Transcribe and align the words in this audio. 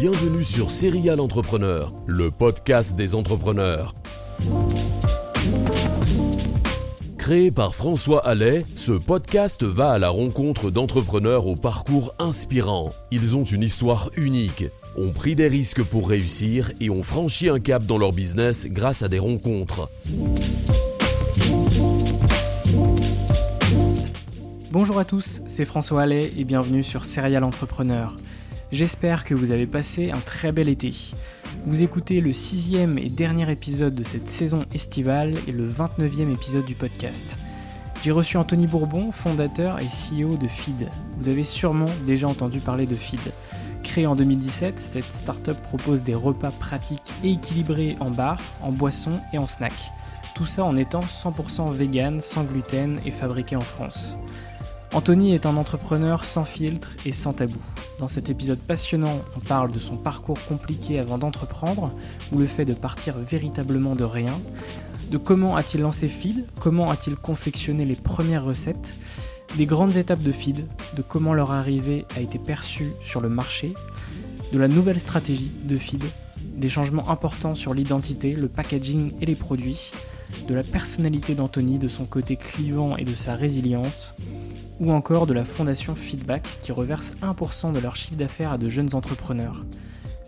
Bienvenue 0.00 0.44
sur 0.44 0.70
Serial 0.70 1.20
Entrepreneur, 1.20 1.92
le 2.06 2.30
podcast 2.30 2.96
des 2.96 3.14
entrepreneurs. 3.14 3.94
Créé 7.18 7.50
par 7.50 7.74
François 7.74 8.26
Allais, 8.26 8.62
ce 8.74 8.92
podcast 8.92 9.62
va 9.62 9.90
à 9.90 9.98
la 9.98 10.08
rencontre 10.08 10.70
d'entrepreneurs 10.70 11.46
au 11.46 11.54
parcours 11.54 12.14
inspirant. 12.18 12.94
Ils 13.10 13.36
ont 13.36 13.44
une 13.44 13.62
histoire 13.62 14.10
unique, 14.16 14.64
ont 14.96 15.10
pris 15.10 15.36
des 15.36 15.48
risques 15.48 15.84
pour 15.84 16.08
réussir 16.08 16.72
et 16.80 16.88
ont 16.88 17.02
franchi 17.02 17.50
un 17.50 17.60
cap 17.60 17.84
dans 17.84 17.98
leur 17.98 18.14
business 18.14 18.68
grâce 18.70 19.02
à 19.02 19.08
des 19.08 19.18
rencontres. 19.18 19.90
Bonjour 24.70 24.98
à 24.98 25.04
tous, 25.04 25.42
c'est 25.46 25.66
François 25.66 26.00
Allais 26.00 26.32
et 26.38 26.44
bienvenue 26.44 26.82
sur 26.82 27.04
Serial 27.04 27.44
Entrepreneur. 27.44 28.16
J'espère 28.72 29.24
que 29.24 29.34
vous 29.34 29.50
avez 29.50 29.66
passé 29.66 30.12
un 30.12 30.20
très 30.20 30.52
bel 30.52 30.68
été. 30.68 30.94
Vous 31.66 31.82
écoutez 31.82 32.20
le 32.20 32.32
sixième 32.32 32.98
et 32.98 33.08
dernier 33.08 33.50
épisode 33.50 33.94
de 33.94 34.04
cette 34.04 34.30
saison 34.30 34.60
estivale 34.72 35.34
et 35.48 35.52
le 35.52 35.66
29e 35.66 36.32
épisode 36.32 36.64
du 36.64 36.76
podcast. 36.76 37.36
J'ai 38.04 38.12
reçu 38.12 38.36
Anthony 38.36 38.68
Bourbon, 38.68 39.10
fondateur 39.10 39.80
et 39.80 39.86
CEO 39.86 40.36
de 40.36 40.46
Feed. 40.46 40.86
Vous 41.18 41.28
avez 41.28 41.42
sûrement 41.42 41.90
déjà 42.06 42.28
entendu 42.28 42.60
parler 42.60 42.84
de 42.84 42.94
Feed. 42.94 43.32
Créée 43.82 44.06
en 44.06 44.14
2017, 44.14 44.78
cette 44.78 45.12
startup 45.12 45.60
propose 45.62 46.04
des 46.04 46.14
repas 46.14 46.52
pratiques 46.52 47.12
et 47.24 47.32
équilibrés 47.32 47.96
en 47.98 48.12
bar, 48.12 48.40
en 48.62 48.68
boisson 48.68 49.18
et 49.32 49.38
en 49.38 49.48
snack. 49.48 49.74
Tout 50.36 50.46
ça 50.46 50.64
en 50.64 50.76
étant 50.76 51.00
100% 51.00 51.74
vegan, 51.74 52.20
sans 52.20 52.44
gluten 52.44 53.00
et 53.04 53.10
fabriqué 53.10 53.56
en 53.56 53.60
France. 53.60 54.16
Anthony 54.92 55.34
est 55.34 55.46
un 55.46 55.56
entrepreneur 55.56 56.24
sans 56.24 56.44
filtre 56.44 56.88
et 57.06 57.12
sans 57.12 57.32
tabou. 57.32 57.60
Dans 58.00 58.08
cet 58.08 58.28
épisode 58.28 58.58
passionnant, 58.58 59.20
on 59.36 59.40
parle 59.40 59.70
de 59.70 59.78
son 59.78 59.96
parcours 59.96 60.38
compliqué 60.48 60.98
avant 60.98 61.16
d'entreprendre, 61.16 61.92
ou 62.32 62.38
le 62.38 62.46
fait 62.46 62.64
de 62.64 62.74
partir 62.74 63.16
véritablement 63.18 63.92
de 63.92 64.02
rien, 64.02 64.36
de 65.08 65.16
comment 65.16 65.54
a-t-il 65.54 65.82
lancé 65.82 66.08
Feed, 66.08 66.44
comment 66.60 66.90
a-t-il 66.90 67.14
confectionné 67.14 67.84
les 67.84 67.94
premières 67.94 68.44
recettes, 68.44 68.94
des 69.56 69.66
grandes 69.66 69.96
étapes 69.96 70.22
de 70.22 70.32
Feed, 70.32 70.66
de 70.96 71.02
comment 71.02 71.34
leur 71.34 71.52
arrivée 71.52 72.04
a 72.16 72.20
été 72.20 72.40
perçue 72.40 72.90
sur 73.00 73.20
le 73.20 73.28
marché, 73.28 73.74
de 74.52 74.58
la 74.58 74.66
nouvelle 74.66 74.98
stratégie 74.98 75.52
de 75.68 75.78
Feed, 75.78 76.02
des 76.56 76.68
changements 76.68 77.10
importants 77.10 77.54
sur 77.54 77.74
l'identité, 77.74 78.32
le 78.32 78.48
packaging 78.48 79.12
et 79.20 79.26
les 79.26 79.36
produits, 79.36 79.92
de 80.48 80.54
la 80.54 80.64
personnalité 80.64 81.36
d'Anthony, 81.36 81.78
de 81.78 81.88
son 81.88 82.06
côté 82.06 82.36
clivant 82.36 82.96
et 82.96 83.04
de 83.04 83.14
sa 83.14 83.36
résilience, 83.36 84.14
ou 84.80 84.90
encore 84.90 85.26
de 85.26 85.34
la 85.34 85.44
fondation 85.44 85.94
Feedback 85.94 86.42
qui 86.62 86.72
reverse 86.72 87.16
1% 87.22 87.72
de 87.72 87.80
leur 87.80 87.94
chiffre 87.94 88.16
d'affaires 88.16 88.52
à 88.52 88.58
de 88.58 88.68
jeunes 88.68 88.94
entrepreneurs. 88.94 89.64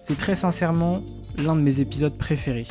C'est 0.02 0.18
très 0.18 0.34
sincèrement 0.34 1.02
l'un 1.38 1.56
de 1.56 1.62
mes 1.62 1.80
épisodes 1.80 2.16
préférés. 2.16 2.68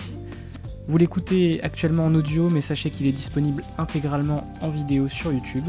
Vous 0.88 0.98
l'écoutez 0.98 1.62
actuellement 1.64 2.06
en 2.06 2.16
audio, 2.16 2.50
mais 2.50 2.62
sachez 2.62 2.90
qu'il 2.90 3.08
est 3.08 3.12
disponible 3.12 3.64
intégralement 3.78 4.50
en 4.62 4.70
vidéo 4.70 5.08
sur 5.08 5.34
YouTube. 5.34 5.66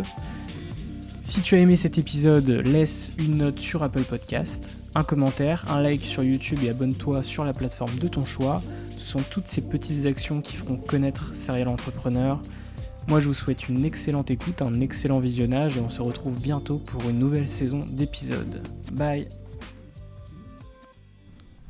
Si 1.22 1.40
tu 1.40 1.54
as 1.54 1.58
aimé 1.58 1.76
cet 1.76 1.98
épisode, 1.98 2.48
laisse 2.48 3.12
une 3.18 3.38
note 3.38 3.58
sur 3.58 3.82
Apple 3.82 4.02
Podcast, 4.02 4.76
un 4.94 5.04
commentaire, 5.04 5.64
un 5.70 5.80
like 5.80 6.04
sur 6.04 6.22
YouTube 6.24 6.58
et 6.64 6.70
abonne-toi 6.70 7.22
sur 7.22 7.44
la 7.44 7.52
plateforme 7.52 7.96
de 7.98 8.08
ton 8.08 8.22
choix. 8.22 8.60
Ce 8.98 9.06
sont 9.06 9.22
toutes 9.30 9.48
ces 9.48 9.60
petites 9.60 10.04
actions 10.04 10.40
qui 10.40 10.56
feront 10.56 10.76
connaître 10.76 11.32
Serial 11.34 11.68
Entrepreneur. 11.68 12.40
Moi, 13.08 13.20
je 13.20 13.26
vous 13.26 13.34
souhaite 13.34 13.68
une 13.68 13.84
excellente 13.84 14.30
écoute, 14.30 14.62
un 14.62 14.80
excellent 14.80 15.18
visionnage 15.18 15.76
et 15.76 15.80
on 15.80 15.90
se 15.90 16.00
retrouve 16.00 16.40
bientôt 16.40 16.78
pour 16.78 17.08
une 17.10 17.18
nouvelle 17.18 17.48
saison 17.48 17.84
d'épisodes. 17.90 18.62
Bye 18.92 19.26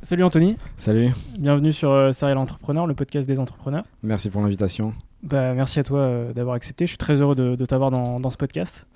Salut 0.03 0.25
Anthony. 0.25 0.57
Salut. 0.77 1.11
Bienvenue 1.39 1.73
sur 1.73 1.91
euh, 1.91 2.13
Serial 2.13 2.37
Entrepreneur, 2.37 2.87
le 2.87 2.95
podcast 2.95 3.27
des 3.27 3.39
entrepreneurs. 3.39 3.85
Merci 4.03 4.29
pour 4.29 4.43
l'invitation. 4.43 4.93
Bah, 5.23 5.55
merci 5.55 5.81
à 5.81 5.85
toi 5.85 6.01
euh, 6.01 6.33
d'avoir 6.33 6.55
accepté. 6.55 6.85
Je 6.85 6.91
suis 6.91 6.99
très 6.99 7.21
heureux 7.21 7.35
de, 7.35 7.65
t'avoir 7.65 7.91
dans, 7.91 8.31
ce 8.31 8.37
podcast. 8.37 8.87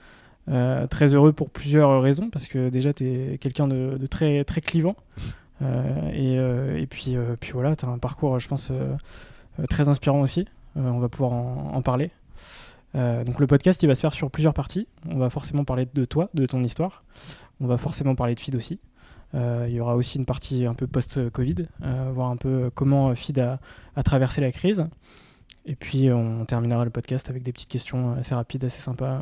Euh, 0.48 0.86
très 0.86 1.14
heureux 1.14 1.32
pour 1.32 1.48
plusieurs 1.48 2.03
raisons, 2.03 2.28
parce 2.28 2.48
que 2.48 2.68
déjà, 2.68 2.92
tu 2.92 3.06
es 3.06 3.38
quelqu'un 3.38 3.66
de, 3.66 4.06
très, 4.08 4.44
très 4.44 4.60
clivant. 4.60 4.97
Et, 5.62 6.86
puis, 6.91 7.16
puis 7.41 7.53
voilà, 7.53 7.74
tu 7.76 7.86
as 7.86 7.88
un 7.88 7.98
parcours, 7.98 8.38
je 8.38 8.48
pense, 8.48 8.72
très 9.70 9.88
inspirant 9.88 10.20
aussi. 10.20 10.47
on 10.74 10.98
va 10.98 11.08
pouvoir 11.08 11.32
en 11.32 11.80
parler. 11.82 12.10
Euh, 12.94 13.24
donc 13.24 13.41
le 13.41 13.47
podcast, 13.47 13.82
il 13.82 13.86
va 13.86 13.94
se 13.94 14.00
faire 14.00 14.14
sur 14.14 14.30
plusieurs 14.30 14.54
parties. 14.54 14.86
On 15.12 15.19
va 15.19 15.30
forcément 15.30 15.64
parler 15.64 15.86
de 15.92 16.04
toi, 16.04 16.30
de 16.34 16.47
ton 16.47 16.62
histoire. 16.62 17.04
On 17.60 17.66
va 17.66 17.76
forcément 17.76 18.14
parler 18.14 18.34
de 18.34 18.41
Feed 18.41 18.54
aussi. 18.54 18.80
Euh, 19.34 19.66
il 19.69 19.74
y 19.74 19.80
aura 19.80 19.97
aussi 19.97 20.19
une 20.19 20.24
partie 20.24 20.66
un 20.66 20.74
peu 20.74 20.86
post-Covid, 20.86 21.66
euh, 21.82 22.10
voir 22.14 22.30
un 22.30 22.36
peu 22.36 22.70
comment 22.74 23.14
Feed 23.14 23.38
a, 23.38 23.58
traversé 24.02 24.41
la 24.41 24.52
crise. 24.52 24.86
Et 25.66 25.74
puis 25.74 26.12
on 26.12 26.44
terminera 26.44 26.84
le 26.84 26.91
podcast 26.91 27.28
avec 27.28 27.42
des 27.42 27.52
petites 27.52 27.69
questions 27.69 28.14
assez 28.14 28.34
rapides, 28.34 28.64
assez 28.64 28.80
sympas, 28.80 29.20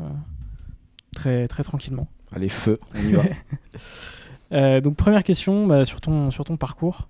très, 1.15 1.47
très 1.47 1.63
tranquillement. 1.63 2.07
Allez, 2.33 2.49
feu, 2.49 2.77
on 2.93 2.99
y 2.99 3.13
va. 3.13 4.81
donc 4.81 4.95
première 4.95 5.23
question 5.23 5.65
bah, 5.65 5.85
sur, 5.85 6.01
ton, 6.01 6.29
sur 6.29 6.45
ton 6.45 6.55
parcours. 6.55 7.07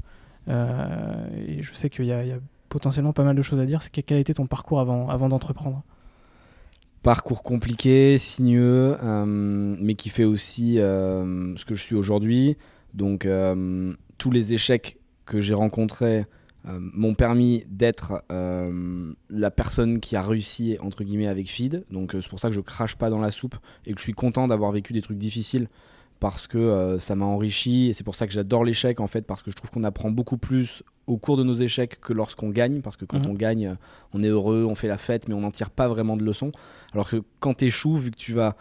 et 0.48 1.62
je 1.62 1.74
sais 1.74 1.90
qu'il 1.90 2.06
y, 2.06 2.08
y, 2.08 2.14
a 2.14 2.40
potentiellement 2.70 3.12
pas 3.12 3.24
mal 3.24 3.36
de 3.36 3.42
choses 3.42 3.60
à 3.60 3.66
dire. 3.66 3.82
C'est 3.82 3.92
quel 3.92 4.18
a 4.18 4.22
été 4.22 4.34
ton 4.34 4.48
parcours 4.48 4.80
avant, 4.80 5.10
avant 5.10 5.28
d'entreprendre? 5.28 5.84
Parcours 7.06 7.44
compliqué, 7.44 8.18
sinueux, 8.18 8.98
euh, 9.04 9.26
mais 9.28 9.94
qui 9.94 10.10
fait 10.10 10.24
aussi 10.24 10.80
euh, 10.80 11.56
ce 11.56 11.64
que 11.64 11.76
je 11.76 11.84
suis 11.84 11.94
aujourd'hui. 11.94 12.58
Donc 12.96 13.28
euh, 13.28 13.94
tous 14.18 14.32
les 14.32 14.54
échecs 14.54 14.98
que 15.26 15.40
j'ai 15.40 15.54
rencontrés 15.54 16.26
m'ont 16.68 17.14
permis 17.14 17.64
d'être 17.70 18.24
la 19.30 19.52
personne 19.52 20.00
qui 20.00 20.16
a 20.16 20.24
réussi 20.24 20.78
entre 20.82 21.04
guillemets 21.04 21.28
avec 21.28 21.48
Feed. 21.48 21.86
Donc 21.92 22.16
c'est 22.20 22.28
pour 22.28 22.40
ça 22.40 22.50
que 22.50 22.56
je 22.56 22.62
crache 22.62 22.96
pas 22.96 23.12
dans 23.12 23.20
la 23.20 23.30
soupe 23.30 23.56
et 23.86 23.94
que 23.94 24.00
je 24.00 24.04
suis 24.04 24.14
content 24.14 24.48
d'avoir 24.48 24.72
vécu 24.72 24.92
des 24.92 25.04
trucs 25.04 25.20
difficiles 25.20 25.68
parce 26.20 26.48
que 26.48 26.98
ça 27.00 27.14
m'a 27.14 27.26
enrichi 27.26 27.90
et 27.90 27.94
c'est 27.94 28.04
pour 28.04 28.16
ça 28.16 28.26
que 28.26 28.34
j'adore 28.34 28.64
l'échec 28.64 29.00
en 29.00 29.06
fait 29.06 29.22
parce 29.22 29.44
que 29.44 29.52
je 29.52 29.56
trouve 29.56 29.70
qu'on 29.70 29.84
apprend 29.84 30.10
beaucoup 30.10 30.40
plus 30.40 30.82
au 31.08 31.18
cours 31.18 31.38
de 31.38 31.44
nos 31.44 31.54
échecs 31.54 32.00
que 32.00 32.14
lorsqu'on 32.14 32.50
gagne, 32.50 32.82
parce 32.82 32.98
que 32.98 33.06
quand 33.06 33.26
mhm. 33.26 33.32
on 33.32 33.34
gagne, 33.34 33.78
on 34.14 34.24
est 34.24 34.28
heureux, 34.28 34.66
on 34.68 34.76
fait 34.76 34.88
la 34.88 34.98
fête, 34.98 35.28
mais 35.28 35.36
on 35.36 35.42
n'en 35.42 35.52
tire 35.52 35.70
pas 35.70 35.88
vraiment 35.88 36.18
de 36.18 36.24
leçons. 36.24 36.52
Alors 36.94 37.10
que 37.10 37.22
quand 37.40 37.56
tu 37.56 37.66
échoues, 37.66 37.98
vu 37.98 38.12
que 38.12 38.18
tu 38.18 38.34
vas 38.34 38.56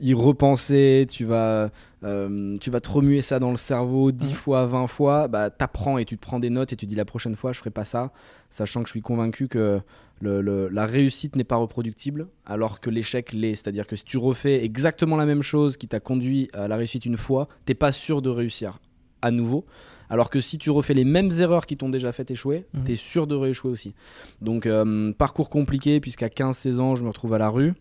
y 0.00 0.14
repenser, 0.14 1.06
tu 1.08 1.24
vas, 1.24 1.70
euh, 2.02 2.56
tu 2.60 2.70
vas 2.70 2.80
te 2.80 2.90
remuer 2.90 3.22
ça 3.22 3.38
dans 3.38 3.52
le 3.52 3.56
cerveau 3.56 4.10
10 4.10 4.32
fois, 4.32 4.66
20 4.66 4.88
fois, 4.88 5.28
bah, 5.28 5.48
t'apprends 5.48 5.96
et 5.96 6.04
tu 6.04 6.16
te 6.16 6.20
prends 6.20 6.40
des 6.40 6.50
notes 6.50 6.72
et 6.72 6.76
tu 6.76 6.86
dis 6.86 6.96
la 6.96 7.04
prochaine 7.04 7.36
fois 7.36 7.52
je 7.52 7.58
ferai 7.60 7.70
pas 7.70 7.84
ça, 7.84 8.10
sachant 8.50 8.80
que 8.82 8.88
je 8.88 8.92
suis 8.92 9.00
convaincu 9.00 9.46
que 9.46 9.80
le, 10.20 10.68
la 10.68 10.86
réussite 10.86 11.36
n'est 11.36 11.44
pas 11.44 11.56
reproductible, 11.56 12.28
alors 12.46 12.80
que 12.80 12.90
l'échec 12.90 13.32
l'est. 13.32 13.54
C'est-à-dire 13.54 13.86
que 13.86 13.96
si 13.96 14.04
tu 14.04 14.18
refais 14.18 14.64
exactement 14.64 15.16
la 15.16 15.26
même 15.26 15.42
chose 15.42 15.76
qui 15.76 15.88
t'a 15.88 16.00
conduit 16.00 16.48
à 16.52 16.68
la 16.68 16.76
réussite 16.76 17.06
une 17.06 17.16
fois, 17.16 17.48
t'es 17.64 17.74
pas 17.74 17.92
sûr 17.92 18.22
de 18.22 18.28
réussir 18.30 18.78
à 19.20 19.30
nouveau. 19.30 19.64
Alors 20.12 20.30
que 20.30 20.40
si 20.40 20.58
tu 20.58 20.70
refais 20.70 20.94
les 20.94 21.04
mêmes 21.04 21.30
erreurs 21.40 21.66
qui 21.66 21.76
t'ont 21.76 21.88
déjà 21.88 22.12
fait 22.12 22.30
échouer, 22.30 22.66
tu 22.72 22.78
mhm. 22.78 22.84
t'es 22.84 22.94
sûr 22.94 23.26
de 23.26 23.34
rééchouer 23.34 23.72
aussi. 23.72 23.94
Donc, 24.40 24.66
euh, 24.66 25.12
parcours 25.12 25.50
compliqué, 25.50 25.98
puisqu'à 25.98 26.28
15-16 26.28 26.78
ans, 26.78 26.94
je 26.94 27.02
me 27.02 27.08
retrouve 27.08 27.34
à 27.34 27.38
la 27.38 27.48
rue. 27.48 27.72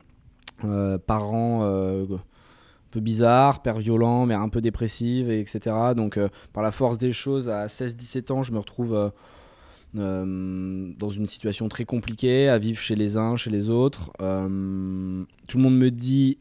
Euh, 0.64 0.98
parents 0.98 1.62
euh, 1.64 2.06
un 2.06 2.90
peu 2.90 3.02
bizarres, 3.02 3.62
père 3.62 3.78
violent, 3.78 4.26
mère 4.26 4.42
un 4.42 4.50
peu 4.50 4.62
dépressive, 4.62 5.30
etc. 5.30 5.76
Donc, 5.96 6.18
par 6.54 6.64
la 6.64 6.72
force 6.72 6.98
des 6.98 7.14
choses, 7.14 7.50
à 7.50 7.68
16-17 7.68 8.32
ans, 8.32 8.44
je 8.44 8.54
me 8.54 8.60
retrouve 8.60 9.12
euh, 9.98 10.94
dans 10.98 11.10
une 11.10 11.28
situation 11.28 11.68
très 11.68 11.84
compliquée, 11.84 12.48
à 12.48 12.58
vivre 12.58 12.80
chez 12.80 12.96
les 12.96 13.18
uns, 13.18 13.36
chez 13.36 13.50
les 13.50 13.70
autres. 13.70 14.12
Euh, 14.22 15.24
tout 15.50 15.58
le 15.58 15.64
monde 15.64 15.78
me 15.78 15.92
dit 15.92 16.38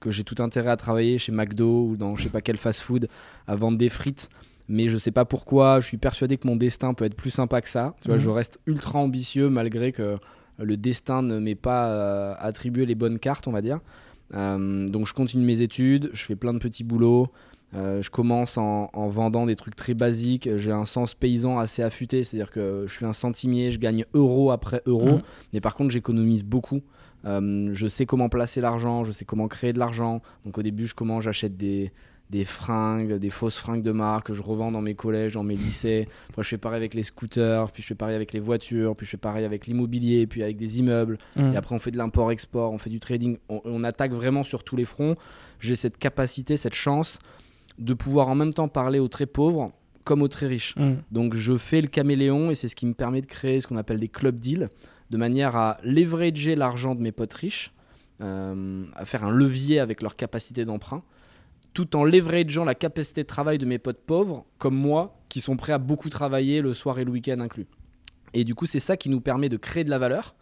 que 0.00 0.10
j'ai 0.10 0.24
tout 0.24 0.42
intérêt 0.42 0.70
à 0.70 0.76
travailler 0.76 1.18
chez 1.18 1.30
McDo 1.30 1.86
ou 1.86 1.96
dans 1.96 2.16
je 2.16 2.24
sais 2.24 2.28
pas 2.30 2.40
quel 2.40 2.56
fast-food 2.56 3.08
à 3.46 3.56
vendre 3.56 3.76
des 3.76 3.90
frites. 3.90 4.30
Mais 4.68 4.88
je 4.88 4.96
sais 4.96 5.10
pas 5.10 5.24
pourquoi, 5.24 5.80
je 5.80 5.86
suis 5.86 5.98
persuadé 5.98 6.38
que 6.38 6.46
mon 6.46 6.56
destin 6.56 6.94
peut 6.94 7.04
être 7.04 7.16
plus 7.16 7.30
sympa 7.30 7.60
que 7.60 7.68
ça. 7.68 7.94
Tu 8.00 8.08
vois, 8.08 8.18
je 8.18 8.28
mhm. 8.28 8.36
reste 8.36 8.60
ultra 8.66 8.98
ambitieux 8.98 9.48
malgré 9.48 9.92
que 9.92 10.16
le 10.58 10.76
destin 10.76 11.22
ne 11.22 11.38
m'ait 11.38 11.54
pas 11.54 11.88
euh, 11.88 12.34
attribué 12.38 12.86
les 12.86 12.94
bonnes 12.94 13.18
cartes, 13.18 13.46
on 13.48 13.52
va 13.52 13.60
dire. 13.60 13.80
donc 14.32 15.06
je 15.06 15.12
continue 15.12 15.44
mes 15.44 15.60
études, 15.60 16.10
je 16.12 16.24
fais 16.24 16.36
plein 16.36 16.54
de 16.54 16.58
petits 16.58 16.84
boulots. 16.84 17.28
Euh, 17.74 18.00
je 18.02 18.10
commence 18.10 18.56
en, 18.56 18.88
vendant 19.08 19.46
des 19.46 19.56
trucs 19.56 19.74
très 19.74 19.94
basiques. 19.94 20.48
J'ai 20.56 20.70
un 20.70 20.84
sens 20.84 21.14
paysan 21.14 21.58
assez 21.58 21.82
affûté, 21.82 22.22
c'est-à-dire 22.22 22.50
que 22.50 22.84
je 22.86 22.94
suis 22.94 23.04
un 23.04 23.12
centimier, 23.12 23.70
je 23.70 23.78
gagne 23.78 24.04
euro 24.14 24.50
après 24.50 24.82
euro, 24.86 25.16
mhm. 25.16 25.22
mais 25.52 25.60
par 25.60 25.74
contre 25.74 25.90
j'économise 25.90 26.44
beaucoup. 26.44 26.82
Euh, 27.24 27.70
je 27.72 27.86
sais 27.86 28.06
comment 28.06 28.28
placer 28.28 28.60
l'argent, 28.60 29.02
je 29.02 29.12
sais 29.12 29.24
comment 29.24 29.48
créer 29.48 29.72
de 29.72 29.78
l'argent. 29.78 30.20
Donc 30.44 30.58
au 30.58 30.62
début, 30.62 30.86
je 30.86 30.94
commence, 30.94 31.24
j'achète 31.24 31.56
des, 31.56 31.90
des 32.30 32.44
fringues, 32.44 33.14
des 33.14 33.30
fausses 33.30 33.58
fringues 33.58 33.82
de 33.82 33.92
marque 33.92 34.28
que 34.28 34.32
je 34.32 34.42
revends 34.42 34.72
dans 34.72 34.80
mes 34.80 34.94
collèges, 34.94 35.34
dans 35.34 35.42
mes 35.42 35.56
lycées. 35.56 36.08
Après, 36.30 36.42
je 36.42 36.48
fais 36.48 36.58
pareil 36.58 36.78
avec 36.78 36.94
les 36.94 37.02
scooters, 37.02 37.70
puis 37.70 37.82
je 37.82 37.88
fais 37.88 37.94
pareil 37.94 38.16
avec 38.16 38.32
les 38.32 38.40
voitures, 38.40 38.96
puis 38.96 39.06
je 39.06 39.10
fais 39.12 39.16
pareil 39.16 39.44
avec 39.44 39.66
l'immobilier, 39.66 40.26
puis 40.26 40.42
avec 40.42 40.56
des 40.56 40.78
immeubles. 40.78 41.18
Mhm. 41.36 41.52
Et 41.52 41.56
après, 41.56 41.74
on 41.74 41.78
fait 41.78 41.90
de 41.90 41.98
l'import-export, 41.98 42.72
on 42.72 42.78
fait 42.78 42.90
du 42.90 43.00
trading. 43.00 43.36
on, 43.48 43.84
attaque 43.84 44.12
vraiment 44.12 44.42
sur 44.42 44.64
tous 44.64 44.76
les 44.76 44.86
fronts. 44.86 45.16
J'ai 45.60 45.76
cette 45.76 45.98
capacité, 45.98 46.56
cette 46.56 46.74
chance 46.74 47.18
de 47.78 47.94
pouvoir 47.94 48.28
en 48.28 48.34
même 48.34 48.54
temps 48.54 48.68
parler 48.68 48.98
aux 48.98 49.08
très 49.08 49.26
pauvres 49.26 49.72
comme 50.04 50.22
aux 50.22 50.28
très 50.28 50.46
riches. 50.46 50.76
Mm. 50.76 50.94
Donc 51.10 51.34
je 51.34 51.56
fais 51.56 51.80
le 51.80 51.88
caméléon 51.88 52.50
et 52.50 52.54
c'est 52.54 52.68
ce 52.68 52.76
qui 52.76 52.86
me 52.86 52.94
permet 52.94 53.20
de 53.20 53.26
créer 53.26 53.60
ce 53.60 53.66
qu'on 53.66 53.76
appelle 53.76 53.98
des 53.98 54.08
club 54.08 54.38
deals, 54.38 54.68
de 55.10 55.16
manière 55.16 55.56
à 55.56 55.78
leverager 55.82 56.54
l'argent 56.54 56.94
de 56.94 57.00
mes 57.00 57.12
potes 57.12 57.34
riches, 57.34 57.72
euh, 58.20 58.84
à 58.94 59.04
faire 59.04 59.24
un 59.24 59.30
levier 59.30 59.80
avec 59.80 60.02
leur 60.02 60.16
capacité 60.16 60.64
d'emprunt, 60.64 61.02
tout 61.74 61.96
en 61.96 62.04
leverageant 62.04 62.64
la 62.64 62.74
capacité 62.74 63.22
de 63.22 63.26
travail 63.26 63.58
de 63.58 63.66
mes 63.66 63.78
potes 63.78 64.00
pauvres, 64.00 64.46
comme 64.58 64.76
moi, 64.76 65.18
qui 65.28 65.40
sont 65.40 65.56
prêts 65.56 65.72
à 65.72 65.78
beaucoup 65.78 66.08
travailler 66.08 66.62
le 66.62 66.72
soir 66.72 66.98
et 67.00 67.04
le 67.04 67.10
week-end 67.10 67.40
inclus. 67.40 67.66
Et 68.32 68.44
du 68.44 68.54
coup, 68.54 68.66
c'est 68.66 68.80
ça 68.80 68.96
qui 68.96 69.10
nous 69.10 69.20
permet 69.20 69.48
de 69.48 69.56
créer 69.56 69.84
de 69.84 69.90
la 69.90 69.98
valeur 69.98 70.34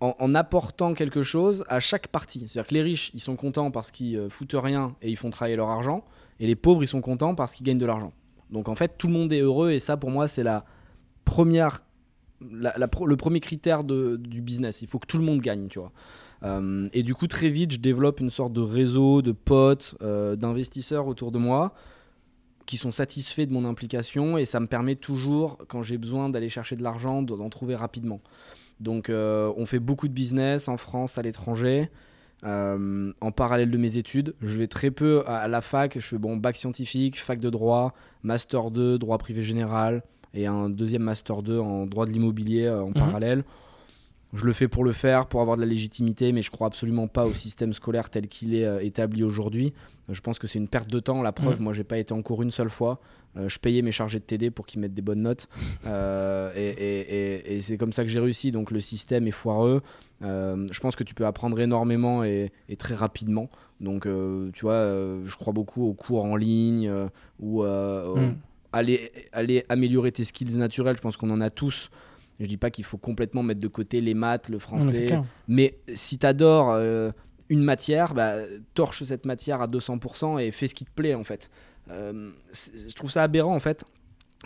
en, 0.00 0.34
apportant 0.34 0.94
quelque 0.94 1.22
chose 1.22 1.64
à 1.68 1.78
chaque 1.78 2.08
partie. 2.08 2.48
C'est-à-dire 2.48 2.68
que 2.68 2.74
les 2.74 2.82
riches, 2.82 3.12
ils 3.14 3.20
sont 3.20 3.36
contents 3.36 3.70
parce 3.70 3.92
qu'ils 3.92 4.16
euh, 4.16 4.28
foutent 4.28 4.56
rien 4.58 4.96
et 5.00 5.10
ils 5.10 5.16
font 5.16 5.30
travailler 5.30 5.54
leur 5.54 5.68
argent. 5.68 6.04
Et 6.40 6.46
les 6.48 6.56
pauvres, 6.56 6.82
ils 6.82 6.88
sont 6.88 7.00
contents 7.00 7.36
parce 7.36 7.52
qu'ils 7.52 7.64
gagnent 7.64 7.78
de 7.78 7.86
l'argent. 7.86 8.12
Donc 8.50 8.68
en 8.68 8.74
fait, 8.74 8.98
tout 8.98 9.06
le 9.06 9.12
monde 9.12 9.32
est 9.32 9.40
heureux 9.40 9.70
et 9.70 9.78
ça, 9.78 9.96
pour 9.96 10.10
moi, 10.10 10.26
c'est 10.26 10.42
la 10.42 10.64
première, 11.24 11.84
le 12.40 13.14
premier 13.14 13.38
critère 13.38 13.84
du 13.84 14.42
business. 14.42 14.82
Il 14.82 14.88
faut 14.88 14.98
que 14.98 15.06
tout 15.06 15.18
le 15.18 15.24
monde 15.24 15.40
gagne, 15.40 15.68
tu 15.68 15.78
vois. 15.78 15.92
Euh, 16.44 16.88
et 16.92 17.02
du 17.02 17.14
coup, 17.14 17.26
très 17.26 17.48
vite, 17.48 17.72
je 17.72 17.78
développe 17.78 18.20
une 18.20 18.30
sorte 18.30 18.52
de 18.52 18.60
réseau 18.60 19.22
de 19.22 19.32
potes, 19.32 19.94
euh, 20.02 20.36
d'investisseurs 20.36 21.06
autour 21.06 21.30
de 21.30 21.38
moi 21.38 21.74
qui 22.66 22.76
sont 22.76 22.92
satisfaits 22.92 23.42
de 23.42 23.52
mon 23.52 23.64
implication 23.64 24.38
et 24.38 24.44
ça 24.44 24.60
me 24.60 24.66
permet 24.66 24.94
toujours, 24.94 25.58
quand 25.68 25.82
j'ai 25.82 25.98
besoin 25.98 26.28
d'aller 26.28 26.48
chercher 26.48 26.76
de 26.76 26.82
l'argent, 26.82 27.22
d'en 27.22 27.50
trouver 27.50 27.74
rapidement. 27.74 28.20
Donc, 28.80 29.10
euh, 29.10 29.52
on 29.56 29.66
fait 29.66 29.78
beaucoup 29.78 30.08
de 30.08 30.12
business 30.12 30.68
en 30.68 30.76
France, 30.76 31.18
à 31.18 31.22
l'étranger. 31.22 31.90
Euh, 32.44 33.12
en 33.20 33.30
parallèle 33.30 33.70
de 33.70 33.78
mes 33.78 33.98
études. 33.98 34.34
Je 34.40 34.58
vais 34.58 34.66
très 34.66 34.90
peu 34.90 35.22
à, 35.28 35.46
la 35.46 35.60
fac. 35.60 35.96
Je 35.96 36.04
fais 36.04 36.18
bon 36.18 36.36
bac 36.36 36.56
scientifique, 36.56 37.20
fac 37.20 37.38
de 37.38 37.50
droit, 37.50 37.94
master 38.24 38.72
2, 38.72 38.98
droit 38.98 39.16
privé 39.18 39.42
général 39.42 40.02
et 40.34 40.46
un 40.46 40.68
deuxième 40.68 41.02
master 41.02 41.42
2 41.42 41.60
en 41.60 41.86
droit 41.86 42.04
de 42.04 42.10
l'immobilier 42.10 42.64
euh, 42.64 42.82
en 42.82 42.88
mhm. 42.88 42.94
parallèle. 42.94 43.44
Je 44.32 44.46
le 44.46 44.54
fais 44.54 44.66
pour 44.66 44.82
le 44.82 44.92
faire, 44.92 45.26
pour 45.26 45.42
avoir 45.42 45.56
de 45.56 45.62
la 45.62 45.68
légitimité, 45.68 46.32
mais 46.32 46.40
je 46.40 46.50
crois 46.50 46.66
absolument 46.66 47.06
pas 47.06 47.26
au 47.26 47.34
système 47.34 47.74
scolaire 47.74 48.08
tel 48.08 48.26
qu'il 48.26 48.54
est 48.54 48.64
euh, 48.64 48.82
établi 48.82 49.22
aujourd'hui. 49.22 49.74
Je 50.08 50.20
pense 50.22 50.38
que 50.38 50.46
c'est 50.46 50.58
une 50.58 50.68
perte 50.68 50.90
de 50.90 51.00
temps. 51.00 51.20
La 51.20 51.32
preuve, 51.32 51.56
moi, 51.56 51.64
moi, 51.64 51.72
j'ai 51.74 51.84
pas 51.84 51.98
été 51.98 52.14
en 52.14 52.22
cours 52.22 52.42
une 52.42 52.50
seule 52.50 52.70
fois. 52.70 52.98
Euh, 53.36 53.48
je 53.48 53.58
payais 53.58 53.82
mes 53.82 53.92
chargés 53.92 54.18
de 54.18 54.24
TD 54.24 54.50
pour 54.50 54.66
qu'ils 54.66 54.80
mettent 54.80 54.94
des 54.94 55.02
bonnes 55.02 55.22
notes. 55.22 55.48
Euh, 55.84 56.52
et, 56.54 57.60
c'est 57.60 57.76
comme 57.76 57.92
ça 57.92 58.04
que 58.04 58.08
j'ai 58.08 58.20
réussi. 58.20 58.52
Donc 58.52 58.70
le 58.70 58.80
système 58.80 59.26
est 59.26 59.32
foireux. 59.32 59.82
je 60.22 60.80
pense 60.80 60.96
que 60.96 61.04
tu 61.04 61.14
peux 61.14 61.26
apprendre 61.26 61.60
énormément 61.60 62.24
et, 62.24 62.50
très 62.78 62.94
rapidement. 62.94 63.50
Donc, 63.80 64.02
tu 64.04 64.60
vois, 64.62 64.84
je 65.24 65.36
crois 65.36 65.52
beaucoup 65.52 65.86
aux 65.86 65.92
cours 65.92 66.24
en 66.24 66.36
ligne 66.36 66.90
ou 67.40 67.62
mm. 67.64 68.36
aller, 68.72 69.12
aller 69.32 69.64
améliorer 69.68 70.12
tes 70.12 70.24
skills 70.24 70.56
naturels. 70.56 70.96
Je 70.96 71.02
pense 71.02 71.16
qu'on 71.16 71.30
en 71.30 71.40
a 71.40 71.50
tous. 71.50 71.90
Je 72.42 72.48
dis 72.48 72.56
pas 72.56 72.70
qu'il 72.70 72.84
faut 72.84 72.98
complètement 72.98 73.42
mettre 73.42 73.60
de 73.60 73.68
côté 73.68 74.00
les 74.00 74.14
maths, 74.14 74.48
le 74.48 74.58
français. 74.58 75.18
mais, 75.48 75.78
si 75.94 76.18
tu 76.18 76.26
adores 76.26 76.70
euh, 76.70 77.10
une 77.48 77.62
matière, 77.62 78.14
bah, 78.14 78.36
torche 78.74 79.02
cette 79.04 79.26
matière 79.26 79.60
à 79.60 79.66
200% 79.66 80.40
et 80.40 80.50
fais 80.50 80.68
ce 80.68 80.74
qui 80.74 80.84
te 80.84 80.90
plaît 80.90 81.14
en 81.14 81.24
fait. 81.24 81.50
Euh, 81.90 82.30
je 82.52 82.94
trouve 82.94 83.10
ça 83.10 83.22
aberrant 83.22 83.54
en 83.54 83.60
fait. 83.60 83.84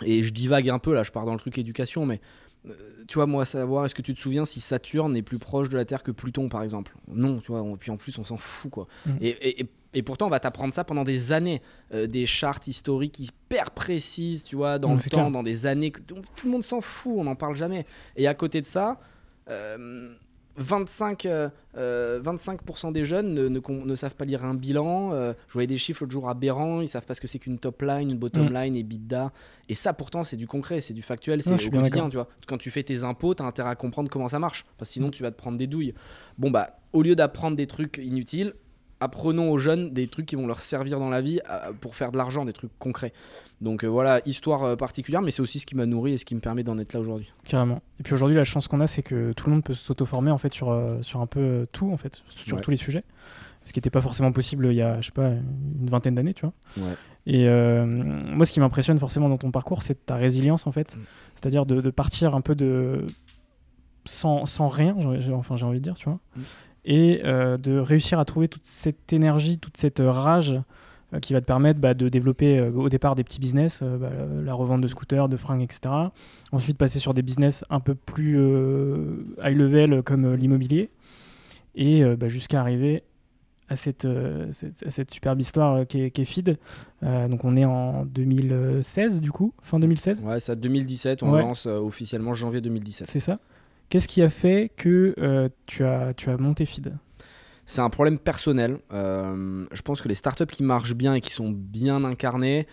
Et 0.05 0.21
je 0.21 0.31
divague 0.31 0.69
un 0.69 0.79
peu 0.79 0.93
là, 0.93 1.03
je 1.03 1.11
pars 1.11 1.25
dans 1.25 1.33
le 1.33 1.39
truc 1.39 1.57
éducation, 1.57 2.05
mais 2.05 2.21
euh, 2.69 2.73
tu 3.07 3.15
vois, 3.15 3.25
moi, 3.25 3.45
savoir, 3.45 3.85
est-ce 3.85 3.95
que 3.95 4.01
tu 4.01 4.13
te 4.13 4.19
souviens 4.19 4.45
si 4.45 4.59
Saturne 4.59 5.15
est 5.15 5.21
plus 5.21 5.39
proche 5.39 5.69
de 5.69 5.77
la 5.77 5.85
Terre 5.85 6.03
que 6.03 6.11
Pluton, 6.11 6.49
par 6.49 6.63
exemple? 6.63 6.95
Non, 7.07 7.39
tu 7.39 7.51
vois, 7.51 7.61
et 7.61 7.77
puis 7.77 7.91
en 7.91 7.97
plus, 7.97 8.17
on 8.19 8.23
s'en 8.23 8.37
fout, 8.37 8.71
quoi. 8.71 8.87
Mm. 9.05 9.11
Et, 9.21 9.29
et, 9.29 9.61
et, 9.61 9.69
pourtant, 10.03 10.27
on 10.27 10.29
va 10.29 10.39
t'apprendre 10.39 10.73
ça 10.73 10.83
pendant 10.83 11.03
des 11.03 11.31
années, 11.31 11.61
euh, 11.93 12.07
des 12.07 12.25
chartes 12.25 12.67
historiques 12.67 13.19
hyper 13.19 13.71
précises, 13.71 14.43
tu 14.43 14.55
vois, 14.55 14.79
dans 14.79 14.93
le 14.93 14.99
temps, 14.99 15.31
dans 15.31 15.43
des 15.43 15.65
années 15.65 15.91
que 15.91 16.01
tout 16.01 16.17
le 16.43 16.49
monde 16.49 16.63
s'en 16.63 16.81
fout, 16.81 17.13
on 17.17 17.23
n'en 17.23 17.35
parle 17.35 17.55
jamais. 17.55 17.85
Et 18.15 18.27
à 18.27 18.33
côté 18.33 18.61
de 18.61 18.65
ça, 18.65 18.99
euh, 19.49 20.13
25, 20.57 21.25
25% 21.25 21.27
euh, 21.27 21.49
euh, 21.77 22.91
des 22.91 23.05
jeunes 23.05 23.33
ne, 23.33 23.47
ne, 23.47 23.95
savent 23.95 24.15
pas 24.15 24.25
lire 24.25 24.43
un 24.43 24.55
bilan. 24.55 25.13
Euh, 25.13 25.33
je 25.47 25.53
voyais 25.53 25.67
des 25.67 25.77
chiffres 25.77 26.03
l'autre 26.03 26.13
jour 26.13 26.29
aberrants. 26.29 26.81
Ils 26.81 26.87
savent 26.87 27.05
pas 27.05 27.13
ce 27.13 27.21
que 27.21 27.27
c'est 27.27 27.39
qu'une 27.39 27.59
top 27.59 27.83
line, 27.83 28.09
une 28.09 28.17
bottom 28.17 28.49
mm. 28.49 28.53
line 28.53 28.75
et 28.75 28.83
bidda. 28.83 29.31
Et 29.69 29.75
ça, 29.75 29.93
pourtant, 29.93 30.23
c'est 30.23 30.35
du 30.35 30.47
concret, 30.47 30.81
c'est 30.81 30.95
du 30.95 31.03
factuel, 31.03 31.43
c'est 31.43 31.53
au 31.53 31.69
quotidien. 31.69 32.09
Tu 32.09 32.17
vois. 32.17 32.27
Quand 32.47 32.57
tu 32.57 32.71
fais 32.71 32.83
tes 32.83 33.03
impôts, 33.03 33.35
tu 33.35 33.43
as 33.43 33.45
intérêt 33.45 33.69
à 33.69 33.75
comprendre 33.75 34.09
comment 34.09 34.29
ça 34.29 34.39
marche. 34.39 34.65
Parce 34.77 34.89
que 34.89 34.93
sinon, 34.93 35.09
mm. 35.09 35.11
tu 35.11 35.23
vas 35.23 35.31
te 35.31 35.37
prendre 35.37 35.57
des 35.57 35.67
douilles. 35.67 35.93
Bon, 36.39 36.49
bah, 36.49 36.79
au 36.91 37.03
lieu 37.03 37.15
d'apprendre 37.15 37.55
des 37.55 37.67
trucs 37.67 37.99
inutiles, 37.99 38.53
apprenons 38.99 39.51
aux 39.51 39.57
jeunes 39.57 39.93
des 39.93 40.07
trucs 40.07 40.25
qui 40.25 40.35
vont 40.35 40.47
leur 40.47 40.61
servir 40.61 40.99
dans 40.99 41.09
la 41.09 41.21
vie 41.21 41.39
pour 41.81 41.95
faire 41.95 42.11
de 42.11 42.17
l'argent, 42.17 42.45
des 42.45 42.53
trucs 42.53 42.71
concrets. 42.79 43.13
Donc 43.61 43.83
euh, 43.83 43.87
voilà, 43.87 44.21
histoire 44.25 44.63
euh, 44.63 44.75
particulière, 44.75 45.21
mais 45.21 45.31
c'est 45.31 45.41
aussi 45.41 45.59
ce 45.59 45.65
qui 45.65 45.75
m'a 45.75 45.85
nourri 45.85 46.13
et 46.13 46.17
ce 46.17 46.25
qui 46.25 46.35
me 46.35 46.39
permet 46.39 46.63
d'en 46.63 46.77
être 46.77 46.93
là 46.93 46.99
aujourd'hui. 46.99 47.31
Carrément. 47.43 47.81
Et 47.99 48.03
puis 48.03 48.13
aujourd'hui, 48.13 48.35
la 48.35 48.43
chance 48.43 48.67
qu'on 48.67 48.81
a, 48.81 48.87
c'est 48.87 49.01
que 49.01 49.33
tout 49.33 49.47
le 49.47 49.53
monde 49.53 49.63
peut 49.63 49.73
s'auto-former 49.73 50.31
en 50.31 50.37
fait 50.37 50.53
sur, 50.53 50.69
euh, 50.69 51.01
sur 51.01 51.21
un 51.21 51.27
peu 51.27 51.67
tout, 51.71 51.91
en 51.91 51.97
fait, 51.97 52.21
sur 52.29 52.61
tous 52.61 52.71
les 52.71 52.77
sujets. 52.77 53.03
Ce 53.65 53.73
qui 53.73 53.79
n'était 53.79 53.89
pas 53.89 54.01
forcément 54.01 54.31
possible 54.31 54.67
il 54.67 54.75
y 54.75 54.81
a, 54.81 55.01
je 55.01 55.07
sais 55.07 55.11
pas, 55.11 55.27
une 55.27 55.89
vingtaine 55.89 56.15
d'années, 56.15 56.33
tu 56.33 56.45
vois. 56.45 56.53
Et 57.25 57.49
moi, 57.49 58.45
ce 58.45 58.53
qui 58.53 58.61
m'impressionne 58.61 58.97
forcément 58.97 59.27
dans 59.27 59.37
ton 59.37 59.51
parcours, 59.51 59.83
c'est 59.83 60.05
ta 60.05 60.15
résilience, 60.15 60.67
en 60.67 60.71
fait. 60.71 60.95
Mm. 60.95 60.99
C'est-à-dire 61.35 61.65
de, 61.65 61.89
partir 61.89 62.33
un 62.33 62.39
peu 62.39 62.55
de. 62.55 63.05
sans, 64.05 64.45
sans 64.45 64.69
rien, 64.69 64.95
enfin, 65.33 65.57
j'ai 65.57 65.65
envie 65.65 65.79
de 65.79 65.83
dire, 65.83 65.95
tu 65.95 66.05
vois. 66.05 66.19
Mm. 66.37 66.41
Et 66.89 67.21
de 67.21 67.79
réussir 67.79 68.17
à 68.17 68.23
trouver 68.23 68.47
toute 68.47 68.65
cette 68.65 69.11
énergie, 69.11 69.59
toute 69.59 69.75
cette 69.75 70.01
rage 70.01 70.57
euh, 71.13 71.19
qui 71.21 71.31
va 71.31 71.39
te 71.39 71.45
permettre 71.45 71.79
bah, 71.79 71.93
de 71.93 72.09
développer 72.09 72.59
euh, 72.59 72.69
au 72.71 72.89
départ 72.89 73.15
des 73.15 73.23
petits 73.23 73.39
business, 73.39 73.79
euh, 73.81 73.97
bah, 73.97 74.09
la 74.43 74.53
revente 74.53 74.81
de 74.81 74.87
scooters, 74.87 75.29
de 75.29 75.37
fringues, 75.37 75.61
etc. 75.61 75.93
Ensuite, 76.51 76.77
passer 76.77 76.99
sur 76.99 77.13
des 77.13 77.21
business 77.21 77.63
un 77.69 77.79
peu 77.79 77.95
plus 77.95 78.35
high 79.41 79.55
level 79.55 80.03
comme 80.03 80.33
l'immobilier. 80.33 80.89
Et 81.75 82.03
bah, 82.15 82.27
jusqu'à 82.27 82.59
arriver 82.59 83.03
à 83.69 83.75
cette, 83.75 84.07
cette, 84.51 85.11
superbe 85.11 85.39
histoire 85.39 85.85
qui 85.85 86.01
est, 86.01 86.17
est, 86.17 86.25
Feed. 86.25 86.57
donc 87.01 87.43
on 87.43 87.55
est 87.55 87.65
en 87.65 88.05
2016 88.05 89.21
du 89.21 89.31
coup, 89.31 89.53
fin 89.61 89.77
2016 89.77 90.23
Ouais, 90.23 90.39
c'est 90.39 90.59
2017, 90.59 91.21
on 91.21 91.33
lance 91.33 91.67
officiellement 91.67 92.33
janvier 92.33 92.61
2017. 92.61 93.07
C'est 93.07 93.19
ça. 93.19 93.39
Qu'est-ce 93.89 94.07
qui 94.07 94.21
a 94.21 94.29
fait 94.29 94.71
que 94.75 95.49
tu, 95.65 95.85
as, 95.85 96.13
tu 96.13 96.29
as 96.29 96.37
monté 96.37 96.65
Feed? 96.65 96.93
C'est 97.69 97.81
un 97.81 97.89
problème 97.89 98.17
personnel. 98.17 98.79
Euh, 98.93 99.65
je 99.73 99.81
pense 99.81 100.01
que 100.01 100.07
les 100.07 100.15
startups 100.15 100.45
qui 100.45 100.63
marchent 100.63 100.95
bien 100.95 101.13
et 101.15 101.21
qui 101.21 101.31
sont 101.31 101.51
bien 101.51 102.05
incarnées, 102.05 102.65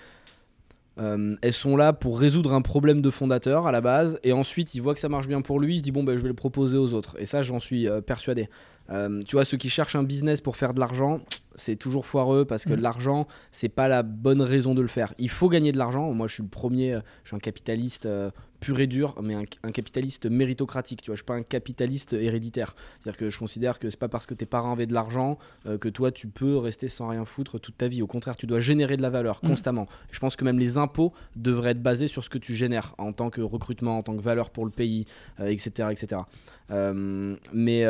euh, 1.00 1.34
elles 1.42 1.52
sont 1.52 1.76
là 1.76 1.92
pour 1.92 2.20
résoudre 2.20 2.52
un 2.52 2.62
problème 2.62 3.02
de 3.02 3.10
fondateur 3.10 3.66
à 3.66 3.72
la 3.72 3.80
base, 3.80 4.20
et 4.22 4.32
ensuite 4.32 4.76
il 4.76 4.82
voit 4.82 4.94
que 4.94 5.00
ça 5.00 5.08
marche 5.08 5.26
bien 5.26 5.42
pour 5.42 5.58
lui, 5.58 5.74
il 5.74 5.78
se 5.78 5.82
dit 5.82 5.90
bon 5.90 6.04
ben 6.04 6.16
je 6.16 6.22
vais 6.22 6.28
le 6.28 6.34
proposer 6.34 6.78
aux 6.78 6.94
autres. 6.94 7.16
Et 7.18 7.26
ça 7.26 7.42
j'en 7.42 7.58
suis 7.58 7.88
euh, 7.88 8.00
persuadé. 8.00 8.48
Euh, 8.90 9.22
tu 9.26 9.36
vois 9.36 9.44
ceux 9.44 9.56
qui 9.56 9.70
cherchent 9.70 9.96
un 9.96 10.02
business 10.02 10.40
pour 10.40 10.56
faire 10.56 10.74
de 10.74 10.80
l'argent, 10.80 11.20
c'est 11.54 11.76
toujours 11.76 12.06
foireux 12.06 12.44
parce 12.44 12.64
que 12.64 12.74
Mm. 12.74 12.80
l'argent 12.80 13.26
c'est 13.50 13.68
pas 13.70 13.88
la 13.88 14.02
bonne 14.02 14.42
raison 14.42 14.74
de 14.74 14.82
le 14.82 14.88
faire. 14.88 15.14
Il 15.18 15.30
faut 15.30 15.48
gagner 15.48 15.72
de 15.72 15.78
l'argent. 15.78 16.12
Moi 16.12 16.26
je 16.26 16.34
suis 16.34 16.42
le 16.42 16.48
premier, 16.50 16.94
euh, 16.94 17.00
je 17.22 17.28
suis 17.28 17.36
un 17.36 17.40
capitaliste 17.40 18.04
euh, 18.06 18.30
pur 18.60 18.80
et 18.80 18.86
dur, 18.86 19.14
mais 19.22 19.34
un, 19.34 19.42
un 19.62 19.72
capitaliste 19.72 20.26
méritocratique. 20.26 21.00
Tu 21.02 21.10
vois, 21.10 21.14
je 21.16 21.20
suis 21.20 21.24
pas 21.26 21.34
un 21.34 21.42
capitaliste 21.42 22.12
héréditaire. 22.14 22.74
C'est-à-dire 23.00 23.18
que 23.18 23.30
je 23.30 23.38
considère 23.38 23.78
que 23.78 23.88
c'est 23.90 23.98
pas 23.98 24.08
parce 24.08 24.26
que 24.26 24.34
tes 24.34 24.46
parents 24.46 24.72
avaient 24.72 24.86
de 24.86 24.94
l'argent 24.94 25.38
euh, 25.66 25.78
que 25.78 25.88
toi 25.88 26.10
tu 26.12 26.26
peux 26.28 26.56
rester 26.58 26.88
sans 26.88 27.08
rien 27.08 27.24
foutre 27.24 27.58
toute 27.60 27.76
ta 27.78 27.88
vie. 27.88 28.02
Au 28.02 28.06
contraire, 28.06 28.36
tu 28.36 28.46
dois 28.46 28.60
générer 28.60 28.96
de 28.98 29.02
la 29.02 29.10
valeur 29.10 29.40
Mm. 29.42 29.48
constamment. 29.48 29.86
Je 30.10 30.18
pense 30.20 30.36
que 30.36 30.44
même 30.44 30.58
les 30.58 30.76
impôts 30.76 31.12
devraient 31.36 31.70
être 31.70 31.82
basés 31.82 32.08
sur 32.08 32.22
ce 32.24 32.28
que 32.30 32.38
tu 32.38 32.54
génères 32.54 32.94
en 32.98 33.12
tant 33.12 33.30
que 33.30 33.40
recrutement, 33.40 33.96
en 33.98 34.02
tant 34.02 34.14
que 34.16 34.22
valeur 34.22 34.50
pour 34.50 34.64
le 34.66 34.70
pays, 34.70 35.06
etc., 35.38 35.88
etc. 35.92 36.22
Mais 37.52 37.84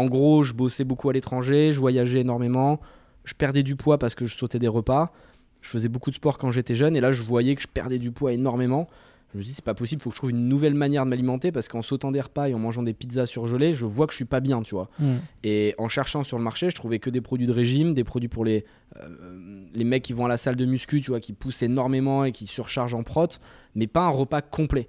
en 0.00 0.06
gros, 0.06 0.42
je 0.42 0.54
bossais 0.54 0.84
beaucoup 0.84 1.10
à 1.10 1.12
l'étranger, 1.12 1.72
je 1.72 1.78
voyageais 1.78 2.20
énormément, 2.20 2.80
je 3.24 3.34
perdais 3.34 3.62
du 3.62 3.76
poids 3.76 3.98
parce 3.98 4.14
que 4.14 4.24
je 4.24 4.34
sautais 4.34 4.58
des 4.58 4.68
repas. 4.68 5.12
Je 5.60 5.68
faisais 5.68 5.88
beaucoup 5.88 6.10
de 6.10 6.14
sport 6.16 6.38
quand 6.38 6.50
j'étais 6.50 6.74
jeune 6.74 6.96
et 6.96 7.02
là 7.02 7.12
je 7.12 7.22
voyais 7.22 7.54
que 7.54 7.60
je 7.60 7.66
perdais 7.66 7.98
du 7.98 8.10
poids 8.10 8.32
énormément. 8.32 8.88
Je 9.32 9.38
me 9.38 9.42
suis 9.42 9.50
dit 9.50 9.54
c'est 9.54 9.64
pas 9.64 9.74
possible, 9.74 10.00
faut 10.00 10.08
que 10.08 10.14
je 10.16 10.20
trouve 10.20 10.30
une 10.30 10.48
nouvelle 10.48 10.72
manière 10.72 11.04
de 11.04 11.10
m'alimenter 11.10 11.52
parce 11.52 11.68
qu'en 11.68 11.82
sautant 11.82 12.10
des 12.10 12.20
repas 12.20 12.48
et 12.48 12.54
en 12.54 12.58
mangeant 12.58 12.82
des 12.82 12.94
pizzas 12.94 13.26
surgelées, 13.26 13.74
je 13.74 13.84
vois 13.84 14.06
que 14.06 14.12
je 14.12 14.16
suis 14.16 14.24
pas 14.24 14.40
bien, 14.40 14.62
tu 14.62 14.74
vois. 14.74 14.88
Mm. 14.98 15.16
Et 15.44 15.74
en 15.76 15.90
cherchant 15.90 16.24
sur 16.24 16.38
le 16.38 16.44
marché, 16.44 16.70
je 16.70 16.74
trouvais 16.74 16.98
que 16.98 17.10
des 17.10 17.20
produits 17.20 17.46
de 17.46 17.52
régime, 17.52 17.92
des 17.92 18.02
produits 18.02 18.30
pour 18.30 18.46
les, 18.46 18.64
euh, 18.96 19.66
les 19.74 19.84
mecs 19.84 20.02
qui 20.02 20.14
vont 20.14 20.24
à 20.24 20.28
la 20.28 20.38
salle 20.38 20.56
de 20.56 20.64
muscu, 20.64 21.02
tu 21.02 21.10
vois, 21.10 21.20
qui 21.20 21.34
poussent 21.34 21.62
énormément 21.62 22.24
et 22.24 22.32
qui 22.32 22.46
surchargent 22.46 22.94
en 22.94 23.02
prot, 23.02 23.28
mais 23.74 23.86
pas 23.86 24.06
un 24.06 24.10
repas 24.10 24.40
complet. 24.40 24.88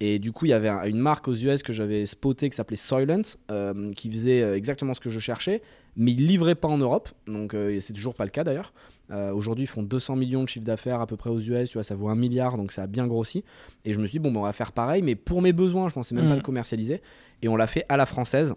Et 0.00 0.18
du 0.18 0.32
coup, 0.32 0.44
il 0.46 0.48
y 0.48 0.52
avait 0.52 0.68
un- 0.68 0.84
une 0.84 0.98
marque 0.98 1.28
aux 1.28 1.34
US 1.34 1.62
que 1.62 1.72
j'avais 1.72 2.04
spoté 2.06 2.50
qui 2.50 2.56
s'appelait 2.56 2.76
Soylent, 2.76 3.22
euh, 3.50 3.92
qui 3.92 4.10
faisait 4.10 4.42
euh, 4.42 4.56
exactement 4.56 4.92
ce 4.94 5.00
que 5.00 5.08
je 5.10 5.20
cherchais, 5.20 5.62
mais 5.96 6.12
ils 6.12 6.26
livraient 6.26 6.56
pas 6.56 6.68
en 6.68 6.78
Europe, 6.78 7.08
donc 7.26 7.54
euh, 7.54 7.78
c'est 7.80 7.92
toujours 7.92 8.14
pas 8.14 8.24
le 8.24 8.30
cas 8.30 8.42
d'ailleurs. 8.44 8.72
Euh, 9.10 9.32
Aujourd'hui, 9.32 9.64
ils 9.64 9.68
font 9.68 9.82
200 9.82 10.16
millions 10.16 10.42
de 10.42 10.48
chiffre 10.48 10.64
d'affaires 10.64 11.00
à 11.00 11.06
peu 11.06 11.16
près 11.16 11.30
aux 11.30 11.38
US, 11.38 11.68
tu 11.70 11.74
vois, 11.74 11.84
ça 11.84 11.94
vaut 11.94 12.08
un 12.08 12.16
milliard, 12.16 12.56
donc 12.56 12.72
ça 12.72 12.82
a 12.82 12.86
bien 12.86 13.06
grossi. 13.06 13.44
Et 13.84 13.94
je 13.94 14.00
me 14.00 14.06
suis 14.06 14.18
dit, 14.18 14.18
bon, 14.18 14.32
ben, 14.32 14.40
on 14.40 14.44
va 14.44 14.52
faire 14.52 14.72
pareil, 14.72 15.02
mais 15.02 15.14
pour 15.14 15.42
mes 15.42 15.52
besoins, 15.52 15.88
je 15.88 15.94
pensais 15.94 16.14
même 16.14 16.26
pas 16.26 16.34
Mm. 16.34 16.38
le 16.38 16.42
commercialiser. 16.42 17.02
Et 17.42 17.48
on 17.48 17.56
l'a 17.56 17.66
fait 17.66 17.84
à 17.88 17.96
la 17.96 18.06
française. 18.06 18.54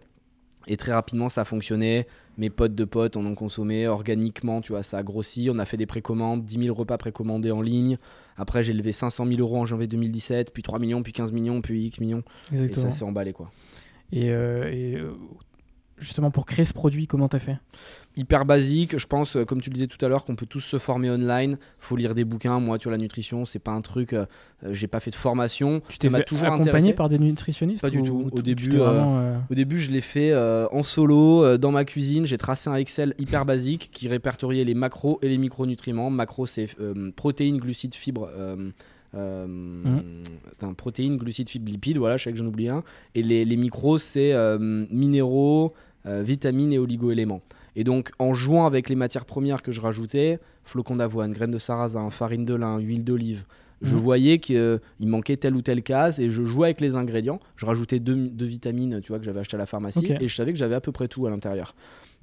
Et 0.70 0.76
très 0.78 0.92
rapidement, 0.94 1.30
ça 1.30 1.42
a 1.42 1.46
fonctionné. 1.46 2.08
Mes 2.38 2.50
potes 2.50 2.76
de 2.76 2.84
potes 2.86 3.16
en 3.18 3.26
ont 3.26 3.36
consommé 3.36 3.88
organiquement, 3.88 4.62
tu 4.62 4.72
vois, 4.74 4.84
ça 4.84 4.98
a 5.00 5.04
grossi. 5.04 5.50
On 5.52 5.60
a 5.60 5.66
fait 5.66 5.78
des 5.78 5.86
précommandes, 5.86 6.44
10 6.44 6.60
000 6.66 6.76
repas 6.76 6.98
précommandés 6.98 7.52
en 7.52 7.62
ligne. 7.62 7.98
Après, 8.38 8.64
j'ai 8.64 8.74
levé 8.74 8.92
500 8.92 9.26
000 9.26 9.40
euros 9.40 9.58
en 9.58 9.66
janvier 9.66 9.88
2017, 9.88 10.54
puis 10.54 10.64
3 10.64 10.80
millions, 10.80 11.02
puis 11.02 11.14
15 11.14 11.32
millions, 11.32 11.62
puis 11.62 11.86
X 11.88 12.00
millions. 12.00 12.24
Et 12.52 12.56
Exactement. 12.56 12.92
ça 12.92 12.92
s'est 12.92 13.04
emballé, 13.04 13.34
quoi. 13.34 13.52
Et, 14.12 14.30
euh, 14.30 14.72
et, 14.72 14.96
euh, 14.96 15.14
justement, 15.98 16.32
pour 16.32 16.46
créer 16.46 16.66
ce 16.66 16.74
produit, 16.74 17.08
comment 17.08 17.28
t'as 17.28 17.40
fait? 17.40 17.58
Hyper 18.18 18.46
basique, 18.46 18.98
je 18.98 19.06
pense, 19.06 19.36
euh, 19.36 19.46
comme 19.46 19.62
tu 19.62 19.70
le 19.70 19.76
disais 19.76 19.86
tout 19.88 20.04
à 20.04 20.10
l'heure, 20.10 20.26
qu'on 20.26 20.36
peut 20.36 20.48
tous 20.48 20.60
se 20.60 20.80
former 20.80 21.10
online. 21.12 21.58
Faut 21.80 21.96
lire 21.96 22.16
des 22.16 22.26
bouquins. 22.26 22.60
Moi, 22.60 22.78
vois, 22.82 22.92
la 22.92 22.98
nutrition, 22.98 23.46
c'est 23.46 23.60
pas 23.60 23.72
un 23.72 23.82
truc. 23.82 24.14
euh, 24.14 24.26
euh, 24.66 24.74
j'ai 24.74 24.88
pas 24.88 25.00
fait 25.00 25.12
de 25.12 25.16
formation. 25.16 25.82
Tu 25.88 26.00
t'es 26.00 26.10
toujours 26.24 26.46
accompagné 26.48 26.70
intéressé. 26.72 26.94
par 26.94 27.10
des 27.10 27.20
nutritionnistes 27.20 27.82
Pas 27.82 27.92
du 27.92 28.00
ou- 28.00 28.06
tout. 28.06 28.30
ou 28.34 28.38
Au 28.40 28.42
début, 28.42 28.70
vraiment, 28.70 29.20
euh, 29.20 29.38
Au 29.52 29.54
début, 29.56 29.80
je 29.80 29.92
l'ai 29.92 30.02
fait 30.02 30.32
euh, 30.32 30.68
en 30.72 30.82
solo, 30.82 31.58
dans 31.60 31.72
ma 31.72 31.86
cuisine. 31.86 32.26
J'ai 32.26 32.38
tracé 32.40 32.70
un 32.70 32.76
Excel 32.76 33.14
hyper 33.20 33.46
basique 33.46 33.90
qui 33.94 34.08
répertoriait 34.08 34.64
les 34.64 34.74
macros 34.74 35.20
et 35.22 35.30
les 35.30 35.38
micronutriments. 35.38 36.10
Macros, 36.10 36.48
c'est 36.48 36.68
protéines, 37.16 37.58
glucides, 37.60 37.94
fibres. 37.94 38.30
euh, 38.36 38.72
c'est 40.58 40.66
un 40.66 40.74
protéines, 40.74 41.18
glucides, 41.18 41.50
fibres, 41.50 41.70
lipides. 41.70 41.98
Voilà, 41.98 42.18
je 42.18 42.24
sais 42.26 42.32
que 42.32 42.38
j'en 42.38 42.46
oublie 42.46 42.70
un. 42.70 42.84
Et 43.16 43.24
les, 43.24 43.46
les 43.46 43.58
micros, 43.58 43.98
c'est 43.98 44.34
euh, 44.34 44.58
minéraux, 44.92 45.74
euh, 46.06 46.24
vitamines 46.24 46.74
et 46.74 46.78
oligo-éléments. 46.80 47.42
Et 47.80 47.84
donc, 47.84 48.10
en 48.20 48.34
jouant 48.34 48.66
avec 48.66 48.90
les 48.90 48.96
matières 48.96 49.24
premières 49.26 49.62
que 49.62 49.72
je 49.72 49.80
rajoutais, 49.80 50.40
flocons 50.66 50.96
d'avoine, 50.98 51.32
graines 51.32 51.52
de 51.52 51.58
sarrasin, 51.60 52.10
farine 52.10 52.44
de 52.44 52.56
lin, 52.56 52.80
huile 52.80 53.04
d'olive, 53.06 53.44
je 53.84 53.96
Mhm. 53.96 54.02
voyais 54.02 54.40
qu'il 54.40 54.80
manquait 55.00 55.38
telle 55.38 55.56
ou 55.56 55.62
telle 55.62 55.84
case 55.84 56.20
et 56.20 56.32
je 56.32 56.44
jouais 56.44 56.68
avec 56.70 56.82
les 56.82 56.96
ingrédients. 56.96 57.40
Je 57.56 57.68
rajoutais 57.68 58.00
deux, 58.00 58.16
deux 58.16 58.48
vitamines, 58.48 59.00
tu 59.02 59.10
vois, 59.10 59.20
que 59.20 59.26
j'avais 59.26 59.40
acheté 59.42 59.56
à 59.56 59.60
la 59.60 59.68
pharmacie 59.68 60.00
et 60.20 60.28
je 60.28 60.36
savais 60.36 60.52
que 60.52 60.58
j'avais 60.58 60.74
à 60.74 60.82
peu 60.82 60.92
près 60.92 61.08
tout 61.08 61.28
à 61.28 61.30
l'intérieur. 61.30 61.76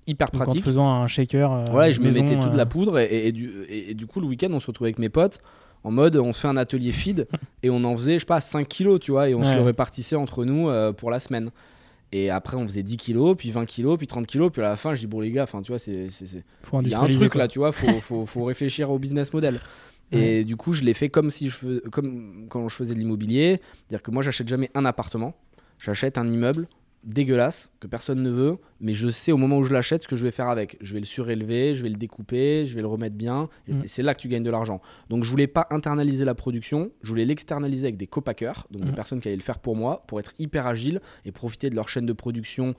Hyper 0.08 0.30
donc 0.32 0.42
en 0.42 0.44
pratique. 0.46 0.64
faisant 0.64 0.88
un 0.90 1.06
shaker. 1.06 1.50
euh, 1.52 1.64
Ouais, 1.72 1.92
je 1.92 2.00
me 2.00 2.10
mettais 2.10 2.34
toute 2.34 2.52
euh, 2.52 2.56
la 2.56 2.66
poudre 2.66 2.98
et, 2.98 3.04
et- 3.06 3.28
et 3.28 3.32
du, 3.32 3.62
et- 3.68 3.90
et 3.92 3.94
du 3.94 4.06
coup, 4.06 4.20
le 4.20 4.26
week-end, 4.26 4.48
on 4.52 4.58
se 4.60 4.66
retrouvait 4.66 4.88
avec 4.88 4.98
mes 4.98 5.08
potes 5.08 5.38
en 5.84 5.90
mode 5.92 6.16
on 6.16 6.32
fait 6.32 6.48
un 6.48 6.56
atelier 6.56 6.90
feed 6.92 7.26
et 7.62 7.70
on 7.70 7.84
en 7.84 7.96
faisait, 7.96 8.14
je 8.14 8.18
sais 8.20 8.26
pas, 8.26 8.40
5 8.40 8.66
kilos, 8.66 8.98
tu 9.00 9.12
vois, 9.12 9.28
et 9.30 9.34
on 9.36 9.44
se 9.44 9.54
le 9.54 9.62
répartissait 9.62 10.16
entre 10.16 10.44
nous 10.44 10.68
euh, 10.68 10.92
pour 10.92 11.10
la 11.10 11.20
semaine. 11.20 11.50
Et 12.16 12.30
après, 12.30 12.56
on 12.56 12.62
faisait 12.68 12.84
10 12.84 12.96
kilos, 12.96 13.36
puis 13.36 13.50
20 13.50 13.64
kilos, 13.66 13.98
puis 13.98 14.06
30 14.06 14.24
kilos, 14.28 14.52
puis 14.52 14.62
à 14.62 14.66
la 14.66 14.76
fin, 14.76 14.94
je 14.94 15.00
dis 15.00 15.06
bon, 15.08 15.18
les 15.18 15.32
gars, 15.32 15.42
enfin, 15.42 15.62
tu 15.62 15.72
vois, 15.72 15.80
c'est. 15.80 16.08
il 16.86 16.92
y 16.92 16.94
a 16.94 16.98
un 17.00 17.06
truc 17.18 17.32
quoi. 17.32 17.40
là, 17.40 17.48
tu 17.48 17.58
vois, 17.58 17.72
faut, 17.72 18.00
faut, 18.00 18.24
faut 18.24 18.44
réfléchir 18.52 18.90
au 18.92 19.00
business 19.00 19.32
model. 19.32 19.58
Et 20.12 20.44
du 20.44 20.54
coup, 20.54 20.74
je 20.74 20.82
l'ai 20.84 20.94
fait 20.94 21.08
comme 21.08 21.30
si 21.30 21.48
je 21.48 21.56
fais- 21.56 21.80
comme 21.90 22.46
quand 22.48 22.68
je 22.68 22.76
faisais 22.76 22.94
de 22.94 23.00
l'immobilier, 23.00 23.60
c'est-à-dire 23.88 24.00
que 24.02 24.12
moi, 24.12 24.22
j'achète 24.22 24.46
jamais 24.46 24.70
un 24.74 24.84
appartement, 24.84 25.34
j'achète 25.80 26.16
un 26.16 26.26
immeuble 26.28 26.68
dégueulasse 27.04 27.70
que 27.80 27.86
personne 27.86 28.22
ne 28.22 28.30
veut, 28.30 28.56
mais 28.80 28.94
je 28.94 29.08
sais 29.08 29.30
au 29.32 29.36
moment 29.36 29.58
où 29.58 29.64
je 29.64 29.72
l'achète 29.72 30.02
ce 30.02 30.08
que 30.08 30.16
je 30.16 30.22
vais 30.24 30.30
faire 30.30 30.48
avec. 30.48 30.76
Je 30.80 30.94
vais 30.94 31.00
le 31.00 31.06
surélever, 31.06 31.74
je 31.74 31.82
vais 31.82 31.88
le 31.88 31.96
découper, 31.96 32.64
je 32.66 32.74
vais 32.74 32.80
le 32.80 32.86
remettre 32.88 33.16
bien, 33.16 33.48
et 33.68 33.74
Mm. 33.74 33.82
c'est 33.86 34.02
là 34.02 34.14
que 34.14 34.20
tu 34.20 34.28
gagnes 34.28 34.42
de 34.42 34.50
l'argent. 34.50 34.80
Donc, 35.10 35.24
je 35.24 35.30
voulais 35.30 35.46
pas 35.46 35.66
internaliser 35.70 36.24
la 36.24 36.34
production, 36.34 36.90
je 37.02 37.08
voulais 37.10 37.24
l'externaliser 37.24 37.86
avec 37.88 37.96
des 37.96 38.06
copackers, 38.06 38.66
donc 38.70 38.84
des 38.84 38.92
Mm. 38.92 38.94
personnes 38.94 39.20
qui 39.20 39.28
allaient 39.28 39.36
le 39.36 39.42
faire 39.42 39.58
pour 39.58 39.76
moi, 39.76 40.02
pour 40.06 40.18
être 40.18 40.32
hyper 40.38 40.66
agile 40.66 41.00
et 41.24 41.32
profiter 41.32 41.70
de 41.70 41.74
leur 41.74 41.88
chaîne 41.88 42.06
de 42.06 42.12
production 42.12 42.74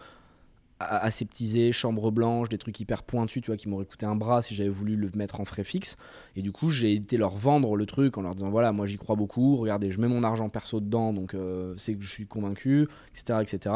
aseptisé, 0.79 1.72
chambre 1.72 2.12
blanche, 2.12 2.50
des 2.50 2.58
trucs 2.58 2.79
hyper 2.79 3.03
pointus, 3.03 3.41
tu 3.41 3.48
vois, 3.48 3.58
qui 3.58 3.70
m'auraient 3.70 3.86
coûté 3.86 4.05
un 4.05 4.15
bras 4.15 4.41
si 4.41 4.53
j'avais 4.55 4.70
voulu 4.70 4.96
le 4.96 5.10
mettre 5.15 5.39
en 5.39 5.46
frais 5.46 5.63
fixe. 5.63 5.96
Et 6.36 6.41
du 6.41 6.51
coup, 6.51 6.70
j'ai 6.70 6.94
été 6.94 7.17
leur 7.17 7.32
vendre 7.38 7.75
le 7.75 7.86
truc 7.86 8.17
en 8.17 8.22
leur 8.22 8.36
disant 8.36 8.50
voilà, 8.50 8.72
moi 8.72 8.86
j'y 8.86 8.98
crois 8.98 9.15
beaucoup, 9.15 9.55
regardez, 9.55 9.91
je 9.91 10.01
mets 10.01 10.08
mon 10.08 10.24
argent 10.24 10.50
perso 10.50 10.79
dedans, 10.79 11.13
donc 11.13 11.34
euh, 11.34 11.74
c'est 11.77 11.96
que 11.96 12.03
je 12.03 12.10
suis 12.10 12.27
convaincu, 12.27 12.88
etc., 13.15 13.39
etc. 13.41 13.75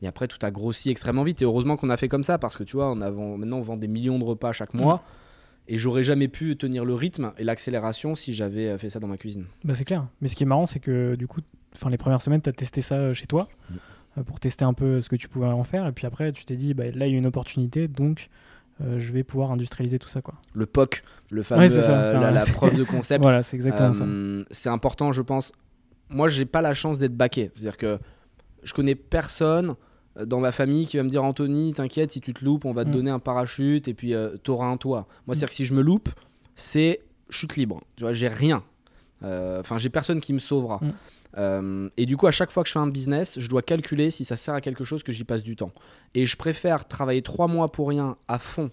Et 0.00 0.06
après, 0.06 0.28
tout 0.28 0.38
a 0.42 0.50
grossi 0.52 0.90
extrêmement 0.90 1.24
vite. 1.24 1.42
Et 1.42 1.44
heureusement 1.44 1.76
qu'on 1.76 1.88
a 1.90 1.96
fait 1.96 2.08
comme 2.08 2.22
ça 2.22 2.38
parce 2.38 2.56
que 2.56 2.62
tu 2.62 2.76
vois, 2.76 2.92
on 2.92 3.00
a, 3.00 3.10
vend- 3.10 3.36
maintenant 3.36 3.58
on 3.58 3.62
vend 3.62 3.76
des 3.76 3.88
millions 3.88 4.18
de 4.20 4.24
repas 4.24 4.52
chaque 4.52 4.74
mois. 4.74 5.02
Et 5.70 5.76
j'aurais 5.76 6.04
jamais 6.04 6.28
pu 6.28 6.56
tenir 6.56 6.84
le 6.86 6.94
rythme 6.94 7.32
et 7.36 7.44
l'accélération 7.44 8.14
si 8.14 8.32
j'avais 8.32 8.68
euh, 8.68 8.78
fait 8.78 8.88
ça 8.90 9.00
dans 9.00 9.08
ma 9.08 9.18
cuisine. 9.18 9.44
Bah, 9.64 9.74
c'est 9.74 9.84
clair. 9.84 10.06
Mais 10.22 10.28
ce 10.28 10.36
qui 10.36 10.44
est 10.44 10.46
marrant, 10.46 10.64
c'est 10.66 10.78
que 10.80 11.14
du 11.16 11.26
coup, 11.26 11.40
les 11.90 11.98
premières 11.98 12.22
semaines, 12.22 12.40
tu 12.40 12.48
as 12.48 12.52
testé 12.54 12.80
ça 12.80 12.94
euh, 12.94 13.12
chez 13.12 13.26
toi 13.26 13.48
Mm. 13.70 13.74
Euh, 14.18 14.22
pour 14.22 14.40
tester 14.40 14.64
un 14.64 14.72
peu 14.74 15.00
ce 15.00 15.08
que 15.08 15.16
tu 15.16 15.28
pouvais 15.28 15.46
en 15.46 15.64
faire. 15.64 15.86
Et 15.86 15.92
puis 15.92 16.06
après, 16.06 16.32
tu 16.32 16.44
t'es 16.44 16.56
dit, 16.56 16.74
bah, 16.74 16.84
là, 16.94 17.06
il 17.06 17.12
y 17.12 17.14
a 17.14 17.18
une 17.18 17.26
opportunité, 17.26 17.88
donc 17.88 18.28
euh, 18.80 18.98
je 19.00 19.12
vais 19.12 19.22
pouvoir 19.24 19.50
industrialiser 19.50 19.98
tout 19.98 20.08
ça. 20.08 20.22
Quoi. 20.22 20.34
Le 20.54 20.66
POC, 20.66 21.02
le 21.30 21.42
fameux, 21.42 21.62
Ouais, 21.62 21.68
c'est 21.68 21.80
ça, 21.82 21.98
euh, 22.06 22.30
la, 22.30 22.44
preuve 22.52 22.76
de 22.76 22.84
concept. 22.84 23.22
Voilà, 23.22 23.42
c'est 23.42 23.56
exactement 23.56 23.92
ça. 23.92 24.04
C'est 24.50 24.68
important, 24.68 25.12
je 25.12 25.22
pense. 25.22 25.52
Moi, 26.10 26.28
j'ai 26.28 26.44
pas 26.46 26.62
la 26.62 26.74
chance 26.74 26.98
d'être 26.98 27.16
baqué. 27.16 27.50
C'est-à-dire 27.54 27.76
que 27.76 27.98
je 28.62 28.72
connais 28.74 28.94
personne 28.94 29.74
dans 30.26 30.40
ma 30.40 30.52
famille 30.52 30.86
qui 30.86 30.96
va 30.96 31.02
me 31.04 31.08
dire 31.10 31.22
Anthony, 31.22 31.74
t'inquiète, 31.74 32.10
si 32.12 32.20
tu 32.20 32.32
te 32.34 32.44
loupes, 32.44 32.64
on 32.64 32.72
va 32.72 32.84
te 32.84 32.88
Mm. 32.88 32.92
donner 32.92 33.10
un 33.10 33.18
parachute 33.20 33.86
et 33.88 33.94
puis 33.94 34.14
t'auras 34.42 34.66
un 34.66 34.76
toit. 34.76 35.06
Moi, 35.26 35.32
Mm. 35.32 35.34
c'est-à-dire 35.34 35.48
que 35.50 35.54
si 35.54 35.64
je 35.66 35.74
me 35.74 35.82
loupe, 35.82 36.08
c'est 36.56 37.00
chute 37.30 37.56
libre. 37.56 37.82
Tu 37.96 38.02
vois, 38.04 38.12
j'ai 38.14 38.26
rien. 38.28 38.62
Enfin, 39.22 39.76
j'ai 39.78 39.90
personne 39.90 40.20
qui 40.20 40.32
me 40.32 40.38
sauvera. 40.38 40.78
Mm. 40.82 40.92
Euh, 41.36 41.88
et 41.96 42.06
du 42.06 42.16
coup, 42.16 42.26
à 42.26 42.30
chaque 42.30 42.50
fois 42.50 42.62
que 42.62 42.68
je 42.68 42.72
fais 42.72 42.78
un 42.78 42.86
business, 42.88 43.38
je 43.38 43.48
dois 43.48 43.62
calculer 43.62 44.10
si 44.10 44.24
ça 44.24 44.36
sert 44.36 44.54
à 44.54 44.60
quelque 44.60 44.84
chose 44.84 45.02
que 45.02 45.12
j'y 45.12 45.24
passe 45.24 45.42
du 45.42 45.56
temps. 45.56 45.72
Et 46.14 46.24
je 46.24 46.36
préfère 46.36 46.88
travailler 46.88 47.22
trois 47.22 47.48
mois 47.48 47.70
pour 47.70 47.88
rien 47.88 48.16
à 48.28 48.38
fond 48.38 48.70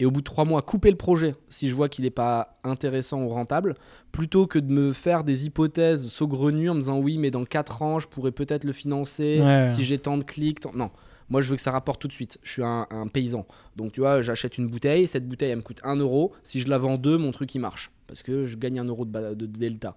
et 0.00 0.06
au 0.06 0.10
bout 0.12 0.20
de 0.20 0.24
trois 0.24 0.44
mois 0.44 0.62
couper 0.62 0.90
le 0.90 0.96
projet 0.96 1.34
si 1.48 1.68
je 1.68 1.74
vois 1.74 1.88
qu'il 1.88 2.04
n'est 2.04 2.10
pas 2.10 2.56
intéressant 2.64 3.20
ou 3.22 3.28
rentable, 3.28 3.74
plutôt 4.12 4.46
que 4.46 4.58
de 4.60 4.72
me 4.72 4.92
faire 4.92 5.24
des 5.24 5.44
hypothèses 5.46 6.06
saugrenues 6.08 6.70
en 6.70 6.74
me 6.74 6.80
disant 6.80 6.98
oui, 6.98 7.18
mais 7.18 7.30
dans 7.32 7.44
quatre 7.44 7.82
ans, 7.82 7.98
je 7.98 8.06
pourrais 8.08 8.30
peut-être 8.32 8.64
le 8.64 8.72
financer 8.72 9.40
Ouais. 9.42 9.66
si 9.68 9.84
j'ai 9.84 9.98
tant 9.98 10.16
de 10.16 10.24
clics. 10.24 10.60
tant- 10.60 10.72
Non. 10.74 10.90
Moi, 11.30 11.42
je 11.42 11.50
veux 11.50 11.56
que 11.56 11.62
ça 11.62 11.72
rapporte 11.72 12.00
tout 12.00 12.08
de 12.08 12.12
suite. 12.14 12.38
Je 12.42 12.50
suis 12.52 12.62
un, 12.64 12.86
un 12.90 13.06
paysan. 13.06 13.44
Donc, 13.76 13.92
tu 13.92 14.00
vois, 14.00 14.22
j'achète 14.22 14.56
une 14.56 14.66
bouteille. 14.66 15.06
Cette 15.06 15.28
bouteille, 15.28 15.50
elle 15.50 15.58
me 15.58 15.62
coûte 15.62 15.80
1 15.84 15.96
euro. 15.96 16.32
Si 16.42 16.58
je 16.60 16.70
la 16.70 16.78
vends 16.78 16.96
2, 16.96 17.18
mon 17.18 17.32
truc, 17.32 17.54
il 17.54 17.58
marche. 17.58 17.90
Parce 18.06 18.22
que 18.22 18.46
je 18.46 18.56
gagne 18.56 18.78
1 18.80 18.84
euro 18.86 19.04
de 19.04 19.44
delta. 19.44 19.94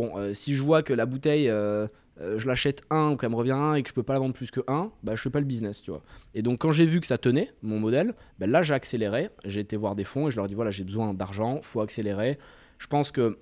Bon, 0.00 0.16
euh, 0.16 0.32
si 0.32 0.56
je 0.56 0.62
vois 0.62 0.82
que 0.82 0.94
la 0.94 1.04
bouteille, 1.04 1.50
euh, 1.50 1.86
euh, 2.22 2.38
je 2.38 2.48
l'achète 2.48 2.80
1 2.88 3.10
ou 3.10 3.16
qu'elle 3.18 3.28
me 3.28 3.34
revient 3.34 3.52
1 3.52 3.74
et 3.74 3.82
que 3.82 3.90
je 3.90 3.92
peux 3.92 4.02
pas 4.02 4.14
la 4.14 4.18
vendre 4.18 4.32
plus 4.32 4.50
que 4.50 4.60
1, 4.66 4.90
bah, 5.02 5.14
je 5.14 5.20
fais 5.20 5.28
pas 5.28 5.40
le 5.40 5.44
business, 5.44 5.82
tu 5.82 5.90
vois. 5.90 6.02
Et 6.32 6.40
donc, 6.40 6.62
quand 6.62 6.72
j'ai 6.72 6.86
vu 6.86 7.02
que 7.02 7.06
ça 7.06 7.18
tenait, 7.18 7.52
mon 7.60 7.78
modèle, 7.78 8.14
bah, 8.38 8.46
là, 8.46 8.62
j'ai 8.62 8.72
accéléré. 8.72 9.28
J'ai 9.44 9.60
été 9.60 9.76
voir 9.76 9.94
des 9.94 10.04
fonds 10.04 10.28
et 10.28 10.30
je 10.30 10.36
leur 10.36 10.46
ai 10.46 10.48
dit 10.48 10.54
voilà, 10.54 10.70
j'ai 10.70 10.84
besoin 10.84 11.12
d'argent, 11.12 11.60
faut 11.62 11.82
accélérer. 11.82 12.38
Je 12.78 12.86
pense 12.86 13.12
que 13.12 13.36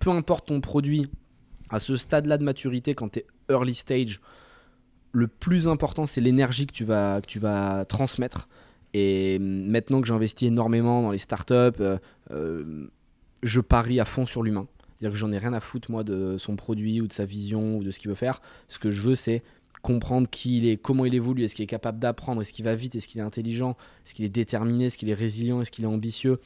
peu 0.00 0.10
importe 0.10 0.48
ton 0.48 0.60
produit, 0.60 1.08
à 1.70 1.78
ce 1.78 1.96
stade-là 1.96 2.38
de 2.38 2.44
maturité, 2.44 2.96
quand 2.96 3.10
tu 3.10 3.20
es 3.20 3.26
early 3.48 3.74
stage, 3.74 4.20
le 5.12 5.28
plus 5.28 5.68
important, 5.68 6.08
c'est 6.08 6.20
l'énergie 6.20 6.66
que 6.66 6.72
tu 6.72 6.84
vas, 6.84 7.84
transmettre. 7.84 8.48
Et 8.94 9.38
maintenant 9.38 10.00
que 10.00 10.08
j'investis 10.08 10.48
énormément 10.48 11.02
dans 11.02 11.12
les 11.12 11.18
startups, 11.18 11.80
je 12.30 13.60
parie 13.60 14.00
à 14.00 14.04
fond 14.04 14.26
sur 14.26 14.42
l'humain. 14.42 14.66
C'est-à-dire 14.96 15.12
que 15.12 15.18
j'en 15.18 15.32
ai 15.32 15.38
rien 15.38 15.52
à 15.52 15.60
foutre, 15.60 15.90
moi, 15.90 16.04
de 16.04 16.36
son 16.38 16.56
produit 16.56 17.00
ou 17.00 17.06
de 17.08 17.12
sa 17.12 17.24
vision 17.24 17.76
ou 17.78 17.84
de 17.84 17.90
ce 17.90 17.98
qu'il 17.98 18.08
veut 18.08 18.14
faire. 18.14 18.40
Ce 18.68 18.78
que 18.78 18.90
je 18.90 19.02
veux, 19.02 19.14
c'est 19.14 19.42
comprendre 19.82 20.28
qui 20.30 20.58
il 20.58 20.66
est, 20.66 20.76
comment 20.76 21.04
il 21.04 21.14
évolue, 21.14 21.42
est-ce 21.44 21.54
qu'il 21.54 21.62
est 21.64 21.66
capable 21.66 21.98
d'apprendre, 21.98 22.40
est-ce 22.40 22.52
qu'il 22.54 22.64
va 22.64 22.74
vite, 22.74 22.94
est-ce 22.94 23.06
qu'il 23.06 23.20
est 23.20 23.24
intelligent, 23.24 23.76
est-ce 24.06 24.14
qu'il 24.14 24.24
est 24.24 24.30
déterminé, 24.30 24.86
est-ce 24.86 24.96
qu'il 24.96 25.10
est 25.10 25.14
résilient, 25.14 25.60
est-ce 25.60 25.70
qu'il 25.70 25.84
est 25.84 25.88
ambitieux. 25.88 26.38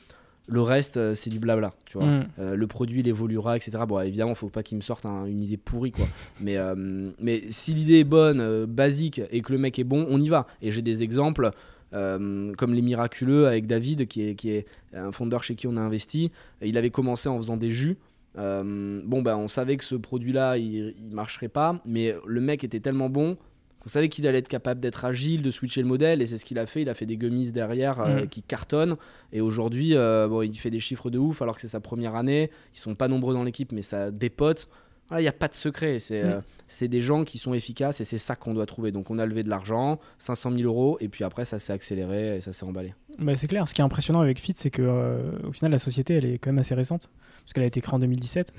Le 0.50 0.62
reste, 0.62 0.96
euh, 0.96 1.14
c'est 1.14 1.28
du 1.30 1.38
blabla, 1.38 1.72
tu 1.84 1.98
vois. 1.98 2.06
Mm. 2.06 2.28
Euh, 2.38 2.56
le 2.56 2.66
produit, 2.66 3.00
il 3.00 3.06
évoluera, 3.06 3.54
etc. 3.56 3.78
Bon, 3.86 4.00
évidemment, 4.00 4.34
faut 4.34 4.48
pas 4.48 4.62
qu'il 4.62 4.76
me 4.78 4.82
sorte 4.82 5.04
un- 5.06 5.26
une 5.26 5.40
idée 5.42 5.58
pourrie, 5.58 5.92
quoi. 5.92 6.08
mais, 6.40 6.56
euh, 6.56 7.10
mais 7.20 7.42
si 7.50 7.74
l'idée 7.74 7.98
est 8.00 8.04
bonne, 8.04 8.40
euh, 8.40 8.66
basique, 8.66 9.20
et 9.30 9.40
que 9.42 9.52
le 9.52 9.58
mec 9.58 9.78
est 9.78 9.84
bon, 9.84 10.06
on 10.08 10.18
y 10.20 10.28
va. 10.28 10.46
Et 10.62 10.72
j'ai 10.72 10.80
des 10.82 11.02
exemples, 11.02 11.50
euh, 11.92 12.52
comme 12.56 12.74
les 12.74 12.82
miraculeux 12.82 13.46
avec 13.46 13.66
David, 13.66 14.08
qui 14.08 14.22
est, 14.22 14.34
qui 14.34 14.50
est 14.50 14.66
un 14.94 15.12
fondeur 15.12 15.44
chez 15.44 15.54
qui 15.54 15.66
on 15.66 15.76
a 15.76 15.80
investi. 15.80 16.32
Il 16.62 16.76
avait 16.78 16.90
commencé 16.90 17.28
en 17.28 17.36
faisant 17.36 17.56
des 17.58 17.70
jus. 17.70 17.98
Euh, 18.38 19.00
bon, 19.04 19.22
ben, 19.22 19.36
on 19.36 19.48
savait 19.48 19.76
que 19.76 19.84
ce 19.84 19.94
produit-là, 19.96 20.56
il, 20.58 20.94
il 20.98 21.10
marcherait 21.12 21.48
pas, 21.48 21.80
mais 21.84 22.14
le 22.26 22.40
mec 22.40 22.64
était 22.64 22.80
tellement 22.80 23.10
bon 23.10 23.36
qu'on 23.80 23.88
savait 23.88 24.08
qu'il 24.08 24.26
allait 24.26 24.38
être 24.38 24.48
capable 24.48 24.80
d'être 24.80 25.04
agile, 25.04 25.40
de 25.42 25.50
switcher 25.52 25.82
le 25.82 25.86
modèle, 25.88 26.20
et 26.20 26.26
c'est 26.26 26.36
ce 26.38 26.44
qu'il 26.44 26.58
a 26.58 26.66
fait. 26.66 26.82
Il 26.82 26.88
a 26.88 26.94
fait 26.94 27.06
des 27.06 27.16
gummies 27.16 27.52
derrière 27.52 28.00
euh, 28.00 28.22
Mhm. 28.22 28.28
qui 28.28 28.42
cartonnent. 28.42 28.96
Et 29.32 29.40
aujourd'hui, 29.40 29.94
euh, 29.94 30.26
bon, 30.26 30.42
il 30.42 30.56
fait 30.56 30.70
des 30.70 30.80
chiffres 30.80 31.10
de 31.10 31.18
ouf 31.18 31.42
alors 31.42 31.54
que 31.54 31.60
c'est 31.60 31.68
sa 31.68 31.78
première 31.80 32.16
année. 32.16 32.50
Ils 32.74 32.78
sont 32.80 32.94
pas 32.96 33.06
nombreux 33.06 33.34
dans 33.34 33.44
l'équipe, 33.44 33.70
mais 33.72 33.82
ça 33.82 34.10
dépote. 34.10 34.68
Voilà, 35.08 35.20
il 35.20 35.24
n'y 35.24 35.28
a 35.28 35.32
pas 35.32 35.48
de 35.48 35.54
secret. 35.54 35.98
C'est 36.00 36.22
euh, 36.22 36.40
c'est 36.66 36.88
des 36.88 37.00
gens 37.00 37.24
qui 37.24 37.38
sont 37.38 37.54
efficaces 37.54 38.00
et 38.02 38.04
c'est 38.04 38.18
ça 38.18 38.36
qu'on 38.36 38.52
doit 38.52 38.66
trouver. 38.66 38.92
Donc 38.92 39.10
on 39.10 39.18
a 39.18 39.24
levé 39.24 39.42
de 39.42 39.48
l'argent, 39.48 39.98
500 40.18 40.50
000 40.54 40.62
euros, 40.64 40.98
et 41.00 41.08
puis 41.08 41.24
après 41.24 41.44
ça 41.46 41.58
s'est 41.58 41.72
accéléré 41.72 42.36
et 42.36 42.40
ça 42.42 42.52
s'est 42.52 42.64
emballé. 42.66 42.94
Bah, 43.18 43.34
c'est 43.36 43.46
clair. 43.46 43.66
Ce 43.68 43.72
qui 43.74 43.80
est 43.80 43.84
impressionnant 43.84 44.20
avec 44.20 44.38
Fit, 44.38 44.52
c'est 44.56 44.70
que 44.70 44.82
euh, 44.82 45.30
au 45.48 45.52
final, 45.52 45.70
la 45.72 45.78
société, 45.78 46.14
elle 46.14 46.26
est 46.26 46.38
quand 46.38 46.50
même 46.50 46.58
assez 46.58 46.74
récente, 46.74 47.08
parce 47.40 47.52
qu'elle 47.54 47.64
a 47.64 47.66
été 47.66 47.80
créée 47.80 47.94
en 47.94 47.98
2017, 47.98 48.52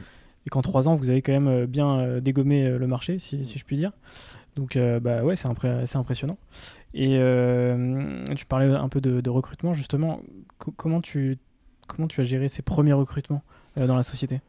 et 0.47 0.49
qu'en 0.49 0.61
trois 0.63 0.87
ans, 0.89 0.95
vous 0.95 1.11
avez 1.11 1.21
quand 1.21 1.33
même 1.33 1.47
euh, 1.47 1.67
bien 1.67 1.99
euh, 1.99 2.19
dégommé 2.19 2.67
le 2.67 2.87
marché, 2.87 3.19
si, 3.19 3.45
si 3.45 3.59
je 3.59 3.63
puis 3.63 3.77
dire. 3.77 3.91
Donc, 4.55 4.77
bah 5.01 5.23
ouais, 5.23 5.35
c'est 5.37 5.47
impré- 5.47 5.95
impressionnant. 5.95 6.37
Et 6.93 7.19
tu 8.35 8.45
parlais 8.47 8.65
un 8.73 8.89
peu 8.89 8.99
de, 8.99 9.21
de 9.21 9.29
recrutement, 9.29 9.73
justement. 9.73 10.21
Co- 10.57 10.71
comment 10.75 10.99
tu 10.99 11.37
comment 11.87 12.07
tu 12.07 12.19
as 12.21 12.23
géré 12.23 12.47
ces 12.49 12.61
premiers 12.61 12.91
recrutements 12.93 13.41
dans 13.77 13.95
la 13.95 14.03
société? 14.03 14.41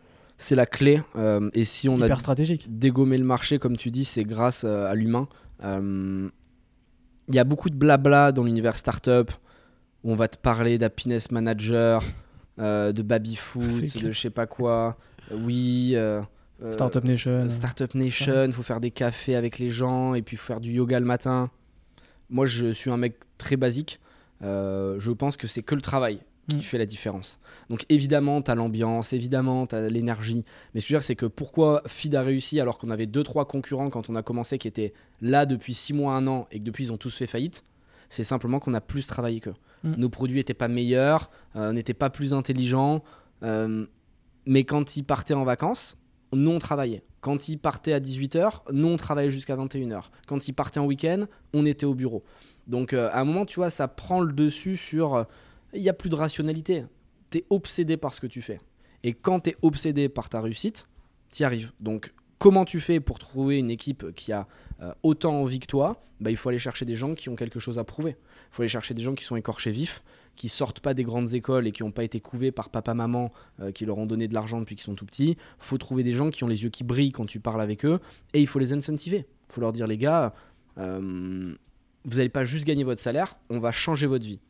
C'est 0.42 0.54
la 0.56 0.64
clé. 0.66 1.02
euh, 1.16 1.50
et 1.52 1.64
si 1.64 1.88
on 1.88 2.00
a 2.00 2.16
stratégique. 2.16 2.66
dégommer 2.78 3.18
le 3.18 3.24
marché, 3.24 3.58
comme 3.58 3.76
tu 3.76 3.90
dis, 3.90 4.04
c'est 4.06 4.24
grâce 4.24 4.64
euh, 4.64 4.90
à 4.90 4.94
l'humain. 4.94 5.28
Euh, 5.62 6.28
Il 7.28 7.34
y 7.34 7.38
a 7.38 7.44
beaucoup 7.44 7.68
de 7.70 7.74
blabla 7.76 8.32
dans 8.32 8.42
l'univers 8.44 8.76
startup 8.76 9.30
où 10.02 10.10
on 10.12 10.16
va 10.16 10.28
te 10.28 10.38
parler 10.38 10.78
d'happiness 10.78 11.30
manager, 11.30 12.02
euh, 12.58 12.92
de 12.92 13.02
baby 13.02 13.36
food, 13.36 13.88
C'est 13.88 14.02
de 14.02 14.10
je 14.12 14.18
sais 14.18 14.30
pas 14.30 14.46
quoi. 14.46 14.96
Euh, 15.30 15.36
oui. 15.44 15.92
euh, 15.94 16.22
euh, 16.62 16.72
Startup 16.72 17.04
Nation. 17.04 17.30
euh, 17.32 17.48
Startup 17.50 17.94
Nation, 17.94 18.44
il 18.46 18.52
faut 18.52 18.62
faire 18.62 18.80
des 18.80 18.90
cafés 18.90 19.36
avec 19.36 19.58
les 19.58 19.70
gens 19.70 20.14
et 20.14 20.22
puis 20.22 20.36
faut 20.38 20.46
faire 20.46 20.60
du 20.60 20.72
yoga 20.72 20.98
le 20.98 21.06
matin. 21.06 21.50
Moi, 22.30 22.46
je 22.46 22.72
suis 22.72 22.90
un 22.90 22.96
mec 22.96 23.16
très 23.38 23.56
basique. 23.56 24.00
Euh, 24.42 24.96
je 24.98 25.10
pense 25.12 25.36
que 25.36 25.46
c'est 25.46 25.62
que 25.62 25.74
le 25.74 25.82
travail 25.82 26.20
qui 26.50 26.56
Mm. 26.58 26.62
fait 26.62 26.78
la 26.78 26.86
différence. 26.86 27.38
Donc 27.70 27.84
évidemment, 27.88 28.42
tu 28.42 28.50
as 28.50 28.54
l'ambiance, 28.54 29.12
évidemment, 29.12 29.66
tu 29.66 29.74
as 29.74 29.88
l'énergie. 29.88 30.44
Mais 30.74 30.80
ce 30.80 30.84
que 30.86 30.88
je 30.88 30.94
veux 30.94 30.98
dire, 30.98 31.04
c'est 31.04 31.16
que 31.16 31.26
pourquoi 31.26 31.82
Feed 31.86 32.14
a 32.14 32.22
réussi 32.22 32.60
alors 32.60 32.78
qu'on 32.78 32.90
avait 32.90 33.06
deux 33.06 33.22
trois 33.22 33.46
concurrents 33.46 33.90
quand 33.90 34.10
on 34.10 34.14
a 34.16 34.22
commencé 34.22 34.58
qui 34.58 34.68
étaient 34.68 34.92
là 35.22 35.46
depuis 35.46 35.74
6 35.74 35.92
mois, 35.94 36.14
un 36.14 36.26
an 36.26 36.46
et 36.50 36.58
que 36.58 36.64
depuis 36.64 36.84
ils 36.84 36.92
ont 36.92 36.96
tous 36.98 37.16
fait 37.16 37.26
faillite 37.26 37.64
C'est 38.08 38.24
simplement 38.24 38.58
qu'on 38.60 38.74
a 38.74 38.80
plus 38.80 39.06
travaillé 39.06 39.40
qu'eux. 39.40 39.54
Mm. 39.84 39.94
Nos 39.96 40.08
produits 40.10 40.36
n'étaient 40.38 40.54
pas 40.54 40.68
meilleurs, 40.68 41.30
euh, 41.56 41.72
n'étaient 41.72 41.94
pas 41.94 42.10
plus 42.10 42.34
intelligents. 42.34 43.02
euh, 43.42 43.86
mais 44.46 44.64
quand 44.64 44.96
ils 44.96 45.02
partaient 45.04 45.34
en 45.34 45.44
vacances, 45.44 45.96
nous 46.32 46.50
on 46.50 46.58
travaillait. 46.58 47.02
Quand 47.20 47.48
ils 47.48 47.58
partaient 47.58 47.92
à 47.92 48.00
18h, 48.00 48.62
nous 48.72 48.88
on 48.88 48.96
travaillait 48.96 49.30
jusqu'à 49.30 49.54
21h. 49.56 50.04
Quand 50.26 50.48
ils 50.48 50.54
partaient 50.54 50.80
en 50.80 50.86
week-end, 50.86 51.26
on 51.52 51.66
était 51.66 51.84
au 51.86 51.94
bureau. 51.94 52.24
Donc 52.66 52.92
euh, 52.94 53.10
à 53.12 53.20
un 53.20 53.24
moment, 53.24 53.44
tu 53.44 53.56
vois, 53.56 53.68
ça 53.70 53.86
prend 53.88 54.20
le 54.20 54.32
dessus 54.32 54.76
sur... 54.76 55.26
Il 55.74 55.82
n'y 55.82 55.88
a 55.88 55.94
plus 55.94 56.10
de 56.10 56.16
rationalité. 56.16 56.84
Tu 57.30 57.38
es 57.38 57.44
obsédé 57.50 57.96
par 57.96 58.14
ce 58.14 58.20
que 58.20 58.26
tu 58.26 58.42
fais. 58.42 58.60
Et 59.02 59.14
quand 59.14 59.40
tu 59.40 59.50
es 59.50 59.56
obsédé 59.62 60.08
par 60.08 60.28
ta 60.28 60.40
réussite, 60.40 60.88
tu 61.30 61.42
y 61.42 61.44
arrives. 61.44 61.72
Donc 61.80 62.12
comment 62.38 62.64
tu 62.64 62.80
fais 62.80 63.00
pour 63.00 63.18
trouver 63.18 63.58
une 63.58 63.70
équipe 63.70 64.12
qui 64.14 64.32
a 64.32 64.46
euh, 64.82 64.92
autant 65.02 65.34
envie 65.40 65.60
que 65.60 65.66
toi? 65.66 66.02
Bah, 66.20 66.30
Il 66.30 66.36
faut 66.36 66.48
aller 66.48 66.58
chercher 66.58 66.84
des 66.84 66.94
gens 66.94 67.14
qui 67.14 67.28
ont 67.28 67.36
quelque 67.36 67.60
chose 67.60 67.78
à 67.78 67.84
prouver. 67.84 68.16
Il 68.50 68.54
faut 68.54 68.62
aller 68.62 68.68
chercher 68.68 68.94
des 68.94 69.02
gens 69.02 69.14
qui 69.14 69.24
sont 69.24 69.36
écorchés 69.36 69.70
vifs, 69.70 70.02
qui 70.36 70.48
sortent 70.48 70.80
pas 70.80 70.92
des 70.92 71.04
grandes 71.04 71.34
écoles 71.34 71.66
et 71.66 71.72
qui 71.72 71.82
n'ont 71.82 71.92
pas 71.92 72.04
été 72.04 72.20
couvés 72.20 72.50
par 72.50 72.70
papa-maman 72.70 73.32
euh, 73.60 73.72
qui 73.72 73.86
leur 73.86 73.98
ont 73.98 74.06
donné 74.06 74.26
de 74.26 74.34
l'argent 74.34 74.58
depuis 74.58 74.74
qu'ils 74.74 74.84
sont 74.84 74.94
tout 74.94 75.06
petits. 75.06 75.30
Il 75.30 75.36
faut 75.60 75.78
trouver 75.78 76.02
des 76.02 76.12
gens 76.12 76.30
qui 76.30 76.44
ont 76.44 76.48
les 76.48 76.62
yeux 76.64 76.70
qui 76.70 76.84
brillent 76.84 77.12
quand 77.12 77.26
tu 77.26 77.40
parles 77.40 77.62
avec 77.62 77.84
eux 77.84 78.00
et 78.34 78.40
il 78.40 78.46
faut 78.46 78.58
les 78.58 78.72
incentiver. 78.72 79.26
Il 79.48 79.52
faut 79.52 79.60
leur 79.60 79.72
dire 79.72 79.86
les 79.86 79.98
gars, 79.98 80.34
euh, 80.78 81.54
vous 82.04 82.16
n'allez 82.16 82.28
pas 82.28 82.44
juste 82.44 82.66
gagner 82.66 82.84
votre 82.84 83.00
salaire, 83.00 83.36
on 83.48 83.58
va 83.58 83.70
changer 83.70 84.06
votre 84.06 84.24
vie. 84.24 84.40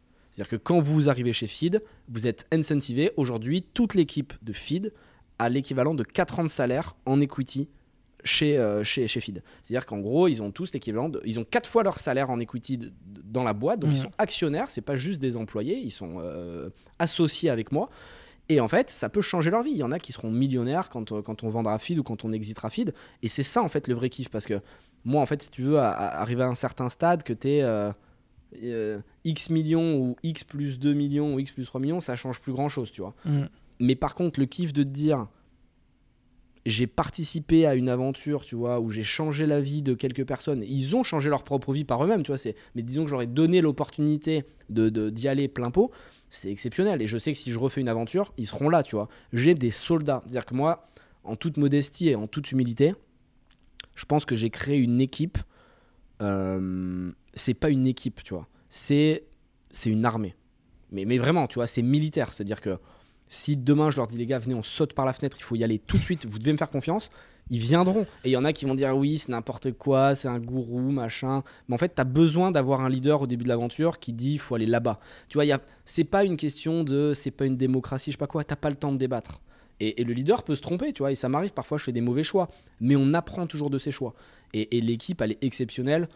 C'est-à-dire 0.40 0.58
que 0.58 0.64
quand 0.64 0.80
vous 0.80 1.10
arrivez 1.10 1.34
chez 1.34 1.46
Feed, 1.46 1.82
vous 2.08 2.26
êtes 2.26 2.46
incentivé. 2.50 3.12
Aujourd'hui, 3.18 3.62
toute 3.74 3.92
l'équipe 3.94 4.32
de 4.42 4.54
Feed 4.54 4.90
a 5.38 5.50
l'équivalent 5.50 5.92
de 5.94 6.02
4 6.02 6.38
ans 6.38 6.44
de 6.44 6.48
salaire 6.48 6.96
en 7.04 7.20
equity 7.20 7.68
chez, 8.24 8.56
euh, 8.56 8.82
chez, 8.82 9.06
chez 9.06 9.20
Feed. 9.20 9.42
C'est-à-dire 9.62 9.84
qu'en 9.84 9.98
gros, 9.98 10.28
ils 10.28 10.42
ont 10.42 10.50
tous 10.50 10.72
l'équivalent 10.72 11.10
de. 11.10 11.20
Ils 11.26 11.38
ont 11.40 11.44
4 11.44 11.68
fois 11.68 11.82
leur 11.82 11.98
salaire 11.98 12.30
en 12.30 12.40
equity 12.40 12.78
de- 12.78 12.86
de- 12.86 12.92
dans 13.22 13.44
la 13.44 13.52
boîte. 13.52 13.80
Donc 13.80 13.90
ils 13.92 13.98
sont 14.00 14.10
actionnaires, 14.16 14.70
c'est 14.70 14.80
pas 14.80 14.96
juste 14.96 15.20
des 15.20 15.36
employés, 15.36 15.76
ils 15.78 15.90
sont 15.90 16.16
euh, 16.20 16.70
associés 16.98 17.50
avec 17.50 17.70
moi. 17.70 17.90
Et 18.48 18.60
en 18.60 18.68
fait, 18.68 18.88
ça 18.88 19.10
peut 19.10 19.20
changer 19.20 19.50
leur 19.50 19.62
vie. 19.62 19.72
Il 19.72 19.76
y 19.76 19.82
en 19.82 19.92
a 19.92 19.98
qui 19.98 20.12
seront 20.12 20.30
millionnaires 20.30 20.88
quand, 20.88 21.12
euh, 21.12 21.20
quand 21.20 21.44
on 21.44 21.48
vendra 21.50 21.78
Feed 21.78 21.98
ou 21.98 22.02
quand 22.02 22.24
on 22.24 22.32
exitera 22.32 22.70
Feed. 22.70 22.94
Et 23.22 23.28
c'est 23.28 23.42
ça, 23.42 23.62
en 23.62 23.68
fait, 23.68 23.88
le 23.88 23.94
vrai 23.94 24.08
kiff. 24.08 24.30
Parce 24.30 24.46
que 24.46 24.60
moi, 25.04 25.20
en 25.20 25.26
fait, 25.26 25.42
si 25.42 25.50
tu 25.50 25.60
veux, 25.62 25.78
à- 25.78 25.90
à 25.90 26.22
arriver 26.22 26.42
à 26.44 26.48
un 26.48 26.54
certain 26.54 26.88
stade, 26.88 27.24
que 27.24 27.34
tu 27.34 27.48
es 27.48 27.62
X 29.24 29.50
millions 29.50 29.98
ou 29.98 30.16
X 30.22 30.44
plus 30.44 30.78
2 30.78 30.92
millions 30.92 31.34
ou 31.34 31.38
X 31.38 31.52
plus 31.52 31.64
3 31.64 31.80
millions, 31.80 32.00
ça 32.00 32.16
change 32.16 32.40
plus 32.40 32.52
grand-chose, 32.52 32.90
tu 32.90 33.00
vois. 33.02 33.14
Mm. 33.24 33.44
Mais 33.80 33.94
par 33.94 34.14
contre, 34.14 34.40
le 34.40 34.46
kiff 34.46 34.72
de 34.72 34.82
te 34.82 34.88
dire, 34.88 35.26
j'ai 36.66 36.86
participé 36.86 37.66
à 37.66 37.74
une 37.74 37.88
aventure, 37.88 38.44
tu 38.44 38.54
vois, 38.54 38.80
où 38.80 38.90
j'ai 38.90 39.02
changé 39.02 39.46
la 39.46 39.60
vie 39.60 39.82
de 39.82 39.94
quelques 39.94 40.26
personnes. 40.26 40.62
Ils 40.66 40.94
ont 40.94 41.02
changé 41.02 41.30
leur 41.30 41.42
propre 41.42 41.72
vie 41.72 41.84
par 41.84 42.04
eux-mêmes, 42.04 42.22
tu 42.22 42.28
vois. 42.28 42.38
C'est, 42.38 42.54
mais 42.74 42.82
disons 42.82 43.04
que 43.04 43.10
j'aurais 43.10 43.26
donné 43.26 43.60
l'opportunité 43.62 44.44
de, 44.68 44.90
de- 44.90 45.08
d'y 45.10 45.26
aller 45.28 45.48
plein 45.48 45.70
pot. 45.70 45.90
C'est 46.28 46.50
exceptionnel. 46.50 47.00
Et 47.02 47.06
je 47.06 47.16
sais 47.18 47.32
que 47.32 47.38
si 47.38 47.50
je 47.50 47.58
refais 47.58 47.80
une 47.80 47.88
aventure, 47.88 48.32
ils 48.36 48.46
seront 48.46 48.68
là, 48.68 48.82
tu 48.82 48.94
vois. 48.94 49.08
J'ai 49.32 49.54
des 49.54 49.70
soldats. 49.70 50.22
C'est-à-dire 50.24 50.44
que 50.44 50.54
moi, 50.54 50.90
en 51.24 51.34
toute 51.34 51.56
modestie 51.56 52.10
et 52.10 52.14
en 52.14 52.26
toute 52.26 52.52
humilité, 52.52 52.94
je 53.94 54.04
pense 54.04 54.24
que 54.24 54.36
j'ai 54.36 54.50
créé 54.50 54.78
une 54.78 55.00
équipe. 55.00 55.38
Euh, 56.20 57.10
c'est 57.34 57.54
pas 57.54 57.70
une 57.70 57.86
équipe, 57.86 58.22
tu 58.22 58.34
vois. 58.34 58.48
C'est, 58.68 59.24
une 59.86 60.04
armée. 60.04 60.34
Mais, 60.92 61.04
mais 61.04 61.18
vraiment, 61.18 61.46
tu 61.46 61.56
vois, 61.56 61.66
c'est 61.66 61.82
militaire. 61.82 62.32
C'est-à-dire 62.32 62.60
que 62.60 62.78
si 63.28 63.56
demain 63.56 63.90
je 63.90 63.96
leur 63.96 64.06
dis 64.06 64.18
les 64.18 64.26
gars, 64.26 64.38
venez, 64.38 64.54
on 64.54 64.62
saute 64.62 64.92
par 64.92 65.04
la 65.06 65.12
fenêtre, 65.12 65.36
il 65.38 65.42
faut 65.42 65.56
y 65.56 65.64
aller 65.64 65.78
tout 65.78 65.96
de 65.96 66.02
suite, 66.02 66.26
vous 66.26 66.38
devez 66.38 66.52
me 66.52 66.58
faire 66.58 66.70
confiance, 66.70 67.10
ils 67.48 67.60
viendront. 67.60 68.02
Et 68.24 68.30
il 68.30 68.32
y 68.32 68.36
en 68.36 68.44
a 68.44 68.52
qui 68.52 68.64
vont 68.64 68.74
dire 68.74 68.96
oui, 68.96 69.18
c'est 69.18 69.30
n'importe 69.30 69.72
quoi, 69.72 70.14
c'est 70.14 70.28
un 70.28 70.40
gourou, 70.40 70.90
machin. 70.90 71.42
Mais 71.68 71.74
en 71.74 71.78
fait, 71.78 71.94
tu 71.94 72.00
as 72.00 72.04
besoin 72.04 72.50
d'avoir 72.50 72.80
un 72.80 72.88
leader 72.88 73.22
au 73.22 73.26
début 73.26 73.44
de 73.44 73.48
l'aventure 73.48 73.98
qui 73.98 74.12
dit 74.12 74.32
il 74.32 74.38
faut 74.38 74.56
aller 74.56 74.66
là-bas. 74.66 74.98
Tu 75.28 75.38
vois, 75.38 75.44
c'est 75.84 76.04
pas 76.04 76.24
une 76.24 76.36
question 76.36 76.82
de 76.84 77.12
c'est 77.14 77.30
pas 77.30 77.46
une 77.46 77.56
démocratie, 77.56 78.10
je 78.10 78.16
sais 78.16 78.18
pas 78.18 78.26
quoi, 78.26 78.44
t'as 78.44 78.56
pas 78.56 78.68
le 78.68 78.76
temps 78.76 78.92
de 78.92 78.98
débattre. 78.98 79.40
Et, 79.80 80.00
et 80.00 80.04
le 80.04 80.12
leader 80.12 80.42
peut 80.42 80.54
se 80.54 80.60
tromper, 80.60 80.92
tu 80.92 81.02
vois, 81.02 81.10
et 81.12 81.14
ça 81.14 81.28
m'arrive 81.28 81.52
parfois, 81.52 81.78
je 81.78 81.84
fais 81.84 81.92
des 81.92 82.00
mauvais 82.02 82.22
choix, 82.22 82.48
mais 82.80 82.96
on 82.96 83.14
apprend 83.14 83.46
toujours 83.46 83.70
de 83.70 83.78
ses 83.78 83.90
choix. 83.92 84.14
Et, 84.52 84.76
et 84.76 84.80
l'équipe, 84.80 85.20
elle 85.22 85.32
est 85.32 85.42
exceptionnelle, 85.44 86.08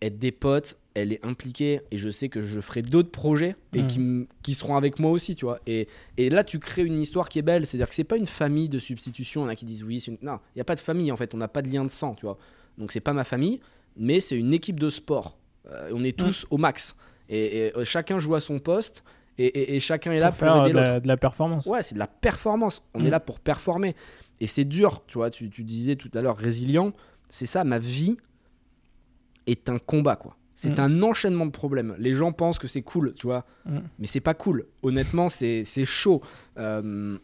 elle 0.00 0.16
dépote, 0.16 0.78
elle 0.94 1.12
est 1.12 1.24
impliquée, 1.24 1.80
et 1.90 1.98
je 1.98 2.08
sais 2.08 2.28
que 2.28 2.40
je 2.40 2.60
ferai 2.60 2.82
d'autres 2.82 3.10
projets 3.10 3.56
et 3.74 3.82
Mhm. 3.82 4.26
qui, 4.42 4.54
seront 4.54 4.76
avec 4.76 4.98
moi 5.00 5.10
aussi, 5.10 5.34
tu 5.34 5.44
vois. 5.44 5.60
Et, 5.66 5.88
et 6.16 6.30
là, 6.30 6.44
tu 6.44 6.58
crées 6.60 6.84
une 6.84 7.00
histoire 7.00 7.28
qui 7.28 7.38
est 7.38 7.42
belle, 7.42 7.66
c'est-à-dire 7.66 7.88
que 7.88 7.94
c'est 7.94 8.04
pas 8.04 8.16
une 8.16 8.26
famille 8.26 8.68
de 8.68 8.78
substitution, 8.78 9.42
il 9.42 9.44
y 9.44 9.46
en 9.48 9.50
a 9.50 9.54
qui 9.56 9.64
disent 9.64 9.82
oui, 9.84 10.00
c'est 10.00 10.12
une... 10.12 10.18
non, 10.22 10.38
il 10.54 10.58
n'y 10.58 10.60
a 10.60 10.64
pas 10.64 10.76
de 10.76 10.80
famille 10.80 11.10
en 11.12 11.16
fait, 11.16 11.34
on 11.34 11.38
n'a 11.38 11.48
pas 11.48 11.62
de 11.62 11.68
lien 11.68 11.84
de 11.84 11.90
sang, 11.90 12.14
tu 12.14 12.26
vois. 12.26 12.38
Donc 12.78 12.92
c'est 12.92 13.00
pas 13.00 13.12
ma 13.12 13.24
famille, 13.24 13.60
mais 13.96 14.20
c'est 14.20 14.36
une 14.36 14.54
équipe 14.54 14.78
de 14.78 14.88
sport. 14.88 15.36
Euh, 15.70 15.90
on 15.92 16.04
est 16.04 16.16
tous 16.16 16.46
au 16.50 16.58
max. 16.58 16.96
Et, 17.28 17.66
et, 17.66 17.76
euh, 17.76 17.84
chacun 17.84 18.18
joue 18.20 18.34
à 18.36 18.40
son 18.40 18.58
poste, 18.60 19.04
et, 19.38 19.46
et- 19.46 19.76
et 19.76 19.80
chacun 19.80 20.12
est 20.12 20.18
là 20.18 20.28
pour 20.30 20.38
pour, 20.38 20.46
faire 20.46 20.62
aider 20.64 20.72
de 20.72 20.78
la, 20.78 21.00
de 21.00 21.08
la 21.08 21.16
performance. 21.16 21.66
Ouais, 21.66 21.82
c'est 21.82 21.94
de 21.94 21.98
la 22.00 22.06
performance. 22.06 22.82
On 22.94 23.00
Mm. 23.00 23.06
est 23.06 23.10
là 23.10 23.20
pour 23.20 23.40
performer. 23.40 23.94
Et 24.40 24.46
c'est 24.46 24.64
dur, 24.64 25.02
tu 25.06 25.18
vois. 25.18 25.30
Tu, 25.30 25.48
tu 25.50 25.64
disais 25.64 25.96
tout 25.96 26.10
à 26.14 26.20
l'heure 26.20 26.36
résilient. 26.36 26.92
C'est 27.30 27.46
ça, 27.46 27.64
ma 27.64 27.78
vie 27.78 28.16
est 29.46 29.68
un 29.68 29.78
combat, 29.78 30.16
quoi. 30.16 30.36
C'est 30.54 30.78
Mm. 30.78 30.82
un 30.82 31.02
enchaînement 31.02 31.46
de 31.46 31.50
problèmes. 31.52 31.94
Les 31.98 32.14
gens 32.14 32.32
pensent 32.32 32.58
que 32.58 32.66
c'est 32.68 32.82
cool, 32.82 33.14
tu 33.14 33.26
vois. 33.26 33.44
Mm. 33.64 33.78
Mais 34.00 34.06
c'est 34.06 34.20
pas 34.20 34.34
cool. 34.34 34.66
Honnêtement, 34.82 35.28
c'est 35.28 35.64
chaud. 35.84 36.20
Euh, 36.58 37.16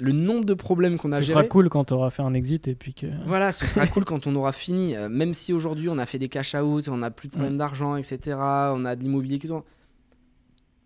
le 0.00 0.12
nombre 0.12 0.44
de 0.44 0.54
problèmes 0.54 0.96
qu'on 0.96 1.10
a 1.12 1.20
Ce 1.20 1.28
sera 1.32 1.42
cool 1.44 1.68
quand 1.70 1.86
tu 1.86 1.92
auras 1.94 2.10
fait 2.10 2.22
un 2.22 2.34
exit 2.34 2.68
et 2.68 2.74
puis 2.76 2.94
que. 2.94 3.06
Voilà, 3.26 3.50
ce 3.52 3.66
sera 3.66 3.86
cool 3.88 4.04
quand 4.04 4.26
on 4.26 4.36
aura 4.36 4.52
fini. 4.52 4.94
Euh, 4.96 5.08
même 5.08 5.34
si 5.34 5.52
aujourd'hui 5.52 5.88
on 5.88 5.98
a 5.98 6.06
fait 6.06 6.18
des 6.20 6.28
cash 6.28 6.54
out, 6.54 6.88
on 6.88 6.98
n'a 6.98 7.10
plus 7.10 7.28
de 7.28 7.32
problème 7.32 7.56
d'argent, 7.58 7.96
etc. 7.96 8.36
On 8.38 8.84
a 8.84 8.94
de 8.94 9.02
l'immobilier. 9.02 9.38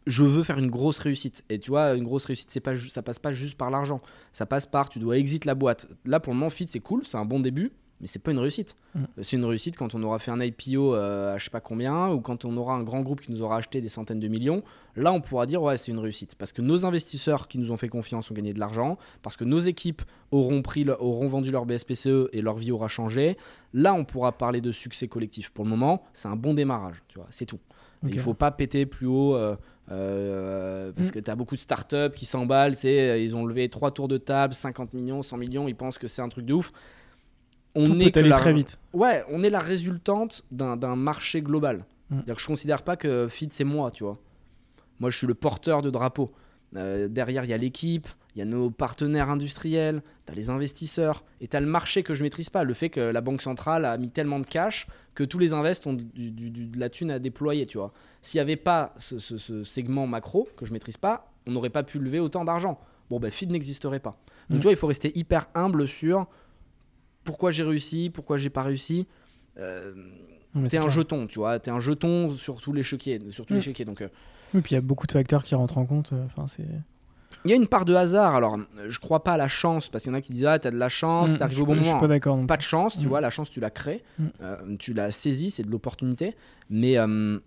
Je 0.06 0.24
veux 0.24 0.42
faire 0.42 0.58
une 0.58 0.70
grosse 0.70 0.98
réussite. 0.98 1.44
Et 1.48 1.58
tu 1.58 1.70
vois, 1.70 1.94
une 1.94 2.04
grosse 2.04 2.24
réussite, 2.24 2.50
c'est 2.50 2.60
pas, 2.60 2.76
ça 2.76 3.02
passe 3.02 3.18
pas 3.18 3.32
juste 3.32 3.56
par 3.56 3.70
l'argent. 3.70 4.00
Ça 4.32 4.46
passe 4.46 4.66
par, 4.66 4.88
tu 4.88 4.98
dois 4.98 5.18
exit 5.18 5.44
la 5.44 5.54
boîte. 5.54 5.88
Là, 6.04 6.20
pour 6.20 6.32
le 6.32 6.38
moment, 6.38 6.50
Fit, 6.50 6.66
c'est 6.68 6.80
cool, 6.80 7.04
c'est 7.06 7.16
un 7.16 7.24
bon 7.24 7.40
début, 7.40 7.72
mais 8.00 8.08
c'est 8.08 8.18
pas 8.18 8.32
une 8.32 8.40
réussite. 8.40 8.74
Mm. 8.96 9.04
C'est 9.20 9.36
une 9.36 9.44
réussite 9.44 9.76
quand 9.76 9.94
on 9.94 10.02
aura 10.02 10.18
fait 10.18 10.32
un 10.32 10.40
IPO 10.40 10.94
euh, 10.94 11.34
à 11.34 11.38
je 11.38 11.44
sais 11.44 11.50
pas 11.50 11.60
combien, 11.60 12.10
ou 12.10 12.20
quand 12.20 12.44
on 12.44 12.56
aura 12.56 12.74
un 12.74 12.82
grand 12.82 13.00
groupe 13.02 13.20
qui 13.20 13.30
nous 13.30 13.42
aura 13.42 13.58
acheté 13.58 13.80
des 13.80 13.88
centaines 13.88 14.18
de 14.18 14.26
millions. 14.26 14.64
Là, 14.96 15.12
on 15.12 15.20
pourra 15.20 15.46
dire, 15.46 15.62
ouais, 15.62 15.78
c'est 15.78 15.92
une 15.92 16.00
réussite. 16.00 16.34
Parce 16.34 16.52
que 16.52 16.62
nos 16.62 16.84
investisseurs 16.84 17.46
qui 17.46 17.58
nous 17.58 17.70
ont 17.70 17.76
fait 17.76 17.88
confiance 17.88 18.28
ont 18.30 18.34
gagné 18.34 18.52
de 18.52 18.58
l'argent, 18.58 18.98
parce 19.22 19.36
que 19.36 19.44
nos 19.44 19.60
équipes 19.60 20.02
auront, 20.32 20.62
pris 20.62 20.82
le- 20.82 21.00
auront 21.00 21.28
vendu 21.28 21.52
leur 21.52 21.64
BSPCE 21.64 22.28
et 22.32 22.42
leur 22.42 22.56
vie 22.56 22.72
aura 22.72 22.88
changé. 22.88 23.36
Là, 23.72 23.94
on 23.94 24.04
pourra 24.04 24.32
parler 24.32 24.60
de 24.60 24.72
succès 24.72 25.06
collectif. 25.06 25.50
Pour 25.50 25.64
le 25.64 25.70
moment, 25.70 26.02
c'est 26.12 26.28
un 26.28 26.36
bon 26.36 26.54
démarrage, 26.54 27.02
tu 27.06 27.18
vois, 27.20 27.28
c'est 27.30 27.46
tout. 27.46 27.60
Ok. 28.04 28.10
Il 28.12 28.18
faut 28.18 28.34
pas 28.34 28.50
péter 28.50 28.84
plus 28.84 29.06
haut 29.06 29.36
euh, 29.36 29.54
euh, 29.90 30.92
parce 30.92 31.08
Mm. 31.08 31.10
que 31.12 31.18
tu 31.18 31.30
as 31.30 31.34
beaucoup 31.34 31.54
de 31.54 31.60
startups 31.60 32.12
qui 32.14 32.24
s'emballent. 32.26 32.76
c'est, 32.76 33.10
euh, 33.10 33.18
Ils 33.18 33.36
ont 33.36 33.44
levé 33.44 33.68
trois 33.68 33.90
tours 33.90 34.08
de 34.08 34.16
table, 34.18 34.54
50 34.54 34.94
millions, 34.94 35.22
100 35.22 35.36
millions. 35.36 35.68
Ils 35.68 35.74
pensent 35.74 35.98
que 35.98 36.06
c'est 36.08 36.22
un 36.22 36.28
truc 36.28 36.44
de 36.46 36.54
ouf. 36.54 36.72
On 37.74 37.86
Tout 37.86 38.02
est 38.02 38.10
peut 38.10 38.20
aller 38.20 38.28
la... 38.28 38.36
très 38.36 38.52
vite. 38.52 38.78
Ouais, 38.92 39.24
on 39.30 39.42
est 39.42 39.50
la 39.50 39.60
résultante 39.60 40.44
d'un 40.50 40.96
marché 40.96 41.42
global. 41.42 41.78
Mm. 42.10 42.16
C'est-à-dire 42.16 42.34
que 42.36 42.42
je 42.42 42.46
considère 42.46 42.82
pas 42.82 42.96
que 42.96 43.26
Fit 43.28 43.48
c'est 43.50 43.64
moi, 43.64 43.90
tu 43.90 44.04
vois. 44.04 44.18
Moi, 45.00 45.10
je 45.10 45.18
suis 45.18 45.26
le 45.26 45.34
porteur 45.34 45.82
de 45.82 45.90
drapeau. 45.90 46.32
Euh, 46.76 47.08
derrière, 47.08 47.44
il 47.44 47.50
y 47.50 47.52
a 47.52 47.56
l'équipe, 47.58 48.08
il 48.34 48.38
y 48.38 48.42
a 48.42 48.44
nos 48.46 48.70
partenaires 48.70 49.28
industriels, 49.28 50.02
tu 50.26 50.32
as 50.32 50.34
les 50.34 50.48
investisseurs, 50.48 51.22
et 51.42 51.48
tu 51.48 51.56
as 51.56 51.60
le 51.60 51.66
marché 51.66 52.02
que 52.02 52.14
je 52.14 52.22
maîtrise 52.22 52.48
pas. 52.48 52.64
Le 52.64 52.72
fait 52.72 52.88
que 52.88 53.00
la 53.00 53.20
Banque 53.20 53.42
centrale 53.42 53.84
a 53.84 53.98
mis 53.98 54.08
tellement 54.08 54.40
de 54.40 54.46
cash 54.46 54.86
que 55.14 55.22
tous 55.24 55.38
les 55.38 55.52
invests 55.52 55.86
ont 55.86 55.92
du- 55.92 56.30
du- 56.30 56.50
du- 56.50 56.66
de 56.66 56.80
la 56.80 56.88
thune 56.88 57.10
à 57.10 57.18
déployer, 57.18 57.66
tu 57.66 57.76
vois. 57.76 57.92
S'il 58.22 58.38
n'y 58.38 58.42
avait 58.42 58.56
pas 58.56 58.94
ce, 58.96 59.18
ce- 59.18 59.36
ce 59.36 59.64
segment 59.64 60.06
macro 60.06 60.48
que 60.56 60.64
je 60.64 60.72
maîtrise 60.72 60.96
pas, 60.96 61.30
on 61.46 61.50
n'aurait 61.50 61.68
pas 61.70 61.82
pu 61.82 61.98
lever 61.98 62.20
autant 62.20 62.44
d'argent. 62.44 62.80
Bon, 63.10 63.20
ben, 63.20 63.30
Feed 63.30 63.50
n'existerait 63.50 64.00
pas. 64.00 64.16
Donc, 64.48 64.56
Mm. 64.58 64.60
tu 64.60 64.62
vois, 64.62 64.72
il 64.72 64.76
faut 64.78 64.86
rester 64.86 65.12
hyper 65.18 65.48
humble 65.54 65.86
sur 65.86 66.26
pourquoi 67.24 67.50
j'ai 67.50 67.62
réussi, 67.64 68.10
pourquoi 68.10 68.38
j'ai 68.38 68.50
pas 68.50 68.62
réussi. 68.62 69.06
Euh, 69.58 69.92
T'es 70.54 70.68
c'est 70.70 70.76
un 70.78 70.82
clair. 70.82 70.90
jeton, 70.90 71.26
tu 71.26 71.38
vois. 71.38 71.58
T'es 71.58 71.70
un 71.70 71.80
jeton 71.80 72.36
sur 72.36 72.60
tous 72.60 72.72
les 72.72 72.82
chéquiers. 72.82 73.20
Sur 73.30 73.44
tous 73.46 73.52
Mm. 73.54 73.56
les 73.56 73.62
chéquiers. 73.62 73.84
Donc, 73.84 74.00
euh, 74.02 74.08
Oui, 74.54 74.60
puis 74.60 74.72
il 74.72 74.74
y 74.74 74.78
a 74.78 74.80
beaucoup 74.80 75.06
de 75.06 75.12
facteurs 75.12 75.42
qui 75.44 75.54
rentrent 75.54 75.78
en 75.78 75.86
compte. 75.86 76.12
euh, 76.12 76.24
Enfin, 76.26 76.46
c'est. 76.46 76.66
il 77.44 77.50
y 77.50 77.54
a 77.54 77.56
une 77.56 77.66
part 77.66 77.84
de 77.84 77.94
hasard. 77.94 78.34
Alors, 78.34 78.58
je 78.88 78.98
crois 78.98 79.24
pas 79.24 79.32
à 79.32 79.36
la 79.36 79.48
chance 79.48 79.88
parce 79.88 80.04
qu'il 80.04 80.12
y 80.12 80.14
en 80.14 80.18
a 80.18 80.20
qui 80.20 80.32
disent 80.32 80.44
Ah, 80.46 80.58
t'as 80.58 80.70
de 80.70 80.76
la 80.76 80.88
chance, 80.88 81.32
Mm, 81.32 81.36
t'arrives 81.38 81.62
au 81.62 81.66
bon 81.66 81.72
pas- 81.74 81.78
Je 81.80 81.84
moment. 81.86 81.98
suis 81.98 82.00
pas 82.00 82.08
d'accord. 82.08 82.46
Pas 82.46 82.56
de 82.56 82.62
chance, 82.62 82.98
tu 82.98 83.06
Mm. 83.06 83.08
vois. 83.08 83.20
La 83.20 83.30
chance, 83.30 83.50
tu 83.50 83.60
la 83.60 83.70
crées. 83.70 84.02
Mm. 84.18 84.26
Euh, 84.42 84.56
tu 84.78 84.92
la 84.94 85.10
saisis, 85.10 85.50
c'est 85.52 85.62
de 85.62 85.70
l'opportunité. 85.70 86.34
Mais, 86.70 86.98
euh, 86.98 87.38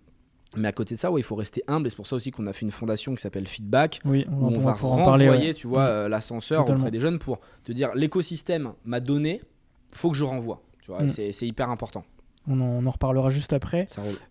mais 0.56 0.68
à 0.68 0.72
côté 0.72 0.94
de 0.94 1.00
ça, 1.00 1.10
ouais, 1.10 1.20
il 1.20 1.24
faut 1.24 1.34
rester 1.36 1.62
humble. 1.68 1.86
Et 1.86 1.90
c'est 1.90 1.96
pour 1.96 2.06
ça 2.06 2.16
aussi 2.16 2.30
qu'on 2.30 2.46
a 2.46 2.52
fait 2.52 2.64
une 2.66 2.70
fondation 2.72 3.14
qui 3.14 3.22
s'appelle 3.22 3.46
Feedback. 3.46 4.00
Oui, 4.04 4.26
on, 4.30 4.34
Où 4.34 4.46
on 4.56 4.58
va 4.58 4.72
parler. 4.74 5.28
renvoyer, 5.28 5.48
ouais. 5.48 5.54
tu 5.54 5.66
vois, 5.66 5.84
Mm. 5.84 5.88
euh, 5.90 6.08
l'ascenseur 6.08 6.68
auprès 6.68 6.90
des 6.90 7.00
jeunes 7.00 7.18
pour 7.18 7.38
te 7.64 7.72
dire 7.72 7.90
l'écosystème 7.94 8.72
m'a 8.84 9.00
donné, 9.00 9.42
faut 9.92 10.10
que 10.10 10.16
je 10.16 10.24
renvoie. 10.24 10.62
Tu 10.80 10.90
vois, 10.92 11.08
c'est 11.08 11.46
hyper 11.46 11.68
important. 11.70 12.04
On, 12.48 12.60
en, 12.60 12.64
on 12.64 12.86
en 12.86 12.90
reparlera 12.90 13.30
juste 13.30 13.52
après. 13.52 13.86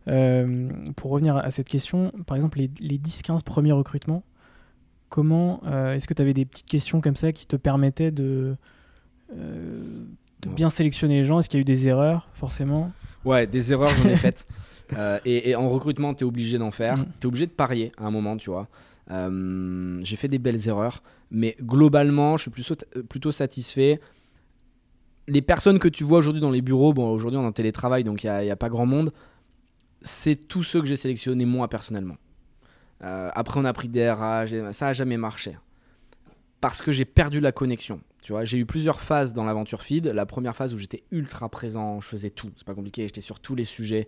Euh, 0.08 0.70
pour 0.96 1.12
revenir 1.12 1.38
à 1.38 1.52
cette 1.52 1.68
question, 1.68 2.12
par 2.26 2.38
exemple, 2.38 2.60
les, 2.60 2.70
les 2.80 2.98
10-15 2.98 3.44
premiers 3.44 3.72
recrutements, 3.72 4.24
comment 5.10 5.62
euh, 5.66 5.94
est-ce 5.94 6.08
que 6.08 6.14
tu 6.14 6.22
avais 6.22 6.34
des 6.34 6.46
petites 6.46 6.68
questions 6.68 7.02
comme 7.02 7.16
ça 7.16 7.32
qui 7.32 7.46
te 7.46 7.56
permettaient 7.56 8.12
de, 8.12 8.56
euh, 9.34 10.06
de 10.42 10.50
bien 10.50 10.70
sélectionner 10.70 11.16
les 11.16 11.24
gens? 11.24 11.40
Est-ce 11.40 11.50
qu'il 11.50 11.58
y 11.58 11.62
a 11.62 11.64
eu 11.64 11.66
des 11.66 11.88
erreurs, 11.88 12.30
forcément? 12.34 12.92
Ouais, 13.24 13.48
des 13.48 13.72
erreurs, 13.74 13.92
j'en 13.96 14.10
ai 14.10 14.16
faites. 14.16 14.48
Et, 15.26 15.50
et 15.50 15.56
en 15.56 15.70
recrutement, 15.70 16.14
tu 16.14 16.24
es 16.24 16.28
obligé 16.28 16.58
d'en 16.58 16.72
faire. 16.72 16.98
Mm. 16.98 17.06
Tu 17.20 17.22
es 17.22 17.26
obligé 17.26 17.46
de 17.48 17.52
parier 17.52 17.92
à 17.98 18.06
un 18.06 18.12
moment, 18.12 18.38
tu 18.38 18.50
vois. 18.50 18.68
J'ai 19.10 20.16
fait 20.16 20.28
des 20.28 20.40
belles 20.40 20.68
erreurs, 20.68 21.04
mais 21.32 21.56
globalement, 21.62 22.38
je 22.38 22.44
suis 22.44 22.52
plutôt, 22.52 22.76
plutôt 23.10 23.32
satisfait. 23.32 24.00
Les 25.28 25.42
personnes 25.42 25.80
que 25.80 25.88
tu 25.88 26.04
vois 26.04 26.20
aujourd'hui 26.20 26.42
dans 26.42 26.52
les 26.52 26.62
bureaux, 26.62 26.94
bon, 26.94 27.12
aujourd'hui 27.12 27.40
on 27.40 27.44
est 27.44 27.48
en 27.48 27.52
télétravail, 27.52 28.04
donc 28.04 28.24
il 28.24 28.32
n'y 28.32 28.52
a, 28.52 28.56
pas 28.56 28.70
grand 28.70 28.86
monde, 28.86 29.12
c'est 30.02 30.36
tous 30.36 30.64
ceux 30.64 30.82
que 30.82 30.88
j'ai 30.88 30.98
sélectionnés 30.98 31.46
moi 31.46 31.68
personnellement. 31.68 32.18
Euh, 33.04 33.30
après, 33.34 33.60
on 33.60 33.66
a 33.66 33.74
pris 33.74 33.90
des 33.90 34.10
RH, 34.10 34.72
ça 34.72 34.86
n'a 34.86 34.94
jamais 34.94 35.18
marché. 35.18 35.58
Parce 36.62 36.82
que 36.82 36.92
j'ai 36.92 37.06
perdu 37.06 37.40
la 37.40 37.52
connexion. 37.52 38.02
Tu 38.22 38.32
vois, 38.32 38.44
j'ai 38.44 38.58
eu 38.58 38.66
plusieurs 38.66 39.02
phases 39.02 39.34
dans 39.34 39.46
l'aventure 39.46 39.84
feed. 39.84 40.08
La 40.08 40.26
première 40.26 40.56
phase 40.56 40.74
où 40.74 40.78
j'étais 40.78 41.04
ultra 41.12 41.50
présent, 41.50 42.02
je 42.02 42.08
faisais 42.08 42.30
tout. 42.32 42.52
C'est 42.56 42.66
pas 42.66 42.74
compliqué, 42.74 43.04
j'étais 43.04 43.22
sur 43.22 43.40
tous 43.40 43.56
les 43.56 43.66
sujets. 43.66 44.08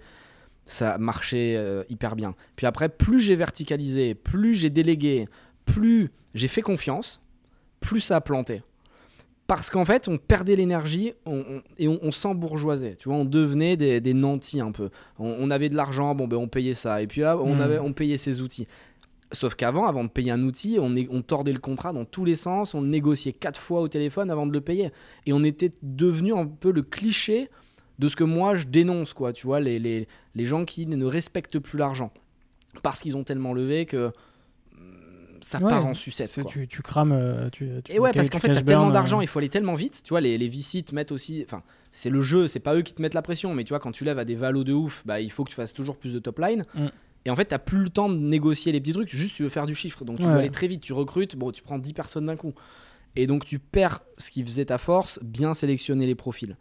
Ça 0.65 0.97
marchait 0.97 1.55
euh, 1.55 1.83
hyper 1.89 2.15
bien. 2.15 2.33
Puis 2.55 2.65
après, 2.65 2.89
plus 2.89 3.19
j'ai 3.19 3.35
verticalisé, 3.35 4.15
plus 4.15 4.53
j'ai 4.53 4.69
délégué, 4.69 5.27
plus 5.65 6.09
j'ai 6.33 6.47
fait 6.47 6.61
confiance, 6.61 7.21
plus 7.79 8.01
ça 8.01 8.15
a 8.15 8.21
planté. 8.21 8.63
Parce 9.47 9.69
qu'en 9.69 9.85
fait, 9.85 10.09
on 10.09 10.17
perdait 10.17 10.57
l'énergie 10.57 11.13
on- 11.25 11.37
on- 11.39 11.61
et 11.79 11.87
on, 11.87 11.99
on 12.01 12.11
s'embourgeoisait. 12.11 12.95
Tu 12.95 13.07
vois, 13.07 13.17
on 13.17 13.25
devenait 13.25 13.77
des, 13.77 14.01
des 14.01 14.13
nantis 14.13 14.59
un 14.59 14.71
peu. 14.73 14.89
On, 15.19 15.49
avait 15.49 15.69
de 15.69 15.75
l'argent, 15.75 16.13
bon 16.15 16.27
ben 16.27 16.35
on 16.37 16.49
payait 16.49 16.73
ça. 16.73 17.01
Et 17.01 17.07
puis 17.07 17.21
là, 17.21 17.37
on, 17.37 17.55
Hmm. 17.55 17.61
avait, 17.61 17.79
on 17.79 17.93
payait 17.93 18.17
ses 18.17 18.41
outils. 18.41 18.67
Sauf 19.31 19.55
qu'avant, 19.55 19.87
avant 19.87 20.03
de 20.03 20.09
payer 20.09 20.31
un 20.31 20.41
outil, 20.41 20.77
on, 20.81 21.21
tordait 21.21 21.51
le 21.53 21.59
contrat 21.59 21.91
dans 21.93 22.05
tous 22.05 22.23
les 22.25 22.35
sens, 22.37 22.73
on 22.73 22.81
le 22.81 22.87
négociait 22.87 23.33
quatre 23.33 23.59
fois 23.59 23.81
au 23.81 23.87
téléphone 23.87 24.29
avant 24.31 24.47
de 24.47 24.53
le 24.53 24.61
payer. 24.61 24.91
Et 25.25 25.33
on 25.33 25.43
était 25.43 25.71
devenu 25.81 26.33
un 26.33 26.45
peu 26.45 26.71
le 26.71 26.81
cliché 26.81 27.49
de 27.99 28.07
ce 28.09 28.15
que 28.15 28.23
moi 28.25 28.55
je 28.55 28.65
dénonce, 28.67 29.13
quoi. 29.13 29.33
Tu 29.33 29.45
vois, 29.47 29.59
les, 29.59 29.79
les, 29.79 30.07
les 30.35 30.43
gens 30.45 30.65
qui 30.65 30.85
ne 30.87 31.05
respectent 31.05 31.59
plus 31.59 31.77
l'argent. 31.77 32.11
Parce 32.83 33.01
qu'ils 33.01 33.17
ont 33.17 33.23
tellement 33.23 33.53
levé 33.53 33.85
que 33.85 34.11
ça 35.41 35.59
Ouais, 35.59 35.69
part 35.69 35.85
en 35.85 35.93
sucette. 35.93 36.33
Quoi. 36.33 36.43
Tu, 36.45 36.67
tu 36.67 36.81
crames. 36.81 37.11
euh, 37.11 37.49
Tu, 37.49 37.69
tu 37.83 37.91
Et 37.93 37.99
ouais, 37.99 38.11
parce 38.13 38.29
qu'en 38.29 38.39
fait, 38.39 38.47
t'as 38.53 38.61
tellement 38.61 38.83
burn, 38.83 38.93
d'argent, 38.93 39.19
euh, 39.19 39.23
il 39.23 39.27
faut 39.27 39.39
aller 39.39 39.49
tellement 39.49 39.75
vite. 39.75 40.01
Tu 40.03 40.09
vois, 40.09 40.21
les, 40.21 40.37
les 40.37 40.49
VC 40.49 40.83
te 40.83 40.93
mettent 40.95 41.11
aussi. 41.11 41.43
Enfin, 41.45 41.63
c'est 41.91 42.09
le 42.09 42.21
jeu, 42.21 42.47
c'est 42.47 42.59
pas 42.59 42.75
eux 42.75 42.81
qui 42.81 42.93
te 42.93 43.01
mettent 43.01 43.13
la 43.13 43.21
pression. 43.21 43.53
Mais 43.53 43.63
tu 43.63 43.69
vois, 43.69 43.79
quand 43.79 43.91
tu 43.91 44.03
lèves 44.05 44.19
à 44.19 44.25
des 44.25 44.35
valos 44.35 44.63
de 44.63 44.73
ouf, 44.73 45.03
bah, 45.05 45.19
il 45.21 45.31
faut 45.31 45.43
que 45.43 45.49
tu 45.49 45.55
fasses 45.55 45.73
toujours 45.73 45.97
plus 45.97 46.13
de 46.13 46.19
top 46.19 46.39
line. 46.39 46.65
Mm. 46.75 46.87
Et 47.25 47.29
en 47.29 47.35
fait, 47.35 47.45
t'as 47.45 47.59
plus 47.59 47.79
le 47.83 47.89
temps 47.89 48.09
de 48.09 48.15
négocier 48.17 48.71
les 48.71 48.79
petits 48.79 48.93
trucs. 48.93 49.09
Juste, 49.09 49.35
tu 49.35 49.43
veux 49.43 49.49
faire 49.49 49.65
du 49.65 49.75
chiffre. 49.75 50.05
Donc, 50.05 50.17
tu 50.19 50.23
Ouais. 50.25 50.31
veux 50.31 50.37
aller 50.39 50.49
très 50.49 50.67
vite. 50.67 50.81
Tu 50.81 50.93
recrutes, 50.93 51.35
bon, 51.35 51.51
tu 51.51 51.61
prends 51.61 51.77
10 51.79 51.93
personnes 51.93 52.25
d'un 52.27 52.35
coup. 52.37 52.53
Et 53.15 53.25
donc, 53.27 53.45
tu 53.45 53.59
perds 53.59 54.01
ce 54.17 54.29
qui 54.29 54.43
faisait 54.43 54.65
ta 54.65 54.77
force, 54.77 55.19
bien 55.23 55.53
sélectionner 55.53 56.05
les 56.05 56.15
profils. 56.15 56.55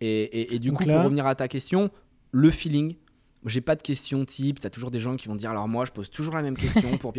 Et, 0.00 0.22
et- 0.22 0.54
et 0.54 0.58
du 0.58 0.68
Donc 0.68 0.78
coup, 0.78 0.84
là- 0.86 0.94
pour 0.94 1.04
revenir 1.04 1.26
à 1.26 1.34
ta 1.34 1.48
question, 1.48 1.90
le 2.32 2.50
feeling. 2.50 2.94
J'ai 3.46 3.60
pas 3.60 3.76
de 3.76 3.82
questions 3.82 4.24
type. 4.24 4.58
T'as 4.58 4.70
toujours 4.70 4.90
des 4.90 4.98
gens 4.98 5.14
qui 5.16 5.28
vont 5.28 5.36
dire 5.36 5.50
alors 5.50 5.68
moi, 5.68 5.84
je 5.84 5.92
pose 5.92 6.10
toujours 6.10 6.34
la 6.34 6.42
même 6.42 6.56
question 6.56 6.96
pour. 6.98 7.12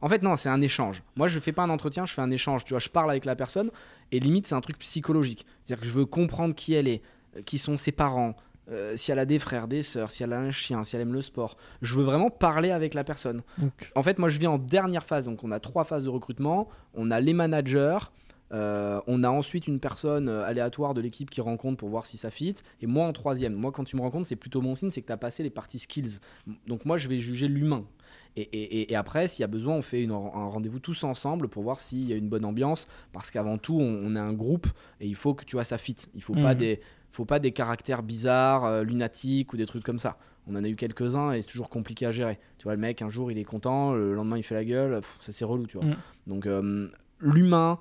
En 0.00 0.08
fait, 0.08 0.22
non, 0.22 0.36
c'est 0.36 0.48
un 0.48 0.60
échange. 0.60 1.02
Moi, 1.16 1.28
je 1.28 1.38
fais 1.40 1.52
pas 1.52 1.62
un 1.62 1.70
entretien, 1.70 2.06
je 2.06 2.14
fais 2.14 2.22
un 2.22 2.30
échange. 2.30 2.64
Tu 2.64 2.72
vois, 2.72 2.78
je 2.80 2.88
parle 2.88 3.10
avec 3.10 3.24
la 3.24 3.36
personne 3.36 3.70
et 4.12 4.20
limite, 4.20 4.46
c'est 4.46 4.54
un 4.54 4.60
truc 4.60 4.78
psychologique. 4.78 5.44
C'est-à-dire 5.64 5.82
que 5.82 5.88
je 5.88 5.92
veux 5.94 6.06
comprendre 6.06 6.54
qui 6.54 6.74
elle 6.74 6.88
est, 6.88 7.02
euh, 7.36 7.42
qui 7.42 7.58
sont 7.58 7.76
ses 7.76 7.92
parents, 7.92 8.36
euh, 8.70 8.96
si 8.96 9.10
elle 9.10 9.18
a 9.18 9.24
des 9.24 9.38
frères, 9.38 9.66
des 9.66 9.82
sœurs, 9.82 10.10
si 10.10 10.22
elle 10.22 10.32
a 10.32 10.38
un 10.38 10.50
chien, 10.50 10.84
si 10.84 10.94
elle 10.94 11.02
aime 11.02 11.14
le 11.14 11.22
sport. 11.22 11.56
Je 11.82 11.94
veux 11.94 12.04
vraiment 12.04 12.30
parler 12.30 12.70
avec 12.70 12.94
la 12.94 13.02
personne. 13.04 13.42
donc, 13.58 13.72
En 13.94 14.02
fait, 14.02 14.18
moi, 14.18 14.28
je 14.28 14.38
viens 14.38 14.50
en 14.50 14.58
dernière 14.58 15.04
phase. 15.04 15.24
Donc, 15.24 15.42
on 15.42 15.50
a 15.50 15.60
trois 15.60 15.84
phases 15.84 16.04
de 16.04 16.10
recrutement. 16.10 16.68
On 16.94 17.10
a 17.10 17.20
les 17.20 17.32
managers. 17.32 17.98
Euh, 18.52 19.00
on 19.06 19.24
a 19.24 19.28
ensuite 19.30 19.66
une 19.68 19.78
personne 19.80 20.28
euh, 20.28 20.44
aléatoire 20.44 20.94
de 20.94 21.00
l'équipe 21.00 21.28
qui 21.30 21.40
rencontre 21.40 21.76
pour 21.76 21.88
voir 21.88 22.06
si 22.06 22.16
ça 22.16 22.30
fit. 22.30 22.54
Et 22.80 22.86
moi 22.86 23.06
en 23.06 23.12
troisième. 23.12 23.54
Moi, 23.54 23.72
quand 23.72 23.84
tu 23.84 23.96
me 23.96 24.00
rencontres, 24.00 24.26
c'est 24.26 24.36
plutôt 24.36 24.60
mon 24.60 24.74
signe, 24.74 24.90
c'est 24.90 25.02
que 25.02 25.06
tu 25.06 25.12
as 25.12 25.16
passé 25.18 25.42
les 25.42 25.50
parties 25.50 25.78
skills. 25.78 26.18
Donc, 26.66 26.84
moi, 26.84 26.96
je 26.96 27.08
vais 27.08 27.18
juger 27.18 27.48
l'humain. 27.48 27.84
Et, 28.36 28.42
et- 28.42 28.80
et- 28.82 28.92
et 28.92 28.96
après, 28.96 29.26
s'il 29.28 29.42
y 29.42 29.44
a 29.44 29.48
besoin, 29.48 29.74
on 29.74 29.82
fait 29.82 30.02
une- 30.02 30.12
un 30.12 30.14
rendez-vous 30.48 30.78
tous 30.80 31.02
ensemble 31.04 31.48
pour 31.48 31.62
voir 31.62 31.80
s'il 31.80 32.08
y 32.08 32.12
a 32.12 32.16
une 32.16 32.28
bonne 32.28 32.44
ambiance. 32.44 32.86
Parce 33.12 33.30
qu'avant 33.30 33.58
tout, 33.58 33.78
on, 33.80 34.00
on 34.04 34.14
est 34.16 34.20
un 34.20 34.32
groupe 34.32 34.66
et 35.00 35.06
il 35.06 35.14
faut 35.16 35.34
que 35.34 35.44
tu 35.44 35.56
vois 35.56 35.64
ça 35.64 35.76
fit. 35.78 35.96
Il 36.14 36.22
faut 36.22 36.34
pas 36.34 36.54
Mhm. 36.54 36.58
des 36.60 36.80
faut 37.10 37.24
pas 37.24 37.38
des 37.38 37.52
caractères 37.52 38.02
bizarres, 38.02 38.64
euh, 38.66 38.82
lunatiques 38.84 39.52
ou 39.54 39.56
des 39.56 39.64
trucs 39.66 39.82
comme 39.82 39.98
ça. 39.98 40.18
On 40.46 40.54
en 40.56 40.62
a 40.62 40.68
eu 40.68 40.76
quelques-uns 40.76 41.32
et 41.32 41.40
c'est 41.42 41.48
toujours 41.48 41.68
compliqué 41.70 42.04
à 42.06 42.12
gérer. 42.12 42.38
Tu 42.58 42.64
vois, 42.64 42.74
le 42.74 42.80
mec, 42.80 43.00
un 43.02 43.08
jour, 43.08 43.30
il 43.32 43.38
est 43.38 43.44
content, 43.44 43.92
le 43.94 44.14
lendemain, 44.14 44.36
il 44.36 44.42
fait 44.42 44.54
la 44.54 44.64
gueule. 44.64 45.00
pff, 45.00 45.16
ça, 45.20 45.32
c'est 45.32 45.44
relou, 45.44 45.66
tu 45.66 45.78
vois. 45.78 45.86
Mm. 45.86 45.96
Donc, 46.26 46.46
euh, 46.46 46.88
l'humain, 47.20 47.78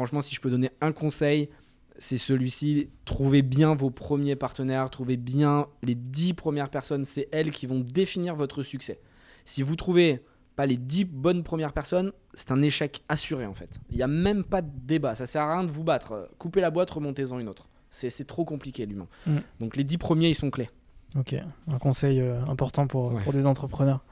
franchement, 0.00 0.22
si 0.22 0.34
je 0.34 0.40
peux 0.40 0.48
donner 0.48 0.70
un 0.80 0.92
conseil, 0.92 1.50
c'est 1.98 2.16
celui-ci. 2.16 2.88
Trouvez 3.04 3.42
bien 3.42 3.74
vos 3.74 3.90
premiers 3.90 4.34
partenaires, 4.34 4.88
trouvez 4.88 5.18
bien 5.18 5.66
les 5.82 5.94
10 5.94 6.32
premières 6.32 6.70
personnes. 6.70 7.04
C'est 7.04 7.28
elles 7.32 7.50
qui 7.50 7.66
vont 7.66 7.80
définir 7.80 8.34
votre 8.34 8.62
succès. 8.62 8.98
Si 9.44 9.62
vous 9.62 9.76
trouvez 9.76 10.24
pas 10.56 10.64
les 10.64 10.78
10 10.78 11.04
bonnes 11.04 11.42
premières 11.42 11.74
personnes, 11.74 12.12
c'est 12.32 12.50
un 12.50 12.62
échec 12.62 13.02
assuré 13.10 13.44
en 13.44 13.52
fait. 13.52 13.78
Il 13.90 13.96
n'y 13.96 14.02
a 14.02 14.06
même 14.06 14.42
pas 14.42 14.62
de 14.62 14.70
débat. 14.72 15.14
Ça 15.14 15.26
sert 15.26 15.42
à 15.42 15.52
rien 15.56 15.64
de 15.64 15.70
vous 15.70 15.84
battre. 15.84 16.30
Coupez 16.38 16.62
la 16.62 16.70
boîte, 16.70 16.90
remontez-en 16.90 17.38
une 17.38 17.48
autre. 17.50 17.68
C'est 17.90 18.26
trop 18.26 18.46
compliqué 18.46 18.86
l'humain. 18.86 19.08
Mm. 19.26 19.36
Donc 19.60 19.76
les 19.76 19.84
10 19.84 19.98
premiers, 19.98 20.30
ils 20.30 20.34
sont 20.34 20.50
clés. 20.50 20.70
Ok, 21.18 21.34
un 21.34 21.78
conseil 21.78 22.20
euh, 22.20 22.40
important 22.46 22.86
pour, 22.86 23.12
Ouais. 23.12 23.22
pour 23.22 23.34
des 23.34 23.44
entrepreneurs. 23.44 24.02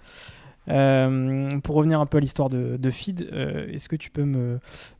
Euh, 0.70 1.48
pour 1.62 1.76
revenir 1.76 2.00
un 2.00 2.06
peu 2.06 2.18
à 2.18 2.20
l'histoire 2.20 2.50
de, 2.50 2.76
de 2.76 2.90
Feed, 2.90 3.28
euh, 3.32 3.66
est-ce 3.72 3.88
que 3.88 3.96
tu 3.96 4.10
peux 4.10 4.24
me, 4.24 4.58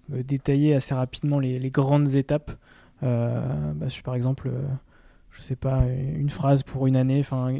me 0.08 0.22
détailler 0.22 0.74
assez 0.74 0.94
rapidement 0.94 1.38
les, 1.38 1.58
les 1.58 1.70
grandes 1.70 2.14
étapes 2.14 2.50
Euh, 3.02 3.40
bah, 3.74 3.88
sur, 3.88 4.02
Par 4.02 4.14
exemple, 4.14 4.50
je 5.30 5.42
sais 5.42 5.56
pas, 5.56 5.82
une 6.16 6.30
phrase 6.30 6.62
pour 6.62 6.86
une 6.86 6.96
année, 6.96 7.20
enfin, 7.20 7.54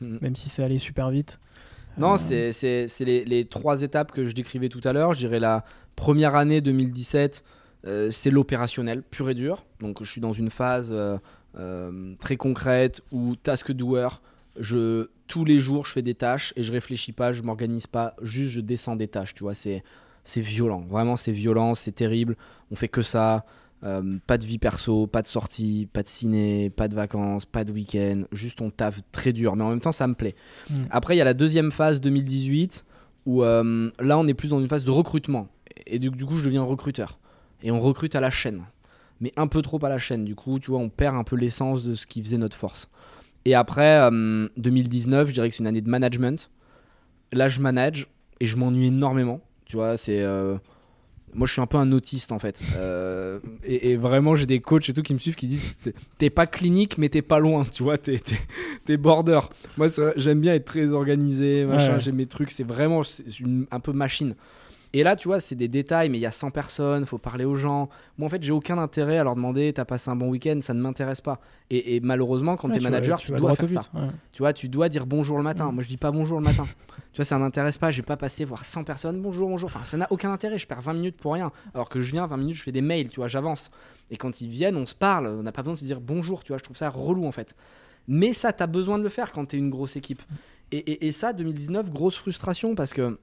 Mm. 0.00 0.16
même 0.22 0.36
si 0.36 0.48
c'est 0.48 0.62
allé 0.62 0.78
super 0.78 1.10
vite. 1.10 1.38
Non, 1.98 2.14
Euh, 2.30 2.52
c'est 2.52 3.04
les, 3.04 3.24
les 3.24 3.44
trois 3.44 3.82
étapes 3.82 4.12
que 4.12 4.24
je 4.24 4.34
décrivais 4.34 4.68
tout 4.68 4.80
à 4.84 4.92
l'heure. 4.92 5.12
Je 5.12 5.18
dirais 5.18 5.40
la 5.40 5.64
première 5.96 6.34
année 6.36 6.60
2017, 6.60 7.44
euh, 7.86 8.10
c'est 8.10 8.30
l'opérationnel 8.30 9.02
pur 9.02 9.28
et 9.28 9.34
dur. 9.34 9.66
Donc 9.80 10.02
je 10.02 10.10
suis 10.10 10.20
dans 10.20 10.32
une 10.32 10.50
phase 10.50 10.90
euh, 10.94 12.14
très 12.20 12.36
concrète 12.36 13.02
où 13.12 13.36
task 13.36 13.72
doer, 13.72 14.22
je, 14.58 15.08
tous 15.26 15.44
les 15.44 15.58
jours 15.58 15.86
je 15.86 15.92
fais 15.92 16.02
des 16.02 16.14
tâches 16.14 16.52
et 16.56 16.62
je 16.62 16.72
réfléchis 16.72 17.12
pas, 17.12 17.32
je 17.32 17.42
m'organise 17.42 17.86
pas, 17.86 18.14
juste 18.22 18.50
je 18.50 18.60
descends 18.60 18.96
des 18.96 19.08
tâches. 19.08 19.34
Tu 19.34 19.42
vois, 19.42 19.54
c'est 19.54 19.82
c'est 20.22 20.40
violent. 20.40 20.84
Vraiment, 20.88 21.16
c'est 21.16 21.32
violent, 21.32 21.74
c'est 21.74 21.92
terrible. 21.92 22.36
On 22.70 22.76
fait 22.76 22.88
que 22.88 23.02
ça. 23.02 23.44
Euh, 23.82 24.18
pas 24.26 24.36
de 24.36 24.44
vie 24.44 24.58
perso, 24.58 25.06
pas 25.06 25.22
de 25.22 25.26
sortie, 25.26 25.88
pas 25.90 26.02
de 26.02 26.08
ciné, 26.08 26.68
pas 26.68 26.86
de 26.86 26.94
vacances, 26.94 27.46
pas 27.46 27.64
de 27.64 27.72
week-end. 27.72 28.20
Juste 28.30 28.60
on 28.60 28.68
taffe 28.68 29.00
très 29.10 29.32
dur, 29.32 29.56
mais 29.56 29.64
en 29.64 29.70
même 29.70 29.80
temps 29.80 29.90
ça 29.90 30.06
me 30.06 30.12
plaît. 30.12 30.34
Mm. 30.68 30.82
Après, 30.90 31.14
il 31.14 31.18
y 31.18 31.22
a 31.22 31.24
la 31.24 31.32
deuxième 31.32 31.72
phase 31.72 31.98
2018 32.02 32.84
où 33.24 33.42
euh, 33.42 33.90
là 33.98 34.18
on 34.18 34.26
est 34.26 34.34
plus 34.34 34.48
dans 34.48 34.60
une 34.60 34.68
phase 34.68 34.84
de 34.84 34.90
recrutement. 34.90 35.48
Et 35.86 35.98
du, 35.98 36.10
du 36.10 36.26
coup, 36.26 36.36
je 36.36 36.44
deviens 36.44 36.62
recruteur. 36.62 37.18
Et 37.62 37.70
on 37.70 37.80
recrute 37.80 38.14
à 38.14 38.20
la 38.20 38.28
chaîne. 38.28 38.64
Mais 39.22 39.32
un 39.36 39.46
peu 39.46 39.62
trop 39.62 39.82
à 39.82 39.88
la 39.88 39.98
chaîne. 39.98 40.26
Du 40.26 40.34
coup, 40.34 40.58
tu 40.58 40.70
vois, 40.70 40.80
on 40.80 40.90
perd 40.90 41.16
un 41.16 41.24
peu 41.24 41.36
l'essence 41.36 41.82
de 41.82 41.94
ce 41.94 42.06
qui 42.06 42.22
faisait 42.22 42.38
notre 42.38 42.56
force. 42.56 42.88
Et 43.44 43.54
après, 43.54 44.00
euh, 44.10 44.48
2019, 44.56 45.28
je 45.28 45.34
dirais 45.34 45.48
que 45.48 45.54
c'est 45.54 45.60
une 45.62 45.66
année 45.66 45.80
de 45.80 45.88
management. 45.90 46.50
Là, 47.32 47.48
je 47.48 47.60
manage 47.60 48.08
et 48.40 48.46
je 48.46 48.56
m'ennuie 48.56 48.88
énormément. 48.88 49.40
Tu 49.64 49.76
vois, 49.76 49.96
c'est. 49.96 50.20
euh, 50.22 50.56
moi, 51.32 51.46
je 51.46 51.52
suis 51.52 51.62
un 51.62 51.66
peu 51.66 51.76
un 51.78 51.92
autiste 51.92 52.32
en 52.32 52.38
fait. 52.40 52.60
Euh, 52.76 53.38
et, 53.64 53.90
et 53.92 53.96
vraiment, 53.96 54.34
j'ai 54.34 54.46
des 54.46 54.60
coachs 54.60 54.88
et 54.88 54.92
tout 54.92 55.02
qui 55.02 55.14
me 55.14 55.18
suivent 55.18 55.36
qui 55.36 55.46
disent 55.46 55.66
T'es- 56.18 56.28
pas 56.30 56.46
clinique, 56.46 56.98
mais 56.98 57.08
t'es 57.08 57.22
pas 57.22 57.38
loin. 57.38 57.64
Tu 57.72 57.82
vois, 57.84 57.98
t'es, 57.98 58.18
t'es, 58.18 58.36
t'es 58.84 58.96
border. 58.96 59.40
Moi, 59.78 59.86
j'aime 60.16 60.40
bien 60.40 60.54
être 60.54 60.64
très 60.64 60.92
organisé. 60.92 61.64
Machin, 61.64 61.92
Ouais. 61.94 62.00
J'aime 62.00 62.16
mes 62.16 62.26
trucs. 62.26 62.50
C'est 62.50 62.64
vraiment 62.64 63.02
une- 63.38 63.66
un 63.70 63.80
peu 63.80 63.92
machine. 63.92 64.34
Et 64.92 65.04
là, 65.04 65.14
tu 65.14 65.28
vois, 65.28 65.38
c'est 65.38 65.54
des 65.54 65.68
détails, 65.68 66.08
mais 66.08 66.18
il 66.18 66.20
y 66.20 66.26
a 66.26 66.32
100 66.32 66.50
personnes, 66.50 67.06
faut 67.06 67.16
parler 67.18 67.44
aux 67.44 67.54
gens. 67.54 67.88
Moi, 68.18 68.26
en 68.26 68.28
fait, 68.28 68.42
j'ai 68.42 68.50
aucun 68.50 68.76
intérêt 68.76 69.18
à 69.18 69.24
leur 69.24 69.36
demander 69.36 69.72
T'as 69.72 69.84
passé 69.84 70.10
un 70.10 70.16
bon 70.16 70.28
week-end 70.30 70.58
Ça 70.62 70.74
ne 70.74 70.80
m'intéresse 70.80 71.20
pas. 71.20 71.40
Et, 71.70 71.94
et 71.94 72.00
malheureusement, 72.00 72.56
quand 72.56 72.66
ouais, 72.68 72.74
t'es 72.74 72.80
tu 72.80 72.84
vas- 72.86 72.90
manager, 72.90 73.20
tu 73.20 73.30
dois 73.32 73.54
faire 73.54 73.68
ça. 73.68 73.82
ouais. 73.94 74.08
Tu 74.32 74.38
vois, 74.42 74.52
tu 74.52 74.68
dois 74.68 74.88
dire 74.88 75.06
bonjour 75.06 75.36
le 75.36 75.44
matin. 75.44 75.70
Mm. 75.70 75.74
Moi, 75.74 75.82
je 75.84 75.88
dis 75.88 75.96
pas 75.96 76.10
bonjour 76.10 76.38
le 76.40 76.44
matin. 76.44 76.64
tu 77.12 77.16
vois, 77.18 77.24
ça 77.24 77.38
m'intéresse 77.38 77.78
pas. 77.78 77.92
J'ai 77.92 78.02
pas 78.02 78.16
passé 78.16 78.44
voir 78.44 78.64
100 78.64 78.82
personnes. 78.82 79.20
Bonjour, 79.22 79.48
bonjour. 79.48 79.68
Enfin, 79.72 79.84
ça 79.84 79.96
n'a 79.96 80.08
aucun 80.10 80.32
intérêt. 80.32 80.58
Je 80.58 80.66
perds 80.66 80.80
20 80.80 80.94
minutes 80.94 81.16
pour 81.18 81.34
rien. 81.34 81.52
Alors 81.72 81.88
que 81.88 82.00
je 82.00 82.10
viens, 82.10 82.26
20 82.26 82.36
minutes, 82.38 82.56
je 82.56 82.62
fais 82.64 82.72
des 82.72 82.80
mails. 82.82 83.10
Tu 83.10 83.16
vois, 83.20 83.28
j'avance. 83.28 83.70
Et 84.10 84.16
quand 84.16 84.40
ils 84.40 84.48
viennent, 84.48 84.76
on 84.76 84.86
se 84.86 84.94
parle. 84.96 85.28
On 85.28 85.44
n'a 85.44 85.52
pas 85.52 85.62
besoin 85.62 85.74
de 85.74 85.78
se 85.78 85.84
dire 85.84 86.00
bonjour. 86.00 86.42
Tu 86.42 86.48
vois, 86.48 86.58
je 86.58 86.64
trouve 86.64 86.76
ça 86.76 86.88
relou 86.90 87.26
en 87.26 87.32
fait. 87.32 87.54
Mais 88.08 88.32
ça, 88.32 88.52
t'as 88.52 88.66
besoin 88.66 88.98
de 88.98 89.04
le 89.04 89.08
faire 89.08 89.30
quand 89.30 89.44
t'es 89.44 89.56
une 89.56 89.70
grosse 89.70 89.94
équipe. 89.94 90.22
Et, 90.72 90.78
et- 90.78 91.06
et 91.06 91.12
ça, 91.12 91.32
2019, 91.32 91.90
grosse 91.90 92.16
frustration 92.16 92.74
parce 92.74 92.92
que 92.92 93.18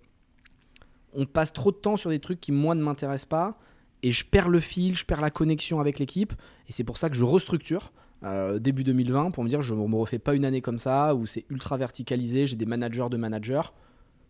on 1.13 1.25
passe 1.25 1.53
trop 1.53 1.71
de 1.71 1.77
temps 1.77 1.97
sur 1.97 2.09
des 2.09 2.19
trucs 2.19 2.39
qui, 2.41 2.51
moi, 2.51 2.75
ne 2.75 2.81
m'intéressent 2.83 3.27
pas. 3.29 3.59
Et 4.03 4.11
je 4.11 4.23
perds 4.25 4.49
le 4.49 4.59
fil, 4.59 4.95
je 4.95 5.05
perds 5.05 5.21
la 5.21 5.31
connexion 5.31 5.79
avec 5.79 5.97
l'équipe. 5.99 6.33
Et 6.69 6.71
c'est 6.71 6.83
pour 6.83 6.97
ça 6.97 7.09
que 7.09 7.15
je 7.15 7.23
restructure 7.23 7.91
euh, 8.23 8.59
début 8.59 8.83
2020 8.83 9.31
pour 9.31 9.43
me 9.43 9.49
dire 9.49 9.61
je 9.61 9.73
ne 9.73 9.87
me 9.87 9.95
refais 9.95 10.19
pas 10.19 10.33
une 10.35 10.45
année 10.45 10.61
comme 10.61 10.77
ça 10.79 11.15
où 11.15 11.25
c'est 11.25 11.45
ultra 11.49 11.77
verticalisé. 11.77 12.45
J'ai 12.47 12.55
des 12.57 12.65
managers 12.65 13.07
de 13.09 13.17
managers. 13.17 13.61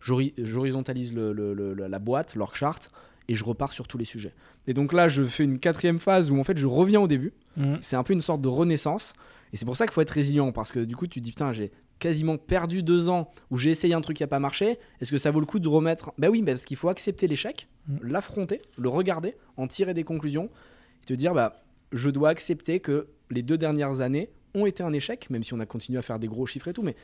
J'hori- 0.02 0.32
J'horizontalise 0.38 1.14
le- 1.14 1.32
le- 1.32 1.54
le- 1.54 1.74
le- 1.74 1.86
la 1.86 1.98
boîte, 1.98 2.34
l'org 2.34 2.54
chart, 2.54 2.90
et 3.28 3.34
je 3.34 3.44
repars 3.44 3.72
sur 3.72 3.88
tous 3.88 3.98
les 3.98 4.04
sujets. 4.04 4.32
Et 4.66 4.74
donc 4.74 4.92
là, 4.92 5.08
je 5.08 5.22
fais 5.24 5.44
une 5.44 5.58
quatrième 5.58 5.98
phase 5.98 6.30
où 6.30 6.38
en 6.38 6.44
fait 6.44 6.56
je 6.56 6.66
reviens 6.66 7.00
au 7.00 7.08
début. 7.08 7.32
Mm. 7.56 7.74
C'est 7.80 7.96
un 7.96 8.02
peu 8.02 8.12
une 8.14 8.20
sorte 8.20 8.40
de 8.40 8.48
renaissance. 8.48 9.12
Et 9.52 9.56
c'est 9.56 9.64
pour 9.66 9.76
ça 9.76 9.86
qu'il 9.86 9.92
faut 9.94 10.00
être 10.02 10.10
résilient 10.10 10.52
parce 10.52 10.70
que 10.72 10.80
du 10.80 10.94
coup, 10.96 11.06
tu 11.06 11.20
te 11.20 11.24
dis 11.24 11.30
putain, 11.30 11.52
j'ai 11.52 11.72
quasiment 11.98 12.36
perdu 12.38 12.82
deux 12.82 13.08
ans 13.08 13.32
où 13.50 13.56
j'ai 13.56 13.70
essayé 13.70 13.94
un 13.94 14.00
truc 14.00 14.16
qui 14.16 14.24
a 14.24 14.28
pas 14.28 14.38
marché. 14.38 14.78
Est-ce 15.00 15.10
que 15.10 15.18
ça 15.18 15.30
vaut 15.30 15.40
le 15.40 15.46
coup 15.46 15.58
de 15.58 15.68
remettre? 15.68 16.12
Ben 16.18 16.28
oui, 16.28 16.42
parce 16.42 16.64
qu'il 16.64 16.76
faut 16.76 16.88
accepter 16.88 17.26
l'échec, 17.26 17.68
Mm. 17.88 17.98
l'affronter, 18.08 18.60
le 18.76 18.88
regarder, 18.88 19.34
en 19.56 19.66
tirer 19.66 19.94
des 19.94 20.04
conclusions 20.04 20.50
et 21.02 21.06
te 21.06 21.14
dire 21.14 21.32
bah 21.34 21.62
je 21.92 22.10
dois 22.10 22.28
accepter 22.28 22.80
que 22.80 23.08
les 23.30 23.42
deux 23.42 23.56
dernières 23.56 24.00
années 24.02 24.28
ont 24.54 24.66
été 24.66 24.82
un 24.82 24.92
échec, 24.92 25.30
même 25.30 25.42
si 25.42 25.54
on 25.54 25.60
a 25.60 25.66
continué 25.66 25.98
à 25.98 26.02
faire 26.02 26.18
des 26.18 26.28
gros 26.28 26.44
chiffres 26.46 26.68
et 26.68 26.74
tout, 26.74 26.82
mais 26.82 26.96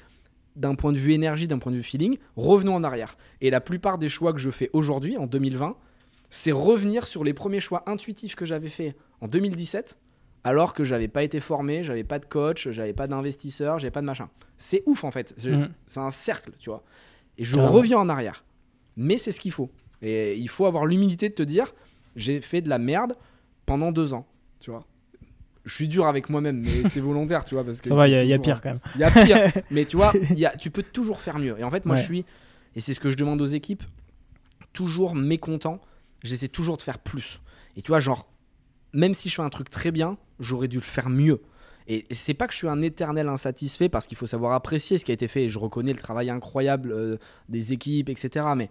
d'un 0.56 0.74
point 0.74 0.92
de 0.92 0.98
vue 0.98 1.14
énergie, 1.14 1.46
d'un 1.48 1.58
point 1.58 1.72
de 1.72 1.76
vue 1.78 1.82
feeling, 1.82 2.16
revenons 2.36 2.74
en 2.74 2.84
arrière. 2.84 3.16
Et 3.40 3.50
la 3.50 3.60
plupart 3.60 3.96
des 3.98 4.08
choix 4.08 4.32
que 4.32 4.38
je 4.38 4.50
fais 4.50 4.68
aujourd'hui, 4.72 5.16
en 5.16 5.26
2020, 5.26 5.76
c'est 6.30 6.52
revenir 6.52 7.06
sur 7.06 7.24
les 7.24 7.32
premiers 7.34 7.60
choix 7.60 7.82
intuitifs 7.88 8.34
que 8.36 8.44
j'avais 8.44 8.68
fait 8.68 8.94
en 9.20 9.26
2017, 9.26 9.98
alors 10.44 10.74
que 10.74 10.84
j'avais 10.84 11.08
pas 11.08 11.22
été 11.22 11.40
formé, 11.40 11.82
j'avais 11.82 12.04
pas 12.04 12.18
de 12.18 12.26
coach, 12.26 12.68
j'avais 12.70 12.92
pas 12.92 13.06
d'investisseur, 13.06 13.78
j'avais 13.78 13.90
pas 13.90 14.00
de 14.02 14.06
machin. 14.06 14.28
C'est 14.58 14.82
ouf 14.86 15.02
en 15.04 15.10
fait. 15.10 15.34
C'est 15.36 15.52
c'est 15.86 16.00
un 16.00 16.10
cercle, 16.10 16.52
tu 16.58 16.70
vois. 16.70 16.82
Et 17.38 17.44
je 17.44 17.54
Carrément. 17.56 17.72
reviens 17.72 17.98
en 17.98 18.08
arrière. 18.08 18.44
Mais 18.96 19.16
c'est 19.16 19.32
ce 19.32 19.40
qu'il 19.40 19.52
faut. 19.52 19.70
Et 20.02 20.36
il 20.36 20.48
faut 20.48 20.66
avoir 20.66 20.86
l'humilité 20.86 21.28
de 21.30 21.34
te 21.34 21.42
dire, 21.42 21.72
j'ai 22.14 22.40
fait 22.40 22.60
de 22.60 22.68
la 22.68 22.78
merde 22.78 23.14
pendant 23.66 23.90
deux 23.90 24.12
ans, 24.14 24.26
tu 24.60 24.70
vois. 24.70 24.84
Je 25.64 25.74
suis 25.74 25.88
dur 25.88 26.06
avec 26.06 26.28
moi-même, 26.28 26.60
mais 26.60 26.84
c'est 26.90 27.00
volontaire, 27.00 27.44
tu 27.46 27.54
vois, 27.54 27.64
parce 27.64 27.80
que 27.80 27.88
Ça 27.88 27.94
va, 27.94 28.06
il 28.06 28.26
y, 28.28 28.34
a- 28.34 28.38
pire 28.38 28.60
quand 28.60 28.68
même. 28.68 28.80
il 28.96 29.00
y 29.00 29.04
a 29.04 29.10
pire. 29.10 29.62
mais 29.70 29.86
tu 29.86 29.96
vois, 29.96 30.12
il 30.30 30.38
y 30.38 30.44
a, 30.44 30.54
tu 30.54 30.70
peux 30.70 30.82
toujours 30.82 31.20
faire 31.22 31.38
mieux. 31.38 31.58
Et 31.58 31.64
en 31.64 31.70
fait, 31.70 31.86
moi, 31.86 31.96
Ouais. 31.96 32.02
je 32.02 32.06
suis, 32.06 32.24
et 32.76 32.80
c'est 32.82 32.92
ce 32.92 33.00
que 33.00 33.08
je 33.08 33.16
demande 33.16 33.40
aux 33.40 33.46
équipes, 33.46 33.82
toujours 34.74 35.14
mécontent. 35.14 35.80
J'essaie 36.22 36.48
toujours 36.48 36.76
de 36.76 36.82
faire 36.82 36.98
plus. 36.98 37.40
Et 37.76 37.82
tu 37.82 37.88
vois, 37.88 38.00
genre, 38.00 38.28
même 38.92 39.14
si 39.14 39.28
je 39.28 39.34
fais 39.36 39.42
un 39.42 39.50
truc 39.50 39.70
très 39.70 39.90
bien, 39.90 40.16
j'aurais 40.40 40.68
dû 40.68 40.76
le 40.76 40.82
faire 40.82 41.08
mieux. 41.08 41.40
Et 41.86 42.06
c'est 42.10 42.34
pas 42.34 42.46
que 42.46 42.52
je 42.52 42.58
suis 42.58 42.68
un 42.68 42.80
éternel 42.80 43.28
insatisfait 43.28 43.90
parce 43.90 44.06
qu'il 44.06 44.16
faut 44.16 44.26
savoir 44.26 44.52
apprécier 44.52 44.96
ce 44.96 45.04
qui 45.04 45.10
a 45.10 45.14
été 45.14 45.28
fait. 45.28 45.44
Et 45.44 45.48
je 45.50 45.58
reconnais 45.58 45.92
le 45.92 45.98
travail 45.98 46.30
incroyable 46.30 46.92
euh, 46.92 47.18
des 47.50 47.74
équipes, 47.74 48.08
etc. 48.08 48.46
Mais 48.56 48.70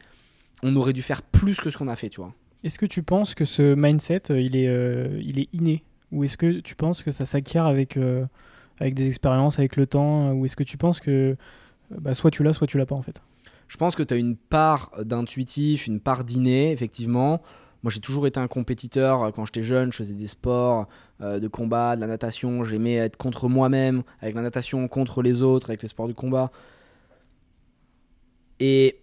on 0.63 0.75
aurait 0.75 0.93
dû 0.93 1.03
faire 1.03 1.21
plus 1.21 1.59
que 1.59 1.69
ce 1.69 1.77
qu'on 1.77 1.87
a 1.87 1.95
fait, 1.95 2.09
tu 2.09 2.21
vois. 2.21 2.33
Est-ce 2.63 2.79
que 2.79 2.85
tu 2.85 3.03
penses 3.03 3.35
que 3.35 3.45
ce 3.45 3.75
mindset, 3.75 4.31
euh, 4.31 4.41
il 4.41 4.55
est, 4.55 4.67
euh, 4.67 5.19
il 5.21 5.37
est 5.39 5.49
inné? 5.53 5.83
Ou 6.11 6.23
est-ce 6.23 6.37
que 6.37 6.61
tu 6.61 6.75
penses 6.75 7.03
que 7.03 7.11
ça 7.11 7.25
s'acquiert 7.25 7.65
avec, 7.65 7.97
euh, 7.97 8.25
avec 8.79 8.93
des 8.93 9.07
expériences, 9.07 9.59
avec 9.59 9.75
le 9.75 9.85
temps? 9.85 10.31
Ou 10.31 10.45
est-ce 10.45 10.55
que 10.55 10.63
tu 10.63 10.77
penses 10.77 10.99
que 10.99 11.35
bah, 11.91 12.13
soit 12.13 12.31
tu 12.31 12.43
l'as, 12.43 12.53
soit 12.53 12.67
tu 12.67 12.77
l'as 12.77 12.85
pas 12.85 12.95
en 12.95 13.01
fait? 13.01 13.21
Je 13.67 13.77
pense 13.77 13.95
que 13.95 14.03
tu 14.03 14.13
as 14.13 14.17
une 14.17 14.37
part 14.37 14.91
d'intuitif, 15.03 15.87
une 15.87 15.99
part 15.99 16.23
d'inné, 16.23 16.71
effectivement. 16.71 17.41
Moi, 17.83 17.91
j'ai 17.91 17.99
toujours 17.99 18.27
été 18.27 18.39
un 18.39 18.47
compétiteur. 18.47 19.23
Euh, 19.23 19.31
Quand 19.31 19.45
j'étais 19.45 19.61
jeune, 19.61 19.91
je 19.91 19.97
faisais 19.97 20.13
des 20.13 20.27
sports 20.27 20.87
euh, 21.21 21.39
de 21.39 21.47
combat, 21.47 21.95
de 21.95 22.01
la 22.01 22.07
natation. 22.07 22.63
J'aimais 22.63 22.95
être 22.95 23.17
contre 23.17 23.49
moi-même, 23.49 24.03
avec 24.21 24.35
la 24.35 24.41
natation, 24.41 24.87
contre 24.87 25.21
les 25.21 25.41
autres, 25.41 25.69
avec 25.69 25.81
les 25.81 25.89
sports 25.89 26.07
du 26.07 26.13
combat. 26.13 26.51
Et, 28.59 28.99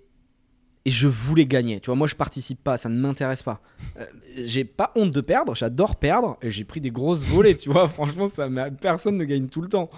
je 0.87 1.07
voulais 1.09 1.45
gagner. 1.45 1.79
Tu 1.79 1.87
vois, 1.87 1.95
moi, 1.95 2.07
je 2.07 2.14
participe 2.14 2.64
pas, 2.64 2.79
ça 2.79 2.88
ne 2.88 2.99
m'intéresse 2.99 3.43
pas. 3.43 3.61
Euh, 3.99 4.07
j'ai 4.35 4.64
pas 4.64 4.93
honte 4.97 5.11
de 5.11 5.21
perdre, 5.21 5.55
j'adore 5.55 5.97
perdre. 5.97 6.38
Et 6.40 6.51
j'ai 6.51 6.64
pris 6.64 6.81
des 6.81 6.90
grosses 6.90 7.21
volées, 7.21 7.55
tu 7.55 7.71
vois. 7.71 7.87
Franchement, 7.88 8.29
ça, 8.29 8.49
personne 8.81 9.19
ne 9.19 9.25
gagne 9.25 9.49
tout 9.49 9.61
le 9.61 9.69
temps. 9.69 9.90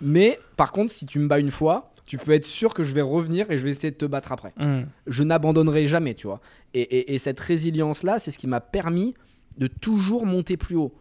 Mais 0.00 0.38
par 0.56 0.70
contre, 0.70 0.92
si 0.92 1.04
tu 1.04 1.18
me 1.18 1.26
bats 1.26 1.40
une 1.40 1.50
fois, 1.50 1.92
tu 2.10 2.18
peux 2.18 2.32
être 2.32 2.44
sûr 2.44 2.74
que 2.74 2.82
je 2.82 2.92
vais 2.92 3.02
revenir 3.02 3.48
et 3.52 3.56
je 3.56 3.62
vais 3.62 3.70
essayer 3.70 3.92
de 3.92 3.96
te 3.96 4.04
battre 4.04 4.32
après 4.32 4.52
Mm. 4.56 4.82
je 5.06 5.22
n'abandonnerai 5.22 5.86
jamais, 5.86 6.14
tu 6.14 6.26
vois. 6.26 6.40
Et, 6.74 6.80
et- 6.82 7.14
et 7.14 7.18
cette 7.18 7.38
résilience-là, 7.38 8.18
c'est 8.18 8.32
ce 8.32 8.38
qui 8.38 8.48
m'a 8.48 8.60
permis 8.60 9.14
de 9.58 9.68
toujours 9.68 10.26
monter 10.26 10.56
plus 10.56 10.74
haut. 10.76 10.92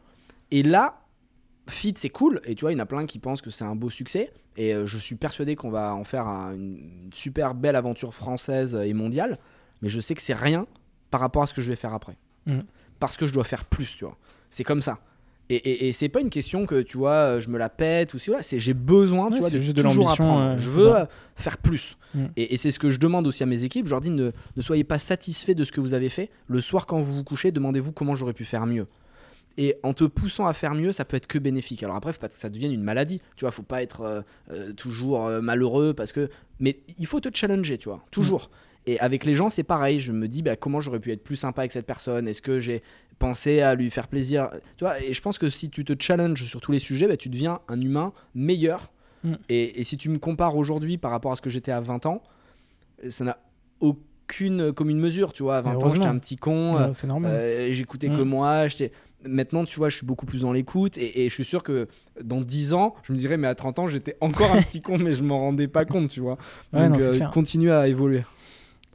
Et 0.51 0.61
là, 0.63 1.01
Fit, 1.67 1.93
c'est 1.97 2.09
cool. 2.09 2.41
Et 2.45 2.53
tu 2.55 2.61
vois, 2.61 2.71
il 2.71 2.75
y 2.75 2.77
en 2.79 2.83
a 2.83 2.85
plein 2.87 3.05
qui 3.05 3.19
pensent 3.19 3.41
que 3.41 3.49
c'est 3.51 3.63
un 3.63 3.75
beau 3.75 3.89
succès. 3.89 4.31
Et 4.57 4.73
euh, 4.73 4.85
je 4.87 4.97
suis 4.97 5.15
persuadé 5.15 5.55
qu'on 5.55 5.69
va 5.69 5.93
en 5.95 6.03
faire 6.03 6.27
un- 6.27 6.53
une 6.55 7.09
super 7.13 7.53
belle 7.53 7.75
aventure 7.75 8.13
française 8.13 8.75
et 8.75 8.93
mondiale. 8.93 9.37
Mais 9.81 9.89
je 9.89 9.99
sais 9.99 10.15
que 10.15 10.21
c'est 10.21 10.33
rien 10.33 10.65
par 11.11 11.19
rapport 11.21 11.43
à 11.43 11.45
ce 11.47 11.53
que 11.53 11.61
je 11.61 11.69
vais 11.69 11.75
faire 11.75 11.93
après. 11.93 12.17
Mhm. 12.47 12.63
Parce 12.99 13.17
que 13.17 13.25
je 13.27 13.33
dois 13.33 13.43
faire 13.43 13.65
plus, 13.65 13.95
tu 13.95 14.03
vois. 14.05 14.17
C'est 14.49 14.63
comme 14.63 14.81
ça. 14.81 14.97
Et, 15.51 15.55
et, 15.55 15.87
et 15.87 15.91
c'est 15.93 16.09
pas 16.09 16.21
une 16.21 16.29
question 16.29 16.65
que, 16.67 16.81
tu 16.81 16.97
vois, 16.97 17.11
euh, 17.13 17.39
je 17.39 17.49
me 17.49 17.57
la 17.57 17.69
pète 17.69 18.13
ou 18.13 18.19
si 18.19 18.29
voilà. 18.29 18.43
C'est 18.43 18.59
j'ai 18.59 18.73
besoin, 18.75 19.29
Ouais, 19.29 19.35
tu 19.35 19.39
vois, 19.41 19.49
de 19.49 19.57
juste 19.59 19.81
toujours 19.81 20.11
apprendre. 20.11 20.41
euh, 20.41 20.57
je 20.59 20.69
veux 20.69 20.89
ça. 20.89 21.09
faire 21.35 21.57
plus. 21.57 21.97
Mhm. 22.13 22.29
Et, 22.37 22.53
et 22.53 22.57
c'est 22.57 22.69
ce 22.71 22.77
que 22.77 22.89
je 22.91 22.99
demande 22.99 23.25
aussi 23.25 23.41
à 23.41 23.45
mes 23.47 23.63
équipes. 23.63 23.85
Je 23.87 23.91
leur 23.91 24.01
dis 24.01 24.11
ne, 24.11 24.31
ne 24.55 24.61
soyez 24.61 24.83
pas 24.83 24.99
satisfaits 24.99 25.53
de 25.53 25.63
ce 25.63 25.71
que 25.71 25.81
vous 25.81 25.93
avez 25.95 26.09
fait. 26.09 26.29
Le 26.47 26.61
soir, 26.61 26.85
quand 26.85 27.01
vous 27.01 27.15
vous 27.15 27.23
couchez, 27.23 27.51
demandez-vous 27.51 27.91
comment 27.91 28.13
j'aurais 28.15 28.33
pu 28.33 28.45
faire 28.45 28.65
mieux. 28.67 28.85
Et 29.57 29.75
en 29.83 29.93
te 29.93 30.03
poussant 30.05 30.45
à 30.47 30.53
faire 30.53 30.73
mieux, 30.73 30.91
ça 30.91 31.03
peut 31.03 31.17
être 31.17 31.27
que 31.27 31.39
bénéfique. 31.39 31.81
Alors 31.83 31.95
après, 31.95 32.13
faut 32.13 32.19
pas 32.19 32.29
que 32.29 32.35
ça 32.35 32.49
devienne 32.49 32.71
une 32.71 32.83
maladie. 32.83 33.19
Tu 33.35 33.43
vois, 33.43 33.51
faut 33.51 33.63
pas 33.63 33.81
être 33.81 34.01
euh, 34.01 34.21
euh, 34.51 34.71
toujours 34.73 35.25
euh, 35.25 35.41
malheureux 35.41 35.93
parce 35.93 36.11
que. 36.11 36.29
Mais 36.59 36.77
il 36.97 37.07
faut 37.07 37.19
te 37.19 37.29
challenger, 37.35 37.77
tu 37.77 37.89
vois, 37.89 38.05
toujours. 38.11 38.51
Et 38.85 38.99
avec 39.01 39.25
les 39.25 39.33
gens, 39.33 39.49
c'est 39.49 39.63
pareil. 39.63 39.99
Je 39.99 40.11
me 40.13 40.27
dis, 40.27 40.41
bah, 40.43 40.55
comment 40.55 40.79
j'aurais 40.79 40.99
pu 40.99 41.11
être 41.11 41.23
plus 41.23 41.35
sympa 41.35 41.61
avec 41.63 41.71
cette 41.73 41.85
personne? 41.85 42.27
Est-ce 42.27 42.41
que 42.41 42.59
j'ai 42.59 42.81
pensé 43.19 43.61
à 43.61 43.75
lui 43.75 43.91
faire 43.91 44.07
plaisir 44.07 44.49
Tu 44.77 44.83
vois, 44.85 44.99
et 45.03 45.13
je 45.13 45.21
pense 45.21 45.37
que 45.37 45.49
si 45.49 45.69
tu 45.69 45.83
te 45.85 45.93
challenges 46.01 46.43
sur 46.45 46.61
tous 46.61 46.71
les 46.71 46.79
sujets, 46.79 47.07
bah, 47.07 47.17
tu 47.17 47.29
deviens 47.29 47.59
un 47.67 47.79
humain 47.81 48.13
meilleur. 48.33 48.91
Mm. 49.23 49.33
Et, 49.49 49.79
et 49.81 49.83
si 49.83 49.97
tu 49.97 50.09
me 50.09 50.17
compares 50.17 50.55
aujourd'hui 50.55 50.97
par 50.97 51.11
rapport 51.11 51.31
à 51.31 51.35
ce 51.35 51.41
que 51.41 51.49
j'étais 51.49 51.71
à 51.71 51.81
20 51.81 52.05
ans, 52.05 52.23
ça 53.09 53.23
n'a 53.25 53.37
aucune 53.81 54.71
commune 54.73 54.99
mesure, 54.99 55.33
tu 55.33 55.43
vois. 55.43 55.57
À 55.57 55.61
20 55.61 55.83
ans, 55.83 55.89
j'étais 55.89 56.07
un 56.07 56.17
petit 56.19 56.35
con. 56.35 56.91
Normal. 57.05 57.31
Euh, 57.31 57.71
j'écoutais 57.71 58.09
Mm. 58.09 58.17
que 58.17 58.21
moi. 58.21 58.67
j'étais- 58.67 58.91
Maintenant, 59.25 59.65
tu 59.65 59.77
vois, 59.79 59.89
je 59.89 59.97
suis 59.97 60.05
beaucoup 60.05 60.25
plus 60.25 60.41
dans 60.43 60.53
l'écoute 60.53 60.97
et, 60.97 61.25
et 61.25 61.29
je 61.29 61.33
suis 61.33 61.43
sûr 61.43 61.61
que 61.61 61.89
dans 62.23 62.39
10 62.39 62.73
ans, 62.73 62.95
je 63.03 63.11
me 63.11 63.17
dirais, 63.17 63.35
mais 63.35 63.49
à 63.49 63.55
30 63.55 63.77
ans, 63.79 63.87
j'étais 63.89 64.15
encore 64.21 64.53
un 64.53 64.61
petit 64.61 64.79
con, 64.81 64.97
mais 64.97 65.11
je 65.11 65.23
m'en 65.23 65.39
rendais 65.39 65.67
pas 65.67 65.83
compte, 65.83 66.09
tu 66.09 66.21
vois. 66.21 66.37
Ouais, 66.71 66.87
Donc, 66.87 66.99
non, 67.01 67.05
euh, 67.05 67.27
continue 67.33 67.69
à 67.71 67.89
évoluer. 67.89 68.23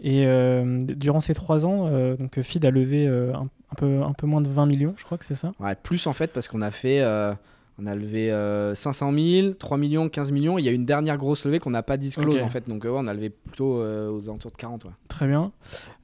Et 0.02 0.24
euh, 0.26 0.80
durant 0.82 1.20
ces 1.20 1.34
trois 1.34 1.66
ans, 1.66 1.88
euh, 1.88 2.16
donc 2.16 2.40
Feed 2.40 2.64
a 2.64 2.70
levé 2.70 3.06
euh, 3.06 3.34
un, 3.34 3.48
un 3.74 3.86
peu, 3.86 4.02
un 4.02 4.12
peu 4.12 4.26
moins 4.26 4.40
de 4.40 4.48
20 4.48 4.66
millions, 4.66 4.94
je 4.96 5.04
crois 5.04 5.18
que 5.18 5.24
c'est 5.24 5.34
ça. 5.34 5.52
Ouais, 5.60 5.74
plus 5.74 6.06
en 6.06 6.12
fait, 6.12 6.32
parce 6.32 6.48
qu'on 6.48 6.62
a 6.62 6.70
fait. 6.70 7.00
euh, 7.00 7.32
on 7.76 7.86
a 7.88 7.96
levé 7.96 8.30
euh, 8.30 8.72
500 8.76 9.12
000, 9.12 9.54
3 9.54 9.76
millions, 9.78 10.08
15 10.08 10.30
millions. 10.30 10.58
Il 10.58 10.64
y 10.64 10.68
a 10.68 10.70
une 10.70 10.86
dernière 10.86 11.16
grosse 11.18 11.44
levée 11.44 11.58
qu'on 11.58 11.70
n'a 11.70 11.82
pas 11.82 11.96
disclose 11.96 12.40
en 12.40 12.48
fait. 12.48 12.68
Donc, 12.68 12.84
euh, 12.84 12.90
ouais, 12.90 12.98
on 13.02 13.08
a 13.08 13.12
levé 13.14 13.30
plutôt 13.30 13.80
euh, 13.80 14.08
aux 14.12 14.28
alentours 14.28 14.52
de 14.52 14.56
40. 14.56 14.84
Ouais. 14.84 14.90
Très 15.08 15.26
bien. 15.26 15.50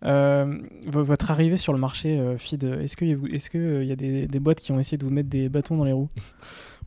Vo- 0.02 1.04
votre 1.04 1.30
arrivée 1.30 1.56
sur 1.56 1.72
le 1.72 1.78
marché 1.78 2.20
Feed, 2.38 2.64
est-ce 2.64 2.96
qu'il 2.96 3.08
y, 3.08 3.34
est-ce 3.36 3.50
que, 3.50 3.84
y 3.84 3.92
a 3.92 3.96
des, 3.96 4.26
des 4.26 4.40
boîtes 4.40 4.60
qui 4.60 4.72
ont 4.72 4.80
essayé 4.80 4.98
de 4.98 5.04
vous 5.04 5.12
mettre 5.12 5.28
des 5.28 5.48
bâtons 5.48 5.76
dans 5.76 5.84
les 5.84 5.92
roues? 5.92 6.08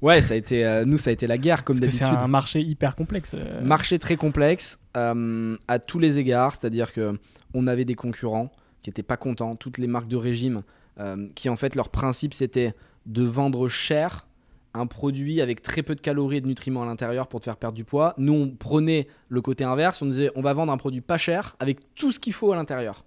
Ouais, 0.02 0.20
ça 0.20 0.34
a 0.34 0.38
été, 0.38 0.66
euh, 0.66 0.84
nous, 0.84 0.98
ça 0.98 1.12
a 1.12 1.14
été 1.14 1.28
la 1.28 1.38
guerre, 1.38 1.64
comme 1.64 1.80
que 1.80 1.90
c'est 1.90 2.00
d'habitude. 2.04 2.26
un 2.26 2.28
marché 2.30 2.60
hyper 2.60 2.98
complexe. 2.98 3.36
euh. 3.40 3.62
Marché 3.62 4.00
très 4.00 4.18
complexe 4.18 4.78
euh, 4.98 5.56
à 5.70 5.80
tous 5.80 5.98
les 5.98 6.20
égards, 6.20 6.56
c'est-à-dire 6.56 6.92
que 6.92 7.18
on 7.54 7.68
avait 7.68 7.86
des 7.86 7.96
concurrents 7.96 8.52
qui 8.84 8.90
étaient 8.92 9.02
pas 9.04 9.18
contents, 9.18 9.56
toutes 9.56 9.80
les 9.80 9.88
marques 9.88 10.08
de 10.08 10.18
régime, 10.18 10.62
euh, 11.00 11.28
qui 11.34 11.50
en 11.50 11.56
fait 11.56 11.74
leur 11.76 11.90
principe 11.90 12.36
c'était 12.36 12.74
de 13.08 13.24
vendre 13.24 13.68
cher 13.68 14.28
un 14.76 14.86
produit 14.88 15.42
avec 15.42 15.62
très 15.62 15.84
peu 15.84 15.96
de 15.96 16.02
calories 16.02 16.38
et 16.38 16.42
de 16.42 16.48
nutriments 16.48 16.84
à 16.84 16.86
l'intérieur 16.86 17.28
pour 17.28 17.40
te 17.40 17.46
faire 17.46 17.58
perdre 17.58 17.76
du 17.76 17.84
poids. 17.86 18.14
Nous 18.18 18.34
on 18.34 18.50
prenait 18.50 19.08
le 19.30 19.42
côté 19.42 19.64
inverse, 19.64 20.02
on 20.02 20.06
disait 20.08 20.30
on 20.36 20.42
va 20.42 20.54
vendre 20.54 20.72
un 20.72 20.78
produit 20.78 21.02
pas 21.02 21.18
cher 21.18 21.56
avec 21.60 21.80
tout 21.96 22.12
ce 22.12 22.20
qu'il 22.20 22.34
faut 22.34 22.52
à 22.52 22.56
l'intérieur. 22.56 23.04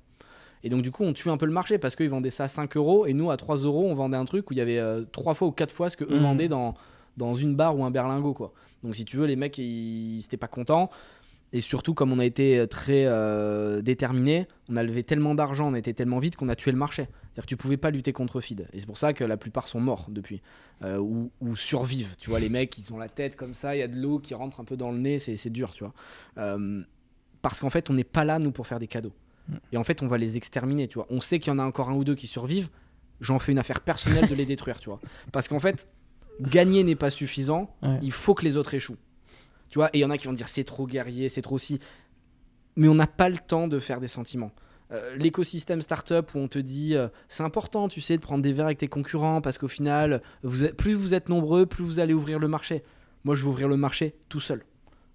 Et 0.65 0.69
donc 0.69 0.83
du 0.83 0.91
coup 0.91 1.05
on 1.05 1.13
tue 1.13 1.29
un 1.31 1.37
peu 1.37 1.47
le 1.47 1.53
marché 1.53 1.79
parce 1.79 1.95
qu'ils 1.97 2.09
vendaient 2.09 2.31
ça 2.31 2.45
à 2.45 2.49
5 2.49 2.77
euros 2.77 3.07
et 3.07 3.13
nous 3.13 3.31
à 3.31 3.37
3 3.37 3.59
euros 3.59 3.85
on 3.89 3.95
vendait 3.95 4.17
un 4.17 4.25
truc 4.25 4.51
où 4.51 4.55
il 4.55 4.57
y 4.57 4.61
avait 4.61 4.79
euh, 4.79 5.03
trois 5.13 5.35
fois 5.35 5.49
ou 5.49 5.53
quatre 5.53 5.73
fois 5.75 5.91
ce 5.91 5.97
que 5.97 6.05
eux 6.05 6.17
Mhm. 6.17 6.23
vendaient 6.23 6.49
dans, 6.49 6.75
dans 7.17 7.35
une 7.35 7.55
barre 7.55 7.77
ou 7.79 7.85
un 7.85 7.91
berlingot 7.91 8.33
quoi. 8.35 8.53
Donc 8.85 8.95
si 8.95 9.05
tu 9.05 9.17
veux 9.17 9.27
les 9.27 9.37
mecs 9.37 9.59
ils 9.59 10.19
n'étaient 10.19 10.37
pas 10.37 10.49
contents. 10.49 10.91
Et 11.57 11.63
surtout, 11.63 11.95
comme 11.95 12.13
on 12.13 12.19
a 12.19 12.25
été 12.27 12.67
très 12.69 13.07
euh, 13.07 13.81
déterminés, 13.81 14.47
on 14.69 14.77
a 14.77 14.83
levé 14.83 15.03
tellement 15.03 15.35
d'argent, 15.35 15.71
on 15.71 15.73
a 15.73 15.79
été 15.79 15.95
tellement 15.95 16.19
vite 16.19 16.37
qu'on 16.37 16.51
a 16.51 16.55
tué 16.55 16.71
le 16.71 16.77
marché. 16.77 17.05
C'est-à-dire 17.05 17.45
que 17.45 17.49
tu 17.49 17.57
pouvais 17.57 17.79
pas 17.79 17.91
lutter 17.91 18.13
contre 18.13 18.43
Feed. 18.43 18.69
Et 18.75 18.81
c'est 18.81 18.85
pour 18.85 18.99
ça 18.99 19.15
que 19.15 19.25
la 19.25 19.39
plupart 19.39 19.67
sont 19.67 19.81
morts 19.81 20.09
depuis. 20.11 20.43
Euh, 20.83 20.99
ou, 20.99 21.31
ou 21.41 21.57
survivent. 21.57 22.15
Tu 22.19 22.29
vois, 22.29 22.41
les 22.41 22.51
mecs, 22.51 22.77
ils 22.77 22.93
ont 22.93 22.99
la 22.99 23.09
tête 23.09 23.37
comme 23.37 23.55
ça, 23.55 23.75
il 23.75 23.79
y 23.79 23.83
a 23.83 23.89
de 23.89 23.97
l'eau 23.97 24.19
qui 24.19 24.35
rentre 24.35 24.61
un 24.61 24.65
peu 24.65 24.77
dans 24.77 24.93
le 24.93 24.99
nez, 24.99 25.19
c'est 25.19 25.49
dur, 25.49 25.73
tu 25.73 25.83
vois. 25.83 25.95
Euh, 26.37 26.83
parce 27.41 27.59
qu'en 27.59 27.71
fait, 27.71 27.89
on 27.89 27.95
n'est 27.95 28.05
pas 28.05 28.27
là, 28.27 28.39
nous, 28.39 28.53
pour 28.53 28.67
faire 28.67 28.79
des 28.79 28.87
cadeaux. 28.87 29.15
Mm. 29.49 29.55
Et 29.73 29.77
en 29.79 29.85
fait, 29.85 30.03
on 30.03 30.09
va 30.09 30.19
les 30.19 30.37
exterminer, 30.37 30.89
tu 30.89 30.99
vois. 30.99 31.07
On 31.09 31.23
sait 31.23 31.39
qu'il 31.39 31.51
y 31.51 31.57
en 31.57 31.59
a 31.59 31.65
encore 31.65 31.89
un 31.89 31.95
ou 31.95 32.05
deux 32.05 32.17
qui 32.17 32.27
survivent. 32.27 32.69
J'en 33.23 33.39
fais 33.39 33.53
une 33.53 33.59
affaire 33.59 33.81
personnelle 33.81 34.29
de 34.29 34.35
les 34.35 34.45
détruire, 34.45 34.79
tu 34.79 34.91
vois. 34.91 35.01
Parce 35.33 35.49
qu'en 35.49 35.59
fait, 35.59 35.89
gagner 36.43 36.85
n'est 36.85 36.97
pas 36.97 37.09
suffisant. 37.09 37.75
Ouais. 37.83 37.99
Il 38.03 38.13
faut 38.13 38.35
que 38.35 38.45
les 38.45 38.59
autres 38.59 38.75
échouent. 38.75 38.99
Tu 39.71 39.79
vois, 39.79 39.89
et 39.93 39.99
il 39.99 40.01
y 40.01 40.05
en 40.05 40.11
a 40.11 40.19
qui 40.19 40.27
vont 40.27 40.33
dire 40.33 40.49
c'est 40.49 40.65
trop 40.65 40.87
guerrier, 40.87 41.29
c'est 41.29 41.43
trop 41.43 41.59
si. 41.59 41.79
Mais 42.77 42.89
on 42.89 42.95
n'a 42.95 43.07
pas 43.07 43.29
le 43.29 43.39
temps 43.39 43.69
de 43.69 43.79
faire 43.79 44.01
des 44.01 44.09
sentiments. 44.09 44.53
Euh, 44.93 45.17
L'écosystème 45.17 45.83
startup 45.83 46.33
où 46.35 46.39
on 46.39 46.49
te 46.49 46.59
dit 46.59 46.95
euh, 46.95 47.09
c'est 47.29 47.43
important, 47.43 47.89
tu 47.89 48.01
sais, 48.01 48.17
de 48.17 48.23
prendre 48.23 48.43
des 48.43 48.53
verres 48.53 48.67
avec 48.67 48.79
tes 48.79 48.89
concurrents 48.89 49.41
parce 49.41 49.59
qu'au 49.59 49.69
final, 49.69 50.23
plus 50.77 50.95
vous 50.95 51.15
êtes 51.15 51.29
nombreux, 51.29 51.67
plus 51.67 51.85
vous 51.85 51.99
allez 51.99 52.15
ouvrir 52.15 52.39
le 52.39 52.49
marché. 52.49 52.85
Moi, 53.25 53.35
je 53.35 53.43
veux 53.43 53.49
ouvrir 53.49 53.69
le 53.69 53.77
marché 53.77 54.15
tout 54.29 54.41
seul. 54.41 54.65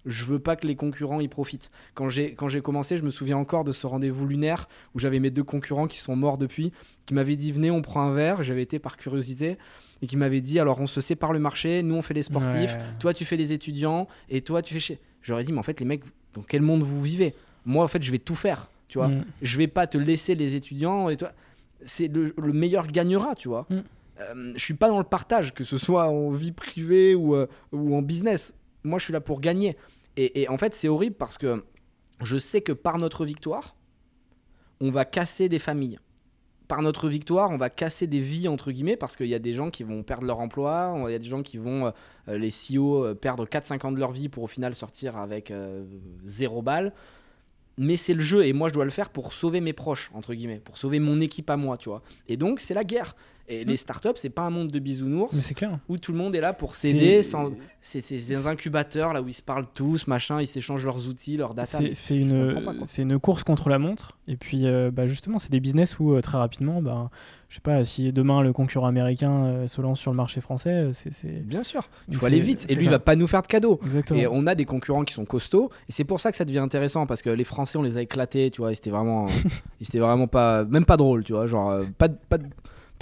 Je 0.04 0.24
veux 0.24 0.40
pas 0.40 0.56
que 0.56 0.66
les 0.66 0.74
concurrents 0.74 1.20
y 1.20 1.28
profitent. 1.28 1.70
Quand 1.94 2.10
j'ai 2.10 2.34
quand 2.34 2.48
j'ai 2.48 2.60
commencé, 2.60 2.96
je 2.96 3.04
me 3.04 3.10
souviens 3.10 3.36
encore 3.36 3.62
de 3.62 3.72
ce 3.72 3.86
rendez-vous 3.86 4.26
lunaire 4.26 4.68
où 4.94 4.98
j'avais 4.98 5.20
mes 5.20 5.30
deux 5.30 5.44
concurrents 5.44 5.86
qui 5.86 5.98
sont 5.98 6.16
morts 6.16 6.38
depuis, 6.38 6.72
qui 7.06 7.14
m'avaient 7.14 7.36
dit 7.36 7.52
venez, 7.52 7.70
on 7.70 7.82
prend 7.82 8.02
un 8.02 8.12
verre. 8.12 8.42
J'avais 8.42 8.62
été 8.62 8.80
par 8.80 8.96
curiosité 8.96 9.56
et 10.02 10.06
qui 10.06 10.16
m'avaient 10.16 10.40
dit 10.40 10.58
alors 10.60 10.80
on 10.80 10.86
se 10.86 11.00
sépare 11.00 11.32
le 11.32 11.38
marché, 11.38 11.82
nous 11.82 11.94
on 11.94 12.02
fait 12.02 12.14
les 12.14 12.22
sportifs, 12.24 12.74
Ouais. 12.74 12.82
toi 12.98 13.14
tu 13.14 13.24
fais 13.24 13.36
les 13.36 13.52
étudiants 13.52 14.08
et 14.28 14.42
toi 14.42 14.60
tu 14.60 14.74
fais 14.74 14.80
chez. 14.80 14.98
J'aurais 15.22 15.44
dit 15.44 15.52
mais 15.52 15.58
en 15.60 15.62
fait 15.62 15.78
les 15.80 15.86
mecs 15.86 16.02
dans 16.34 16.42
quel 16.42 16.62
monde 16.62 16.82
vous 16.82 17.00
vivez? 17.00 17.34
Moi 17.64 17.84
en 17.84 17.88
fait 17.88 18.02
je 18.02 18.10
vais 18.10 18.18
tout 18.18 18.34
faire, 18.34 18.68
tu 18.88 18.98
vois. 18.98 19.08
Mm. 19.08 19.24
Je 19.40 19.56
vais 19.58 19.68
pas 19.68 19.86
te 19.86 19.96
laisser 19.98 20.34
les 20.34 20.54
étudiants 20.56 21.08
et 21.08 21.16
toi 21.16 21.32
c'est 21.84 22.08
le, 22.08 22.34
le 22.36 22.52
meilleur 22.52 22.86
gagnera, 22.86 23.34
tu 23.34 23.48
vois. 23.48 23.66
Mm. 23.70 23.76
Euh, 24.20 24.52
je 24.56 24.62
suis 24.64 24.74
pas 24.74 24.88
dans 24.88 24.98
le 24.98 25.04
partage 25.04 25.54
que 25.54 25.64
ce 25.64 25.78
soit 25.78 26.08
en 26.08 26.30
vie 26.30 26.52
privée 26.52 27.14
ou, 27.14 27.34
euh, 27.34 27.46
ou 27.72 27.94
en 27.96 28.02
business. 28.02 28.54
Moi 28.84 28.98
je 28.98 29.04
suis 29.04 29.12
là 29.12 29.20
pour 29.20 29.40
gagner. 29.40 29.76
Et, 30.16 30.42
et 30.42 30.48
en 30.48 30.58
fait 30.58 30.74
c'est 30.74 30.88
horrible 30.88 31.14
parce 31.16 31.38
que 31.38 31.62
je 32.20 32.36
sais 32.38 32.60
que 32.60 32.72
par 32.72 32.98
notre 32.98 33.24
victoire 33.24 33.76
on 34.80 34.90
va 34.90 35.04
casser 35.04 35.48
des 35.48 35.60
familles. 35.60 35.98
Par 36.68 36.82
notre 36.82 37.08
victoire, 37.08 37.50
on 37.50 37.56
va 37.56 37.70
casser 37.70 38.06
des 38.06 38.20
vies, 38.20 38.48
entre 38.48 38.72
guillemets, 38.72 38.96
parce 38.96 39.16
qu'il 39.16 39.26
y 39.26 39.34
a 39.34 39.38
des 39.38 39.52
gens 39.52 39.70
qui 39.70 39.82
vont 39.82 40.02
perdre 40.02 40.26
leur 40.26 40.40
emploi, 40.40 40.94
il 41.06 41.12
y 41.12 41.14
a 41.14 41.18
des 41.18 41.24
gens 41.24 41.42
qui 41.42 41.58
vont, 41.58 41.86
euh, 41.86 41.90
euh, 42.28 42.38
les 42.38 42.50
CEO, 42.50 43.04
euh, 43.04 43.14
perdre 43.14 43.46
4-5 43.46 43.86
ans 43.86 43.92
de 43.92 43.98
leur 43.98 44.12
vie 44.12 44.28
pour 44.28 44.44
au 44.44 44.46
final 44.46 44.74
sortir 44.74 45.16
avec 45.16 45.52
zéro 46.24 46.62
balle. 46.62 46.92
Mais 47.78 47.96
c'est 47.96 48.14
le 48.14 48.20
jeu, 48.20 48.44
et 48.44 48.52
moi 48.52 48.68
je 48.68 48.74
dois 48.74 48.84
le 48.84 48.90
faire 48.90 49.08
pour 49.08 49.32
sauver 49.32 49.60
mes 49.60 49.72
proches, 49.72 50.10
entre 50.14 50.34
guillemets, 50.34 50.60
pour 50.60 50.76
sauver 50.76 50.98
mon 50.98 51.20
équipe 51.20 51.48
à 51.48 51.56
moi, 51.56 51.78
tu 51.78 51.88
vois. 51.88 52.02
Et 52.28 52.36
donc 52.36 52.60
c'est 52.60 52.74
la 52.74 52.84
guerre. 52.84 53.16
Et 53.48 53.64
les 53.64 53.76
startups, 53.76 54.08
c'est 54.16 54.30
pas 54.30 54.42
un 54.42 54.50
monde 54.50 54.68
de 54.70 54.78
bisounours 54.78 55.32
Mais 55.34 55.40
c'est 55.40 55.54
clair. 55.54 55.78
où 55.88 55.98
tout 55.98 56.12
le 56.12 56.18
monde 56.18 56.34
est 56.34 56.40
là 56.40 56.52
pour 56.52 56.74
s'aider. 56.74 57.20
C'est- 57.22 58.12
des 58.12 58.46
incubateurs 58.46 59.12
là 59.12 59.20
où 59.22 59.28
ils 59.28 59.32
se 59.34 59.42
parlent 59.42 59.66
tous, 59.74 60.06
machin, 60.06 60.40
ils 60.40 60.46
s'échangent 60.46 60.84
leurs 60.84 61.08
outils, 61.08 61.36
leurs 61.36 61.54
data. 61.54 61.78
C'est 61.94 62.16
une, 62.16 62.56
une 62.98 63.18
course 63.18 63.42
contre 63.44 63.68
la 63.68 63.78
montre. 63.78 64.16
Et 64.28 64.36
puis, 64.36 64.66
euh, 64.66 64.90
bah, 64.92 65.06
justement, 65.06 65.38
c'est 65.38 65.50
des 65.50 65.60
business 65.60 65.98
où, 65.98 66.12
euh, 66.12 66.20
très 66.20 66.38
rapidement, 66.38 66.80
bah, 66.80 67.10
je 67.48 67.56
sais 67.56 67.60
pas, 67.60 67.84
si 67.84 68.12
demain 68.12 68.40
le 68.40 68.52
concurrent 68.52 68.86
américain 68.86 69.44
euh, 69.44 69.66
se 69.66 69.82
lance 69.82 69.98
sur 70.00 70.10
le 70.12 70.16
marché 70.16 70.40
français, 70.40 70.90
c'est. 70.92 71.44
Bien 71.44 71.62
sûr, 71.64 71.88
il 72.08 72.16
faut 72.16 72.24
aller 72.26 72.40
vite. 72.40 72.64
Et 72.70 72.74
lui, 72.74 72.82
il 72.82 72.86
ça. 72.86 72.92
va 72.92 72.98
pas 73.00 73.16
nous 73.16 73.26
faire 73.26 73.42
de 73.42 73.48
cadeaux. 73.48 73.80
Exactement. 73.84 74.20
Et 74.20 74.26
on 74.26 74.46
a 74.46 74.54
des 74.54 74.64
concurrents 74.64 75.04
qui 75.04 75.12
sont 75.12 75.24
costauds. 75.24 75.70
Et 75.88 75.92
c'est 75.92 76.04
pour 76.04 76.20
ça 76.20 76.30
que 76.30 76.36
ça 76.36 76.44
devient 76.44 76.60
intéressant 76.60 77.06
parce 77.06 77.20
que 77.20 77.28
les 77.30 77.44
Français, 77.44 77.76
on 77.78 77.82
les 77.82 77.98
a 77.98 78.02
éclatés, 78.02 78.50
tu 78.50 78.60
vois. 78.62 78.72
C'était 78.74 78.90
vraiment, 78.90 79.26
c'était 79.82 79.98
vraiment 79.98 80.28
pas, 80.28 80.64
même 80.64 80.84
pas 80.84 80.96
drôle, 80.96 81.24
tu 81.24 81.32
vois. 81.32 81.46
Genre, 81.46 81.80
pas, 81.98 82.08
pas, 82.08 82.38
de- 82.38 82.46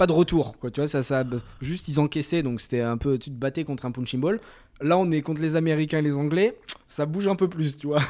pas 0.01 0.07
de 0.07 0.13
retour, 0.13 0.57
quoi. 0.57 0.71
Tu 0.71 0.79
vois, 0.81 0.87
ça, 0.87 1.03
ça, 1.03 1.23
juste 1.61 1.87
ils 1.87 1.99
encaissaient, 1.99 2.41
donc 2.41 2.59
c'était 2.59 2.81
un 2.81 2.97
peu, 2.97 3.19
tu 3.19 3.29
te 3.29 3.35
battais 3.35 3.63
contre 3.63 3.85
un 3.85 3.91
punching 3.91 4.19
ball. 4.19 4.39
Là, 4.81 4.97
on 4.97 5.11
est 5.11 5.21
contre 5.21 5.41
les 5.43 5.55
Américains 5.55 5.99
et 5.99 6.01
les 6.01 6.15
Anglais. 6.17 6.57
Ça 6.87 7.05
bouge 7.05 7.27
un 7.27 7.35
peu 7.35 7.47
plus, 7.47 7.77
tu 7.77 7.85
vois. 7.85 8.01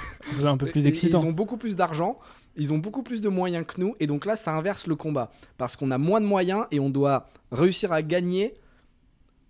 un 0.46 0.56
peu 0.56 0.68
plus 0.68 0.84
Et- 0.84 0.86
et 0.86 0.88
excitant. 0.88 1.22
Ils 1.22 1.26
ont 1.28 1.34
beaucoup 1.34 1.58
plus 1.58 1.76
d'argent. 1.76 2.18
Ils 2.56 2.72
ont 2.74 2.78
beaucoup 2.78 3.04
plus 3.04 3.20
de 3.20 3.28
moyens 3.28 3.66
que 3.68 3.82
nous. 3.82 3.94
Et 4.00 4.08
donc 4.08 4.26
là, 4.26 4.38
ça 4.38 4.54
inverse 4.56 4.88
le 4.88 4.96
combat. 4.96 5.32
Parce 5.58 5.76
qu'on 5.76 5.92
a 5.92 5.98
moins 5.98 6.22
de 6.22 6.26
moyens 6.26 6.66
et 6.72 6.80
on 6.80 6.90
doit 6.90 7.28
réussir 7.52 7.92
à 7.92 8.02
gagner 8.02 8.54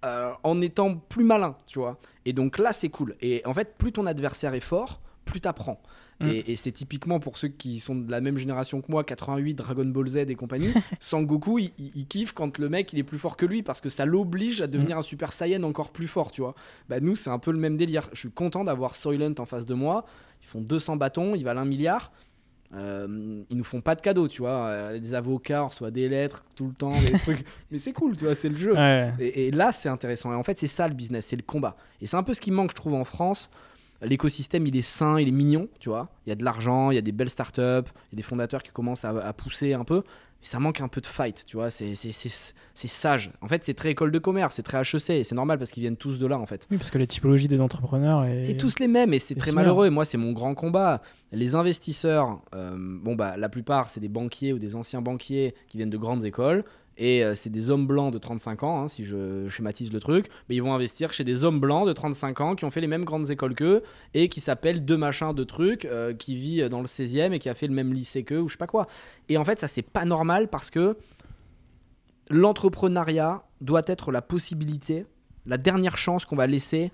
euh, 0.04 0.32
en 0.42 0.62
étant 0.62 0.96
plus 0.96 1.24
malin, 1.24 1.56
tu 1.68 1.78
vois. 1.78 2.00
Et 2.26 2.34
donc 2.34 2.58
là, 2.58 2.74
c'est 2.74 2.90
cool. 2.90 3.16
Et 3.22 3.44
en 3.46 3.54
fait, 3.54 3.76
plus 3.78 3.92
ton 3.92 4.08
adversaire 4.08 4.56
est 4.56 4.60
fort, 4.60 5.00
plus 5.26 5.42
t'apprends. 5.42 5.80
Mm. 6.22 6.28
Et, 6.30 6.52
et 6.52 6.56
c'est 6.56 6.72
typiquement 6.72 7.20
pour 7.20 7.38
ceux 7.38 7.48
qui 7.50 7.80
sont 7.80 7.96
de 7.96 8.10
la 8.12 8.22
même 8.22 8.38
génération 8.38 8.82
que 8.82 8.92
moi, 8.92 9.04
88, 9.04 9.54
Dragon 9.56 9.86
Ball 9.86 10.08
Z 10.08 10.18
et 10.18 10.36
compagnie, 10.36 10.72
Sangoku, 11.00 11.60
il, 11.60 11.72
il- 11.78 11.92
il 11.96 12.08
kiffe 12.08 12.34
quand 12.34 12.58
le 12.58 12.70
mec 12.70 12.94
il 12.94 13.00
est 13.00 13.04
plus 13.04 13.20
fort 13.20 13.38
que 13.38 13.46
lui 13.46 13.64
parce 13.64 13.82
que 13.82 13.90
ça 13.90 14.06
l'oblige 14.06 14.62
à 14.62 14.68
devenir 14.68 14.98
un 14.98 15.02
Super 15.02 15.34
Saiyan 15.34 15.64
encore 15.64 15.90
plus 15.92 16.08
fort, 16.08 16.32
tu 16.32 16.42
vois. 16.42 16.56
Bah 16.90 17.00
nous, 17.00 17.16
c'est 17.16 17.30
un 17.30 17.40
peu 17.40 17.52
le 17.52 17.60
même 17.60 17.78
délire. 17.78 18.10
Je 18.14 18.20
suis 18.20 18.32
content 18.32 18.64
d'avoir 18.64 18.96
Soylent 18.96 19.36
en 19.40 19.46
face 19.46 19.66
de 19.66 19.74
moi. 19.74 20.06
Ils 20.44 20.48
font 20.48 20.62
200 20.62 20.96
bâtons, 20.98 21.36
ils 21.36 21.44
valent 21.44 21.62
un 21.62 21.66
milliard. 21.66 22.12
Euh, 22.74 23.44
ils 23.50 23.58
nous 23.58 23.66
font 23.66 23.82
pas 23.82 23.96
de 23.96 24.02
cadeaux, 24.02 24.28
tu 24.30 24.42
vois. 24.44 24.68
Euh, 24.68 25.00
des 25.00 25.14
avocats, 25.14 25.66
on 25.66 25.68
reçoit 25.68 25.92
des 25.92 26.08
lettres 26.08 26.46
tout 26.56 26.68
le 26.68 26.74
temps, 26.74 26.94
des 27.02 27.12
trucs. 27.20 27.44
Mais 27.70 27.78
c'est 27.78 27.92
cool, 27.92 28.16
tu 28.16 28.24
vois, 28.26 28.36
c'est 28.36 28.48
le 28.48 28.56
jeu. 28.56 28.74
Ouais. 28.74 29.12
Et, 29.20 29.48
et 29.48 29.52
là, 29.52 29.72
c'est 29.74 29.90
intéressant. 29.90 30.32
Et 30.32 30.36
en 30.36 30.44
fait, 30.44 30.58
c'est 30.58 30.68
ça 30.68 30.88
le 30.88 30.94
business, 30.94 31.26
c'est 31.26 31.36
le 31.36 31.42
combat. 31.44 31.76
Et 32.02 32.06
c'est 32.08 32.16
un 32.16 32.24
peu 32.24 32.34
ce 32.34 32.40
qui 32.40 32.50
manque, 32.52 32.72
je 32.72 32.76
trouve, 32.76 32.94
en 32.94 33.04
France. 33.04 33.50
L'écosystème, 34.02 34.66
il 34.68 34.76
est 34.76 34.82
sain, 34.82 35.20
il 35.20 35.28
est 35.28 35.32
mignon, 35.32 35.68
tu 35.80 35.90
vois. 35.90 36.10
Il 36.26 36.30
y 36.30 36.34
a 36.34 36.36
de 36.36 36.44
l'argent, 36.44 36.92
il 36.92 36.96
y 36.96 36.98
a 36.98 37.02
des 37.02 37.12
belles 37.12 37.30
startups, 37.30 37.62
il 37.62 38.14
y 38.14 38.16
a 38.16 38.18
des 38.18 38.24
fondateurs 38.24 38.64
qui 38.64 38.72
commencent 38.72 39.06
à, 39.06 39.10
à 39.10 39.34
pousser 39.34 39.74
un 39.74 39.84
peu. 39.84 39.98
Mais 40.42 40.48
ça 40.48 40.58
manque 40.60 40.82
un 40.82 40.88
peu 40.88 41.02
de 41.02 41.06
fight, 41.06 41.44
tu 41.46 41.56
vois. 41.56 41.70
C'est 41.70 41.94
c'est- 41.94 42.12
c'est- 42.12 42.56
c'est 42.74 42.88
sage. 42.88 43.32
En 43.42 43.48
fait, 43.48 43.64
c'est 43.64 43.76
très 43.76 43.92
école 43.92 44.12
de 44.12 44.18
commerce, 44.18 44.56
c'est 44.56 44.64
très 44.64 44.80
HEC. 44.80 45.12
Et 45.20 45.24
c'est 45.24 45.36
normal 45.36 45.60
parce 45.60 45.70
qu'ils 45.70 45.82
viennent 45.82 45.98
tous 45.98 46.18
de 46.18 46.26
là, 46.26 46.40
en 46.40 46.48
fait. 46.48 46.68
Oui, 46.72 46.78
parce 46.78 46.90
que 46.90 46.98
la 46.98 47.06
typologie 47.06 47.48
des 47.48 47.62
entrepreneurs 47.62 48.26
est. 48.26 48.44
C'est 48.44 48.58
tous 48.58 48.80
les 48.80 48.88
mêmes 48.88 49.14
et 49.14 49.20
c'est 49.20 49.36
très 49.36 49.52
similaire. 49.52 49.66
malheureux. 49.68 49.86
Et 49.86 49.92
moi, 49.92 50.04
c'est 50.04 50.18
mon 50.18 50.32
grand 50.32 50.56
combat. 50.56 51.04
Les 51.32 51.54
investisseurs, 51.54 52.42
euh, 52.56 52.76
bon 52.76 53.16
bah 53.16 53.38
la 53.38 53.50
plupart 53.50 53.90
c'est 53.90 54.00
des 54.02 54.10
banquiers 54.10 54.52
ou 54.52 54.60
des 54.60 54.76
anciens 54.76 55.02
banquiers 55.02 55.54
qui 55.70 55.78
viennent 55.78 55.90
de 55.92 55.98
grandes 55.98 56.26
écoles. 56.26 56.66
Et 56.98 57.24
euh, 57.24 57.36
c'est 57.36 57.50
des 57.50 57.70
hommes 57.70 57.88
blancs 57.88 58.14
de 58.14 58.18
35 58.18 58.64
ans, 58.64 58.82
hein, 58.82 58.88
si 58.88 59.04
je 59.04 59.48
schématise 59.50 59.92
le 59.92 60.00
truc. 60.00 60.28
Mais 60.50 60.56
ils 60.56 60.62
vont 60.62 60.74
investir 60.74 61.14
chez 61.14 61.24
des 61.24 61.44
hommes 61.44 61.60
blancs 61.60 61.88
de 61.88 61.94
35 61.94 62.42
ans 62.42 62.56
qui 62.56 62.66
ont 62.66 62.72
fait 62.72 62.82
les 62.82 62.88
mêmes 62.88 63.06
grandes 63.06 63.30
écoles 63.32 63.56
qu'eux 63.56 63.84
et 64.14 64.30
qui 64.30 64.42
s'appellent 64.42 64.86
deux 64.86 64.98
machins 64.98 65.34
de 65.34 65.44
trucs, 65.44 65.86
euh, 65.86 66.14
qui 66.14 66.36
vit 66.36 66.70
dans 66.70 66.82
le 66.82 66.88
16e 66.88 67.34
et 67.34 67.40
qui 67.40 67.50
a 67.50 67.54
fait 67.54 67.68
le 67.68 67.74
même 67.74 67.94
lycée 67.94 68.24
qu'eux 68.24 68.40
ou 68.40 68.48
je 68.48 68.54
sais 68.54 68.58
pas 68.58 68.68
quoi. 68.68 68.88
Et 69.30 69.38
en 69.38 69.46
fait, 69.46 69.60
ça 69.60 69.68
c'est 69.68 69.82
pas 69.82 70.06
normal 70.06 70.48
parce 70.50 70.70
que 70.70 70.98
l'entrepreneuriat 72.30 73.44
doit 73.62 73.84
être 73.86 74.12
la 74.12 74.22
possibilité, 74.22 75.06
la 75.46 75.58
dernière 75.58 75.98
chance 75.98 76.26
qu'on 76.26 76.36
va 76.36 76.48
laisser 76.48 76.92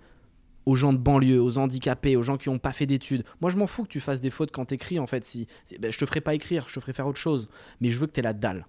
aux 0.67 0.75
gens 0.75 0.91
de 0.91 0.97
banlieue, 0.97 1.41
aux 1.41 1.57
handicapés, 1.57 2.17
aux 2.17 2.23
gens 2.23 2.35
qui 2.35 2.49
n'ont 2.49 2.59
pas 2.59 2.73
fait 2.73 2.85
d'études. 2.85 3.23
Moi, 3.39 3.49
je 3.49 3.55
m'en 3.55 3.67
fous 3.67 3.83
que 3.83 3.89
tu 3.89 4.01
fasses 4.01 4.19
des 4.19 4.29
fautes 4.29 4.51
quand 4.51 4.65
t'écris, 4.65 4.99
en 4.99 5.07
fait. 5.07 5.23
Si, 5.23 5.47
ben, 5.79 5.89
je 5.89 5.97
te 5.97 6.05
ferai 6.05 6.19
pas 6.19 6.33
écrire, 6.33 6.67
je 6.67 6.73
te 6.75 6.79
ferai 6.81 6.91
faire 6.91 7.07
autre 7.07 7.17
chose. 7.17 7.47
Mais 7.79 7.89
je 7.89 7.97
veux 7.97 8.05
que 8.05 8.11
tu 8.11 8.21
la 8.21 8.33
dalle. 8.33 8.67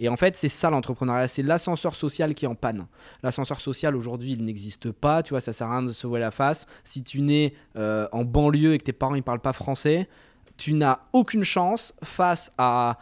Et 0.00 0.08
en 0.08 0.16
fait, 0.16 0.36
c'est 0.36 0.48
ça 0.48 0.70
l'entrepreneuriat, 0.70 1.28
c'est 1.28 1.42
l'ascenseur 1.42 1.94
social 1.94 2.34
qui 2.34 2.44
est 2.44 2.48
en 2.48 2.54
panne. 2.54 2.86
L'ascenseur 3.22 3.60
social 3.60 3.96
aujourd'hui, 3.96 4.32
il 4.32 4.44
n'existe 4.44 4.90
pas, 4.90 5.22
tu 5.22 5.30
vois, 5.30 5.40
ça 5.40 5.52
sert 5.52 5.68
à 5.68 5.78
rien 5.78 5.82
de 5.82 5.92
se 5.92 6.06
voir 6.06 6.20
la 6.20 6.30
face. 6.30 6.66
Si 6.82 7.02
tu 7.02 7.20
nais 7.22 7.54
euh, 7.76 8.08
en 8.12 8.24
banlieue 8.24 8.74
et 8.74 8.78
que 8.78 8.84
tes 8.84 8.92
parents 8.92 9.14
ils 9.14 9.22
parlent 9.22 9.40
pas 9.40 9.52
français, 9.52 10.08
tu 10.56 10.72
n'as 10.72 11.00
aucune 11.12 11.44
chance 11.44 11.94
face 12.02 12.52
à 12.58 12.98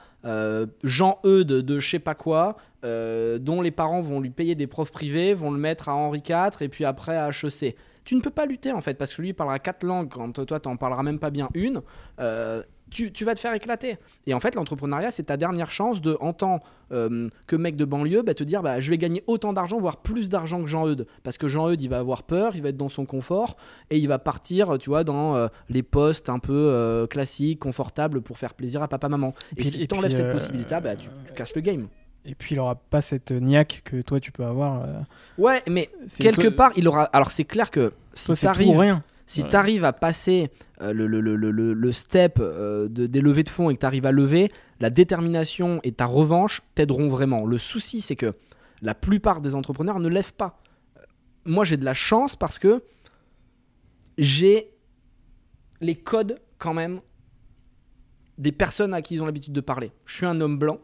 Jean-Eudes 0.84 1.48
de 1.48 1.80
je 1.80 1.90
sais 1.90 1.98
pas 1.98 2.14
quoi, 2.14 2.56
euh, 2.84 3.38
dont 3.38 3.62
les 3.62 3.70
parents 3.70 4.02
vont 4.02 4.20
lui 4.20 4.30
payer 4.30 4.56
des 4.56 4.66
profs 4.66 4.90
privés, 4.90 5.34
vont 5.34 5.52
le 5.52 5.58
mettre 5.58 5.88
à 5.88 5.94
Henri 5.94 6.20
IV 6.28 6.62
et 6.62 6.68
puis 6.68 6.84
après 6.84 7.16
à 7.16 7.28
HEC. 7.28 7.76
Tu 8.04 8.16
ne 8.16 8.20
peux 8.20 8.30
pas 8.30 8.44
lutter 8.44 8.72
en 8.72 8.80
fait, 8.80 8.94
parce 8.94 9.14
que 9.14 9.22
lui 9.22 9.28
il 9.28 9.34
parlera 9.34 9.60
quatre 9.60 9.84
langues 9.84 10.08
quand 10.08 10.44
toi 10.44 10.58
tu 10.58 10.68
n'en 10.68 10.76
parleras 10.76 11.04
même 11.04 11.20
pas 11.20 11.30
bien 11.30 11.48
une. 11.54 11.82
Euh, 12.18 12.62
tu, 12.92 13.12
tu, 13.12 13.24
vas 13.24 13.34
te 13.34 13.40
faire 13.40 13.54
éclater. 13.54 13.96
Et 14.26 14.34
en 14.34 14.40
fait, 14.40 14.54
l'entrepreneuriat, 14.54 15.10
c'est 15.10 15.24
ta 15.24 15.36
dernière 15.36 15.70
chance 15.70 16.00
de, 16.00 16.16
en 16.20 16.32
tant 16.32 16.60
euh, 16.92 17.28
que 17.46 17.56
mec 17.56 17.76
de 17.76 17.84
banlieue, 17.84 18.22
bah, 18.22 18.34
te 18.34 18.44
dire 18.44 18.62
bah, 18.62 18.80
je 18.80 18.90
vais 18.90 18.98
gagner 18.98 19.24
autant 19.26 19.52
d'argent, 19.52 19.78
voire 19.78 19.98
plus 19.98 20.28
d'argent 20.28 20.60
que 20.62 20.68
Jean-Eudes. 20.68 21.06
Parce 21.22 21.38
que 21.38 21.48
Jean-Eudes, 21.48 21.80
il 21.80 21.88
va 21.88 21.98
avoir 21.98 22.22
peur, 22.22 22.54
il 22.54 22.62
va 22.62 22.68
être 22.68 22.76
dans 22.76 22.88
son 22.88 23.06
confort, 23.06 23.56
et 23.90 23.98
il 23.98 24.08
va 24.08 24.18
partir, 24.18 24.78
tu 24.78 24.90
vois, 24.90 25.04
dans 25.04 25.34
euh, 25.34 25.48
les 25.68 25.82
postes 25.82 26.28
un 26.28 26.38
peu 26.38 26.52
euh, 26.52 27.06
classiques, 27.06 27.60
confortables, 27.60 28.20
pour 28.20 28.38
faire 28.38 28.54
plaisir 28.54 28.82
à 28.82 28.88
papa-maman. 28.88 29.34
Et, 29.56 29.64
si 29.64 29.86
tu 29.86 29.94
enlèves 29.94 30.12
cette 30.12 30.32
possibilité, 30.32 30.76
bah, 30.82 30.96
tu, 30.96 31.08
tu 31.26 31.32
casses 31.32 31.54
le 31.54 31.62
game. 31.62 31.88
Et 32.24 32.36
puis 32.36 32.54
il 32.54 32.60
aura 32.60 32.76
pas 32.76 33.00
cette 33.00 33.32
niaque 33.32 33.82
que 33.84 34.00
toi 34.00 34.20
tu 34.20 34.30
peux 34.30 34.44
avoir. 34.44 34.86
Ouais, 35.38 35.60
mais 35.68 35.90
quelque 36.20 36.46
part 36.46 36.70
il 36.76 36.86
aura. 36.86 37.04
Alors 37.06 37.32
c'est 37.32 37.42
clair 37.42 37.68
que 37.68 37.92
si 38.14 38.32
tu 38.34 38.46
arrives, 38.46 38.78
rien. 38.78 39.02
Si 39.26 39.44
tu 39.44 39.56
arrives 39.56 39.84
à 39.84 39.92
passer 39.92 40.50
euh, 40.80 40.92
le, 40.92 41.06
le, 41.06 41.20
le, 41.20 41.50
le, 41.50 41.92
step 41.92 42.38
euh, 42.40 42.88
de, 42.88 43.06
des 43.06 43.20
levées 43.20 43.44
de 43.44 43.48
fonds 43.48 43.70
et 43.70 43.74
que 43.74 43.80
tu 43.80 43.86
arrives 43.86 44.06
à 44.06 44.12
lever, 44.12 44.52
la 44.80 44.90
détermination 44.90 45.80
et 45.84 45.92
ta 45.92 46.06
revanche 46.06 46.62
t'aideront 46.74 47.08
vraiment. 47.08 47.46
Le 47.46 47.58
souci, 47.58 48.00
c'est 48.00 48.16
que 48.16 48.34
la 48.82 48.94
plupart 48.94 49.40
des 49.40 49.54
entrepreneurs 49.54 50.00
ne 50.00 50.08
lèvent 50.08 50.34
pas. 50.34 50.60
Moi, 51.44 51.64
j'ai 51.64 51.76
de 51.76 51.84
la 51.84 51.94
chance 51.94 52.36
parce 52.36 52.58
que 52.58 52.82
j'ai 54.18 54.70
les 55.80 55.94
codes 55.94 56.40
quand 56.58 56.74
même 56.74 57.00
des 58.38 58.52
personnes 58.52 58.94
à 58.94 59.02
qui 59.02 59.14
ils 59.14 59.22
ont 59.22 59.26
l'habitude 59.26 59.52
de 59.52 59.60
parler. 59.60 59.92
Je 60.06 60.14
suis 60.14 60.26
un 60.26 60.40
homme 60.40 60.58
blanc 60.58 60.78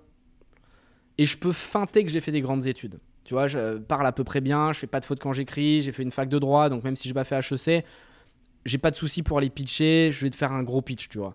et 1.18 1.26
je 1.26 1.36
peux 1.36 1.52
feinter 1.52 2.04
que 2.04 2.10
j'ai 2.10 2.20
fait 2.20 2.32
des 2.32 2.40
grandes 2.40 2.66
études. 2.66 3.00
Tu 3.24 3.34
vois, 3.34 3.46
je 3.46 3.76
parle 3.78 4.06
à 4.06 4.12
peu 4.12 4.24
près 4.24 4.40
bien, 4.40 4.72
je 4.72 4.78
fais 4.78 4.86
pas 4.86 5.00
de 5.00 5.04
fautes 5.04 5.20
quand 5.20 5.32
j'écris, 5.32 5.82
j'ai 5.82 5.92
fait 5.92 6.02
une 6.02 6.10
fac 6.10 6.28
de 6.28 6.38
droit, 6.38 6.70
donc 6.70 6.84
même 6.84 6.96
si 6.96 7.08
je 7.08 7.12
n'ai 7.12 7.14
pas 7.14 7.24
fait 7.24 7.36
HEC, 7.36 7.84
j'ai 8.64 8.78
pas 8.78 8.90
de 8.90 8.96
souci 8.96 9.22
pour 9.22 9.38
aller 9.38 9.50
pitcher, 9.50 10.10
je 10.12 10.24
vais 10.24 10.30
te 10.30 10.36
faire 10.36 10.52
un 10.52 10.62
gros 10.62 10.82
pitch, 10.82 11.08
tu 11.08 11.18
vois. 11.18 11.34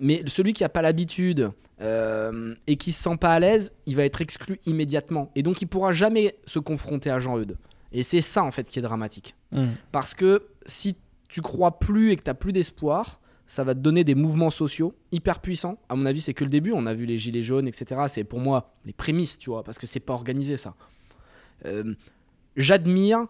Mais 0.00 0.22
celui 0.26 0.52
qui 0.52 0.64
a 0.64 0.68
pas 0.68 0.82
l'habitude 0.82 1.50
euh, 1.80 2.54
et 2.66 2.76
qui 2.76 2.92
se 2.92 3.02
sent 3.02 3.16
pas 3.16 3.32
à 3.32 3.40
l'aise, 3.40 3.72
il 3.86 3.96
va 3.96 4.04
être 4.04 4.20
exclu 4.20 4.60
immédiatement. 4.66 5.30
Et 5.34 5.42
donc 5.42 5.60
il 5.60 5.66
pourra 5.66 5.92
jamais 5.92 6.36
se 6.44 6.58
confronter 6.58 7.10
à 7.10 7.18
Jean-Eudes. 7.18 7.56
Et 7.92 8.02
c'est 8.02 8.20
ça 8.20 8.44
en 8.44 8.50
fait 8.50 8.68
qui 8.68 8.78
est 8.78 8.82
dramatique. 8.82 9.34
Mmh. 9.52 9.66
Parce 9.90 10.14
que 10.14 10.46
si 10.66 10.96
tu 11.28 11.42
crois 11.42 11.78
plus 11.78 12.12
et 12.12 12.16
que 12.16 12.22
tu 12.22 12.34
plus 12.34 12.52
d'espoir, 12.52 13.20
ça 13.46 13.64
va 13.64 13.74
te 13.74 13.80
donner 13.80 14.04
des 14.04 14.14
mouvements 14.14 14.50
sociaux 14.50 14.94
hyper 15.10 15.40
puissants. 15.40 15.78
À 15.88 15.96
mon 15.96 16.04
avis, 16.04 16.20
c'est 16.20 16.34
que 16.34 16.44
le 16.44 16.50
début. 16.50 16.72
On 16.72 16.86
a 16.86 16.94
vu 16.94 17.06
les 17.06 17.18
gilets 17.18 17.42
jaunes, 17.42 17.66
etc. 17.66 18.02
C'est 18.08 18.24
pour 18.24 18.40
moi 18.40 18.74
les 18.84 18.92
prémices, 18.92 19.38
tu 19.38 19.50
vois, 19.50 19.64
parce 19.64 19.78
que 19.78 19.86
c'est 19.86 20.00
pas 20.00 20.12
organisé 20.12 20.56
ça. 20.56 20.74
Euh, 21.64 21.94
j'admire 22.56 23.26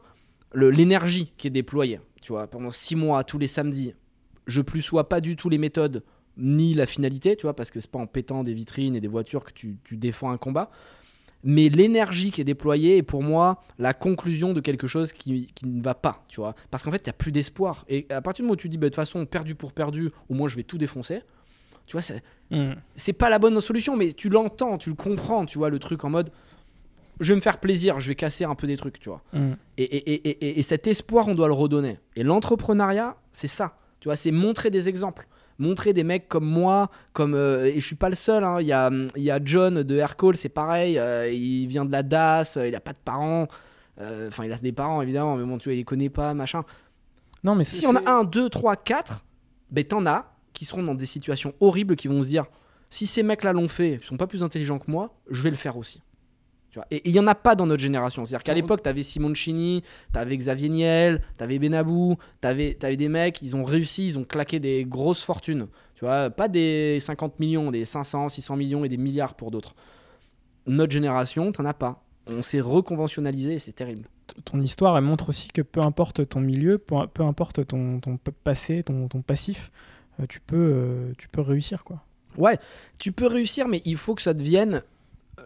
l'énergie 0.54 1.32
qui 1.36 1.46
est 1.46 1.50
déployée 1.50 2.00
tu 2.20 2.32
vois, 2.32 2.46
pendant 2.46 2.70
six 2.70 2.96
mois, 2.96 3.24
tous 3.24 3.38
les 3.38 3.46
samedis, 3.46 3.94
je 4.46 4.60
plus 4.60 4.82
sois 4.82 5.08
pas 5.08 5.20
du 5.20 5.36
tout 5.36 5.48
les 5.48 5.58
méthodes 5.58 6.02
ni 6.36 6.72
la 6.74 6.86
finalité, 6.86 7.36
tu 7.36 7.42
vois, 7.42 7.54
parce 7.54 7.70
que 7.70 7.80
c'est 7.80 7.90
pas 7.90 7.98
en 7.98 8.06
pétant 8.06 8.42
des 8.42 8.54
vitrines 8.54 8.94
et 8.94 9.00
des 9.00 9.08
voitures 9.08 9.44
que 9.44 9.52
tu, 9.52 9.76
défends 9.92 10.30
un 10.30 10.38
combat. 10.38 10.70
Mais 11.44 11.68
l'énergie 11.68 12.30
qui 12.30 12.40
est 12.40 12.44
déployée 12.44 12.96
est 12.96 13.02
pour 13.02 13.22
moi 13.22 13.62
la 13.78 13.94
conclusion 13.94 14.52
de 14.52 14.60
quelque 14.60 14.86
chose 14.86 15.12
qui, 15.12 15.48
ne 15.64 15.82
va 15.82 15.94
pas, 15.94 16.24
tu 16.28 16.40
vois. 16.40 16.54
Parce 16.70 16.82
qu'en 16.82 16.90
fait, 16.90 17.04
n'y 17.06 17.10
a 17.10 17.14
plus 17.14 17.32
d'espoir. 17.32 17.84
Et 17.88 18.06
à 18.10 18.20
partir 18.22 18.42
du 18.42 18.46
moment 18.46 18.54
où 18.54 18.56
tu 18.56 18.68
dis, 18.68 18.76
bah, 18.76 18.86
de 18.86 18.88
toute 18.88 18.96
façon, 18.96 19.24
perdu 19.26 19.54
pour 19.54 19.72
perdu, 19.72 20.10
au 20.28 20.34
moins 20.34 20.48
je 20.48 20.56
vais 20.56 20.64
tout 20.64 20.78
défoncer, 20.78 21.22
tu 21.86 21.92
vois, 21.92 22.02
c'est 22.02 22.22
mmh. 22.50 23.14
pas 23.16 23.30
la 23.30 23.38
bonne 23.38 23.60
solution, 23.60 23.96
mais 23.96 24.12
tu 24.12 24.28
l'entends, 24.28 24.78
tu 24.78 24.90
le 24.90 24.96
comprends, 24.96 25.46
tu 25.46 25.58
vois, 25.58 25.70
le 25.70 25.78
truc 25.78 26.04
en 26.04 26.10
mode, 26.10 26.30
je 27.20 27.32
vais 27.32 27.36
me 27.36 27.40
faire 27.40 27.58
plaisir, 27.58 28.00
je 28.00 28.08
vais 28.08 28.14
casser 28.14 28.44
un 28.44 28.54
peu 28.54 28.66
des 28.66 28.76
trucs, 28.76 28.98
tu 28.98 29.08
vois. 29.08 29.22
Mm. 29.32 29.52
Et, 29.78 29.82
et, 29.84 30.28
et, 30.28 30.58
et, 30.58 30.62
cet 30.62 30.86
espoir, 30.86 31.28
on 31.28 31.34
doit 31.34 31.48
le 31.48 31.54
redonner. 31.54 31.98
Et 32.16 32.22
l'entrepreneuriat, 32.22 33.16
c'est 33.32 33.48
ça. 33.48 33.76
Tu 34.00 34.08
vois, 34.08 34.16
c'est 34.16 34.30
montrer 34.30 34.70
des 34.70 34.88
exemples. 34.88 35.26
Montrer 35.58 35.92
des 35.92 36.04
mecs 36.04 36.28
comme 36.28 36.44
moi, 36.46 36.88
comme 37.12 37.34
euh, 37.34 37.64
et 37.66 37.80
je 37.80 37.84
suis 37.86 37.96
pas 37.96 38.08
le 38.08 38.14
seul. 38.14 38.44
hein. 38.44 38.60
Il 38.60 38.66
y, 38.68 38.72
a, 38.72 38.90
y 39.16 39.30
a 39.30 39.40
John 39.44 39.82
de 39.82 39.96
Aircall, 39.96 40.36
c'est 40.36 40.48
pareil. 40.48 40.98
euh, 40.98 41.28
il 41.30 41.66
vient 41.66 41.84
de 41.84 41.90
la 41.90 42.04
DAS, 42.04 42.56
euh, 42.56 42.68
il 42.68 42.74
a 42.76 42.80
pas 42.80 42.92
de 42.92 42.98
parents. 43.04 43.48
Enfin, 44.28 44.44
il 44.44 44.52
a 44.52 44.58
des 44.58 44.70
parents 44.70 45.02
évidemment, 45.02 45.36
mais 45.36 45.44
bon, 45.44 45.58
tu 45.58 45.64
vois, 45.64 45.72
il 45.74 45.78
les 45.78 45.84
connaît 45.84 46.08
pas, 46.10 46.32
machin. 46.32 46.62
Non, 47.42 47.56
mais 47.56 47.64
Si 47.64 47.84
on 47.86 47.96
a 47.96 48.08
un, 48.08 48.22
deux, 48.22 48.48
trois, 48.48 48.76
quatre, 48.76 49.24
ben 49.72 49.82
t'en 49.82 50.06
as 50.06 50.32
qui 50.52 50.64
seront 50.64 50.84
dans 50.84 50.94
des 50.94 51.06
situations 51.06 51.52
horribles, 51.58 51.96
qui 51.96 52.06
vont 52.06 52.22
se 52.22 52.28
dire 52.28 52.44
si 52.90 53.06
ces 53.08 53.24
mecs-là 53.24 53.52
l'ont 53.52 53.66
fait, 53.68 53.98
ils 54.00 54.06
sont 54.06 54.16
pas 54.16 54.28
plus 54.28 54.44
intelligents 54.44 54.78
que 54.78 54.88
moi, 54.90 55.14
je 55.30 55.42
vais 55.42 55.50
le 55.50 55.56
faire 55.56 55.76
aussi. 55.76 56.00
Tu 56.70 56.78
vois. 56.78 56.86
Et 56.90 57.08
il 57.08 57.14
y 57.14 57.20
en 57.20 57.26
a 57.26 57.34
pas 57.34 57.54
dans 57.54 57.66
notre 57.66 57.82
génération. 57.82 58.24
C'est-à-dire 58.26 58.44
qu'à 58.44 58.54
l'époque, 58.54 58.82
tu 58.82 58.88
avais 58.88 59.02
Simoncini, 59.02 59.82
tu 60.12 60.18
avais 60.18 60.36
Xavier 60.36 60.68
Niel, 60.68 61.22
tu 61.38 61.44
avais 61.44 61.58
Benabou, 61.58 62.16
tu 62.42 62.48
avais, 62.48 62.74
des 62.74 63.08
mecs, 63.08 63.40
ils 63.42 63.56
ont 63.56 63.64
réussi, 63.64 64.06
ils 64.06 64.18
ont 64.18 64.24
claqué 64.24 64.60
des 64.60 64.84
grosses 64.84 65.22
fortunes. 65.22 65.68
Tu 65.94 66.04
vois, 66.04 66.30
pas 66.30 66.48
des 66.48 66.98
50 67.00 67.40
millions, 67.40 67.70
des 67.70 67.84
500, 67.84 68.28
600 68.28 68.56
millions 68.56 68.84
et 68.84 68.88
des 68.88 68.98
milliards 68.98 69.34
pour 69.34 69.50
d'autres. 69.50 69.74
Notre 70.66 70.92
génération, 70.92 71.50
t'en 71.52 71.64
as 71.64 71.74
pas. 71.74 72.04
On 72.26 72.42
s'est 72.42 72.60
reconventionnalisé 72.60 73.54
et 73.54 73.58
c'est 73.58 73.72
terrible. 73.72 74.06
Ton 74.44 74.60
histoire, 74.60 74.98
elle 74.98 75.04
montre 75.04 75.30
aussi 75.30 75.48
que 75.48 75.62
peu 75.62 75.80
importe 75.80 76.28
ton 76.28 76.40
milieu, 76.40 76.76
peu, 76.76 76.96
peu 77.12 77.22
importe 77.22 77.66
ton, 77.66 78.00
ton 78.00 78.18
passé, 78.44 78.82
ton, 78.82 79.08
ton 79.08 79.22
passif, 79.22 79.72
euh, 80.20 80.26
tu, 80.28 80.40
peux, 80.40 80.56
euh, 80.56 81.12
tu 81.16 81.28
peux 81.28 81.40
réussir. 81.40 81.84
quoi. 81.84 82.04
Ouais, 82.36 82.58
tu 83.00 83.12
peux 83.12 83.26
réussir, 83.26 83.68
mais 83.68 83.80
il 83.84 83.96
faut 83.96 84.14
que 84.14 84.22
ça 84.22 84.34
devienne 84.34 84.82
euh, 85.38 85.42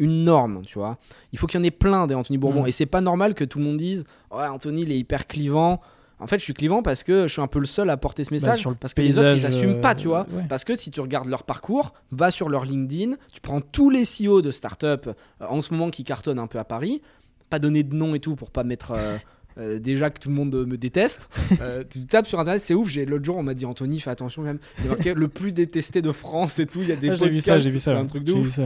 une 0.00 0.24
norme, 0.24 0.62
tu 0.66 0.78
vois. 0.78 0.98
Il 1.32 1.38
faut 1.38 1.46
qu'il 1.46 1.60
y 1.60 1.62
en 1.62 1.64
ait 1.64 1.70
plein 1.70 2.08
des 2.08 2.14
Anthony 2.16 2.38
Bourbon. 2.38 2.64
Mm. 2.64 2.68
Et 2.68 2.72
c'est 2.72 2.86
pas 2.86 3.00
normal 3.00 3.34
que 3.34 3.44
tout 3.44 3.58
le 3.60 3.64
monde 3.64 3.76
dise 3.76 4.04
Ouais, 4.32 4.46
Anthony, 4.46 4.82
il 4.82 4.90
est 4.90 4.98
hyper 4.98 5.28
clivant. 5.28 5.80
En 6.18 6.26
fait, 6.26 6.38
je 6.38 6.44
suis 6.44 6.52
clivant 6.54 6.82
parce 6.82 7.02
que 7.02 7.28
je 7.28 7.32
suis 7.32 7.40
un 7.40 7.46
peu 7.46 7.60
le 7.60 7.66
seul 7.66 7.88
à 7.88 7.96
porter 7.96 8.24
ce 8.24 8.34
message. 8.34 8.58
sur 8.58 8.68
le 8.70 8.76
parce 8.76 8.92
que 8.92 9.00
les 9.00 9.18
autres, 9.18 9.28
ils 9.28 9.32
paysage, 9.34 9.54
assument 9.54 9.80
pas, 9.80 9.94
tu 9.94 10.06
euh, 10.08 10.10
vois. 10.10 10.26
ouais. 10.32 10.44
Parce 10.48 10.64
que 10.64 10.76
si 10.76 10.90
tu 10.90 11.00
regardes 11.00 11.28
leur 11.28 11.44
parcours, 11.44 11.94
va 12.10 12.30
sur 12.30 12.48
leur 12.50 12.64
LinkedIn, 12.64 13.14
tu 13.32 13.40
prends 13.40 13.60
tous 13.62 13.88
les 13.88 14.02
CEO 14.02 14.42
de 14.42 14.50
start-up 14.50 15.06
euh, 15.08 15.46
en 15.48 15.62
ce 15.62 15.72
moment 15.72 15.88
qui 15.90 16.04
cartonnent 16.04 16.38
un 16.40 16.46
peu 16.46 16.58
à 16.58 16.64
Paris. 16.64 17.00
Pas 17.48 17.58
donner 17.58 17.82
de 17.84 17.94
nom 17.94 18.14
et 18.14 18.20
tout 18.20 18.36
pour 18.36 18.50
pas 18.50 18.64
mettre. 18.64 18.92
euh, 18.96 19.16
euh, 19.58 19.78
déjà 19.78 20.10
que 20.10 20.18
tout 20.20 20.28
le 20.28 20.34
monde 20.34 20.54
me 20.66 20.76
déteste. 20.76 21.28
Euh, 21.62 21.82
tu 21.90 22.04
tapes 22.06 22.26
sur 22.26 22.38
internet, 22.38 22.62
c'est 22.62 22.74
ouf. 22.74 22.88
J'ai 22.90 23.06
l'autre 23.06 23.24
jour, 23.24 23.36
on 23.38 23.42
m'a 23.42 23.54
dit 23.54 23.64
Anthony, 23.64 23.98
fais 23.98 24.10
attention 24.10 24.42
quand 24.42 24.48
même. 24.48 24.60
Il 24.78 24.84
y 24.84 24.88
a 24.88 24.90
marqué 24.90 25.14
le 25.14 25.26
plus 25.28 25.52
détesté 25.52 26.02
de 26.02 26.12
France 26.12 26.58
et 26.58 26.66
tout. 26.66 26.82
Il 26.82 26.88
y 26.88 26.92
a 26.92 26.96
des 26.96 27.08
Ah, 27.10 27.14
j'ai 27.14 27.28
vu 27.30 27.40
ça, 27.40 27.52
podcasts, 27.52 27.64
j'ai 27.64 27.70
vu 27.70 27.78
ça. 27.78 27.96
un 27.98 28.04
truc 28.06 28.24
de 28.24 28.32
j'ai 28.32 28.38
ouf. 28.38 28.44
vu 28.44 28.50
ça. 28.50 28.62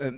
Euh, 0.00 0.12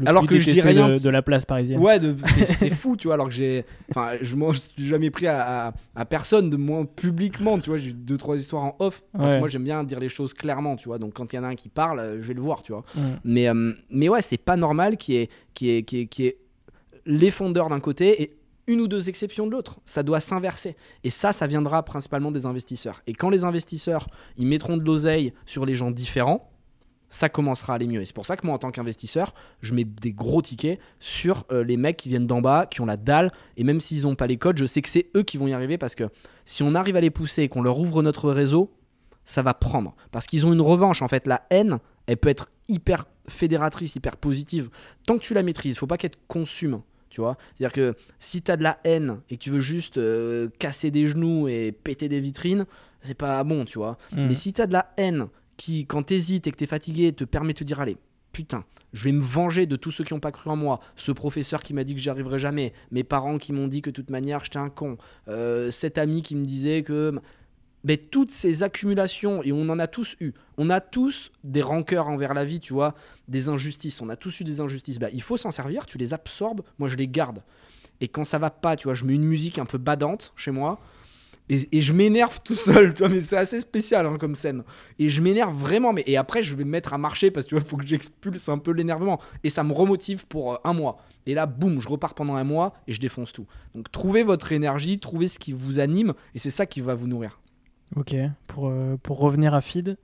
Le 0.00 0.08
alors 0.08 0.26
que 0.26 0.36
je 0.38 0.50
dis 0.50 0.60
rien. 0.60 0.88
de, 0.90 0.98
de 0.98 1.08
la 1.10 1.22
place 1.22 1.44
parisienne. 1.46 1.78
Ouais, 1.80 1.98
c'est 2.46 2.70
fou, 2.74 2.96
tu 2.96 3.08
vois. 3.08 3.14
Alors 3.14 3.28
que 3.28 3.34
j'ai. 3.34 3.64
Enfin, 3.90 4.12
je 4.20 4.34
m'en 4.34 4.52
suis 4.52 4.70
jamais 4.86 5.10
pris 5.10 5.26
à, 5.26 5.68
à- 5.68 5.72
à 5.94 6.04
personne, 6.04 6.50
de 6.50 6.56
moins 6.56 6.84
publiquement, 6.84 7.58
tu 7.58 7.70
vois. 7.70 7.78
J'ai 7.78 7.90
eu 7.90 7.92
deux, 7.94 8.16
trois 8.16 8.36
histoires 8.36 8.62
en 8.64 8.76
off. 8.78 9.02
Parce 9.12 9.24
Ouais. 9.28 9.34
que 9.34 9.38
moi, 9.40 9.48
j'aime 9.48 9.64
bien 9.64 9.84
dire 9.84 10.00
les 10.00 10.08
choses 10.08 10.34
clairement, 10.34 10.76
tu 10.76 10.88
vois. 10.88 10.98
Donc, 10.98 11.12
quand 11.14 11.32
il 11.32 11.36
y 11.36 11.38
en 11.38 11.44
a 11.44 11.48
un 11.48 11.54
qui 11.54 11.68
parle, 11.68 12.00
euh, 12.00 12.22
je 12.22 12.26
vais 12.26 12.34
le 12.34 12.40
voir, 12.40 12.62
tu 12.62 12.72
vois. 12.72 12.84
Mais, 13.24 13.48
euh, 13.48 13.72
mais 13.90 14.08
ouais, 14.08 14.22
c'est 14.22 14.36
pas 14.38 14.56
normal 14.56 14.96
y 15.08 15.14
ait- 15.16 15.28
qu'il 15.54 15.68
y 15.68 16.22
ait 16.26 16.36
les 17.06 17.30
fondeurs 17.30 17.68
d'un 17.68 17.80
côté 17.80 18.22
et 18.22 18.36
une 18.66 18.80
ou 18.82 18.88
deux 18.88 19.08
exceptions 19.08 19.46
de 19.46 19.52
l'autre. 19.52 19.80
Ça 19.84 20.02
doit 20.02 20.20
s'inverser. 20.20 20.76
Et 21.02 21.10
ça, 21.10 21.32
ça 21.32 21.46
viendra 21.46 21.82
principalement 21.84 22.30
des 22.30 22.46
investisseurs. 22.46 23.02
Et 23.08 23.14
quand 23.14 23.30
les 23.30 23.44
investisseurs, 23.44 24.06
ils 24.36 24.46
mettront 24.46 24.76
de 24.76 24.84
l'oseille 24.84 25.32
sur 25.44 25.66
les 25.66 25.74
gens 25.74 25.90
différents, 25.90 26.49
ça 27.10 27.28
commencera 27.28 27.74
à 27.74 27.76
aller 27.76 27.86
mieux. 27.86 28.00
Et 28.00 28.04
c'est 28.04 28.14
pour 28.14 28.24
ça 28.24 28.36
que 28.36 28.46
moi, 28.46 28.54
en 28.54 28.58
tant 28.58 28.70
qu'investisseur, 28.70 29.34
je 29.60 29.74
mets 29.74 29.84
des 29.84 30.12
gros 30.12 30.40
tickets 30.40 30.78
sur 31.00 31.44
euh, 31.50 31.62
les 31.62 31.76
mecs 31.76 31.96
qui 31.96 32.08
viennent 32.08 32.26
d'en 32.26 32.40
bas, 32.40 32.66
qui 32.66 32.80
ont 32.80 32.86
la 32.86 32.96
dalle. 32.96 33.30
Et 33.56 33.64
même 33.64 33.80
s'ils 33.80 34.02
n'ont 34.02 34.14
pas 34.14 34.28
les 34.28 34.38
codes, 34.38 34.56
je 34.56 34.64
sais 34.64 34.80
que 34.80 34.88
c'est 34.88 35.10
eux 35.16 35.24
qui 35.24 35.36
vont 35.36 35.48
y 35.48 35.52
arriver 35.52 35.76
parce 35.76 35.94
que 35.94 36.04
si 36.44 36.62
on 36.62 36.74
arrive 36.74 36.96
à 36.96 37.00
les 37.00 37.10
pousser 37.10 37.42
et 37.42 37.48
qu'on 37.48 37.62
leur 37.62 37.78
ouvre 37.78 38.02
notre 38.02 38.30
réseau, 38.30 38.72
ça 39.24 39.42
va 39.42 39.54
prendre. 39.54 39.94
Parce 40.12 40.26
qu'ils 40.26 40.46
ont 40.46 40.52
une 40.52 40.60
revanche. 40.60 41.02
En 41.02 41.08
fait, 41.08 41.26
la 41.26 41.46
haine, 41.50 41.78
elle 42.06 42.16
peut 42.16 42.28
être 42.28 42.48
hyper 42.68 43.06
fédératrice, 43.28 43.96
hyper 43.96 44.16
positive. 44.16 44.70
Tant 45.06 45.18
que 45.18 45.22
tu 45.22 45.34
la 45.34 45.42
maîtrises, 45.42 45.78
faut 45.78 45.86
pas 45.86 45.98
qu'elle 45.98 46.10
te 46.10 46.16
consume. 46.28 46.80
Tu 47.10 47.20
vois 47.20 47.36
C'est-à-dire 47.54 47.72
que 47.72 47.96
si 48.20 48.40
tu 48.40 48.52
as 48.52 48.56
de 48.56 48.62
la 48.62 48.78
haine 48.84 49.20
et 49.28 49.36
que 49.36 49.42
tu 49.42 49.50
veux 49.50 49.60
juste 49.60 49.98
euh, 49.98 50.48
casser 50.60 50.92
des 50.92 51.06
genoux 51.06 51.48
et 51.48 51.72
péter 51.72 52.08
des 52.08 52.20
vitrines, 52.20 52.66
c'est 53.00 53.14
pas 53.14 53.42
bon, 53.42 53.64
tu 53.64 53.78
vois. 53.78 53.98
Mm. 54.12 54.28
Mais 54.28 54.34
si 54.34 54.52
tu 54.52 54.62
as 54.62 54.68
de 54.68 54.72
la 54.72 54.92
haine 54.96 55.26
qui, 55.60 55.84
quand 55.84 56.04
t'hésites 56.04 56.46
et 56.46 56.50
que 56.50 56.56
t'es 56.56 56.66
fatigué, 56.66 57.12
te 57.12 57.24
permet 57.24 57.52
de 57.52 57.58
te 57.58 57.64
dire 57.64 57.80
allez, 57.80 57.98
putain, 58.32 58.64
je 58.94 59.04
vais 59.04 59.12
me 59.12 59.22
venger 59.22 59.66
de 59.66 59.76
tous 59.76 59.90
ceux 59.90 60.04
qui 60.04 60.14
n'ont 60.14 60.20
pas 60.20 60.32
cru 60.32 60.48
en 60.48 60.56
moi. 60.56 60.80
Ce 60.96 61.12
professeur 61.12 61.62
qui 61.62 61.74
m'a 61.74 61.84
dit 61.84 61.94
que 61.94 62.00
j'y 62.00 62.10
jamais. 62.38 62.72
Mes 62.90 63.04
parents 63.04 63.36
qui 63.36 63.52
m'ont 63.52 63.68
dit 63.68 63.82
que 63.82 63.90
de 63.90 63.94
toute 63.94 64.08
manière 64.08 64.42
j'étais 64.42 64.56
un 64.56 64.70
con. 64.70 64.96
Euh, 65.28 65.70
cet 65.70 65.98
ami 65.98 66.22
qui 66.22 66.34
me 66.34 66.46
disait 66.46 66.82
que. 66.82 67.14
ben, 67.84 67.98
toutes 67.98 68.30
ces 68.30 68.62
accumulations, 68.62 69.42
et 69.42 69.52
on 69.52 69.68
en 69.68 69.78
a 69.78 69.86
tous 69.86 70.16
eu, 70.20 70.32
on 70.56 70.70
a 70.70 70.80
tous 70.80 71.30
des 71.44 71.60
rancœurs 71.60 72.08
envers 72.08 72.32
la 72.32 72.46
vie, 72.46 72.60
tu 72.60 72.72
vois, 72.72 72.94
des 73.28 73.50
injustices, 73.50 74.00
on 74.00 74.08
a 74.08 74.16
tous 74.16 74.40
eu 74.40 74.44
des 74.44 74.62
injustices, 74.62 74.98
ben, 74.98 75.10
il 75.12 75.20
faut 75.20 75.36
s'en 75.36 75.50
servir, 75.50 75.84
tu 75.84 75.98
les 75.98 76.14
absorbes, 76.14 76.62
moi 76.78 76.88
je 76.88 76.96
les 76.96 77.06
garde. 77.06 77.42
Et 78.00 78.08
quand 78.08 78.24
ça 78.24 78.38
va 78.38 78.48
pas, 78.48 78.76
tu 78.76 78.84
vois, 78.84 78.94
je 78.94 79.04
mets 79.04 79.14
une 79.14 79.24
musique 79.24 79.58
un 79.58 79.66
peu 79.66 79.76
badante 79.76 80.32
chez 80.36 80.52
moi, 80.52 80.80
et, 81.50 81.80
je 81.80 81.92
m'énerve 81.92 82.38
tout 82.44 82.54
seul, 82.54 82.94
tu 82.94 83.00
vois, 83.00 83.08
mais 83.08 83.20
c'est 83.20 83.36
assez 83.36 83.58
spécial 83.58 84.06
hein, 84.06 84.18
comme 84.18 84.36
scène. 84.36 84.62
Et 85.00 85.08
je 85.08 85.20
m'énerve 85.20 85.54
vraiment, 85.54 85.92
mais 85.92 86.04
et 86.06 86.16
après 86.16 86.44
je 86.44 86.54
vais 86.54 86.64
me 86.64 86.70
mettre 86.70 86.94
à 86.94 86.98
marcher 86.98 87.32
parce 87.32 87.46
que 87.46 87.50
tu 87.50 87.54
vois, 87.56 87.64
faut 87.64 87.76
que 87.76 87.86
j'expulse 87.86 88.48
un 88.48 88.58
peu 88.58 88.70
l'énervement. 88.70 89.20
Et 89.42 89.50
ça 89.50 89.64
me 89.64 89.72
remotive 89.72 90.26
pour 90.26 90.52
euh, 90.52 90.56
un 90.62 90.72
mois. 90.72 90.98
Et 91.26 91.34
là, 91.34 91.46
boum, 91.46 91.80
je 91.80 91.88
repars 91.88 92.14
pendant 92.14 92.36
un 92.36 92.44
mois 92.44 92.74
et 92.86 92.92
je 92.92 93.00
défonce 93.00 93.32
tout. 93.32 93.46
Donc 93.74 93.90
trouvez 93.90 94.22
votre 94.22 94.52
énergie, 94.52 95.00
trouvez 95.00 95.26
ce 95.26 95.40
qui 95.40 95.52
vous 95.52 95.80
anime, 95.80 96.14
et 96.36 96.38
c'est 96.38 96.50
ça 96.50 96.66
qui 96.66 96.80
va 96.80 96.94
vous 96.94 97.08
nourrir. 97.08 97.40
Ok, 97.96 98.14
pour, 98.46 98.68
euh, 98.68 98.96
pour 99.02 99.18
revenir 99.18 99.52
à 99.52 99.60
Feed, 99.60 99.96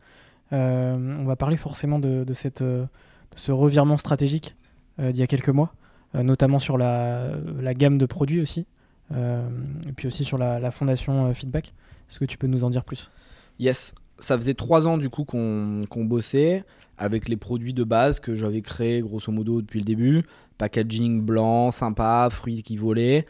euh, 0.52 1.16
on 1.20 1.24
va 1.24 1.36
parler 1.36 1.56
forcément 1.56 2.00
de, 2.00 2.24
cette, 2.34 2.62
de 2.62 2.88
ce 3.36 3.52
revirement 3.52 3.98
stratégique 3.98 4.56
d'il 4.98 5.16
y 5.16 5.22
a 5.22 5.26
quelques 5.26 5.50
mois, 5.50 5.74
notamment 6.14 6.58
sur 6.58 6.78
la 6.78 7.74
gamme 7.74 7.98
de 7.98 8.06
produits 8.06 8.40
aussi. 8.40 8.66
Euh, 9.12 9.48
et 9.88 9.92
puis 9.92 10.08
aussi 10.08 10.24
sur 10.24 10.38
la, 10.38 10.70
fondation 10.70 11.26
euh, 11.28 11.32
Feedback. 11.32 11.72
Est-ce 12.08 12.18
que 12.18 12.24
tu 12.24 12.38
peux 12.38 12.46
nous 12.46 12.64
en 12.64 12.70
dire 12.70 12.84
plus? 12.84 13.10
Yes, 13.58 13.94
ça 14.18 14.36
faisait 14.36 14.54
trois 14.54 14.86
ans 14.86 14.98
du 14.98 15.10
coup 15.10 15.24
qu'on 15.24 16.04
bossait 16.04 16.64
avec 16.98 17.28
les 17.28 17.36
produits 17.36 17.74
de 17.74 17.84
base 17.84 18.20
que 18.20 18.34
j'avais 18.34 18.62
créés 18.62 19.02
grosso 19.02 19.30
modo 19.30 19.60
depuis 19.60 19.80
le 19.80 19.84
début. 19.84 20.24
Packaging 20.58 21.20
blanc, 21.20 21.70
sympa, 21.70 22.28
fruits 22.30 22.62
qui 22.62 22.76
volaient. 22.76 23.26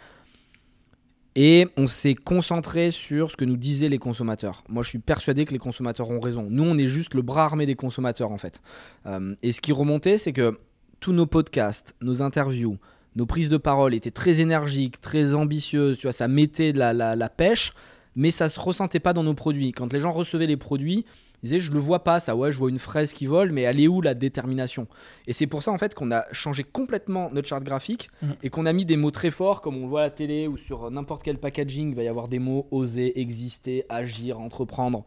Et 1.39 1.69
on 1.77 1.87
s'est 1.87 2.15
concentré 2.15 2.91
sur 2.91 3.31
ce 3.31 3.37
que 3.37 3.45
nous 3.45 3.59
disaient 3.59 3.91
les 3.91 3.99
consommateurs. 3.99 4.65
Moi, 4.71 4.83
je 4.83 4.89
suis 4.89 4.99
persuadé 4.99 5.45
que 5.45 5.53
les 5.53 5.59
consommateurs 5.59 6.09
ont 6.09 6.21
raison. 6.21 6.47
Nous, 6.49 6.63
on 6.63 6.79
est 6.79 6.87
juste 6.87 7.13
le 7.13 7.21
bras 7.21 7.45
armé 7.45 7.67
des 7.67 7.75
consommateurs, 7.75 8.33
en 8.33 8.39
fait. 8.39 8.63
Euh, 9.05 9.35
et 9.43 9.53
ce 9.53 9.61
qui 9.61 9.73
remontait, 9.73 10.17
c'est 10.17 10.33
que 10.33 10.59
tous 10.99 11.13
nos 11.13 11.27
podcasts, 11.27 11.95
nos 12.01 12.23
interviews, 12.23 12.79
nos 13.17 13.27
prises 13.27 13.49
de 13.49 13.57
parole 13.57 13.95
étaient 13.95 14.11
très 14.11 14.41
énergiques, 14.41 15.01
très 15.01 15.35
ambitieuses, 15.35 15.97
tu 15.97 16.03
vois, 16.03 16.13
ça 16.13 16.29
mettait 16.29 16.73
de 16.73 16.79
la, 16.79 17.29
pêche, 17.31 17.73
mais 18.15 18.31
ça 18.31 18.49
se 18.49 18.61
ressentait 18.61 19.01
pas 19.01 19.15
dans 19.15 19.25
nos 19.25 19.35
produits. 19.35 19.73
Quand 19.73 19.93
les 19.93 20.01
gens 20.01 20.13
recevaient 20.13 20.47
les 20.47 20.59
produits, 20.59 21.07
ils 21.43 21.49
disaient 21.49 21.59
je 21.59 21.73
le 21.73 21.79
vois 21.79 22.05
pas 22.05 22.21
ça, 22.21 22.37
ouais, 22.37 22.53
je 22.53 22.59
vois 22.59 22.69
une 22.69 22.79
fraise 22.79 23.15
qui 23.15 23.27
vole, 23.27 23.53
mais 23.53 23.63
elle 23.63 23.81
est 23.81 23.89
où 23.89 24.03
la 24.03 24.15
détermination? 24.15 24.87
Et 25.27 25.33
c'est 25.33 25.47
pour 25.47 25.63
ça 25.63 25.73
en 25.73 25.79
fait 25.79 25.95
qu'on 25.95 26.11
a 26.11 26.25
changé 26.33 26.63
complètement 26.63 27.31
notre 27.33 27.49
charte 27.49 27.65
graphique 27.65 28.11
mmh. 28.23 28.27
et 28.43 28.51
qu'on 28.51 28.67
a 28.67 28.73
mis 28.73 28.85
des 28.85 28.97
mots 28.97 29.11
très 29.11 29.31
forts 29.31 29.61
comme 29.63 29.77
on 29.77 29.83
le 29.83 29.89
voit 29.89 30.01
à 30.01 30.05
la 30.05 30.11
télé 30.11 30.47
ou 30.47 30.59
sur 30.59 30.91
n'importe 30.91 31.23
quel 31.23 31.39
packaging, 31.39 31.91
il 31.91 31.95
va 31.95 32.03
y 32.03 32.09
avoir 32.09 32.29
des 32.29 32.39
mots 32.39 32.69
oser, 32.71 33.19
exister, 33.21 33.85
agir, 33.89 34.41
entreprendre. 34.41 35.05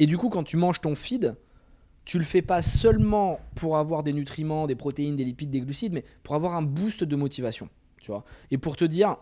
Et 0.00 0.06
du 0.06 0.18
coup, 0.18 0.28
quand 0.28 0.44
tu 0.44 0.56
manges 0.56 0.80
ton 0.80 0.94
feed, 0.94 1.34
tu 2.08 2.16
le 2.16 2.24
fais 2.24 2.40
pas 2.40 2.62
seulement 2.62 3.38
pour 3.54 3.76
avoir 3.76 4.02
des 4.02 4.14
nutriments, 4.14 4.66
des 4.66 4.74
protéines, 4.74 5.14
des 5.14 5.26
lipides, 5.26 5.50
des 5.50 5.60
glucides, 5.60 5.92
mais 5.92 6.06
pour 6.22 6.34
avoir 6.34 6.54
un 6.54 6.62
boost 6.62 7.04
de 7.04 7.16
motivation. 7.16 7.68
Tu 8.00 8.10
vois 8.10 8.24
et 8.50 8.56
pour 8.56 8.76
te 8.76 8.86
dire, 8.86 9.18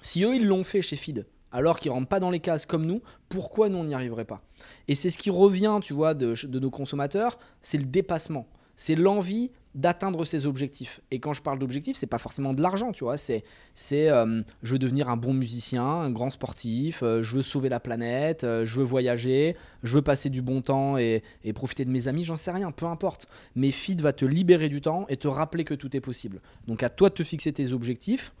si 0.00 0.22
eux 0.22 0.36
ils 0.36 0.46
l'ont 0.46 0.62
fait 0.62 0.80
chez 0.80 0.94
Feed, 0.94 1.26
alors 1.50 1.80
qu'ils 1.80 1.90
rentrent 1.90 2.06
pas 2.06 2.20
dans 2.20 2.30
les 2.30 2.38
cases 2.38 2.66
comme 2.66 2.86
nous, 2.86 3.02
pourquoi 3.28 3.68
nous 3.68 3.78
on 3.78 3.84
n'y 3.84 3.94
arriverait 3.94 4.26
pas? 4.26 4.44
Et 4.86 4.94
c'est 4.94 5.10
ce 5.10 5.18
qui 5.18 5.28
revient, 5.28 5.80
tu 5.82 5.92
vois, 5.92 6.14
de 6.14 6.58
nos 6.60 6.70
consommateurs, 6.70 7.36
c'est 7.62 7.78
le 7.78 7.84
dépassement, 7.84 8.46
c'est 8.80 8.94
l'envie 8.94 9.50
d'atteindre 9.74 10.24
ses 10.24 10.46
objectifs. 10.46 11.02
Et 11.10 11.20
quand 11.20 11.34
je 11.34 11.42
parle 11.42 11.58
d'objectifs, 11.58 11.98
c'est 11.98 12.06
pas 12.06 12.16
forcément 12.16 12.54
de 12.54 12.62
l'argent, 12.62 12.92
tu 12.92 13.04
vois. 13.04 13.18
C'est, 13.18 13.44
c'est 13.74 14.08
euh, 14.08 14.40
je 14.62 14.72
veux 14.72 14.78
devenir 14.78 15.10
un 15.10 15.18
bon 15.18 15.34
musicien, 15.34 15.84
un 15.84 16.10
grand 16.10 16.30
sportif, 16.30 17.02
euh, 17.02 17.20
je 17.20 17.36
veux 17.36 17.42
sauver 17.42 17.68
la 17.68 17.78
planète, 17.78 18.42
euh, 18.42 18.64
je 18.64 18.78
veux 18.78 18.84
voyager, 18.84 19.54
je 19.82 19.96
veux 19.96 20.02
passer 20.02 20.30
du 20.30 20.40
bon 20.40 20.62
temps 20.62 20.96
et, 20.96 21.22
profiter 21.54 21.84
de 21.84 21.90
mes 21.90 22.08
amis, 22.08 22.24
j'en 22.24 22.38
sais 22.38 22.52
rien, 22.52 22.72
peu 22.72 22.86
importe. 22.86 23.28
Mais 23.54 23.70
Feed 23.70 24.00
va 24.00 24.14
te 24.14 24.24
libérer 24.24 24.70
du 24.70 24.80
temps 24.80 25.04
et 25.10 25.18
te 25.18 25.28
rappeler 25.28 25.64
que 25.64 25.74
tout 25.74 25.94
est 25.94 26.00
possible. 26.00 26.40
Donc 26.66 26.82
à 26.82 26.88
toi 26.88 27.10
de 27.10 27.14
te 27.14 27.22
fixer 27.22 27.52
tes 27.52 27.74
objectifs 27.74 28.32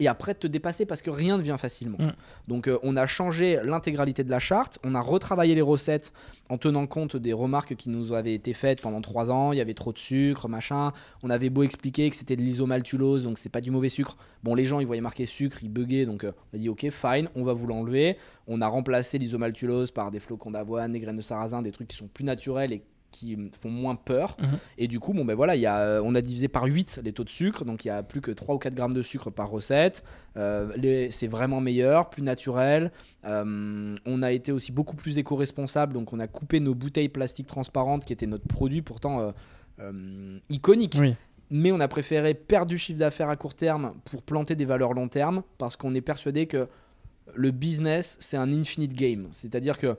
et 0.00 0.08
après 0.08 0.34
te 0.34 0.46
dépasser 0.46 0.86
parce 0.86 1.02
que 1.02 1.10
rien 1.10 1.38
ne 1.38 1.42
vient 1.42 1.58
facilement. 1.58 1.98
Mm. 1.98 2.12
Donc 2.48 2.68
euh, 2.68 2.78
on 2.82 2.96
a 2.96 3.06
changé 3.06 3.60
l'intégralité 3.62 4.24
de 4.24 4.30
la 4.30 4.38
charte, 4.38 4.78
on 4.84 4.94
a 4.94 5.00
retravaillé 5.00 5.54
les 5.54 5.62
recettes 5.62 6.12
en 6.48 6.58
tenant 6.58 6.86
compte 6.86 7.16
des 7.16 7.32
remarques 7.32 7.74
qui 7.76 7.90
nous 7.90 8.12
avaient 8.12 8.34
été 8.34 8.52
faites 8.52 8.80
pendant 8.80 9.00
trois 9.00 9.30
ans, 9.30 9.52
il 9.52 9.58
y 9.58 9.60
avait 9.60 9.74
trop 9.74 9.92
de 9.92 9.98
sucre, 9.98 10.48
machin, 10.48 10.92
on 11.22 11.30
avait 11.30 11.50
beau 11.50 11.62
expliquer 11.62 12.10
que 12.10 12.16
c'était 12.16 12.36
de 12.36 12.42
l'isomaltulose, 12.42 13.24
donc 13.24 13.38
c'est 13.38 13.48
pas 13.48 13.60
du 13.60 13.70
mauvais 13.70 13.88
sucre. 13.88 14.16
Bon 14.42 14.54
les 14.54 14.64
gens 14.64 14.80
ils 14.80 14.86
voyaient 14.86 15.00
marqué 15.00 15.26
sucre, 15.26 15.58
ils 15.62 15.70
buguaient, 15.70 16.06
donc 16.06 16.24
euh, 16.24 16.32
on 16.52 16.56
a 16.56 16.58
dit 16.58 16.68
ok 16.68 16.88
fine, 16.90 17.28
on 17.34 17.44
va 17.44 17.52
vous 17.52 17.66
l'enlever. 17.66 18.18
On 18.46 18.60
a 18.60 18.66
remplacé 18.66 19.18
l'isomaltulose 19.18 19.90
par 19.90 20.10
des 20.10 20.20
flocons 20.20 20.50
d'avoine, 20.50 20.92
des 20.92 21.00
graines 21.00 21.16
de 21.16 21.22
sarrasin, 21.22 21.62
des 21.62 21.72
trucs 21.72 21.88
qui 21.88 21.96
sont 21.96 22.08
plus 22.08 22.24
naturels 22.24 22.72
et 22.72 22.82
qui 23.14 23.38
font 23.60 23.70
moins 23.70 23.94
peur. 23.94 24.36
Mhm. 24.40 24.58
Et 24.76 24.88
du 24.88 24.98
coup, 24.98 25.12
bon, 25.12 25.24
ben 25.24 25.34
voilà, 25.34 25.54
y 25.54 25.66
a, 25.66 25.78
euh, 25.78 26.02
on 26.04 26.14
a 26.14 26.20
divisé 26.20 26.48
par 26.48 26.64
8 26.64 27.00
les 27.04 27.12
taux 27.12 27.22
de 27.22 27.30
sucre, 27.30 27.64
donc 27.64 27.84
il 27.84 27.88
y 27.88 27.90
a 27.90 28.02
plus 28.02 28.20
que 28.20 28.32
3 28.32 28.56
ou 28.56 28.58
4 28.58 28.74
grammes 28.74 28.92
de 28.92 29.02
sucre 29.02 29.30
par 29.30 29.50
recette. 29.50 30.04
Euh, 30.36 31.08
c'est 31.10 31.28
vraiment 31.28 31.60
meilleur, 31.60 32.10
plus 32.10 32.22
naturel. 32.22 32.90
Euh, 33.24 33.96
on 34.04 34.22
a 34.22 34.32
été 34.32 34.50
aussi 34.50 34.72
beaucoup 34.72 34.96
plus 34.96 35.18
éco-responsable, 35.18 35.94
donc 35.94 36.12
on 36.12 36.18
a 36.18 36.26
coupé 36.26 36.58
nos 36.58 36.74
bouteilles 36.74 37.08
plastiques 37.08 37.46
transparentes, 37.46 38.04
qui 38.04 38.12
étaient 38.12 38.26
notre 38.26 38.46
produit 38.46 38.82
pourtant 38.82 39.32
iconique. 40.50 40.98
Mais 41.50 41.70
on 41.70 41.78
a 41.78 41.88
préféré 41.88 42.34
perdre 42.34 42.66
du 42.66 42.78
chiffre 42.78 42.98
d'affaires 42.98 43.28
à 43.28 43.36
court 43.36 43.54
terme 43.54 43.94
pour 44.06 44.22
planter 44.22 44.56
des 44.56 44.64
valeurs 44.64 44.92
long 44.92 45.08
terme, 45.08 45.42
parce 45.58 45.76
qu'on 45.76 45.94
est 45.94 46.00
persuadé 46.00 46.46
que 46.46 46.68
le 47.34 47.50
business, 47.52 48.16
c'est 48.18 48.36
un 48.36 48.52
infinite 48.52 48.94
game. 48.94 49.28
C'est-à-dire 49.30 49.78
que 49.78 49.96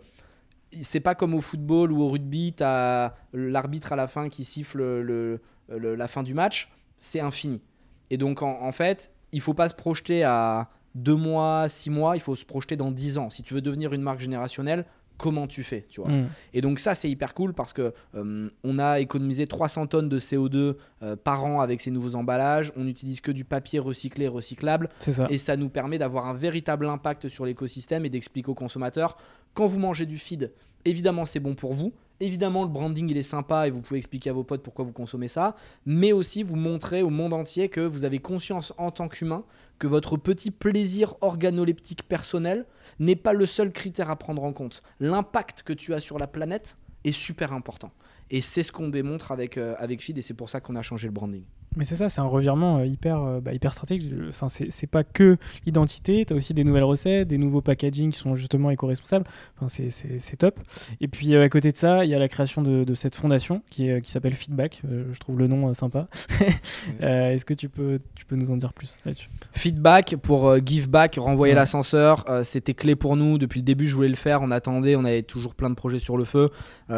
c'est 0.81 0.99
pas 0.99 1.15
comme 1.15 1.33
au 1.33 1.41
football 1.41 1.91
ou 1.91 2.01
au 2.01 2.09
rugby, 2.09 2.53
tu 2.53 2.63
as 2.63 3.15
l'arbitre 3.33 3.93
à 3.93 3.95
la 3.95 4.07
fin 4.07 4.29
qui 4.29 4.43
siffle 4.43 4.79
le, 4.79 5.41
la 5.69 6.07
fin 6.07 6.23
du 6.23 6.33
match, 6.33 6.71
c'est 6.97 7.19
infini. 7.19 7.61
Et 8.09 8.17
donc 8.17 8.41
en, 8.41 8.71
fait, 8.71 9.11
il 9.31 9.41
faut 9.41 9.53
pas 9.53 9.69
se 9.69 9.75
projeter 9.75 10.23
à 10.23 10.69
deux 10.93 11.15
mois, 11.15 11.67
six 11.67 11.89
mois, 11.89 12.15
il 12.15 12.21
faut 12.21 12.35
se 12.35 12.45
projeter 12.45 12.75
dans 12.75 12.91
dix 12.91 13.17
ans. 13.17 13.29
Si 13.29 13.43
tu 13.43 13.53
veux 13.53 13.61
devenir 13.61 13.93
une 13.93 14.01
marque 14.01 14.19
générationnelle, 14.19 14.85
comment 15.17 15.47
tu 15.47 15.63
fais, 15.63 15.85
tu 15.89 16.01
vois. 16.01 16.09
Mm. 16.09 16.27
Et 16.53 16.61
donc 16.61 16.79
ça 16.79 16.95
c'est 16.95 17.09
hyper 17.09 17.33
cool 17.33 17.53
parce 17.53 17.73
que 17.73 17.93
euh, 18.15 18.49
on 18.63 18.79
a 18.79 18.99
économisé 18.99 19.47
300 19.47 19.87
tonnes 19.87 20.09
de 20.09 20.19
CO2 20.19 20.75
euh, 21.03 21.15
par 21.15 21.45
an 21.45 21.61
avec 21.61 21.81
ces 21.81 21.91
nouveaux 21.91 22.15
emballages, 22.15 22.71
on 22.75 22.83
n'utilise 22.83 23.21
que 23.21 23.31
du 23.31 23.45
papier 23.45 23.79
recyclé 23.79 24.27
recyclable 24.27 24.89
et 25.29 25.37
ça 25.37 25.57
nous 25.57 25.69
permet 25.69 25.97
d'avoir 25.97 26.27
un 26.27 26.33
véritable 26.33 26.87
impact 26.87 27.29
sur 27.29 27.45
l'écosystème 27.45 28.05
et 28.05 28.09
d'expliquer 28.09 28.49
aux 28.49 28.55
consommateurs 28.55 29.17
quand 29.55 29.65
vous 29.65 29.79
mangez 29.79 30.05
du 30.05 30.19
feed, 30.19 30.53
évidemment 30.85 31.25
c'est 31.25 31.39
bon 31.39 31.55
pour 31.55 31.73
vous, 31.73 31.91
Évidemment, 32.21 32.63
le 32.63 32.69
branding, 32.69 33.09
il 33.09 33.17
est 33.17 33.23
sympa 33.23 33.67
et 33.67 33.71
vous 33.71 33.81
pouvez 33.81 33.97
expliquer 33.97 34.29
à 34.29 34.33
vos 34.33 34.45
potes 34.45 34.63
pourquoi 34.63 34.85
vous 34.85 34.93
consommez 34.93 35.27
ça, 35.27 35.55
mais 35.85 36.13
aussi 36.13 36.43
vous 36.43 36.55
montrer 36.55 37.01
au 37.01 37.09
monde 37.09 37.33
entier 37.33 37.67
que 37.67 37.81
vous 37.81 38.05
avez 38.05 38.19
conscience 38.19 38.73
en 38.77 38.89
tant 38.89 39.09
qu'humain 39.09 39.43
que 39.79 39.87
votre 39.87 40.15
petit 40.15 40.51
plaisir 40.51 41.15
organoleptique 41.19 42.07
personnel 42.07 42.65
n'est 42.99 43.17
pas 43.17 43.33
le 43.33 43.45
seul 43.45 43.73
critère 43.73 44.09
à 44.09 44.15
prendre 44.15 44.43
en 44.43 44.53
compte. 44.53 44.81
L'impact 45.01 45.63
que 45.63 45.73
tu 45.73 45.93
as 45.93 45.99
sur 45.99 46.17
la 46.17 46.27
planète 46.27 46.77
est 47.03 47.11
super 47.11 47.51
important. 47.51 47.91
Et 48.31 48.39
c'est 48.39 48.63
ce 48.63 48.71
qu'on 48.71 48.87
démontre 48.87 49.33
avec, 49.33 49.57
euh, 49.57 49.75
avec 49.77 50.01
Feed 50.01 50.17
et 50.17 50.21
c'est 50.21 50.33
pour 50.33 50.49
ça 50.49 50.61
qu'on 50.61 50.77
a 50.77 50.81
changé 50.81 51.07
le 51.07 51.13
branding. 51.13 51.43
Mais 51.75 51.85
c'est 51.85 51.95
ça, 51.95 52.09
c'est 52.09 52.21
un 52.21 52.27
revirement 52.27 52.77
euh, 52.77 52.85
hyper, 52.85 53.21
euh, 53.21 53.39
bah, 53.41 53.53
hyper 53.53 53.71
stratégique. 53.71 54.11
Enfin, 54.29 54.47
c'est 54.47 54.87
pas 54.87 55.03
que 55.03 55.37
l'identité, 55.65 56.25
tu 56.25 56.33
as 56.33 56.35
aussi 56.35 56.53
des 56.53 56.63
nouvelles 56.63 56.83
recettes, 56.83 57.27
des 57.27 57.37
nouveaux 57.37 57.61
packaging 57.61 58.11
qui 58.11 58.17
sont 58.17 58.35
justement 58.35 58.71
éco-responsables. 58.71 59.25
Enfin, 59.59 59.67
c'est 59.67 60.37
top. 60.37 60.59
Et 61.01 61.07
puis 61.07 61.35
à 61.35 61.49
côté 61.49 61.71
de 61.71 61.77
ça, 61.77 62.05
il 62.05 62.11
y 62.11 62.15
a 62.15 62.19
la 62.19 62.27
création 62.27 62.61
de, 62.61 62.83
de 62.83 62.93
cette 62.93 63.15
fondation 63.15 63.61
qui, 63.69 63.89
qui 64.01 64.11
s'appelle 64.11 64.33
Feedback. 64.33 64.81
je 64.83 65.19
trouve 65.19 65.39
le 65.39 65.47
nom 65.47 65.73
sympa. 65.73 66.07
Est-ce 66.99 67.45
que 67.45 67.53
tu 67.53 67.69
peux, 67.69 67.99
tu 68.15 68.25
peux 68.25 68.35
nous 68.35 68.51
en 68.51 68.57
dire 68.57 68.73
plus 68.73 68.97
là-dessus? 69.05 69.29
Feedback 69.51 70.15
pour 70.17 70.57
give 70.65 70.89
back, 70.89 71.15
renvoyer 71.19 71.53
l'ascenseur, 71.53 72.25
c'était 72.43 72.73
clé 72.73 72.95
pour 72.95 73.15
nous. 73.15 73.37
Depuis 73.37 73.59
le 73.59 73.65
début, 73.65 73.87
je 73.87 73.95
voulais 73.95 74.09
le 74.09 74.15
faire. 74.15 74.41
On 74.41 74.51
attendait, 74.51 74.95
on 74.95 75.05
avait 75.05 75.23
toujours 75.23 75.55
plein 75.55 75.69
de 75.69 75.75
projets 75.75 75.99
sur 75.99 76.17
le 76.17 76.25
feu. 76.25 76.49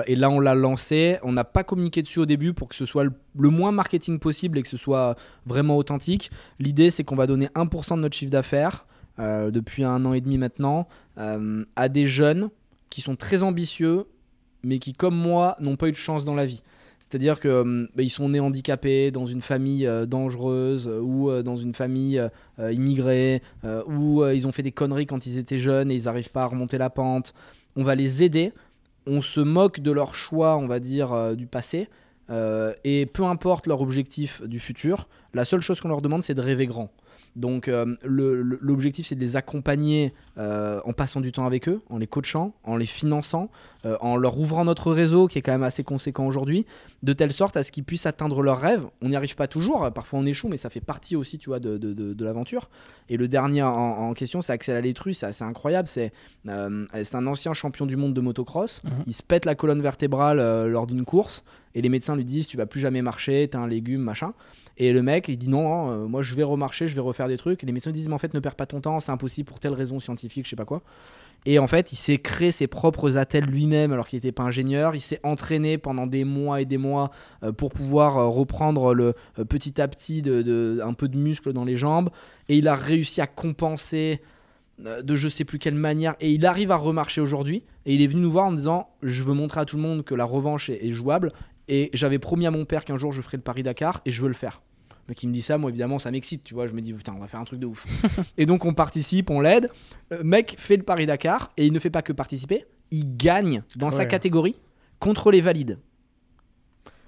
et 0.06 0.16
là, 0.16 0.30
on 0.30 0.40
l'a 0.40 0.56
lancé. 0.56 1.18
On 1.24 1.32
n'a 1.32 1.44
pas 1.44 1.64
communiqué 1.64 2.02
dessus 2.02 2.20
au 2.20 2.26
début 2.26 2.54
pour 2.54 2.68
que 2.70 2.76
ce 2.76 2.86
soit 2.86 3.04
le, 3.04 3.14
le 3.40 3.50
moins 3.50 3.72
marketing 3.72 4.20
possible 4.20 4.58
et 4.58 4.62
que 4.62 4.67
ce 4.68 4.78
soit 4.78 5.16
vraiment 5.46 5.78
authentique. 5.78 6.32
L'idée, 6.60 6.92
c'est 6.92 7.04
qu'on 7.04 7.16
va 7.16 7.28
donner 7.28 7.48
1% 7.56 7.96
de 7.96 8.02
notre 8.02 8.16
chiffre 8.16 8.32
d'affaires 8.32 8.86
euh, 9.20 9.50
depuis 9.50 9.84
un 9.84 10.06
an 10.06 10.14
et 10.14 10.22
demi 10.22 10.38
maintenant 10.38 10.88
euh, 11.18 11.66
à 11.76 11.90
des 11.90 12.06
jeunes 12.06 12.50
qui 12.92 13.02
sont 13.02 13.16
très 13.16 13.42
ambitieux, 13.42 14.06
mais 14.64 14.78
qui, 14.78 14.94
comme 14.94 15.16
moi, 15.16 15.58
n'ont 15.60 15.76
pas 15.76 15.88
eu 15.88 15.92
de 15.92 15.98
chance 15.98 16.24
dans 16.24 16.36
la 16.36 16.46
vie. 16.46 16.62
C'est-à-dire 17.00 17.40
qu'ils 17.40 17.50
euh, 17.50 17.88
bah, 17.96 18.04
sont 18.10 18.30
nés 18.30 18.40
handicapés 18.40 19.10
dans 19.10 19.26
une 19.26 19.42
famille 19.42 19.90
dangereuse 20.08 20.88
ou 20.88 21.32
dans 21.42 21.56
une 21.56 21.74
famille 21.74 22.22
immigrée 22.60 23.42
ou 23.88 24.24
ils 24.26 24.48
ont 24.48 24.52
fait 24.52 24.64
des 24.64 24.72
conneries 24.72 25.06
quand 25.06 25.26
ils 25.26 25.38
étaient 25.38 25.58
jeunes 25.58 25.90
et 25.90 25.96
ils 25.96 26.04
n'arrivent 26.04 26.32
pas 26.32 26.44
à 26.44 26.48
remonter 26.48 26.78
la 26.78 26.90
pente. 26.90 27.34
On 27.76 27.84
va 27.84 27.96
les 27.96 28.24
aider. 28.24 28.54
On 29.06 29.22
se 29.22 29.40
moque 29.40 29.80
de 29.80 29.92
leur 29.92 30.16
choix, 30.16 30.58
on 30.58 30.68
va 30.68 30.80
dire, 30.80 31.36
du 31.36 31.48
passé. 31.48 31.88
Et 32.30 33.06
peu 33.06 33.24
importe 33.24 33.68
leur 33.68 33.82
objectif 33.82 34.42
du 34.44 34.60
futur, 34.60 35.08
la 35.34 35.46
seule 35.46 35.62
chose 35.62 35.80
qu'on 35.82 35.88
leur 35.90 36.02
demande, 36.02 36.24
c'est 36.24 36.34
de 36.34 36.42
rêver 36.42 36.66
grand. 36.68 36.92
Donc 37.36 37.68
euh, 37.68 37.86
l'objectif 38.04 39.06
c'est 39.06 39.16
de 39.16 39.20
les 39.22 39.36
accompagner 39.36 40.12
euh, 40.40 40.80
en 40.86 40.94
passant 40.94 41.22
du 41.22 41.32
temps 41.32 41.46
avec 41.46 41.70
eux, 41.70 41.82
en 41.90 41.98
les 42.00 42.08
coachant, 42.08 42.54
en 42.64 42.78
les 42.78 42.88
finançant, 42.88 43.52
euh, 43.86 43.96
en 44.02 44.16
leur 44.18 44.40
ouvrant 44.40 44.66
notre 44.66 44.92
réseau 44.92 45.28
qui 45.28 45.38
est 45.38 45.42
quand 45.44 45.52
même 45.52 45.62
assez 45.64 45.84
conséquent 45.84 46.26
aujourd'hui, 46.26 46.66
de 47.04 47.14
telle 47.14 47.32
sorte 47.32 47.56
à 47.56 47.62
ce 47.62 47.72
qu'ils 47.72 47.84
puissent 47.84 48.08
atteindre 48.08 48.42
leurs 48.42 48.60
rêves. 48.60 48.88
On 49.04 49.10
n'y 49.10 49.16
arrive 49.16 49.36
pas 49.36 49.48
toujours, 49.48 49.84
euh, 49.86 49.92
parfois 49.92 50.18
on 50.20 50.26
échoue, 50.26 50.48
mais 50.48 50.58
ça 50.58 50.72
fait 50.72 50.82
partie 50.82 51.16
aussi 51.16 51.38
tu 51.38 51.50
vois, 51.50 51.60
de, 51.60 51.78
de- 51.78 51.94
de- 51.94 52.14
de 52.14 52.26
l'aventure. 52.26 52.70
Et 53.10 53.18
le 53.18 53.28
dernier 53.28 53.62
en, 53.62 53.70
en 53.70 54.14
question 54.14 54.42
c'est 54.42 54.54
Axel 54.54 54.76
Alétru, 54.76 55.14
c'est 55.14 55.28
assez 55.28 55.44
incroyable, 55.44 55.88
c'est 55.88 56.12
euh, 56.48 56.86
un 57.14 57.28
ancien 57.28 57.54
champion 57.54 57.86
du 57.86 57.98
monde 57.98 58.14
de 58.16 58.22
motocross, 58.22 58.82
Mhm. 58.84 58.92
il 59.06 59.14
se 59.14 59.22
pète 59.24 59.46
la 59.46 59.54
colonne 59.54 59.82
vertébrale 59.82 60.40
euh, 60.40 60.68
lors 60.68 60.88
d'une 60.88 61.06
course, 61.06 61.44
et 61.78 61.82
les 61.82 61.90
médecins 61.90 62.16
lui 62.16 62.26
disent 62.26 62.48
tu 62.48 62.58
vas 62.58 62.66
plus 62.66 62.80
jamais 62.80 63.04
marcher, 63.04 63.48
t'es 63.48 63.56
un 63.56 63.68
légume, 63.68 64.02
machin. 64.02 64.34
Et 64.78 64.92
le 64.92 65.04
mec, 65.04 65.28
il 65.28 65.38
dit 65.38 65.48
non, 65.48 65.62
non, 65.62 65.92
euh, 65.92 66.08
moi 66.08 66.24
je 66.24 66.34
vais 66.34 66.42
remarcher, 66.42 66.88
je 66.88 66.96
vais 66.96 67.02
refaire 67.02 67.28
des 67.28 67.38
trucs. 67.38 67.64
Et 67.64 67.68
les 67.68 67.72
médecins 67.72 67.92
disent, 67.92 68.08
mais 68.08 68.16
en 68.16 68.18
fait, 68.18 68.34
ne 68.34 68.40
perds 68.40 68.56
pas 68.56 68.66
ton 68.66 68.82
temps, 68.82 69.00
c'est 69.00 69.12
impossible 69.12 69.48
pour 69.48 69.60
telle 69.60 69.74
raison 69.74 70.00
scientifique, 70.00 70.46
je 70.46 70.50
sais 70.50 70.56
pas 70.56 70.66
quoi. 70.66 70.82
Et 71.46 71.60
en 71.60 71.68
fait, 71.68 71.92
il 71.92 71.96
s'est 71.96 72.18
créé 72.18 72.50
ses 72.50 72.66
propres 72.66 73.16
attelles 73.18 73.46
lui-même 73.46 73.94
alors 73.94 74.08
qu'il 74.08 74.18
n'était 74.18 74.32
pas 74.32 74.42
ingénieur. 74.42 74.96
Il 74.96 75.02
s'est 75.02 75.20
entraîné 75.22 75.78
pendant 75.78 76.08
des 76.08 76.24
mois 76.24 76.62
et 76.62 76.66
des 76.66 76.80
mois 76.80 77.12
euh, 77.44 77.52
pour 77.52 77.70
pouvoir 77.70 78.18
euh, 78.18 78.28
reprendre 78.28 78.96
le, 78.96 79.14
petit 79.48 79.80
à 79.80 79.88
petit 79.88 80.24
de, 80.24 80.82
un 80.84 80.94
peu 80.94 81.08
de 81.08 81.18
muscle 81.18 81.54
dans 81.54 81.64
les 81.64 81.78
jambes. 81.78 82.10
Et 82.50 82.58
il 82.58 82.68
a 82.68 82.76
réussi 82.76 83.22
à 83.22 83.28
compenser 83.28 84.20
de 84.80 85.16
je 85.16 85.28
sais 85.28 85.44
plus 85.44 85.58
quelle 85.58 85.76
manière. 85.76 86.16
Et 86.20 86.32
il 86.32 86.46
arrive 86.46 86.72
à 86.72 86.76
remarcher 86.76 87.22
aujourd'hui. 87.22 87.64
Et 87.86 87.96
il 87.96 88.02
est 88.02 88.08
venu 88.08 88.22
nous 88.22 88.32
voir 88.32 88.46
en 88.46 88.52
disant, 88.52 88.90
je 89.02 89.24
veux 89.24 89.34
montrer 89.34 89.62
à 89.62 89.66
tout 89.66 89.78
le 89.78 89.82
monde 89.82 90.04
que 90.04 90.14
la 90.14 90.26
revanche 90.26 90.70
est 90.70 90.92
jouable. 90.92 91.32
Et 91.70 91.90
j'avais 91.94 92.20
promis 92.20 92.46
à 92.48 92.52
mon 92.52 92.66
père 92.66 92.86
qu'un 92.86 92.98
jour 92.98 93.12
je 93.12 93.22
ferais 93.22 93.38
le 93.38 93.44
Paris-Dakar 93.44 94.02
et 94.06 94.12
je 94.12 94.22
veux 94.22 94.28
le 94.30 94.34
faire. 94.34 94.62
Mais 95.10 95.16
qui 95.16 95.28
me 95.28 95.34
dit 95.34 95.42
ça, 95.42 95.58
moi 95.58 95.70
évidemment 95.70 96.00
ça 96.00 96.12
m'excite, 96.12 96.44
tu 96.44 96.54
vois. 96.54 96.68
Je 96.68 96.74
me 96.74 96.82
dis 96.82 96.94
putain, 96.94 97.14
on 97.16 97.20
va 97.20 97.28
faire 97.28 97.40
un 97.40 97.46
truc 97.46 97.60
de 97.60 97.66
ouf. 97.66 97.86
et 98.38 98.46
donc 98.46 98.66
on 98.66 98.74
participe, 98.74 99.30
on 99.30 99.40
l'aide. 99.42 99.70
Le 100.12 100.24
mec 100.24 100.56
fait 100.58 100.78
le 100.78 100.84
Paris-Dakar 100.84 101.52
et 101.58 101.66
il 101.66 101.74
ne 101.74 101.80
fait 101.80 101.90
pas 101.90 102.02
que 102.02 102.14
participer, 102.14 102.66
il 102.92 103.16
gagne 103.18 103.64
dans 103.76 103.92
sa 103.92 104.06
catégorie 104.06 104.56
contre 105.00 105.32
les 105.32 105.42
valides. 105.42 105.80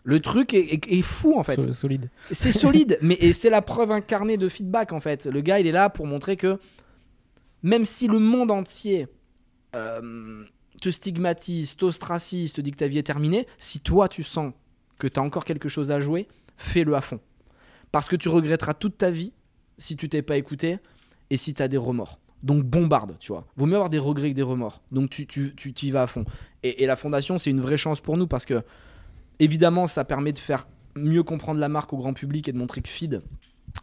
Le 0.04 0.20
truc 0.22 0.54
est, 0.54 0.74
est- 0.74 0.92
est 0.92 1.02
fou 1.02 1.38
en 1.38 1.44
fait. 1.44 1.62
So- 1.62 1.74
solide. 1.74 2.10
C'est 2.32 2.52
solide, 2.52 2.98
mais 3.02 3.16
et 3.20 3.34
c'est 3.34 3.50
la 3.50 3.62
preuve 3.62 3.92
incarnée 3.92 4.38
de 4.38 4.48
feedback 4.50 4.94
en 4.94 5.00
fait. 5.00 5.26
Le 5.26 5.42
gars, 5.42 5.60
il 5.60 5.68
est 5.68 5.72
là 5.74 5.90
pour 5.90 6.06
montrer 6.08 6.36
que 6.38 6.58
même 7.64 7.84
si 7.86 8.08
le 8.08 8.20
monde 8.20 8.50
entier 8.52 9.08
euh, 9.76 10.44
te 10.80 10.90
stigmatise, 10.90 11.76
t'ostracise, 11.76 12.54
te 12.54 12.62
dit 12.62 12.72
que 12.72 12.78
ta 12.78 12.88
vie 12.88 12.98
est 12.98 13.04
terminée, 13.04 13.48
si 13.58 13.80
toi 13.80 14.08
tu 14.08 14.24
sens 14.24 14.54
que 14.98 15.08
tu 15.08 15.20
encore 15.20 15.46
quelque 15.46 15.70
chose 15.70 15.92
à 15.92 16.00
jouer, 16.00 16.28
fais-le 16.58 16.96
à 16.96 17.02
fond. 17.02 17.20
Parce 17.92 18.08
que 18.08 18.16
tu 18.16 18.30
regretteras 18.30 18.74
toute 18.74 18.98
ta 18.98 19.10
vie 19.10 19.34
si 19.78 19.96
tu 19.96 20.10
t'es 20.10 20.22
pas 20.22 20.38
écouté 20.38 20.78
et 21.30 21.38
si 21.38 21.54
tu 21.54 21.68
des 21.68 21.78
remords. 21.78 22.20
Donc 22.44 22.64
bombarde, 22.64 23.16
tu 23.20 23.32
vois. 23.32 23.46
Vaut 23.58 23.66
mieux 23.66 23.76
avoir 23.76 23.90
des 23.90 23.98
regrets 23.98 24.30
que 24.30 24.36
des 24.36 24.42
remords. 24.42 24.82
Donc 24.92 25.10
tu, 25.10 25.26
tu, 25.26 25.54
y 25.82 25.92
vas 25.92 26.04
à 26.04 26.08
fond. 26.08 26.26
Et, 26.64 26.86
la 26.86 26.96
fondation, 26.96 27.38
c'est 27.38 27.50
une 27.50 27.62
vraie 27.62 27.78
chance 27.78 28.00
pour 28.00 28.18
nous 28.18 28.28
parce 28.28 28.46
que, 28.46 28.64
évidemment, 29.40 29.88
ça 29.88 30.06
permet 30.06 30.34
de 30.34 30.40
faire 30.40 30.68
mieux 30.96 31.24
comprendre 31.24 31.60
la 31.60 31.70
marque 31.70 31.94
au 31.94 31.98
grand 31.98 32.14
public 32.14 32.48
et 32.48 32.54
de 32.54 32.58
montrer 32.58 32.82
que 32.82 32.90
Feed, 32.90 33.22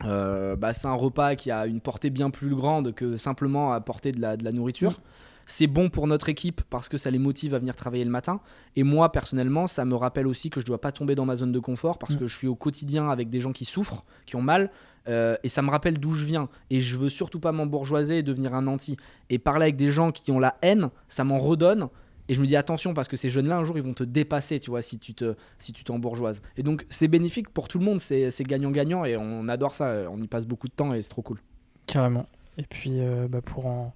euh, 0.05 0.57
bah, 0.57 0.73
c'est 0.73 0.87
un 0.87 0.95
repas 0.95 1.35
qui 1.37 1.51
a 1.51 1.67
une 1.67 1.81
portée 1.81 2.11
bien 2.11 2.31
plus 2.31 2.55
grande 2.55 2.95
que 2.95 3.17
simplement 3.17 3.73
apporter 3.73 4.13
de 4.13 4.21
la, 4.21 4.37
de 4.37 4.45
la 4.45 4.53
nourriture. 4.53 5.01
C'est 5.47 5.69
bon 5.69 5.89
pour 5.91 6.07
notre 6.09 6.29
équipe 6.29 6.61
parce 6.71 6.89
que 6.89 6.97
ça 6.97 7.11
les 7.11 7.19
motive 7.19 7.55
à 7.55 7.59
venir 7.61 7.77
travailler 7.77 8.05
le 8.05 8.11
matin. 8.11 8.41
Et 8.75 8.83
moi, 8.83 9.13
personnellement, 9.13 9.67
ça 9.69 9.85
me 9.85 9.95
rappelle 9.95 10.27
aussi 10.27 10.51
que 10.51 10.61
je 10.61 10.65
ne 10.65 10.69
dois 10.69 10.81
pas 10.81 10.91
tomber 10.93 11.15
dans 11.15 11.25
ma 11.25 11.37
zone 11.37 11.53
de 11.53 11.61
confort 11.61 11.99
parce 11.99 12.15
Mm. 12.15 12.19
que 12.19 12.27
je 12.27 12.37
suis 12.37 12.49
au 12.49 12.57
quotidien 12.57 13.09
avec 13.11 13.31
des 13.31 13.41
gens 13.41 13.53
qui 13.53 13.65
souffrent, 13.65 14.05
qui 14.27 14.37
ont 14.37 14.43
mal. 14.43 14.71
euh, 15.09 15.37
et 15.45 15.49
ça 15.49 15.63
me 15.63 15.71
rappelle 15.71 15.99
d'où 16.01 16.15
je 16.15 16.27
viens. 16.27 16.49
Et 16.69 16.81
je 16.81 16.97
veux 16.99 17.09
surtout 17.09 17.39
pas 17.39 17.53
m'embourgeoiser 17.53 18.19
et 18.19 18.23
devenir 18.25 18.55
un 18.55 18.67
anti. 18.67 18.97
Et 19.31 19.39
parler 19.39 19.63
avec 19.67 19.77
des 19.77 19.93
gens 19.93 20.11
qui 20.11 20.33
ont 20.33 20.41
la 20.41 20.57
haine, 20.63 20.91
ça 21.09 21.23
m'en 21.23 21.39
redonne. 21.39 21.89
Et 22.29 22.35
je 22.35 22.41
me 22.41 22.47
dis 22.49 22.57
attention 22.57 22.93
parce 22.93 23.07
que 23.07 23.17
ces 23.17 23.31
jeunes-là, 23.31 23.57
un 23.57 23.63
jour, 23.63 23.77
ils 23.79 23.85
vont 23.85 23.95
te 23.95 24.03
dépasser, 24.03 24.59
tu 24.59 24.71
vois, 24.71 24.83
si 24.83 24.99
tu 24.99 25.15
te, 25.15 25.37
si 25.61 25.73
tu 25.73 25.85
t'embourgeoises. 25.85 26.43
Et 26.57 26.65
donc, 26.65 26.85
c'est 26.89 27.07
bénéfique 27.07 27.51
pour 27.51 27.69
tout 27.69 27.79
le 27.79 27.85
monde, 27.85 28.01
c'est 28.01 28.33
c'est 28.33 28.43
gagnant-gagnant 28.43 29.05
et 29.05 29.17
on 29.17 29.47
adore 29.47 29.77
ça. 29.77 30.11
On 30.11 30.21
y 30.21 30.27
passe 30.27 30.45
beaucoup 30.45 30.67
de 30.67 30.73
temps 30.73 30.93
et 30.93 31.03
c'est 31.03 31.09
trop 31.11 31.23
cool. 31.23 31.41
Carrément. 31.87 32.27
Et 32.59 32.65
puis, 32.65 32.99
euh, 32.99 33.29
bah, 33.29 33.43
pour 33.43 33.67
en. 33.67 33.95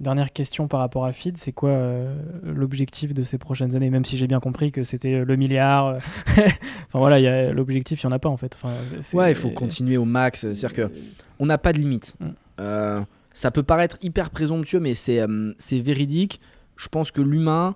Dernière 0.00 0.32
question 0.32 0.66
par 0.66 0.80
rapport 0.80 1.04
à 1.04 1.12
Feed, 1.12 1.38
c'est 1.38 1.52
quoi 1.52 1.70
euh, 1.70 2.16
l'objectif 2.42 3.14
de 3.14 3.22
ces 3.22 3.38
prochaines 3.38 3.76
années 3.76 3.90
Même 3.90 4.04
si 4.04 4.16
j'ai 4.16 4.26
bien 4.26 4.40
compris 4.40 4.72
que 4.72 4.82
c'était 4.82 5.24
le 5.24 5.36
milliard. 5.36 5.86
euh, 5.86 5.98
enfin 6.36 6.98
voilà, 6.98 7.52
l'objectif, 7.52 8.02
il 8.02 8.06
n'y 8.06 8.12
en 8.12 8.16
a 8.16 8.18
pas 8.18 8.28
en 8.28 8.36
fait. 8.36 8.56
Enfin, 8.56 8.74
Ouais, 9.12 9.30
il 9.30 9.36
faut 9.36 9.50
continuer 9.50 9.96
au 9.96 10.04
max. 10.04 10.40
C'est-à-dire 10.40 10.72
que 10.72 10.90
on 11.38 11.46
n'a 11.46 11.58
pas 11.58 11.72
de 11.72 11.78
limite. 11.78 12.16
Mm. 12.20 12.28
Euh, 12.60 13.00
ça 13.32 13.50
peut 13.50 13.62
paraître 13.62 13.98
hyper 14.02 14.30
présomptueux, 14.30 14.80
mais 14.80 14.94
c'est 14.94 15.20
euh, 15.20 15.52
véridique. 15.72 16.40
Je 16.76 16.88
pense 16.88 17.10
que 17.10 17.20
l'humain, 17.20 17.74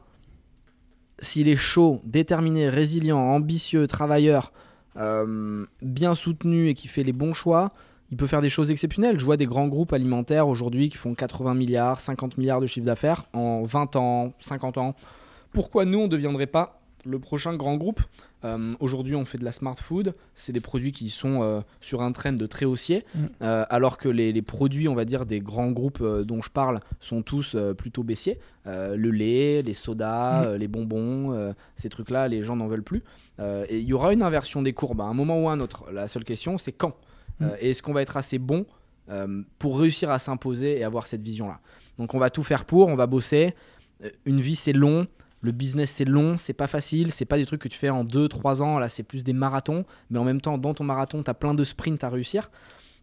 s'il 1.18 1.48
est 1.48 1.56
chaud, 1.56 2.00
déterminé, 2.04 2.68
résilient, 2.68 3.18
ambitieux, 3.18 3.86
travailleur, 3.86 4.52
euh, 4.96 5.66
bien 5.82 6.14
soutenu 6.14 6.68
et 6.68 6.74
qui 6.74 6.88
fait 6.88 7.04
les 7.04 7.12
bons 7.12 7.32
choix, 7.32 7.70
il 8.10 8.16
peut 8.16 8.26
faire 8.26 8.40
des 8.40 8.50
choses 8.50 8.70
exceptionnelles. 8.70 9.18
Je 9.18 9.24
vois 9.24 9.36
des 9.36 9.46
grands 9.46 9.68
groupes 9.68 9.92
alimentaires 9.92 10.48
aujourd'hui 10.48 10.88
qui 10.88 10.96
font 10.96 11.14
80 11.14 11.54
milliards, 11.54 12.00
50 12.00 12.38
milliards 12.38 12.60
de 12.60 12.66
chiffre 12.66 12.86
d'affaires 12.86 13.24
en 13.32 13.64
20 13.64 13.96
ans, 13.96 14.32
50 14.40 14.78
ans. 14.78 14.94
Pourquoi 15.52 15.84
nous, 15.84 15.98
on 15.98 16.02
ne 16.04 16.08
deviendrait 16.08 16.46
pas 16.46 16.80
le 17.04 17.18
prochain 17.18 17.54
grand 17.56 17.76
groupe? 17.76 18.00
Euh, 18.44 18.74
Aujourd'hui, 18.80 19.14
on 19.16 19.24
fait 19.24 19.38
de 19.38 19.44
la 19.44 19.50
smart 19.52 19.74
food. 19.74 20.14
C'est 20.34 20.52
des 20.52 20.60
produits 20.60 20.92
qui 20.92 21.10
sont 21.10 21.42
euh, 21.42 21.60
sur 21.80 22.02
un 22.02 22.12
trend 22.12 22.32
de 22.32 22.46
très 22.46 22.64
haussier, 22.66 23.04
Mm. 23.14 23.18
euh, 23.42 23.64
alors 23.68 23.98
que 23.98 24.08
les, 24.08 24.32
les 24.32 24.42
produits, 24.42 24.88
on 24.88 24.94
va 24.94 25.04
dire, 25.04 25.26
des 25.26 25.40
grands 25.40 25.70
groupes 25.72 26.02
dont 26.02 26.40
je 26.42 26.50
parle 26.50 26.80
sont 27.00 27.22
tous 27.22 27.56
plutôt 27.76 28.02
baissiers. 28.04 28.38
Le 28.64 29.10
lait, 29.10 29.62
les 29.62 29.74
sodas, 29.74 30.52
Mm. 30.52 30.56
les 30.56 30.68
bonbons, 30.68 31.54
ces 31.76 31.88
trucs-là, 31.88 32.28
les 32.28 32.42
gens 32.42 32.56
n'en 32.56 32.68
veulent 32.68 32.82
plus. 32.82 33.02
Et 33.40 33.78
il 33.78 33.84
y 33.84 33.92
aura 33.92 34.12
une 34.12 34.22
inversion 34.22 34.62
des 34.62 34.72
courbes 34.72 35.00
à 35.00 35.04
un 35.04 35.14
moment 35.14 35.42
ou 35.42 35.48
à 35.48 35.52
un 35.52 35.60
autre. 35.60 35.84
La 35.92 36.06
seule 36.08 36.24
question, 36.24 36.58
c'est 36.58 36.72
quand? 36.72 36.94
Mm. 37.40 37.44
Euh, 37.44 37.56
Et 37.60 37.70
est-ce 37.70 37.82
qu'on 37.82 37.92
va 37.92 38.02
être 38.02 38.16
assez 38.16 38.38
bon 38.38 38.66
euh, 39.10 39.42
pour 39.58 39.78
réussir 39.78 40.10
à 40.10 40.18
s'imposer 40.18 40.78
et 40.78 40.84
avoir 40.84 41.06
cette 41.06 41.22
vision-là? 41.22 41.60
Donc 41.98 42.14
on 42.14 42.18
va 42.18 42.30
tout 42.30 42.42
faire 42.42 42.64
pour, 42.64 42.88
on 42.88 42.96
va 42.96 43.06
bosser. 43.06 43.54
Euh, 44.04 44.10
Une 44.24 44.40
vie, 44.40 44.56
c'est 44.56 44.72
long. 44.72 45.06
Le 45.40 45.52
business, 45.52 45.92
c'est 45.92 46.04
long, 46.04 46.36
c'est 46.36 46.52
pas 46.52 46.66
facile, 46.66 47.12
c'est 47.12 47.24
pas 47.24 47.36
des 47.36 47.46
trucs 47.46 47.60
que 47.60 47.68
tu 47.68 47.78
fais 47.78 47.90
en 47.90 48.04
2-3 48.04 48.60
ans. 48.60 48.78
Là, 48.80 48.88
c'est 48.88 49.04
plus 49.04 49.22
des 49.22 49.32
marathons. 49.32 49.84
Mais 50.10 50.18
en 50.18 50.24
même 50.24 50.40
temps, 50.40 50.58
dans 50.58 50.74
ton 50.74 50.82
marathon, 50.82 51.22
tu 51.22 51.30
as 51.30 51.34
plein 51.34 51.54
de 51.54 51.62
sprints 51.62 52.02
à 52.02 52.08
réussir. 52.08 52.50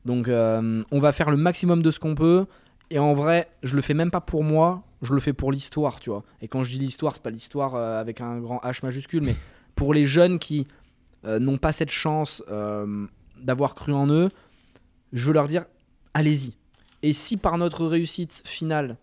Donc, 0.03 0.27
euh, 0.27 0.81
on 0.91 0.99
va 0.99 1.13
faire 1.13 1.31
le 1.31 1.37
maximum 1.37 1.81
de 1.81 1.91
ce 1.91 1.99
qu'on 1.99 2.13
peut. 2.13 2.45
Et 2.89 2.99
en 2.99 3.13
vrai, 3.13 3.47
je 3.63 3.75
le 3.75 3.81
fais 3.81 3.93
même 3.93 4.11
pas 4.11 4.21
pour 4.21 4.43
moi, 4.43 4.83
je 5.01 5.13
le 5.13 5.19
fais 5.19 5.33
pour 5.33 5.51
l'histoire, 5.51 5.99
tu 5.99 6.09
vois. 6.09 6.23
Et 6.41 6.47
quand 6.47 6.63
je 6.63 6.71
dis 6.71 6.77
l'histoire, 6.77 7.13
c'est 7.13 7.23
pas 7.23 7.31
l'histoire 7.31 7.75
euh, 7.75 7.99
avec 7.99 8.19
un 8.21 8.39
grand 8.39 8.59
H 8.59 8.83
majuscule, 8.83 9.23
mais 9.23 9.35
pour 9.75 9.93
les 9.93 10.03
jeunes 10.03 10.37
qui 10.37 10.67
euh, 11.23 11.39
n'ont 11.39 11.57
pas 11.57 11.71
cette 11.71 11.89
chance 11.89 12.43
d'avoir 13.41 13.75
cru 13.75 13.93
en 13.93 14.07
eux, 14.09 14.29
je 15.13 15.27
veux 15.27 15.33
leur 15.33 15.47
dire 15.47 15.65
allez-y. 16.13 16.53
Et 17.03 17.13
si 17.13 17.37
par 17.37 17.57
notre 17.57 17.85
réussite 17.85 18.41
finale, 18.45 18.97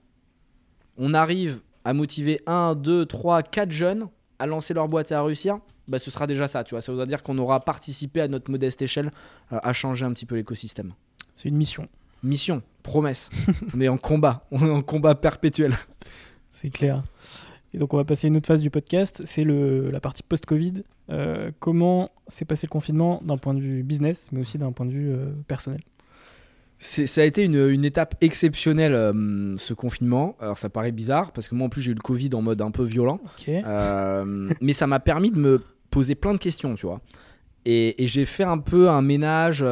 on 0.96 1.14
arrive 1.14 1.60
à 1.84 1.92
motiver 1.92 2.40
1, 2.46 2.74
2, 2.74 3.06
3, 3.06 3.42
4 3.42 3.70
jeunes 3.70 4.08
à 4.38 4.46
lancer 4.46 4.74
leur 4.74 4.88
boîte 4.88 5.12
et 5.12 5.14
à 5.14 5.22
réussir, 5.22 5.58
bah, 5.88 5.98
ce 5.98 6.10
sera 6.10 6.26
déjà 6.26 6.48
ça, 6.48 6.64
tu 6.64 6.74
vois. 6.74 6.80
Ça 6.80 6.92
voudra 6.92 7.06
dire 7.06 7.22
qu'on 7.22 7.38
aura 7.38 7.60
participé 7.60 8.20
à 8.20 8.28
notre 8.28 8.50
modeste 8.50 8.82
échelle 8.82 9.12
euh, 9.52 9.60
à 9.62 9.72
changer 9.72 10.04
un 10.04 10.12
petit 10.12 10.26
peu 10.26 10.36
l'écosystème. 10.36 10.94
C'est 11.34 11.48
une 11.48 11.56
mission, 11.56 11.88
Mission, 12.22 12.62
promesse. 12.82 13.30
on 13.74 13.80
est 13.80 13.88
en 13.88 13.98
combat, 13.98 14.46
on 14.50 14.64
est 14.64 14.70
en 14.70 14.82
combat 14.82 15.14
perpétuel. 15.14 15.74
c'est 16.50 16.70
clair. 16.70 17.02
Et 17.74 17.78
donc 17.78 17.94
on 17.94 17.96
va 17.96 18.04
passer 18.04 18.26
à 18.26 18.28
une 18.28 18.36
autre 18.36 18.46
phase 18.46 18.60
du 18.60 18.70
podcast, 18.70 19.22
c'est 19.24 19.44
la 19.44 20.00
partie 20.00 20.22
post-Covid. 20.22 20.82
Euh, 21.10 21.50
comment 21.58 22.10
s'est 22.28 22.44
passé 22.44 22.66
le 22.66 22.70
confinement 22.70 23.22
d'un 23.24 23.38
point 23.38 23.54
de 23.54 23.60
vue 23.60 23.82
business, 23.82 24.28
mais 24.30 24.40
aussi 24.40 24.58
d'un 24.58 24.72
point 24.72 24.86
de 24.86 24.92
vue 24.92 25.10
euh, 25.10 25.32
personnel? 25.48 25.80
Ça 26.78 27.20
a 27.20 27.24
été 27.24 27.44
une, 27.44 27.68
une 27.68 27.84
étape 27.84 28.16
exceptionnelle, 28.20 28.92
euh, 28.94 29.56
ce 29.56 29.72
confinement. 29.72 30.36
Alors 30.40 30.58
ça 30.58 30.68
paraît 30.68 30.92
bizarre, 30.92 31.32
parce 31.32 31.48
que 31.48 31.54
moi 31.54 31.66
en 31.66 31.70
plus 31.70 31.80
j'ai 31.80 31.92
eu 31.92 31.94
le 31.94 32.00
Covid 32.00 32.30
en 32.34 32.42
mode 32.42 32.60
un 32.60 32.70
peu 32.70 32.84
violent. 32.84 33.20
Mais 34.60 34.72
ça 34.72 34.86
m'a 34.86 35.00
permis 35.00 35.30
de 35.30 35.38
me 35.38 35.62
poser 35.90 36.14
plein 36.14 36.34
de 36.34 36.38
questions, 36.38 36.74
tu 36.74 36.86
vois. 36.86 37.00
Et, 37.64 38.02
et 38.02 38.06
j'ai 38.06 38.24
fait 38.24 38.44
un 38.44 38.58
peu 38.58 38.90
un 38.90 39.00
ménage 39.00 39.64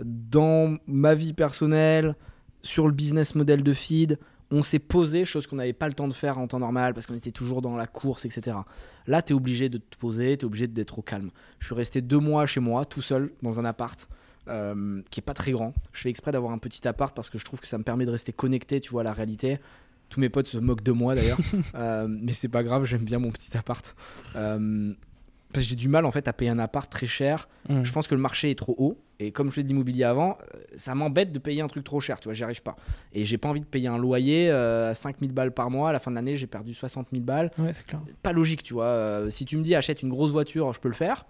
dans 0.00 0.76
ma 0.86 1.14
vie 1.14 1.32
personnelle, 1.32 2.14
sur 2.62 2.86
le 2.86 2.92
business 2.92 3.34
model 3.34 3.64
de 3.64 3.72
feed. 3.72 4.18
On 4.52 4.62
s'est 4.62 4.78
posé, 4.78 5.24
chose 5.24 5.46
qu'on 5.46 5.56
n'avait 5.56 5.72
pas 5.72 5.88
le 5.88 5.94
temps 5.94 6.06
de 6.08 6.12
faire 6.12 6.38
en 6.38 6.46
temps 6.46 6.58
normal 6.60 6.92
parce 6.94 7.06
qu'on 7.06 7.14
était 7.14 7.32
toujours 7.32 7.62
dans 7.62 7.74
la 7.74 7.86
course, 7.86 8.24
etc. 8.26 8.56
Là, 9.06 9.22
tu 9.22 9.32
es 9.32 9.34
obligé 9.34 9.68
de 9.70 9.78
te 9.78 9.96
poser, 9.96 10.36
tu 10.36 10.42
es 10.42 10.46
obligé 10.46 10.66
d'être 10.68 10.98
au 10.98 11.02
calme. 11.02 11.30
Je 11.58 11.66
suis 11.66 11.74
resté 11.74 12.02
deux 12.02 12.18
mois 12.18 12.44
chez 12.46 12.60
moi, 12.60 12.84
tout 12.84 13.00
seul, 13.00 13.32
dans 13.42 13.58
un 13.58 13.64
appart. 13.64 14.08
euh, 14.48 15.00
qui 15.10 15.20
est 15.20 15.22
pas 15.22 15.34
très 15.34 15.52
grand. 15.52 15.72
Je 15.92 16.00
fais 16.02 16.10
exprès 16.10 16.32
d'avoir 16.32 16.52
un 16.52 16.58
petit 16.58 16.86
appart 16.88 17.14
parce 17.14 17.30
que 17.30 17.38
je 17.38 17.44
trouve 17.44 17.60
que 17.60 17.66
ça 17.68 17.78
me 17.78 17.84
permet 17.84 18.04
de 18.06 18.10
rester 18.10 18.32
connecté, 18.32 18.80
tu 18.80 18.90
vois, 18.90 19.02
à 19.02 19.04
la 19.04 19.12
réalité. 19.12 19.58
Tous 20.08 20.18
mes 20.20 20.28
potes 20.28 20.48
se 20.48 20.58
moquent 20.58 20.82
de 20.82 20.90
moi 20.92 21.14
d'ailleurs, 21.14 21.38
Euh, 21.76 22.06
mais 22.08 22.32
c'est 22.32 22.48
pas 22.48 22.62
grave, 22.64 22.84
j'aime 22.84 23.04
bien 23.04 23.18
mon 23.20 23.30
petit 23.30 23.56
appart. 23.56 23.94
Euh, 24.36 24.92
parce 25.52 25.64
que 25.64 25.70
j'ai 25.70 25.76
du 25.76 25.88
mal 25.88 26.04
en 26.06 26.10
fait 26.10 26.26
à 26.28 26.32
payer 26.32 26.50
un 26.50 26.58
appart 26.58 26.90
très 26.90 27.06
cher. 27.06 27.48
Mm. 27.68 27.82
Je 27.82 27.92
pense 27.92 28.06
que 28.06 28.14
le 28.14 28.20
marché 28.20 28.50
est 28.50 28.58
trop 28.58 28.74
haut. 28.78 28.98
Et 29.20 29.30
comme 29.30 29.50
je 29.50 29.54
fais 29.54 29.62
de 29.62 29.68
l'immobilier 29.68 30.02
avant, 30.02 30.36
euh, 30.54 30.58
ça 30.74 30.96
m'embête 30.96 31.30
de 31.30 31.38
payer 31.38 31.62
un 31.62 31.68
truc 31.68 31.84
trop 31.84 32.00
cher, 32.00 32.18
tu 32.18 32.24
vois, 32.24 32.32
j'y 32.34 32.42
arrive 32.42 32.62
pas. 32.62 32.74
Et 33.12 33.24
j'ai 33.24 33.38
pas 33.38 33.48
envie 33.48 33.60
de 33.60 33.66
payer 33.66 33.86
un 33.86 33.96
loyer 33.98 34.50
euh, 34.50 34.90
à 34.90 34.94
5000 34.94 35.30
balles 35.30 35.52
par 35.52 35.70
mois. 35.70 35.90
À 35.90 35.92
la 35.92 36.00
fin 36.00 36.10
de 36.10 36.16
l'année, 36.16 36.34
j'ai 36.34 36.48
perdu 36.48 36.74
60 36.74 37.06
000 37.12 37.22
balles. 37.22 37.52
Ouais, 37.56 37.72
c'est 37.72 37.86
clair. 37.86 38.00
Pas 38.24 38.32
logique, 38.32 38.64
tu 38.64 38.74
vois. 38.74 38.86
Euh, 38.86 39.30
si 39.30 39.44
tu 39.44 39.56
me 39.56 39.62
dis 39.62 39.76
achète 39.76 40.02
une 40.02 40.08
grosse 40.08 40.32
voiture, 40.32 40.72
je 40.72 40.80
peux 40.80 40.88
le 40.88 40.94
faire. 40.94 41.24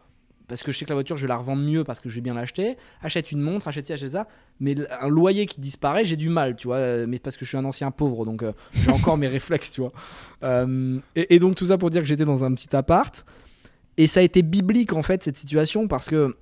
Parce 0.49 0.63
que 0.63 0.73
je 0.73 0.79
sais 0.79 0.85
que 0.85 0.91
la 0.91 0.97
voiture, 0.97 1.17
je 1.17 1.23
vais 1.23 1.29
la 1.29 1.37
revendre 1.37 1.63
mieux 1.63 1.85
parce 1.85 2.01
que 2.01 2.09
je 2.09 2.15
vais 2.17 2.21
bien 2.21 2.35
l'acheter. 2.35 2.77
Achète 3.03 3.31
une 3.31 3.41
montre, 3.41 3.69
achète 3.69 3.87
ci, 3.87 3.93
achète 3.93 4.11
ça. 4.11 4.27
Mais 4.59 4.75
un 5.01 5.09
loyer 5.09 5.47
qui 5.47 5.61
disparaît, 5.61 6.05
j'ai 6.05 6.17
du 6.17 6.29
mal, 6.31 6.57
tu 6.57 6.67
vois. 6.69 6.77
euh, 6.77 7.07
Mais 7.07 7.19
parce 7.19 7.37
que 7.37 7.45
je 7.45 7.51
suis 7.51 7.59
un 7.59 7.65
ancien 7.65 7.91
pauvre, 7.91 8.25
donc 8.25 8.43
euh, 8.43 8.53
j'ai 8.73 8.91
encore 8.91 9.17
mes 9.19 9.29
réflexes, 9.29 9.71
tu 9.71 9.83
vois. 9.83 9.93
Et, 11.15 11.35
et 11.35 11.39
donc 11.39 11.55
tout 11.55 11.67
ça 11.67 11.79
pour 11.79 11.91
dire 11.91 12.03
que 12.03 12.09
j'étais 12.09 12.25
dans 12.25 12.45
un 12.45 12.53
petit 12.55 12.75
appart. 12.75 13.25
Et 13.97 14.07
ça 14.07 14.21
a 14.21 14.23
été 14.23 14.43
biblique 14.43 14.93
en 14.93 15.03
fait 15.03 15.23
cette 15.23 15.37
situation 15.37 15.87
parce 15.87 16.09
que 16.09 16.37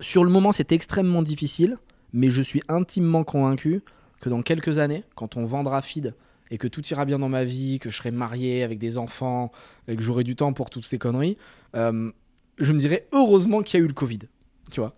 sur 0.00 0.24
le 0.24 0.30
moment 0.30 0.52
c'était 0.52 0.74
extrêmement 0.74 1.22
difficile, 1.22 1.76
mais 2.12 2.28
je 2.28 2.42
suis 2.42 2.62
intimement 2.68 3.24
convaincu 3.24 3.82
que 4.20 4.28
dans 4.28 4.42
quelques 4.42 4.78
années, 4.78 5.04
quand 5.14 5.36
on 5.36 5.44
vendra 5.44 5.82
Feed 5.82 6.14
et 6.50 6.58
que 6.58 6.68
tout 6.68 6.84
ira 6.88 7.04
bien 7.04 7.18
dans 7.18 7.28
ma 7.28 7.44
vie, 7.44 7.78
que 7.78 7.90
je 7.90 7.96
serai 7.96 8.10
marié 8.10 8.62
avec 8.62 8.78
des 8.78 8.98
enfants 8.98 9.52
et 9.88 9.96
que 9.96 10.02
j'aurai 10.02 10.24
du 10.24 10.36
temps 10.36 10.52
pour 10.52 10.70
toutes 10.70 10.86
ces 10.86 10.98
conneries, 10.98 11.36
euh, 11.74 12.10
je 12.58 12.72
me 12.72 12.78
dirais 12.78 13.06
heureusement 13.12 13.62
qu'il 13.62 13.78
y 13.78 13.82
a 13.82 13.84
eu 13.84 13.88
le 13.88 13.94
Covid, 13.94 14.20
tu 14.70 14.80
vois. 14.80 14.94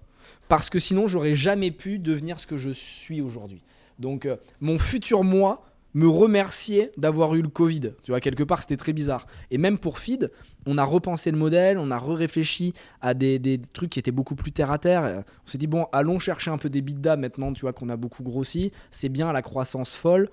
Parce 0.48 0.70
que 0.70 0.78
sinon 0.78 1.06
j'aurais 1.06 1.34
jamais 1.34 1.70
pu 1.70 1.98
devenir 1.98 2.40
ce 2.40 2.46
que 2.46 2.56
je 2.56 2.70
suis 2.70 3.20
aujourd'hui. 3.20 3.62
Donc 3.98 4.24
euh, 4.24 4.36
mon 4.60 4.78
futur 4.78 5.24
moi 5.24 5.68
me 5.94 6.08
remercier 6.08 6.90
d'avoir 6.96 7.34
eu 7.34 7.42
le 7.42 7.48
Covid. 7.48 7.92
Tu 8.02 8.12
vois, 8.12 8.20
quelque 8.20 8.42
part, 8.42 8.60
c'était 8.60 8.76
très 8.76 8.92
bizarre. 8.92 9.26
Et 9.50 9.58
même 9.58 9.78
pour 9.78 9.98
Feed, 9.98 10.30
on 10.68 10.76
a 10.76 10.84
repensé 10.84 11.30
le 11.30 11.38
modèle, 11.38 11.78
on 11.78 11.90
a 11.90 11.98
réfléchi 11.98 12.74
à 13.00 13.14
des, 13.14 13.38
des 13.38 13.58
trucs 13.58 13.90
qui 13.90 13.98
étaient 13.98 14.12
beaucoup 14.12 14.34
plus 14.34 14.52
terre 14.52 14.70
à 14.70 14.78
terre. 14.78 15.24
On 15.44 15.46
s'est 15.46 15.58
dit, 15.58 15.66
bon, 15.66 15.86
allons 15.92 16.18
chercher 16.18 16.50
un 16.50 16.58
peu 16.58 16.68
des 16.68 16.82
bidas 16.82 17.16
maintenant, 17.16 17.52
tu 17.54 17.62
vois, 17.62 17.72
qu'on 17.72 17.88
a 17.88 17.96
beaucoup 17.96 18.22
grossi. 18.22 18.70
C'est 18.90 19.08
bien 19.08 19.32
la 19.32 19.42
croissance 19.42 19.96
folle. 19.96 20.28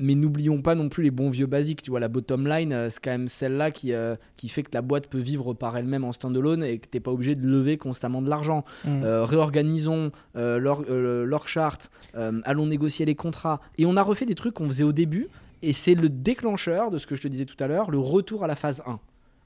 Mais 0.00 0.14
n'oublions 0.14 0.62
pas 0.62 0.76
non 0.76 0.88
plus 0.88 1.02
les 1.02 1.10
bons 1.10 1.28
vieux 1.28 1.46
basiques. 1.46 1.82
Tu 1.82 1.90
vois, 1.90 1.98
la 1.98 2.06
bottom 2.06 2.46
line, 2.46 2.72
euh, 2.72 2.88
c'est 2.88 3.02
quand 3.02 3.10
même 3.10 3.26
celle-là 3.26 3.72
qui, 3.72 3.92
euh, 3.92 4.14
qui 4.36 4.48
fait 4.48 4.62
que 4.62 4.70
la 4.72 4.80
boîte 4.80 5.08
peut 5.08 5.18
vivre 5.18 5.54
par 5.54 5.76
elle-même 5.76 6.04
en 6.04 6.12
standalone 6.12 6.62
et 6.62 6.78
que 6.78 6.86
t'es 6.86 7.00
pas 7.00 7.10
obligé 7.10 7.34
de 7.34 7.44
lever 7.44 7.78
constamment 7.78 8.22
de 8.22 8.30
l'argent. 8.30 8.64
Mm. 8.84 9.02
Euh, 9.02 9.24
réorganisons 9.24 10.12
euh, 10.36 10.60
l'org 10.60 10.84
euh, 10.88 11.24
l'org 11.24 11.48
chart, 11.48 11.90
euh, 12.14 12.40
allons 12.44 12.66
négocier 12.66 13.06
les 13.06 13.16
contrats. 13.16 13.60
Et 13.76 13.86
on 13.86 13.96
a 13.96 14.02
refait 14.02 14.24
des 14.24 14.36
trucs 14.36 14.54
qu'on 14.54 14.68
faisait 14.68 14.84
au 14.84 14.92
début, 14.92 15.26
et 15.62 15.72
c'est 15.72 15.94
le 15.94 16.08
déclencheur 16.08 16.92
de 16.92 16.98
ce 16.98 17.06
que 17.08 17.16
je 17.16 17.22
te 17.22 17.28
disais 17.28 17.44
tout 17.44 17.56
à 17.58 17.66
l'heure, 17.66 17.90
le 17.90 17.98
retour 17.98 18.44
à 18.44 18.46
la 18.46 18.54
phase 18.54 18.82
1. 18.86 19.00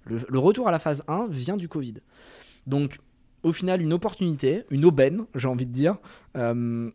Le, 0.05 0.19
le 0.29 0.39
retour 0.39 0.69
à 0.69 0.71
la 0.71 0.79
phase 0.79 1.03
1 1.09 1.27
vient 1.31 1.57
du 1.57 1.69
Covid. 1.69 1.95
Donc, 2.67 2.99
au 3.43 3.53
final, 3.53 3.81
une 3.83 3.93
opportunité, 3.93 4.63
une 4.71 4.85
aubaine, 4.85 5.23
j'ai 5.35 5.49
envie 5.49 5.67
de 5.67 5.73
dire. 5.73 5.97
euh, 6.37 6.91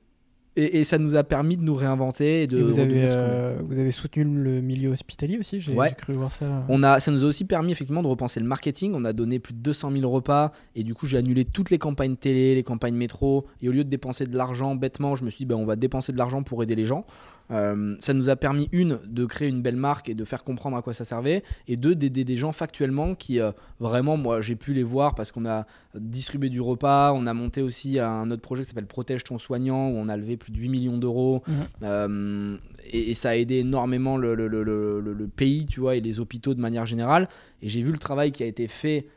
et, 0.60 0.80
et 0.80 0.84
ça 0.84 0.98
nous 0.98 1.16
a 1.16 1.24
permis 1.24 1.56
de 1.56 1.62
nous 1.62 1.76
réinventer 1.76 2.42
et 2.42 2.48
de 2.48 2.60
vous, 2.60 2.80
avez, 2.80 3.04
euh, 3.04 3.60
vous 3.64 3.78
avez 3.78 3.92
soutenu 3.92 4.24
le 4.24 4.60
milieu 4.60 4.90
hospitalier 4.90 5.38
aussi, 5.38 5.62
j'ai 5.62 5.72
Ouais. 5.76 5.90
j'ai 5.90 5.96
cru 5.96 6.14
voir 6.14 6.32
ça. 6.32 6.64
On 6.68 6.82
a, 6.82 7.00
ça 7.00 7.12
nous 7.12 7.24
a 7.24 7.28
aussi 7.28 7.46
permis 7.46 7.72
effectivement 7.74 8.02
de 8.02 8.08
repenser 8.08 8.40
le 8.40 8.48
marketing. 8.48 8.94
On 8.96 9.06
a 9.06 9.14
donné 9.14 9.38
plus 9.38 9.54
de 9.54 9.60
200 9.60 9.92
000 9.92 10.10
repas 10.12 10.52
et 10.76 10.84
du 10.84 10.96
coup 10.96 11.06
j'ai 11.06 11.20
annulé 11.20 11.46
toutes 11.46 11.70
les 11.70 11.78
campagnes 11.78 12.16
télé, 12.16 12.56
les 12.56 12.64
campagnes 12.64 12.96
métro. 12.96 13.46
Et 13.62 13.70
au 13.70 13.72
lieu 13.72 13.84
de 13.84 13.90
dépenser 13.90 14.24
de 14.26 14.36
l'argent 14.36 14.74
bêtement, 14.74 15.16
je 15.16 15.26
me 15.26 15.30
suis 15.30 15.38
dit 15.38 15.46
ben, 15.46 15.58
on 15.58 15.66
va 15.68 15.76
dépenser 15.76 16.12
de 16.12 16.18
l'argent 16.18 16.42
pour 16.42 16.64
aider 16.64 16.74
les 16.74 16.86
gens. 16.86 17.06
Euh, 17.52 17.96
ça 18.00 18.14
nous 18.14 18.30
a 18.30 18.36
permis 18.36 18.68
une 18.74 19.00
de 19.06 19.24
créer 19.26 19.48
une 19.48 19.62
belle 19.62 19.78
marque 19.78 20.10
et 20.10 20.16
de 20.16 20.26
faire 20.26 20.44
comprendre 20.44 20.76
à 20.76 20.82
quoi 20.82 20.94
ça 20.94 21.06
servait 21.06 21.44
et 21.70 21.78
deux 21.78 21.96
d'aider 21.96 22.26
des 22.26 22.36
gens 22.36 22.52
factuellement 22.52 23.16
qui 23.16 23.40
euh, 23.40 23.54
vraiment 23.80 24.18
moi 24.18 24.42
j'ai 24.42 24.58
pu 24.58 24.74
les 24.74 24.84
voir 24.84 25.16
parce 25.16 25.32
qu'on 25.32 25.46
a 25.46 25.66
distribué 25.96 26.50
du 26.50 26.60
repas. 26.60 27.14
On 27.14 27.26
a 27.26 27.34
monté 27.34 27.62
aussi 27.62 28.00
un 28.00 28.30
autre 28.32 28.42
projet 28.42 28.64
qui 28.64 28.70
s'appelle 28.70 28.86
Protège 28.86 29.24
ton 29.24 29.40
soignant 29.40 29.88
où 29.90 29.94
on 29.96 30.10
a 30.10 30.18
levé 30.18 30.36
plus 30.36 30.52
de 30.52 30.58
8 30.58 30.68
millions 30.70 30.98
d'euros. 30.98 31.42
Mhm. 31.48 31.56
Euh, 31.84 32.58
et, 32.92 33.12
et 33.12 33.14
ça 33.14 33.30
a 33.30 33.36
aidé 33.36 33.56
énormément 33.60 34.18
le, 34.18 34.36
le- 34.36 34.48
le- 34.50 34.64
le- 34.64 35.00
le- 35.00 35.14
le 35.14 35.28
pays, 35.28 35.66
tu 35.66 35.80
vois, 35.80 35.96
et 35.96 36.02
les 36.02 36.20
hôpitaux 36.20 36.54
de 36.54 36.60
manière 36.62 36.86
générale. 36.86 37.30
Et 37.62 37.70
j'ai 37.70 37.82
vu 37.82 37.92
le 37.94 37.98
travail 37.98 38.32
qui 38.34 38.44
a 38.44 38.46
été 38.46 38.68
fait 38.68 39.08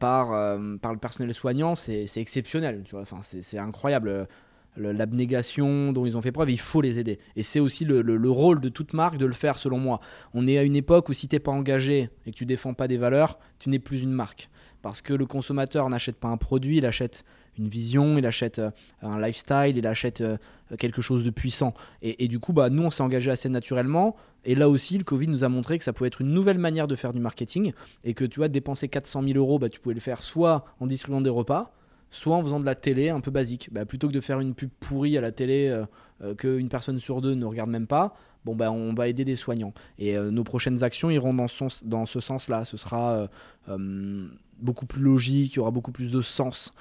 par, 0.00 0.30
par 0.82 0.92
le 0.92 0.98
personnel 0.98 1.32
soignant, 1.32 1.76
c'est 1.76 2.04
exceptionnel, 2.16 2.82
tu 2.84 2.92
vois. 2.92 3.02
Enfin, 3.02 3.18
c'est 3.22 3.40
c'est 3.42 3.58
incroyable. 3.58 4.26
L'abnégation 4.78 5.92
dont 5.92 6.06
ils 6.06 6.16
ont 6.16 6.22
fait 6.22 6.32
preuve, 6.32 6.50
il 6.50 6.60
faut 6.60 6.80
les 6.80 6.98
aider. 6.98 7.18
Et 7.36 7.42
c'est 7.42 7.60
aussi 7.60 7.84
le 7.84 8.30
rôle 8.30 8.60
de 8.60 8.68
toute 8.68 8.92
marque 8.92 9.18
de 9.18 9.26
le 9.26 9.32
faire, 9.32 9.58
selon 9.58 9.78
moi. 9.78 10.00
On 10.34 10.46
est 10.46 10.56
à 10.58 10.62
une 10.62 10.76
époque 10.76 11.08
où 11.08 11.12
si 11.12 11.28
t'es 11.28 11.40
pas 11.40 11.52
engagé 11.52 12.10
et 12.26 12.30
que 12.30 12.36
tu 12.36 12.46
défends 12.46 12.74
pas 12.74 12.88
des 12.88 12.96
valeurs, 12.96 13.38
tu 13.58 13.70
n'es 13.70 13.78
plus 13.78 14.02
une 14.02 14.12
marque. 14.12 14.48
Parce 14.82 15.02
que 15.02 15.12
le 15.12 15.26
consommateur 15.26 15.88
n'achète 15.88 16.16
pas 16.16 16.28
un 16.28 16.36
produit, 16.36 16.78
il 16.78 16.86
achète 16.86 17.24
une 17.58 17.68
vision, 17.68 18.16
il 18.18 18.26
achète 18.26 18.60
euh, 18.60 18.70
un 19.02 19.20
lifestyle, 19.20 19.76
il 19.76 19.86
achète 19.86 20.20
euh, 20.20 20.36
quelque 20.78 21.02
chose 21.02 21.24
de 21.24 21.30
puissant. 21.30 21.74
Et, 22.02 22.24
et 22.24 22.28
du 22.28 22.38
coup, 22.38 22.52
bah, 22.52 22.70
nous, 22.70 22.84
on 22.84 22.90
s'est 22.90 23.02
engagé 23.02 23.30
assez 23.30 23.48
naturellement. 23.48 24.14
Et 24.44 24.54
là 24.54 24.68
aussi, 24.68 24.96
le 24.96 25.04
Covid 25.04 25.26
nous 25.26 25.42
a 25.42 25.48
montré 25.48 25.78
que 25.78 25.84
ça 25.84 25.92
pouvait 25.92 26.06
être 26.06 26.20
une 26.20 26.32
nouvelle 26.32 26.58
manière 26.58 26.86
de 26.86 26.94
faire 26.94 27.12
du 27.12 27.20
marketing. 27.20 27.72
Et 28.04 28.14
que 28.14 28.24
tu 28.24 28.38
vois, 28.38 28.48
dépenser 28.48 28.88
400 28.88 29.22
000 29.24 29.36
euros, 29.36 29.58
bah, 29.58 29.68
tu 29.68 29.80
pouvais 29.80 29.94
le 29.94 30.00
faire 30.00 30.22
soit 30.22 30.64
en 30.78 30.86
distribuant 30.86 31.20
des 31.20 31.30
repas, 31.30 31.72
soit 32.10 32.36
en 32.36 32.42
faisant 32.42 32.60
de 32.60 32.64
la 32.64 32.74
télé 32.74 33.10
un 33.10 33.20
peu 33.20 33.30
basique. 33.30 33.68
Bah, 33.72 33.84
plutôt 33.84 34.08
que 34.08 34.12
de 34.12 34.20
faire 34.20 34.40
une 34.40 34.54
pub 34.54 34.70
pourrie 34.80 35.16
à 35.18 35.20
la 35.20 35.32
télé 35.32 35.68
euh, 35.68 35.84
euh, 36.22 36.34
qu'une 36.34 36.68
personne 36.68 36.98
sur 36.98 37.20
deux 37.20 37.34
ne 37.34 37.44
regarde 37.44 37.70
même 37.70 37.86
pas, 37.86 38.16
bon, 38.44 38.56
bah, 38.56 38.70
on 38.70 38.94
va 38.94 39.08
aider 39.08 39.24
des 39.24 39.36
soignants. 39.36 39.74
Et 39.98 40.16
euh, 40.16 40.30
nos 40.30 40.44
prochaines 40.44 40.82
actions 40.84 41.10
iront 41.10 41.34
dans, 41.34 41.46
dans 41.84 42.06
ce 42.06 42.20
sens-là. 42.20 42.64
Ce 42.64 42.76
sera 42.76 43.28
beaucoup 44.60 44.86
plus 44.86 45.02
logique, 45.02 45.52
il 45.52 45.56
y 45.56 45.60
aura 45.60 45.70
beaucoup 45.70 45.92
plus 45.92 46.10
de 46.10 46.20
sens. 46.20 46.72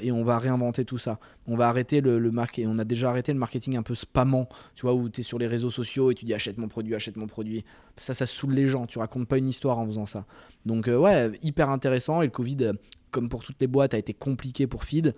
et 0.00 0.12
on 0.12 0.22
va 0.22 0.38
réinventer 0.38 0.84
tout 0.84 0.98
ça. 0.98 1.18
On 1.48 1.56
va 1.56 1.68
arrêter 1.68 2.00
le, 2.00 2.30
marketing. 2.30 2.70
On 2.70 2.78
a 2.78 2.84
déjà 2.84 3.08
arrêté 3.10 3.32
le 3.32 3.38
marketing 3.38 3.76
un 3.76 3.82
peu 3.82 3.94
spammant, 3.94 4.48
tu 4.74 4.82
vois, 4.82 4.94
où 4.94 5.08
tu 5.08 5.22
es 5.22 5.24
sur 5.24 5.38
les 5.38 5.46
réseaux 5.46 5.70
sociaux 5.70 6.10
et 6.10 6.14
tu 6.14 6.24
dis 6.24 6.34
achète 6.34 6.58
mon 6.58 6.68
produit, 6.68 6.94
achète 6.94 7.16
mon 7.16 7.26
produit. 7.26 7.64
Ça, 7.96 8.14
ça 8.14 8.26
saoule 8.26 8.52
les 8.52 8.68
gens. 8.68 8.86
Tu 8.86 8.98
racontes 8.98 9.26
pas 9.26 9.38
une 9.38 9.48
histoire 9.48 9.78
en 9.78 9.86
faisant 9.86 10.06
ça. 10.06 10.26
Donc, 10.66 10.86
ouais, 10.86 11.32
hyper 11.42 11.70
intéressant. 11.70 12.22
Et 12.22 12.26
le 12.26 12.30
Covid, 12.30 12.72
comme 13.10 13.28
pour 13.28 13.42
toutes 13.44 13.60
les 13.60 13.66
boîtes, 13.66 13.94
a 13.94 13.98
été 13.98 14.14
compliqué 14.14 14.66
pour 14.66 14.84
Feed, 14.84 15.14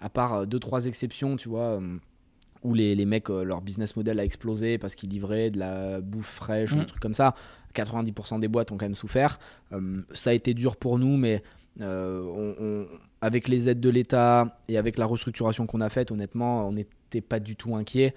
à 0.00 0.08
part 0.08 0.34
euh, 0.34 0.46
deux, 0.46 0.58
trois 0.58 0.86
exceptions, 0.86 1.36
tu 1.36 1.48
vois. 1.48 1.78
euh, 1.80 1.96
où 2.64 2.74
les, 2.74 2.94
les 2.94 3.06
mecs, 3.06 3.28
euh, 3.28 3.42
leur 3.42 3.60
business 3.60 3.96
model 3.96 4.20
a 4.20 4.24
explosé 4.24 4.78
parce 4.78 4.94
qu'ils 4.94 5.10
livraient 5.10 5.50
de 5.50 5.58
la 5.58 6.00
bouffe 6.00 6.26
fraîche 6.30 6.72
ou 6.72 6.76
Mm. 6.76 6.80
des 6.82 6.86
trucs 6.86 7.02
comme 7.02 7.12
ça. 7.14 7.34
90% 7.74 8.38
des 8.38 8.46
boîtes 8.46 8.70
ont 8.70 8.76
quand 8.76 8.84
même 8.84 8.94
souffert. 8.94 9.40
Euh, 9.72 10.02
ça 10.12 10.30
a 10.30 10.32
été 10.32 10.54
dur 10.54 10.76
pour 10.76 10.96
nous, 10.98 11.16
mais 11.16 11.42
euh, 11.80 12.22
on- 12.22 12.64
on- 12.64 12.86
avec 13.20 13.48
les 13.48 13.68
aides 13.68 13.80
de 13.80 13.90
l'État 13.90 14.60
et 14.68 14.78
avec 14.78 14.96
la 14.96 15.06
restructuration 15.06 15.66
qu'on 15.66 15.80
a 15.80 15.88
faite, 15.88 16.12
honnêtement, 16.12 16.68
on 16.68 16.72
n'était 16.72 17.20
pas 17.20 17.40
du 17.40 17.56
tout 17.56 17.74
inquiet. 17.74 18.14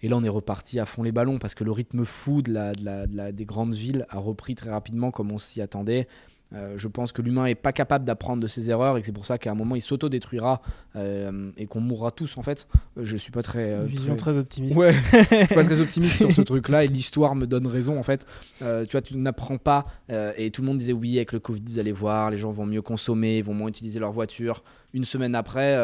Et 0.00 0.08
là, 0.08 0.16
on 0.16 0.24
est 0.24 0.28
reparti 0.30 0.78
à 0.80 0.86
fond 0.86 1.02
les 1.02 1.12
ballons 1.12 1.38
parce 1.38 1.54
que 1.54 1.64
le 1.64 1.72
rythme 1.72 2.04
fou 2.06 2.40
de 2.40 2.52
la, 2.54 2.72
de 2.72 2.82
la- 2.84 3.06
de 3.06 3.14
la- 3.16 3.32
des 3.32 3.44
grandes 3.44 3.74
villes 3.74 4.06
a 4.08 4.18
repris 4.18 4.54
très 4.54 4.70
rapidement 4.70 5.10
comme 5.10 5.32
on 5.32 5.38
s'y 5.38 5.60
attendait. 5.60 6.06
Euh, 6.52 6.74
je 6.76 6.86
pense 6.86 7.10
que 7.10 7.22
l'humain 7.22 7.46
est 7.46 7.56
pas 7.56 7.72
capable 7.72 8.04
d'apprendre 8.04 8.40
de 8.40 8.46
ses 8.46 8.70
erreurs 8.70 8.96
et 8.96 9.00
que 9.00 9.06
c'est 9.06 9.12
pour 9.12 9.26
ça 9.26 9.36
qu'à 9.36 9.50
un 9.50 9.56
moment 9.56 9.74
il 9.74 9.82
s'autodétruira 9.82 10.62
euh, 10.94 11.50
et 11.56 11.66
qu'on 11.66 11.80
mourra 11.80 12.12
tous 12.12 12.38
en 12.38 12.42
fait. 12.42 12.68
Euh, 12.96 13.00
Je 13.04 13.16
suis 13.16 13.32
pas 13.32 13.42
très. 13.42 13.72
euh, 13.72 13.80
Une 13.82 13.86
vision 13.88 14.14
très- 14.14 14.30
très 14.32 14.38
optimiste. 14.38 14.76
Ouais, 14.76 14.92
je 15.12 15.24
suis 15.46 15.54
pas 15.54 15.64
très 15.64 15.80
optimiste 15.80 16.16
sur 16.18 16.30
ce 16.30 16.42
truc-là 16.42 16.84
et 16.84 16.86
l'histoire 16.86 17.34
me 17.34 17.46
donne 17.46 17.66
raison 17.66 17.98
en 17.98 18.04
fait. 18.04 18.26
Tu 18.60 18.64
vois, 18.92 19.02
tu 19.02 19.16
n'apprends 19.16 19.58
pas 19.58 19.86
et 20.08 20.50
tout 20.52 20.62
le 20.62 20.68
monde 20.68 20.78
disait 20.78 20.92
oui 20.92 21.16
avec 21.16 21.32
le 21.32 21.40
Covid, 21.40 21.62
vous 21.66 21.78
allez 21.80 21.92
voir, 21.92 22.30
les 22.30 22.36
gens 22.36 22.52
vont 22.52 22.66
mieux 22.66 22.82
consommer, 22.82 23.38
ils 23.38 23.44
vont 23.44 23.54
moins 23.54 23.68
utiliser 23.68 23.98
leur 23.98 24.12
voiture. 24.12 24.62
Une 24.94 25.04
semaine 25.04 25.34
après, 25.34 25.74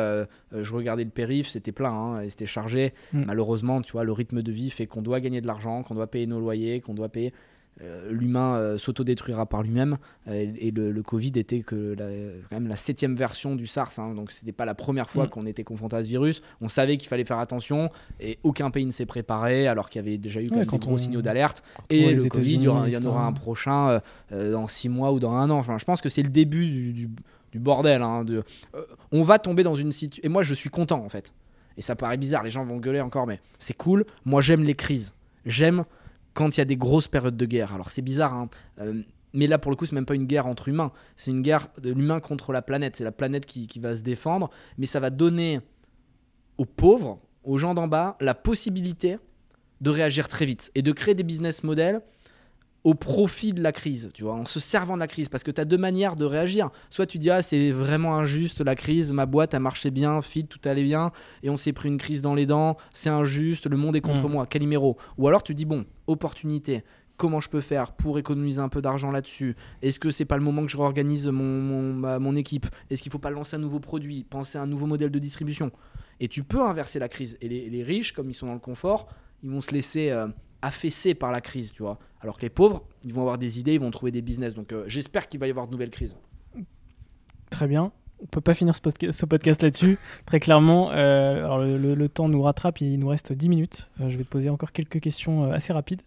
je 0.57 0.73
regardais 0.73 1.05
le 1.05 1.11
périph, 1.11 1.49
c'était 1.49 1.73
plein, 1.73 1.91
hein, 1.93 2.21
et 2.21 2.29
c'était 2.29 2.47
chargé. 2.47 2.95
Mm. 3.13 3.25
Malheureusement, 3.27 3.83
tu 3.83 3.93
vois, 3.93 4.05
le 4.05 4.13
rythme 4.13 4.43
de 4.43 4.53
vie 4.53 4.71
fait 4.71 4.87
qu'on 4.87 5.03
doit 5.03 5.21
gagner 5.21 5.41
de 5.41 5.47
l'argent, 5.49 5.83
qu'on 5.83 5.95
doit 5.97 6.07
payer 6.07 6.27
nos 6.27 6.39
loyers, 6.41 6.81
qu'on 6.81 6.95
doit 6.95 7.09
payer. 7.09 7.33
Euh, 7.81 8.13
L'humain 8.13 8.55
euh, 8.57 8.77
s'autodétruira 8.77 9.47
par 9.47 9.63
lui-même 9.63 9.97
euh, 10.29 10.53
et 10.59 10.71
le, 10.71 10.93
le 10.93 11.03
Covid 11.03 11.33
était 11.37 11.61
que 11.63 11.95
la, 11.99 12.05
quand 12.51 12.57
même 12.61 12.69
la 12.69 12.77
septième 12.77 13.17
version 13.17 13.57
du 13.57 13.67
SARS, 13.67 13.99
hein, 13.99 14.15
donc 14.15 14.31
c'était 14.31 14.53
pas 14.53 14.67
la 14.67 14.75
première 14.75 15.09
fois 15.09 15.25
Mm. 15.25 15.29
qu'on 15.31 15.47
était 15.47 15.65
confronté 15.65 15.97
à 15.97 16.05
ce 16.05 16.09
virus. 16.09 16.43
On 16.61 16.69
savait 16.69 16.99
qu'il 16.99 17.09
fallait 17.09 17.25
faire 17.25 17.39
attention 17.39 17.91
et 18.21 18.39
aucun 18.43 18.71
pays 18.71 18.85
ne 18.85 18.91
s'est 18.93 19.07
préparé 19.07 19.67
alors 19.69 19.89
qu'il 19.89 20.03
y 20.05 20.07
avait 20.07 20.19
déjà 20.19 20.41
eu 20.41 20.49
Ouais, 20.51 20.67
quand 20.67 20.79
des 20.79 20.87
gros 20.87 20.95
on- 20.95 20.99
signaux 20.99 21.23
d'alerte. 21.23 21.63
Et 21.89 22.13
le 22.15 22.25
Covid, 22.29 22.55
il 22.55 22.63
y, 22.63 22.69
aura- 22.69 22.89
il 22.89 22.93
y 22.95 22.97
en 22.97 23.05
aura 23.05 23.25
un 23.27 23.33
prochain 23.33 24.01
euh, 24.33 24.53
dans 24.53 24.67
six 24.67 24.89
mois 24.91 25.13
ou 25.13 25.19
dans 25.19 25.33
un 25.33 25.49
an. 25.51 25.59
Enfin, 25.59 25.79
je 25.79 25.85
pense 25.85 26.01
que 26.03 26.09
c'est 26.11 26.23
le 26.23 26.31
début 26.31 26.67
du, 26.67 26.93
du- 26.93 27.11
du 27.53 27.59
bordel. 27.59 28.03
hein, 28.03 28.25
de, 28.25 28.43
euh, 28.75 28.83
on 29.13 29.23
va 29.23 29.39
tomber 29.39 29.63
dans 29.63 29.75
une 29.77 29.93
situation. 29.93 30.23
Et 30.25 30.29
moi, 30.29 30.43
je 30.43 30.53
suis 30.55 30.71
content 30.71 31.03
en 31.05 31.09
fait. 31.09 31.33
Et 31.79 31.83
ça 31.83 31.97
paraît 31.97 32.19
bizarre, 32.19 32.43
les 32.43 32.51
gens 32.51 32.65
vont 32.67 32.77
gueuler 32.77 33.01
encore, 33.01 33.27
mais 33.27 33.41
c'est 33.59 33.77
cool. 33.77 34.05
Moi, 34.27 34.43
j'aime 34.43 34.63
les 34.63 34.75
crises. 34.75 35.15
J'aime 35.47 35.85
quand 36.35 36.57
il 36.57 36.61
y 36.61 36.63
a 36.63 36.65
des 36.65 36.77
grosses 36.77 37.09
périodes 37.09 37.37
de 37.37 37.47
guerre. 37.47 37.75
Alors, 37.75 37.91
c'est 37.91 38.03
bizarre, 38.03 38.35
hein, 38.35 38.49
euh, 38.81 39.03
mais 39.33 39.47
là, 39.47 39.59
pour 39.59 39.71
le 39.71 39.77
coup, 39.77 39.87
c'est 39.87 39.95
même 39.95 40.07
pas 40.07 40.15
une 40.15 40.27
guerre 40.27 40.47
entre 40.47 40.69
humains. 40.69 40.93
C'est 41.17 41.31
une 41.31 41.41
guerre 41.41 41.69
de 41.81 41.91
l'humain 41.93 42.21
contre 42.21 42.53
la 42.53 42.63
planète. 42.63 42.97
C'est 42.97 43.05
la 43.05 43.13
planète 43.13 43.47
qui, 43.47 43.67
qui 43.67 43.79
va 43.79 43.97
se 43.97 44.03
défendre, 44.03 44.51
mais 44.79 44.87
ça 44.87 45.01
va 45.01 45.11
donner 45.11 45.61
aux 46.59 46.67
pauvres, 46.67 47.19
aux 47.45 47.57
gens 47.57 47.75
d'en 47.75 47.89
bas, 47.89 48.17
la 48.21 48.35
possibilité 48.35 49.19
de 49.81 49.91
réagir 49.91 50.29
très 50.29 50.47
vite 50.47 50.71
et 50.75 50.83
de 50.83 50.93
créer 50.93 51.15
des 51.15 51.25
business 51.25 51.65
models 51.65 52.03
au 52.85 52.95
profit 52.95 53.53
de 53.53 53.63
la 53.63 53.71
crise, 53.71 54.11
tu 54.13 54.25
vois, 54.25 54.35
en 54.35 54.45
se 54.45 54.59
servant 54.59 54.95
de 54.95 55.01
la 55.01 55.07
crise, 55.07 55.29
parce 55.29 55.45
que 55.45 55.51
tu 55.53 55.61
as 55.61 55.65
deux 55.65 55.79
manières 55.79 56.17
de 56.17 56.25
réagir. 56.25 56.71
Soit 56.91 57.07
tu 57.07 57.19
dis, 57.19 57.31
ah, 57.31 57.41
c'est 57.41 57.71
vraiment 57.71 58.17
injuste 58.17 58.61
la 58.61 58.75
crise, 58.75 59.13
ma 59.13 59.25
boîte 59.27 59.55
a 59.55 59.61
marché 59.61 59.91
bien, 59.93 60.21
fit, 60.21 60.47
tout 60.47 60.59
allait 60.65 60.83
bien, 60.83 61.13
et 61.45 61.51
on 61.51 61.57
s'est 61.57 61.73
pris 61.73 61.89
une 61.89 61.99
crise 61.99 62.23
dans 62.23 62.35
les 62.35 62.47
dents, 62.47 62.77
c'est 62.93 63.09
injuste, 63.11 63.67
le 63.69 63.77
monde 63.77 63.95
est 63.95 64.01
contre 64.01 64.29
Mm. 64.29 64.33
moi, 64.33 64.47
Calimero. 64.47 64.97
Ou 65.17 65.29
alors 65.29 65.43
tu 65.45 65.55
dis, 65.55 65.65
bon, 65.65 65.85
opportunité, 66.09 66.83
comment 67.17 67.41
je 67.41 67.49
peux 67.49 67.61
faire 67.61 67.93
pour 67.93 68.19
économiser 68.19 68.61
un 68.61 68.69
peu 68.69 68.83
d'argent 68.83 69.13
là-dessus? 69.13 69.55
Est-ce 69.81 70.01
que 70.01 70.11
c'est 70.11 70.25
pas 70.25 70.37
le 70.37 70.43
moment 70.43 70.63
que 70.65 70.71
je 70.73 70.77
réorganise 70.77 71.29
mon, 71.29 71.61
mon, 71.61 71.93
ma- 71.95 72.19
mon 72.19 72.35
équipe? 72.35 72.67
Est-ce 72.91 73.01
qu'il 73.03 73.13
faut 73.13 73.19
pas 73.21 73.31
lancer 73.31 73.55
un 73.55 73.61
nouveau 73.61 73.79
produit, 73.79 74.25
penser 74.25 74.59
à 74.59 74.63
un 74.63 74.67
nouveau 74.67 74.87
modèle 74.87 75.11
de 75.11 75.19
distribution? 75.21 75.71
Et 76.19 76.27
tu 76.27 76.43
peux 76.43 76.61
inverser 76.61 76.99
la 76.99 77.09
crise. 77.09 77.39
Et 77.41 77.49
les, 77.49 77.71
les 77.71 77.85
riches, 77.85 78.13
comme 78.13 78.29
ils 78.29 78.35
sont 78.35 78.47
dans 78.47 78.55
le 78.55 78.59
confort, 78.61 79.09
ils 79.45 79.51
vont 79.51 79.61
se 79.61 79.71
laisser 79.73 80.11
euh, 80.11 80.27
affaisser 80.63 81.15
par 81.15 81.33
la 81.33 81.41
crise, 81.41 81.73
tu 81.73 81.83
vois. 81.83 81.99
Alors 82.21 82.37
que 82.37 82.43
les 82.43 82.51
pauvres, 82.51 82.85
ils 83.05 83.13
vont 83.13 83.23
avoir 83.23 83.37
des 83.39 83.59
idées, 83.59 83.75
ils 83.75 83.81
vont 83.81 83.91
trouver 83.91 84.13
des 84.13 84.23
business. 84.23 84.55
Donc 84.55 84.73
euh, 84.73 84.85
j'espère 84.87 85.29
qu'il 85.29 85.41
va 85.41 85.49
y 85.49 85.51
avoir 85.51 85.67
de 85.67 85.73
nouvelles 85.73 85.91
crises. 85.91 86.17
Très 87.51 87.67
bien. 87.67 87.93
On 88.23 88.27
peut 88.27 88.41
pas 88.41 88.55
finir 88.55 88.77
ce, 88.77 88.81
podca- 88.81 89.11
ce 89.11 89.27
podcast 89.27 89.63
là-dessus. 89.63 89.99
Très 90.27 90.39
clairement, 90.39 90.93
euh, 90.93 91.39
alors 91.45 91.59
le, 91.59 92.09
temps 92.09 92.29
nous 92.29 92.41
rattrape, 92.41 92.81
il 92.81 92.97
nous 93.01 93.09
reste 93.09 93.33
10 93.33 93.49
minutes. 93.49 93.91
Euh, 94.01 94.09
je 94.09 94.17
vais 94.17 94.23
te 94.23 94.29
poser 94.29 94.49
encore 94.49 94.71
quelques 94.71 95.01
questions 95.01 95.51
assez 95.51 95.73
rapides. 95.73 96.03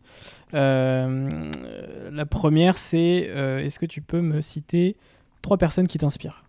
La 0.53 2.25
première, 2.29 2.77
c'est 2.77 2.99
est-ce 3.01 3.77
que 3.77 3.85
tu 3.85 4.01
peux 4.01 4.21
me 4.21 4.41
citer 4.41 4.95
trois 5.41 5.57
personnes 5.57 5.87
qui 5.87 5.97
t'inspirent? 5.97 6.44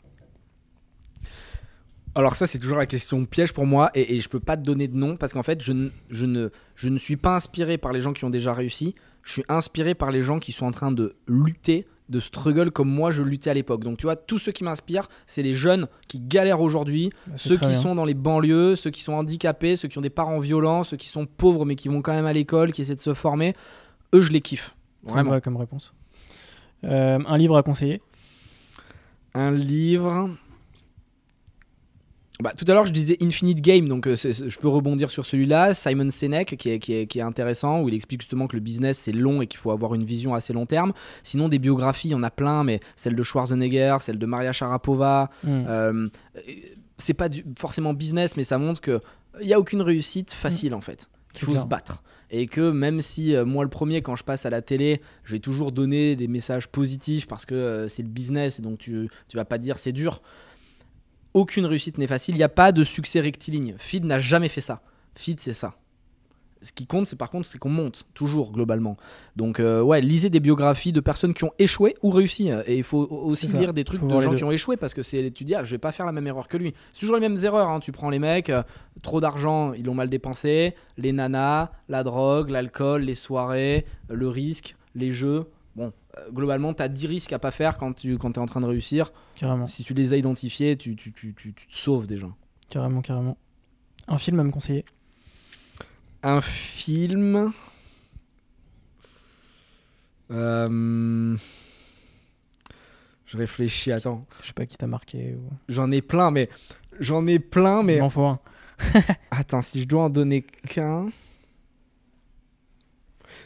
Alors 2.17 2.35
ça, 2.35 2.47
c'est 2.47 2.59
toujours 2.59 2.79
la 2.79 2.87
question 2.87 3.25
piège 3.27 3.53
pour 3.53 3.67
moi, 3.67 3.91
et, 3.95 4.17
et 4.17 4.21
je 4.21 4.29
peux 4.29 4.41
pas 4.41 4.57
te 4.57 4.63
donner 4.63 4.89
de 4.89 4.97
nom, 4.97 5.17
parce 5.17 5.33
qu'en 5.33 5.43
fait, 5.43 5.63
je, 5.63 5.73
ne- 5.73 5.91
je, 6.11 6.25
ne, 6.27 6.49
je 6.75 6.89
ne 6.89 6.99
suis 6.99 7.17
pas 7.17 7.37
inspiré 7.37 7.77
par 7.79 7.93
les 7.93 8.01
gens 8.01 8.13
qui 8.15 8.25
ont 8.25 8.31
déjà 8.31 8.55
réussi, 8.55 8.95
je 9.23 9.33
suis 9.33 9.45
inspiré 9.49 9.95
par 9.95 10.11
les 10.11 10.23
gens 10.23 10.39
qui 10.39 10.53
sont 10.53 10.67
en 10.67 10.71
train 10.71 10.91
de 10.93 11.15
lutter, 11.29 11.87
de 12.09 12.21
struggle 12.21 12.71
comme 12.71 12.89
moi 12.89 13.11
je 13.11 13.23
luttais 13.23 13.51
à 13.51 13.55
l'époque. 13.55 13.83
Donc 13.85 13.99
tu 13.99 14.05
vois, 14.07 14.15
tous 14.17 14.39
ceux 14.39 14.53
qui 14.53 14.63
m'inspirent, 14.65 15.09
c'est 15.27 15.43
les 15.43 15.53
jeunes 15.53 15.89
qui 16.09 16.21
galèrent 16.21 16.61
aujourd'hui, 16.61 17.11
Bah, 17.27 17.35
ceux 17.37 17.57
qui 17.57 17.67
bien. 17.69 17.73
sont 17.73 17.95
dans 17.97 18.05
les 18.05 18.15
banlieues, 18.15 18.77
ceux 18.77 18.91
qui 18.91 19.03
sont 19.03 19.13
handicapés, 19.15 19.75
ceux 19.77 19.89
qui 19.89 19.99
ont 19.99 20.03
des 20.03 20.09
parents 20.09 20.39
violents, 20.39 20.85
ceux 20.85 20.97
qui 20.97 21.09
sont 21.09 21.27
pauvres 21.27 21.65
mais 21.67 21.75
qui 21.77 21.89
vont 21.89 22.03
quand 22.03 22.13
même 22.13 22.27
à 22.27 22.33
l'école, 22.33 22.73
qui 22.73 22.81
essaient 22.83 22.95
de 22.95 23.01
se 23.01 23.13
former, 23.13 23.55
eux 24.15 24.21
je 24.23 24.31
les 24.33 24.41
kiffe. 24.41 24.75
Vraiment. 25.03 25.31
va 25.33 25.41
comme 25.41 25.57
réponse. 25.57 25.93
Euh, 26.85 27.19
un 27.27 27.37
livre 27.39 27.57
à 27.57 27.63
conseiller? 27.65 28.01
Un 29.35 29.51
livre. 29.51 30.31
Bah, 32.43 32.53
tout 32.57 32.67
à 32.69 32.75
l'heure, 32.75 32.85
je 32.85 32.93
disais 32.93 33.17
Infinite 33.23 33.63
Game, 33.63 33.89
donc 33.89 34.07
euh, 34.07 34.15
je 34.15 34.59
peux 34.59 34.69
rebondir 34.69 35.11
sur 35.11 35.25
celui-là. 35.25 35.73
Simon 35.73 36.11
Sinek, 36.11 36.57
qui 36.59 36.69
est, 36.69 36.79
qui, 36.79 36.93
est, 36.93 37.07
qui 37.07 37.19
est 37.19 37.23
intéressant, 37.23 37.81
où 37.81 37.89
il 37.89 37.95
explique 37.95 38.21
justement 38.21 38.47
que 38.47 38.57
le 38.57 38.61
business 38.61 38.99
c'est 38.99 39.13
long 39.13 39.41
et 39.41 39.47
qu'il 39.47 39.59
faut 39.59 39.71
avoir 39.71 39.95
une 39.95 40.05
vision 40.05 40.35
assez 40.35 40.53
long 40.53 40.67
terme. 40.67 40.93
Sinon, 41.23 41.49
des 41.49 41.59
biographies, 41.59 42.09
il 42.09 42.13
y 42.13 42.15
en 42.15 42.23
a 42.23 42.31
plein, 42.31 42.63
mais 42.63 42.81
celle 42.95 43.17
de 43.17 43.23
Schwarzenegger, 43.23 43.97
celle 44.01 44.19
de 44.19 44.27
Maria 44.27 44.53
Sharapova. 44.53 45.31
Hmm. 45.45 45.65
euh, 45.67 46.09
c'est 46.99 47.15
pas 47.15 47.29
du- 47.29 47.45
forcément 47.59 47.95
business, 47.95 48.37
mais 48.37 48.45
ça 48.45 48.59
montre 48.59 48.81
que 48.81 49.01
il 49.41 49.49
y 49.49 49.53
a 49.55 49.61
aucune 49.61 49.83
réussite 49.83 50.33
facile 50.33 50.75
en 50.75 50.81
fait. 50.81 51.09
Qu'il 51.33 51.45
faut 51.45 51.53
clair. 51.53 51.63
se 51.63 51.67
battre. 51.69 52.03
Et 52.31 52.47
que 52.47 52.71
même 52.71 53.01
si 53.03 53.37
euh, 53.37 53.45
moi 53.45 53.63
le 53.65 53.71
premier, 53.71 54.03
quand 54.03 54.17
je 54.17 54.25
passe 54.25 54.47
à 54.47 54.51
la 54.51 54.63
télé, 54.63 55.01
je 55.25 55.33
vais 55.33 55.39
toujours 55.39 55.73
donner 55.73 56.17
des 56.17 56.27
messages 56.29 56.69
positifs 56.69 57.27
parce 57.27 57.45
que 57.45 57.55
euh, 57.55 57.89
c'est 57.89 58.03
le 58.03 58.09
business 58.09 58.59
et 58.59 58.63
donc 58.63 58.79
tu, 58.79 59.09
tu 59.29 59.37
vas 59.37 59.45
pas 59.45 59.59
dire 59.59 59.79
c'est 59.79 59.93
dur. 59.93 60.23
Aucune 61.37 61.67
réussite 61.67 61.99
n'est 61.99 62.07
facile. 62.07 62.35
Il 62.35 62.39
n'y 62.39 62.45
a 62.45 62.49
pas 62.49 62.73
de 62.73 62.83
succès 62.83 63.21
rectiligne. 63.21 63.75
Feed 63.77 64.07
n'a 64.07 64.19
jamais 64.19 64.49
fait 64.49 64.63
ça. 64.63 64.81
Feed, 65.15 65.39
c'est 65.39 65.53
ça. 65.53 65.75
Ce 66.63 66.73
qui 66.73 66.87
compte, 66.87 67.07
c'est 67.07 67.17
par 67.17 67.29
contre, 67.31 67.47
c'est 67.47 67.59
qu'on 67.59 67.69
monte 67.69 68.07
toujours 68.15 68.51
globalement. 68.51 68.97
Donc 69.37 69.61
euh, 69.61 69.83
ouais, 69.83 70.01
lisez 70.01 70.31
des 70.31 70.41
biographies 70.41 70.93
de 70.95 71.01
personnes 71.01 71.35
qui 71.35 71.45
ont 71.45 71.53
échoué 71.59 71.95
ou 72.03 72.09
réussi. 72.09 72.49
Et 72.67 72.79
il 72.79 72.83
faut 72.83 73.07
aussi 73.11 73.49
lire 73.59 73.75
des 73.75 73.85
trucs 73.85 74.01
Faut 74.01 74.07
de 74.07 74.19
gens 74.19 74.35
qui 74.35 74.45
ont 74.45 74.51
échoué 74.51 74.79
parce 74.79 74.95
que 74.95 75.03
c'est, 75.03 75.31
tu 75.31 75.45
dis, 75.45 75.55
ah, 75.55 75.63
je 75.63 75.73
vais 75.73 75.79
pas 75.79 75.93
faire 75.93 76.07
la 76.07 76.13
même 76.13 76.27
erreur 76.27 76.49
que 76.49 76.57
lui. 76.57 76.73
C'est 76.95 77.01
toujours 77.01 77.17
les 77.17 77.21
mêmes 77.29 77.37
erreurs. 77.45 77.69
hein. 77.69 77.81
Tu 77.81 77.93
prends 77.93 78.09
les 78.09 78.19
mecs, 78.19 78.49
euh, 78.49 78.63
trop 79.03 79.21
d'argent, 79.21 79.75
ils 79.75 79.85
l'ont 79.85 79.95
mal 79.95 80.09
dépensé, 80.09 80.75
les 80.97 81.13
nanas, 81.13 81.71
la 81.91 82.03
drogue, 82.03 82.49
l'alcool, 82.49 83.03
les 83.03 83.15
soirées, 83.15 83.85
euh, 84.11 84.15
le 84.15 84.29
risque, 84.31 84.75
les 84.95 85.13
jeux. 85.13 85.45
Globalement, 86.31 86.73
tu 86.75 86.83
as 86.83 86.89
10 86.89 87.07
risques 87.07 87.33
à 87.33 87.39
pas 87.39 87.51
faire 87.51 87.77
quand 87.79 87.93
tu 87.93 88.17
quand 88.19 88.37
es 88.37 88.41
en 88.41 88.47
train 88.47 88.61
de 88.61 88.67
réussir. 88.67 89.13
Carrément, 89.37 89.67
Si 89.67 89.85
tu 89.85 89.95
les 89.95 90.13
as 90.13 90.17
identifiés, 90.17 90.77
tu, 90.77 90.97
tu, 90.97 91.13
tu, 91.13 91.35
tu- 91.35 91.53
tu 91.55 91.67
te 91.67 91.77
sauves 91.77 92.07
déjà. 92.07 92.29
carrément, 92.71 93.03
carrément. 93.03 93.37
Un 94.09 94.19
film 94.19 94.41
à 94.41 94.45
me 94.45 94.51
conseiller 94.51 94.85
Un 96.23 96.41
film. 96.41 97.53
Euh, 100.31 101.37
Je 103.27 103.37
réfléchis, 103.37 103.93
attends. 103.93 104.21
Je 104.43 104.49
sais 104.49 104.53
pas 104.53 104.67
qui 104.67 104.77
t'a 104.77 104.87
marqué. 104.87 105.35
Ou... 105.35 105.51
J'en 105.69 105.91
ai 105.93 106.03
plein, 106.03 106.31
mais. 106.31 106.49
J'en 106.99 107.27
ai 107.27 107.39
plein, 107.39 107.83
mais. 107.83 107.97
Il 107.97 108.01
m'en 108.01 108.11
faut 108.11 108.25
un. 108.25 108.37
Attends, 109.31 109.63
si 109.63 109.81
je 109.83 109.87
dois 109.89 110.05
en 110.05 110.11
donner 110.11 110.43
qu'un. 110.43 111.09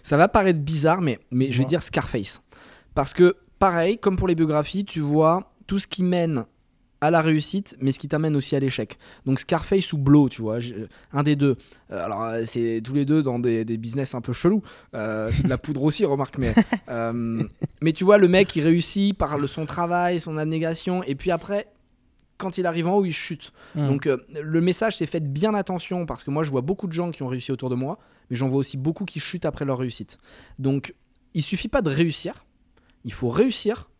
Ça 0.03 0.17
va 0.17 0.29
paraître 0.29 0.59
bizarre, 0.61 1.01
mais, 1.01 1.21
mais 1.31 1.53
je 1.53 1.59
vais 1.59 1.65
dire 1.65 1.83
Scarface. 1.83 2.43
Parce 2.95 3.13
que, 3.13 3.37
pareil, 3.59 3.99
comme 3.99 4.17
pour 4.17 4.29
les 4.29 4.35
biographies, 4.35 4.85
tu 4.85 5.01
vois 5.01 5.53
tout 5.67 5.79
ce 5.79 5.87
qui 5.87 6.03
mène 6.03 6.45
à 7.03 7.11
la 7.11 7.23
réussite, 7.23 7.77
mais 7.81 7.93
ce 7.93 7.99
qui 7.99 8.09
t'amène 8.09 8.37
aussi 8.37 8.55
à 8.57 8.61
l'échec. 8.61 8.99
Donc 9.25 9.41
Scarface 9.41 9.93
ou 9.95 9.99
Blow, 9.99 10.29
tu 10.29 10.43
vois, 10.43 10.61
j'ai- 10.61 10.87
un 11.13 11.23
des 11.23 11.35
deux. 11.35 11.57
Euh, 11.91 12.05
alors, 12.05 12.23
euh, 12.25 12.43
c'est 12.45 12.83
tous 12.85 12.93
les 12.93 13.07
deux 13.07 13.23
dans 13.23 13.39
des, 13.39 13.65
des 13.65 13.79
business 13.79 14.15
un 14.15 14.21
peu 14.21 14.35
chelous. 14.35 14.63
Euh, 14.95 15.31
c'est 15.33 15.45
de 15.45 15.49
la 15.49 15.57
poudre 15.57 15.83
aussi, 15.83 16.05
remarque, 16.05 16.37
mais. 16.37 16.53
euh, 16.91 17.43
mais 17.81 17.93
tu 17.93 18.05
vois, 18.05 18.19
le 18.19 18.29
mec, 18.29 18.55
il 18.55 18.63
réussit 18.63 19.17
par 19.17 19.39
le, 19.39 19.47
son 19.47 19.65
travail, 19.65 20.21
son 20.21 20.37
abnégation, 20.37 21.03
et 21.05 21.15
puis 21.15 21.31
après, 21.31 21.69
quand 22.41 22.59
il 22.59 22.67
arrive 22.67 22.89
en 22.89 22.97
haut, 22.97 23.05
il 23.05 23.13
chute. 23.13 23.53
Hmm. 23.77 23.87
Donc 23.87 24.07
euh, 24.07 24.17
le 24.43 24.61
message 24.61 24.97
c'est 24.97 25.07
faites 25.07 25.31
bien 25.31 25.55
attention 25.55 26.07
parce 26.07 26.25
que 26.25 26.31
moi 26.31 26.43
je 26.43 26.51
vois 26.51 26.63
beaucoup 26.63 26.87
de 26.89 26.93
gens 26.93 27.11
qui 27.13 27.23
ont 27.23 27.29
réussi 27.29 27.53
autour 27.53 27.71
de 27.71 27.75
moi, 27.77 27.99
mais 28.31 28.37
j'en 28.37 28.49
vois 28.49 28.59
aussi 28.59 28.77
beaucoup 28.77 29.05
qui 29.05 29.21
chutent 29.21 29.45
après 29.45 29.65
leur 29.65 29.79
réussite. 29.79 30.19
Donc 30.59 30.95
il 31.35 31.43
suffit 31.43 31.69
pas 31.69 31.83
de 31.83 31.91
réussir, 31.91 32.45
il 33.05 33.13
faut 33.13 33.29
réussir 33.29 33.91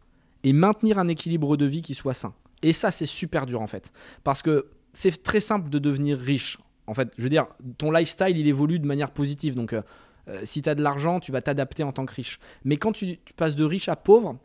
et 0.45 0.53
maintenir 0.53 0.99
un 0.99 1.09
équilibre 1.09 1.57
de 1.57 1.67
vie 1.67 1.83
qui 1.83 1.95
soit 1.95 2.15
sain. 2.15 2.35
Et 2.63 2.73
ça 2.73 2.91
c'est 2.91 3.07
super 3.07 3.47
dur 3.47 3.63
en 3.63 3.67
fait 3.67 3.93
parce 4.25 4.43
que 4.43 4.67
c'est 4.93 5.23
très 5.23 5.41
simple 5.41 5.71
de 5.71 5.79
devenir 5.79 6.19
riche. 6.19 6.59
En 6.87 6.95
fait, 6.95 7.13
je 7.17 7.23
veux 7.23 7.29
dire, 7.29 7.47
ton 7.79 7.91
lifestyle 7.93 8.37
il 8.37 8.47
évolue 8.47 8.79
de 8.79 8.87
manière 8.87 9.13
positive. 9.13 9.55
Donc 9.55 9.73
euh, 9.73 9.83
euh, 10.29 10.41
si 10.45 10.63
tu 10.63 10.69
as 10.69 10.75
de 10.75 10.83
l'argent, 10.83 11.21
tu 11.21 11.33
vas 11.33 11.41
t'adapter 11.41 11.83
en 11.83 11.93
tant 11.93 12.07
que 12.07 12.15
riche. 12.15 12.39
Mais 12.65 12.77
quand 12.77 12.93
tu, 12.93 13.19
passes 13.37 13.55
de 13.55 13.65
riche 13.65 13.89
à 13.89 13.97
pauvre, 13.97 14.37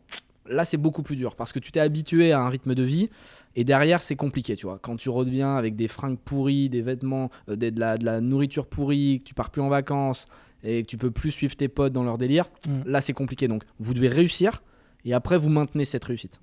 là 0.46 0.64
c'est 0.64 0.76
beaucoup 0.76 1.02
plus 1.02 1.16
dur 1.16 1.34
parce 1.34 1.52
que 1.52 1.58
tu 1.58 1.72
t'es 1.72 1.80
habitué 1.80 2.32
à 2.32 2.40
un 2.40 2.48
rythme 2.48 2.74
de 2.74 2.82
vie 2.82 3.10
et 3.56 3.64
derrière, 3.64 4.02
c'est 4.02 4.16
compliqué, 4.16 4.54
tu 4.54 4.66
vois. 4.66 4.78
Quand 4.78 4.96
tu 4.96 5.08
reviens 5.08 5.56
avec 5.56 5.76
des 5.76 5.88
fringues 5.88 6.18
pourries, 6.18 6.68
des 6.68 6.82
vêtements, 6.82 7.30
euh, 7.48 7.56
de, 7.56 7.72
la, 7.78 7.96
de 7.96 8.04
la 8.04 8.20
nourriture 8.20 8.66
pourrie, 8.66 9.18
que 9.18 9.24
tu 9.24 9.34
pars 9.34 9.50
plus 9.50 9.62
en 9.62 9.68
vacances 9.68 10.28
et 10.64 10.82
que 10.82 10.86
tu 10.88 10.96
peux 10.98 11.10
plus 11.10 11.30
suivre 11.30 11.54
tes 11.56 11.68
potes 11.68 11.92
dans 11.92 12.02
leur 12.04 12.18
délire, 12.18 12.50
Mm. 12.66 12.82
là, 12.86 13.00
c'est 13.00 13.12
compliqué. 13.12 13.48
Donc, 13.48 13.64
vous 13.78 13.94
devez 13.94 14.08
réussir 14.08 14.62
et 15.04 15.12
après, 15.14 15.38
vous 15.38 15.48
maintenez 15.48 15.84
cette 15.84 16.04
réussite. 16.04 16.40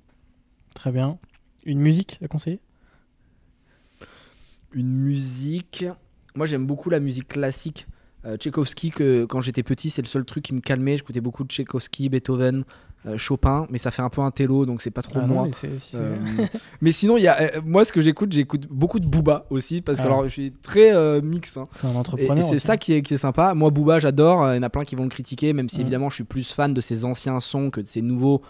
Très 0.76 0.92
bien. 0.92 1.18
Une 1.66 1.80
musique 1.80 2.20
à 2.24 2.28
conseiller? 2.28 2.60
Une 4.74 4.90
musique. 4.92 5.86
Moi, 6.36 6.46
j'aime 6.46 6.66
beaucoup 6.66 6.90
la 6.90 7.00
musique 7.00 7.28
classique. 7.28 7.88
Euh, 8.26 8.38
Tchaïkovski, 8.38 8.92
que 8.92 9.26
quand 9.26 9.42
j'étais 9.42 9.64
petit, 9.64 9.90
c'est 9.90 10.02
le 10.02 10.08
seul 10.08 10.26
truc 10.26 10.44
qui 10.46 10.54
me 10.56 10.62
calmait. 10.62 10.98
J'écoutais 10.98 11.22
beaucoup 11.22 11.44
de 11.44 11.50
Tchaïkovski, 11.52 12.10
Beethoven, 12.10 12.60
euh, 12.60 12.64
Chopin, 13.18 13.68
mais 13.70 13.78
ça 13.78 13.92
fait 13.92 14.02
un 14.02 14.10
peu 14.10 14.22
un 14.22 14.32
télo, 14.32 14.66
donc 14.66 14.82
c'est 14.82 14.92
pas 14.92 15.02
trop 15.02 15.20
Ah 15.22 15.28
non, 15.28 15.34
moi. 15.34 15.48
mais 15.64 15.70
Euh, 15.96 16.16
mais 16.82 16.92
sinon, 16.92 17.18
il 17.18 17.24
y 17.24 17.28
a, 17.28 17.42
euh, 17.42 17.48
moi, 17.66 17.84
ce 17.86 17.92
que 17.92 18.00
j'écoute, 18.02 18.32
j'écoute 18.32 18.68
beaucoup 18.70 19.00
de 19.00 19.06
Booba 19.06 19.46
aussi, 19.50 19.82
parce 19.82 20.00
que 20.00 20.04
Ah. 20.04 20.08
alors, 20.08 20.24
je 20.24 20.30
suis 20.30 20.52
très 20.52 20.94
euh, 20.96 21.22
mix. 21.22 21.58
hein. 21.58 21.64
C'est 21.76 21.88
un 21.88 21.96
entrepreneur. 21.96 22.38
et 22.38 22.42
c'est 22.42 22.60
ça 22.60 22.78
qui 22.78 22.94
est, 22.94 23.02
qui 23.02 23.14
est 23.16 23.18
sympa. 23.18 23.54
Moi, 23.54 23.70
Booba, 23.72 24.00
j'adore. 24.00 24.44
Euh, 24.44 24.54
Il 24.54 24.58
y 24.58 24.60
en 24.60 24.64
a 24.64 24.70
plein 24.70 24.84
qui 24.86 24.96
vont 24.96 25.04
le 25.04 25.10
critiquer, 25.10 25.52
même 25.54 25.70
si 25.70 25.80
Mm. 25.80 25.82
évidemment, 25.82 26.10
je 26.10 26.16
suis 26.16 26.24
plus 26.24 26.52
fan 26.54 26.74
de 26.74 26.82
ses 26.82 27.04
anciens 27.06 27.40
sons 27.40 27.70
que 27.70 27.82
de 27.82 27.88
ses 27.88 28.02
nouveaux, 28.02 28.42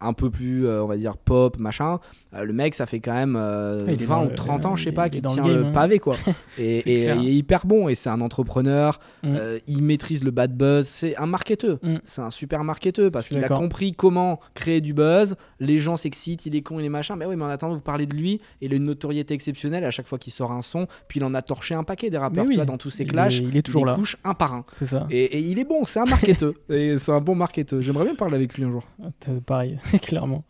un 0.00 0.12
peu 0.12 0.30
plus, 0.30 0.66
euh, 0.66 0.82
on 0.82 0.86
va 0.86 0.96
dire, 0.96 1.16
pop, 1.16 1.58
machin. 1.58 1.98
Euh, 2.32 2.44
le 2.44 2.52
mec, 2.52 2.74
ça 2.74 2.86
fait 2.86 3.00
quand 3.00 3.12
même 3.12 3.36
euh, 3.36 3.84
Ah, 3.88 3.92
il 3.92 4.04
20 4.04 4.22
ou 4.24 4.28
le- 4.28 4.34
30 4.34 4.64
ans, 4.66 4.76
je 4.76 4.84
sais 4.84 4.90
il 4.90 4.94
pas, 4.94 5.08
qui 5.10 5.20
le 5.20 5.28
tient 5.28 5.42
game, 5.42 5.52
le, 5.52 5.64
hein. 5.66 5.72
pavé, 5.72 5.98
quoi. 5.98 6.16
Et, 6.58 7.08
il 7.10 7.28
est 7.28 7.34
hyper 7.34 7.66
bon. 7.66 7.88
Et 7.88 7.94
c'est 7.94 8.08
un 8.10 8.20
entrepreneur. 8.20 9.00
Mm. 9.22 9.36
Il 9.66 9.82
maîtrise 9.82 10.22
le 10.24 10.30
bad 10.30 10.56
buzz. 10.56 10.86
C'est 10.86 11.16
un 11.16 11.26
marketeur. 11.26 11.78
Mm. 11.82 11.96
C'est 12.04 12.22
un 12.22 12.30
super 12.30 12.62
marketeur 12.64 13.10
parce 13.10 13.28
qu'il 13.28 13.42
a 13.44 13.48
compris 13.48 13.92
comment 13.92 14.38
créer 14.54 14.80
du 14.80 14.94
buzz. 14.94 15.34
Les 15.58 15.78
gens 15.78 15.96
s'excitent, 15.96 16.46
il 16.46 16.54
est 16.56 16.62
con, 16.62 16.78
il 16.78 16.84
est 16.86 16.88
machin. 16.90 17.16
Mais 17.16 17.26
oui, 17.26 17.36
mais 17.36 17.44
en 17.44 17.48
attendant, 17.48 17.74
vous 17.74 17.80
parlez 17.80 18.06
de 18.06 18.14
lui. 18.16 18.40
Il 18.60 18.72
a 18.72 18.76
une 18.76 18.84
notoriété 18.84 19.34
exceptionnelle 19.34 19.84
à 19.84 19.90
chaque 19.90 20.06
fois 20.06 20.18
qu'il 20.18 20.32
sort 20.32 20.52
un 20.52 20.62
son. 20.62 20.86
Puis 21.08 21.18
il 21.20 21.24
en 21.24 21.34
a 21.34 21.42
torché 21.42 21.74
un 21.74 21.82
paquet 21.84 22.10
des 22.10 22.18
rappeurs. 22.18 22.44
oui, 22.44 22.50
tu 22.50 22.56
vois, 22.56 22.64
dans 22.64 22.78
tous 22.78 22.90
ses 22.90 23.02
il 23.02 23.10
clashs. 23.10 23.40
est- 23.40 23.44
il 23.44 23.56
est 23.56 23.62
toujours 23.62 23.84
les 23.86 23.90
là. 23.92 23.96
couche 23.96 24.16
un 24.24 24.34
par 24.34 24.54
un. 24.54 24.64
C'est 24.72 24.86
ça. 24.86 25.06
Et, 25.10 25.24
et 25.24 25.38
il 25.40 25.58
est 25.58 25.64
bon, 25.64 25.84
c'est 25.84 25.98
un 26.00 26.04
marketeur. 26.04 26.52
et 26.70 26.96
c'est 26.96 27.12
un 27.12 27.20
bon 27.20 27.34
marketeur. 27.34 27.80
J'aimerais 27.82 28.04
bien 28.04 28.14
parler 28.14 28.36
avec 28.36 28.54
lui 28.54 28.64
un 28.64 28.70
jour. 28.70 28.84
Euh, 29.28 29.40
Pareil, 29.44 29.78
clairement. 30.02 30.44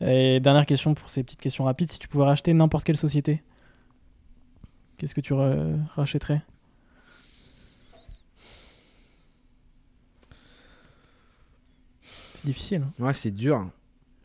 Et 0.00 0.40
dernière 0.40 0.66
question 0.66 0.94
pour 0.94 1.10
ces 1.10 1.22
petites 1.22 1.40
questions 1.40 1.64
rapides. 1.64 1.90
Si 1.92 1.98
tu 1.98 2.08
pouvais 2.08 2.24
racheter 2.24 2.52
n'importe 2.54 2.84
quelle 2.84 2.96
société, 2.96 3.42
qu'est-ce 4.96 5.14
que 5.14 5.20
tu 5.20 5.32
ra- 5.34 5.54
rachèterais? 5.94 6.42
C'est 12.34 12.44
difficile. 12.46 12.82
hein. 12.86 13.04
Ouais, 13.04 13.14
c'est 13.14 13.30
dur. 13.30 13.68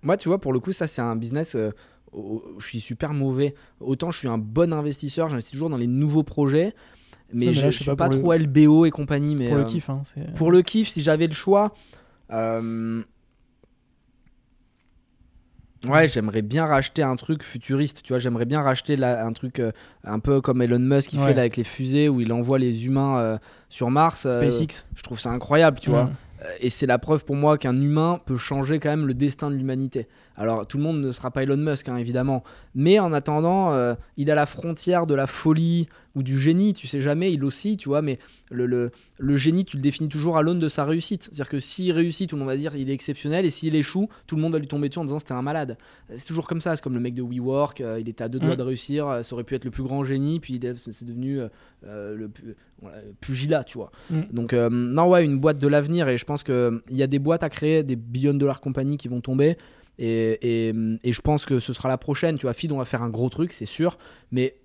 Moi, 0.01 0.17
tu 0.17 0.29
vois, 0.29 0.39
pour 0.39 0.53
le 0.53 0.59
coup, 0.59 0.71
ça, 0.71 0.87
c'est 0.87 1.01
un 1.01 1.15
business. 1.15 1.55
euh, 1.55 1.71
où 2.13 2.41
je 2.59 2.65
suis 2.67 2.79
super 2.79 3.11
mauvais. 3.13 3.55
Autant 3.81 4.09
je 4.09 4.19
suis 4.19 4.29
un 4.29 4.37
bon 4.37 4.71
investisseur, 4.71 5.27
j'investis 5.27 5.51
toujours 5.51 5.69
dans 5.69 5.75
les 5.75 5.87
nouveaux 5.87 6.23
projets. 6.23 6.73
Mais, 7.33 7.51
je, 7.53 7.61
là, 7.61 7.69
je 7.71 7.75
suis 7.75 7.85
pas, 7.85 7.97
pas, 7.97 8.05
pour 8.05 8.13
le- 8.13 8.19
trop 8.19 8.31
LBO 8.33 8.85
et 8.85 8.91
compagnie. 8.91 9.35
Mais 9.35 9.47
Pour 9.47 9.57
le 9.57 9.63
euh, 9.63 9.65
kiff, 9.65 9.89
hein, 9.89 10.01
pour 10.35 10.49
le 10.49 10.61
kiff, 10.61 10.87
si 10.87 11.01
j'avais 11.01 11.27
le 11.27 11.33
choix. 11.33 11.73
euh, 12.31 13.03
Ouais, 15.89 16.07
j'aimerais 16.07 16.41
bien 16.41 16.65
racheter 16.65 17.03
un 17.03 17.15
truc 17.15 17.43
futuriste, 17.43 18.01
tu 18.03 18.13
vois, 18.13 18.19
j'aimerais 18.19 18.45
bien 18.45 18.61
racheter 18.61 18.95
là, 18.95 19.25
un 19.25 19.33
truc 19.33 19.59
euh, 19.59 19.71
un 20.03 20.19
peu 20.19 20.41
comme 20.41 20.61
Elon 20.61 20.79
Musk 20.79 21.09
qui 21.11 21.17
Ouais. 21.17 21.27
fait 21.27 21.33
là, 21.33 21.41
avec 21.41 21.57
les 21.57 21.63
fusées 21.63 22.09
où 22.09 22.21
il 22.21 22.31
envoie 22.33 22.59
les 22.59 22.85
humains 22.85 23.17
euh, 23.19 23.37
sur 23.69 23.89
Mars. 23.91 24.25
euh, 24.25 24.41
SpaceX. 24.41 24.85
je 24.95 25.03
trouve 25.03 25.19
ça 25.19 25.29
incroyable, 25.31 25.79
tu 25.79 25.89
vois. 25.89 26.09
Et 26.59 26.69
c'est 26.69 26.85
la 26.85 26.99
preuve 26.99 27.25
pour 27.25 27.35
moi 27.35 27.57
qu'un 27.57 27.75
humain 27.81 28.19
peut 28.23 28.37
changer 28.37 28.79
quand 28.79 28.89
même 28.89 29.07
le 29.07 29.15
destin 29.15 29.49
de 29.49 29.55
l'humanité. 29.55 30.07
Alors 30.37 30.67
tout 30.67 30.77
le 30.77 30.83
monde 30.83 31.01
ne 31.01 31.11
sera 31.11 31.31
pas 31.31 31.41
Elon 31.41 31.57
Musk, 31.57 31.89
hein, 31.89 31.97
évidemment. 31.97 32.43
Mais 32.75 32.99
en 32.99 33.13
attendant, 33.13 33.73
il 34.17 34.29
a 34.29 34.35
la 34.35 34.45
frontière 34.45 35.05
de 35.07 35.15
la 35.15 35.25
folie 35.25 35.87
ou 36.15 36.23
du 36.23 36.39
génie, 36.39 36.73
tu 36.73 36.87
sais 36.87 37.01
jamais, 37.01 37.31
il 37.33 37.43
aussi, 37.43 37.77
tu 37.77 37.89
vois. 37.89 38.01
Mais 38.01 38.19
le, 38.49 38.65
le, 38.65 38.91
le 39.17 39.35
génie, 39.37 39.65
tu 39.65 39.75
le 39.77 39.81
définis 39.83 40.07
toujours 40.09 40.37
à 40.37 40.41
l'aune 40.41 40.59
de 40.59 40.69
sa 40.69 40.85
réussite. 40.85 41.23
C'est-à-dire 41.23 41.49
que 41.49 41.59
s'il 41.59 41.91
réussit, 41.91 42.29
tout 42.29 42.35
le 42.35 42.39
monde 42.39 42.49
va 42.49 42.57
dire 42.57 42.75
il 42.75 42.89
est 42.89 42.93
exceptionnel. 42.93 43.45
Et 43.45 43.49
s'il 43.49 43.75
échoue, 43.75 44.07
tout 44.27 44.35
le 44.35 44.41
monde 44.41 44.53
va 44.53 44.59
lui 44.59 44.67
tomber 44.67 44.87
dessus 44.87 44.99
en 44.99 45.05
disant 45.05 45.19
c'était 45.19 45.33
un 45.33 45.41
malade. 45.41 45.77
C'est 46.13 46.25
toujours 46.25 46.47
comme 46.47 46.61
ça. 46.61 46.75
C'est 46.75 46.81
comme 46.81 46.93
le 46.93 46.99
mec 46.99 47.13
de 47.13 47.21
WeWork, 47.21 47.81
euh, 47.81 47.99
il 47.99 48.07
était 48.09 48.23
à 48.23 48.29
deux 48.29 48.39
doigts 48.39 48.53
Mm. 48.53 48.57
de 48.57 48.63
réussir, 48.63 49.07
euh, 49.07 49.21
ça 49.23 49.33
aurait 49.35 49.43
pu 49.43 49.55
être 49.55 49.65
le 49.65 49.71
plus 49.71 49.83
grand 49.83 50.03
génie, 50.03 50.39
puis 50.39 50.59
c'est 50.75 51.05
devenu 51.05 51.39
euh, 51.85 52.15
le 52.15 52.31
voilà, 52.81 52.97
pugilat, 53.21 53.63
tu 53.63 53.77
vois. 53.77 53.91
Mm. 54.09 54.21
Donc, 54.31 54.53
non, 54.53 55.09
ouais, 55.09 55.25
une 55.25 55.37
boîte 55.39 55.59
de 55.59 55.67
l'avenir. 55.67 56.07
Et 56.07 56.17
je 56.17 56.25
pense 56.25 56.43
qu'il 56.43 56.81
y 56.91 57.03
a 57.03 57.07
des 57.07 57.19
boîtes 57.19 57.43
à 57.43 57.49
créer, 57.49 57.83
des 57.83 57.95
billions 57.95 58.33
de 58.33 58.39
dollars 58.39 58.61
compagnies 58.61 58.97
qui 58.97 59.07
vont 59.07 59.21
tomber. 59.21 59.57
Et, 59.97 60.67
et, 60.69 60.73
et 61.03 61.11
je 61.13 61.21
pense 61.21 61.45
que 61.45 61.59
ce 61.59 61.71
sera 61.71 61.87
la 61.87 61.97
prochaine. 61.97 62.37
Tu 62.37 62.43
vois, 62.43 62.53
Feed, 62.53 62.71
on 62.73 62.77
va 62.77 62.85
faire 62.85 63.01
un 63.01 63.09
gros 63.09 63.29
truc, 63.29 63.53
c'est 63.53 63.65
sûr. 63.65 63.97
Mais 64.31 64.55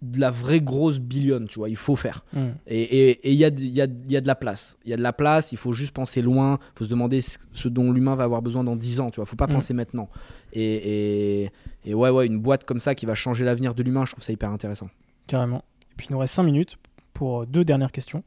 de 0.00 0.20
la 0.20 0.30
vraie 0.30 0.60
grosse 0.60 1.00
billion, 1.00 1.44
tu 1.46 1.58
vois, 1.58 1.68
il 1.68 1.76
faut 1.76 1.96
faire. 1.96 2.24
Mm. 2.32 2.38
Et 2.68 3.30
il 3.32 3.36
y, 3.36 3.44
a, 3.44 3.50
de- 3.50 3.60
il 3.62 3.68
y, 3.70 3.80
a, 3.82 3.86
il 3.86 4.12
y 4.12 4.16
a 4.16 4.20
de 4.20 4.26
la 4.28 4.36
place. 4.36 4.78
Il 4.84 4.90
y 4.90 4.94
a 4.94 4.96
de 4.96 5.02
la 5.02 5.12
place, 5.12 5.50
il 5.50 5.58
faut 5.58 5.72
juste 5.72 5.90
penser 5.92 6.22
loin. 6.22 6.58
Il 6.74 6.78
faut 6.78 6.84
se 6.84 6.90
demander 6.90 7.20
ce 7.20 7.38
ce 7.52 7.68
dont 7.68 7.90
l'humain 7.90 8.14
va 8.14 8.22
avoir 8.24 8.40
besoin 8.42 8.62
dans 8.62 8.76
10 8.76 9.00
ans. 9.00 9.10
Tu 9.10 9.16
vois, 9.16 9.26
faut 9.26 9.34
pas 9.36 9.46
Mm. 9.48 9.52
penser 9.54 9.74
maintenant. 9.74 10.08
Et, 10.52 11.42
et, 11.44 11.50
et 11.84 11.94
ouais, 11.94 12.10
ouais, 12.10 12.26
une 12.26 12.38
boîte 12.38 12.62
comme 12.64 12.78
ça 12.80 12.94
qui 12.94 13.06
va 13.06 13.14
changer 13.16 13.44
l'avenir 13.44 13.74
de 13.74 13.82
l'humain, 13.82 14.04
je 14.06 14.12
trouve 14.12 14.22
ça 14.24 14.32
hyper 14.32 14.50
intéressant. 14.50 14.88
Carrément. 15.26 15.64
Et 15.90 15.94
puis 15.96 16.06
il 16.08 16.12
nous 16.12 16.18
reste 16.20 16.34
5 16.34 16.44
minutes 16.44 16.76
pour 17.12 17.46
deux 17.46 17.64
dernières 17.64 17.90
questions. 17.92 18.22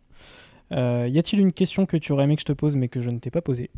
Euh, 0.73 1.07
y 1.09 1.17
a-t-il 1.19 1.41
une 1.41 1.51
question 1.53 1.85
que 1.85 1.97
tu 1.97 2.11
aurais 2.11 2.25
aimé 2.25 2.35
que 2.35 2.41
je 2.41 2.45
te 2.45 2.53
pose 2.53 2.75
mais 2.75 2.87
que 2.89 3.01
je 3.01 3.09
ne 3.09 3.19
t'ai 3.19 3.29
pas 3.31 3.41
posée? 3.41 3.69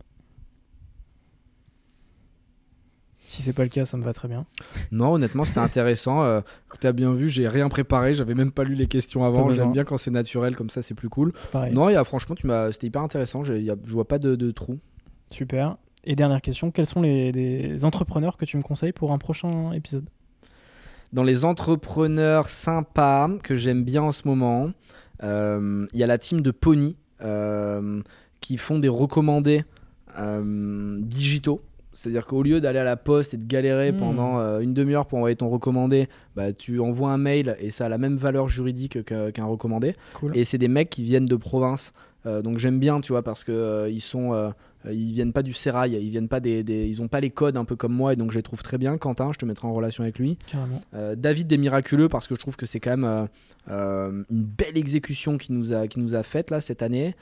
Si 3.33 3.41
c'est 3.41 3.51
pas 3.53 3.63
le 3.63 3.69
cas, 3.69 3.83
ça 3.83 3.97
me 3.97 4.03
va 4.03 4.13
très 4.13 4.27
bien. 4.27 4.45
Non, 4.91 5.13
honnêtement, 5.13 5.43
c'était 5.43 5.59
intéressant. 5.59 6.23
Euh, 6.23 6.41
tu 6.79 6.85
as 6.85 6.91
bien 6.91 7.13
vu, 7.13 7.29
j'ai 7.29 7.47
rien 7.47 7.67
préparé, 7.67 8.13
j'avais 8.13 8.35
même 8.35 8.51
pas 8.51 8.63
lu 8.63 8.75
les 8.75 8.85
questions 8.85 9.23
avant. 9.23 9.49
J'aime 9.49 9.71
bien 9.71 9.83
quand 9.85 9.97
c'est 9.97 10.11
naturel, 10.11 10.55
comme 10.55 10.69
ça, 10.69 10.83
c'est 10.83 10.93
plus 10.93 11.09
cool. 11.09 11.33
Pareil. 11.51 11.73
Non, 11.73 11.89
il 11.89 11.93
y 11.93 11.95
a, 11.95 12.03
franchement, 12.03 12.35
tu 12.35 12.45
m'as, 12.45 12.71
c'était 12.71 12.85
hyper 12.87 13.01
intéressant. 13.01 13.43
y 13.43 13.71
a- 13.71 13.75
je 13.83 13.91
vois 13.91 14.07
pas 14.07 14.19
de, 14.19 14.35
de 14.35 14.51
trou. 14.51 14.77
Super. 15.31 15.77
Et 16.05 16.15
dernière 16.15 16.43
question, 16.43 16.69
quels 16.69 16.85
sont 16.85 17.01
les, 17.01 17.31
les 17.31 17.83
entrepreneurs 17.85 18.37
que 18.37 18.45
tu 18.45 18.55
me 18.55 18.61
conseilles 18.61 18.91
pour 18.93 19.11
un 19.13 19.17
prochain 19.17 19.71
épisode? 19.71 20.05
Dans 21.11 21.23
les 21.23 21.43
entrepreneurs 21.43 22.49
sympas 22.49 23.29
que 23.41 23.55
j'aime 23.55 23.83
bien 23.83 24.03
en 24.03 24.11
ce 24.11 24.27
moment, 24.27 24.69
euh, 25.23 25.87
il 25.91 25.99
y 25.99 26.03
a 26.03 26.07
la 26.07 26.19
team 26.19 26.41
de 26.41 26.51
Pony 26.51 26.97
euh, 27.21 27.99
qui 28.41 28.57
font 28.57 28.77
des 28.77 28.89
recommandés 28.89 29.63
digitaux. 31.01 31.61
C'est-à-dire 31.93 32.25
qu'au 32.25 32.41
lieu 32.43 32.59
d'aller 32.61 32.79
à 32.79 32.83
la 32.83 32.97
poste 32.97 33.33
et 33.33 33.37
de 33.37 33.45
galérer 33.45 33.91
Hmm. 33.91 33.97
pendant 33.97 34.39
euh, 34.39 34.59
une 34.59 34.73
demi-heure 34.73 35.05
pour 35.05 35.17
envoyer 35.19 35.35
ton 35.35 35.49
recommandé, 35.49 36.07
bah, 36.35 36.51
tu 36.53 36.79
envoies 36.79 37.11
un 37.11 37.17
mail 37.17 37.55
et 37.59 37.69
ça 37.69 37.85
a 37.85 37.89
la 37.89 37.97
même 37.97 38.15
valeur 38.17 38.47
juridique 38.47 39.03
que- 39.03 39.29
qu'un 39.29 39.45
recommandé. 39.45 39.95
Cool. 40.13 40.35
Et 40.37 40.43
c'est 40.45 40.57
des 40.57 40.67
mecs 40.67 40.89
qui 40.89 41.03
viennent 41.03 41.25
de 41.25 41.35
province. 41.35 41.93
Euh, 42.25 42.41
donc 42.41 42.57
j'aime 42.57 42.79
bien, 42.79 43.01
tu 43.01 43.11
vois, 43.11 43.21
parce 43.21 43.43
que 43.43 43.51
euh, 43.51 43.89
ils 43.89 43.99
sont, 44.01 44.53
ils 44.89 45.11
viennent 45.13 45.33
pas 45.33 45.43
du 45.43 45.53
sérail, 45.53 45.97
ils 46.01 46.09
viennent 46.09 46.27
pas 46.29 46.39
des, 46.39 46.63
des- 46.63 46.87
ils 46.87 47.01
ont 47.01 47.07
pas 47.07 47.19
les 47.19 47.29
codes 47.29 47.57
un 47.57 47.65
peu 47.65 47.75
comme 47.75 47.93
moi, 47.93 48.13
et 48.13 48.15
donc 48.15 48.31
je 48.31 48.37
les 48.37 48.43
trouve 48.43 48.63
très 48.63 48.77
bien. 48.77 48.97
Quentin, 48.97 49.31
je 49.33 49.37
te 49.37 49.45
mettrai 49.45 49.67
en 49.67 49.73
relation 49.73 50.03
avec 50.03 50.17
lui. 50.19 50.37
Carrément. 50.47 50.81
David 51.17 51.47
des 51.47 51.57
Miraculeux, 51.57 52.09
parce 52.09 52.27
que 52.27 52.35
je 52.35 52.39
trouve 52.39 52.55
que 52.55 52.65
c'est 52.65 52.79
quand 52.79 52.97
même 52.97 53.27
une 53.69 54.25
belle 54.29 54.77
exécution 54.77 55.37
qui 55.37 55.51
nous 55.53 55.73
a, 55.73 55.87
qui 55.87 55.99
nous 55.99 56.15
a 56.15 56.23
faite 56.23 56.51
là 56.51 56.61
cette 56.61 56.81
année. 56.81 57.15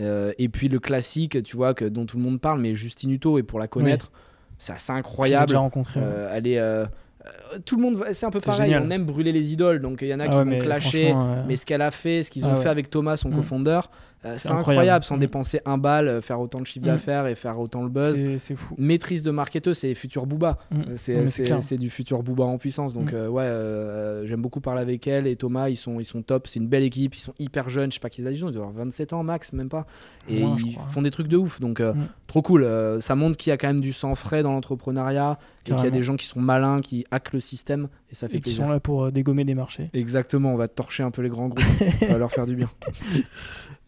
Euh, 0.00 0.32
et 0.38 0.48
puis 0.48 0.68
le 0.68 0.78
classique, 0.78 1.42
tu 1.42 1.56
vois, 1.56 1.74
que, 1.74 1.84
dont 1.84 2.06
tout 2.06 2.16
le 2.16 2.22
monde 2.22 2.40
parle, 2.40 2.60
mais 2.60 2.74
Justine 2.74 3.10
Hutto, 3.10 3.38
et 3.38 3.42
pour 3.42 3.58
la 3.58 3.66
connaître, 3.66 4.12
c'est 4.58 4.72
assez 4.72 4.92
incroyable. 4.92 5.46
déjà 5.48 5.58
rencontré. 5.58 6.00
Euh, 6.02 6.30
elle 6.32 6.46
est, 6.46 6.58
euh, 6.58 6.84
euh, 7.26 7.58
tout 7.64 7.76
le 7.76 7.82
monde, 7.82 8.04
c'est 8.12 8.26
un 8.26 8.30
peu 8.30 8.40
pareil. 8.40 8.70
génial. 8.70 8.84
On 8.86 8.90
aime 8.90 9.04
brûler 9.04 9.32
les 9.32 9.52
idoles, 9.52 9.80
donc 9.80 10.00
il 10.02 10.08
y 10.08 10.14
en 10.14 10.20
a 10.20 10.24
Ah 10.24 10.28
qui 10.28 10.36
ouais, 10.36 10.44
vont 10.44 10.50
mais 10.50 10.58
clasher. 10.60 11.14
Mais 11.46 11.56
ce 11.56 11.66
qu'elle 11.66 11.82
a 11.82 11.90
fait, 11.90 12.22
ce 12.22 12.30
qu'ils 12.30 12.44
Ah 12.44 12.48
ont 12.48 12.54
ouais. 12.56 12.62
fait 12.62 12.68
avec 12.68 12.90
Thomas, 12.90 13.16
son 13.16 13.28
Mm. 13.30 13.34
cofondeur, 13.36 13.90
euh, 14.24 14.34
c'est 14.36 14.48
incroyable. 14.48 14.58
incroyable. 14.70 15.04
Sans 15.04 15.16
Mm. 15.16 15.20
dépenser 15.20 15.60
un 15.64 15.78
bal, 15.78 16.08
euh, 16.08 16.20
faire 16.20 16.40
autant 16.40 16.60
de 16.60 16.66
chiffre 16.66 16.86
Mm. 16.86 16.90
d'affaires 16.90 17.26
et 17.26 17.34
faire 17.34 17.58
autant 17.58 17.82
le 17.82 17.88
buzz. 17.88 18.22
c'est- 18.38 18.54
fou. 18.56 18.74
Maîtrise 18.78 19.22
de 19.22 19.30
marketeur, 19.30 19.74
c'est 19.76 19.94
futur 19.94 20.26
Booba. 20.26 20.58
Mm. 20.70 20.80
Euh, 21.10 21.26
C'est 21.60 21.76
du 21.76 21.90
futur 21.90 22.22
Booba 22.22 22.44
en 22.44 22.58
puissance. 22.58 22.94
Donc, 22.94 23.12
euh, 23.12 23.28
ouais, 23.28 23.42
euh, 23.44 24.26
j'aime 24.26 24.42
beaucoup 24.42 24.60
parler 24.60 24.80
avec 24.82 25.06
elle 25.06 25.26
et 25.26 25.36
Thomas. 25.36 25.68
Ils 25.68 25.76
sont, 25.76 26.00
ils 26.00 26.04
sont 26.04 26.22
top. 26.22 26.46
C'est 26.48 26.58
une 26.60 26.68
belle 26.68 26.82
équipe. 26.82 27.14
Ils 27.14 27.20
sont 27.20 27.34
hyper 27.38 27.68
jeunes. 27.68 27.90
Je 27.90 27.94
sais 27.94 28.00
pas 28.00 28.10
qu'ils 28.10 28.24
ont, 28.26 28.30
ils 28.48 28.52
doivent 28.52 28.68
avoir 28.68 28.72
27 28.72 29.12
ans 29.12 29.22
max, 29.22 29.52
même 29.52 29.68
pas. 29.68 29.86
Et 30.28 30.40
ils 30.40 30.76
font 30.90 31.02
des 31.02 31.10
trucs 31.10 31.28
de 31.28 31.36
ouf. 31.36 31.60
Donc, 31.60 31.82
trop 32.26 32.42
cool. 32.42 32.66
Ça 33.00 33.14
montre 33.14 33.36
qu'il 33.36 33.50
y 33.50 33.52
a 33.52 33.56
quand 33.56 33.68
même 33.68 33.80
du 33.80 33.92
sang 33.92 34.14
frais 34.14 34.42
dans 34.42 34.52
l'entrepreneuriat 34.52 35.38
et 35.66 35.70
qu'il 35.74 35.84
y 35.84 35.86
a 35.86 35.90
des 35.90 36.02
gens 36.02 36.16
qui 36.16 36.26
sont 36.26 36.40
malins, 36.40 36.80
qui 36.80 37.04
hackent 37.10 37.32
le 37.34 37.40
système. 37.40 37.88
Et 38.10 38.14
ça 38.14 38.26
fait 38.28 38.38
Et 38.38 38.40
qui 38.40 38.50
sont 38.52 38.68
là 38.70 38.80
pour 38.80 39.12
dégommer 39.12 39.44
des 39.44 39.54
marchés. 39.54 39.90
Exactement. 39.92 40.52
On 40.54 40.56
va 40.56 40.66
torcher 40.66 41.02
un 41.02 41.10
peu 41.10 41.20
les 41.22 41.28
grands 41.28 41.48
groupes. 41.48 41.62
ça 42.00 42.12
va 42.12 42.18
leur 42.18 42.30
faire 42.32 42.46
du 42.46 42.56
bien. 42.56 42.70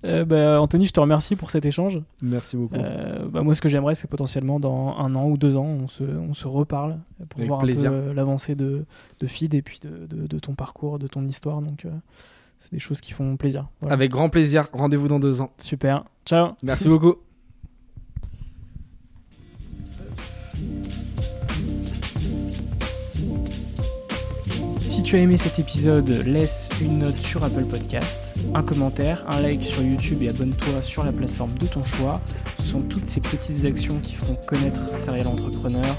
Euh, 0.04 0.24
bah, 0.24 0.60
Anthony, 0.62 0.86
je 0.86 0.92
te 0.92 1.00
remercie 1.00 1.36
pour 1.36 1.50
cet 1.50 1.66
échange. 1.66 2.00
Merci 2.22 2.56
beaucoup. 2.56 2.74
Euh, 2.74 3.26
bah, 3.28 3.42
moi, 3.42 3.54
ce 3.54 3.60
que 3.60 3.68
j'aimerais, 3.68 3.94
c'est 3.94 4.08
potentiellement 4.08 4.58
dans 4.58 4.96
un 4.96 5.14
an 5.14 5.26
ou 5.28 5.36
deux 5.36 5.56
ans, 5.56 5.64
on 5.66 5.88
se, 5.88 6.04
on 6.04 6.32
se 6.32 6.48
reparle 6.48 6.98
pour 7.28 7.38
Avec 7.38 7.48
voir 7.48 7.60
plaisir. 7.60 7.90
un 7.90 7.94
peu 7.94 8.08
euh, 8.08 8.14
l'avancée 8.14 8.54
de, 8.54 8.84
de 9.20 9.26
Feed 9.26 9.54
et 9.54 9.60
puis 9.62 9.78
de, 9.82 10.06
de- 10.06 10.26
de 10.26 10.38
ton 10.38 10.54
parcours, 10.54 10.98
de 10.98 11.06
ton 11.06 11.26
histoire. 11.28 11.60
Donc, 11.60 11.84
euh, 11.84 11.90
c'est 12.58 12.72
des 12.72 12.78
choses 12.78 13.00
qui 13.02 13.12
font 13.12 13.36
plaisir. 13.36 13.68
Voilà. 13.80 13.94
Avec 13.94 14.10
grand 14.10 14.30
plaisir. 14.30 14.68
Rendez-vous 14.72 15.08
dans 15.08 15.20
deux 15.20 15.42
ans. 15.42 15.50
Super. 15.58 16.04
Ciao. 16.24 16.52
Merci 16.62 16.88
beaucoup. 16.88 17.16
Si 24.86 25.02
tu 25.02 25.16
as 25.16 25.20
aimé 25.20 25.36
cet 25.36 25.58
épisode, 25.58 26.08
laisse 26.08 26.68
une 26.82 26.98
note 26.98 27.16
sur 27.18 27.42
Apple 27.44 27.64
Podcast, 27.64 28.29
un 28.54 28.62
commentaire, 28.62 29.24
un 29.28 29.40
like 29.40 29.64
sur 29.64 29.82
YouTube 29.82 30.22
et 30.22 30.30
abonne-toi 30.30 30.82
sur 30.82 31.04
la 31.04 31.12
plateforme 31.12 31.52
de 31.58 31.66
ton 31.66 31.82
choix. 31.82 32.20
Ce 32.58 32.64
sont 32.64 32.80
toutes 32.82 33.06
ces 33.06 33.20
petites 33.20 33.64
actions 33.64 33.98
qui 34.02 34.14
font 34.14 34.36
connaître 34.46 34.80
Serial 34.98 35.26
Entrepreneur. 35.26 35.96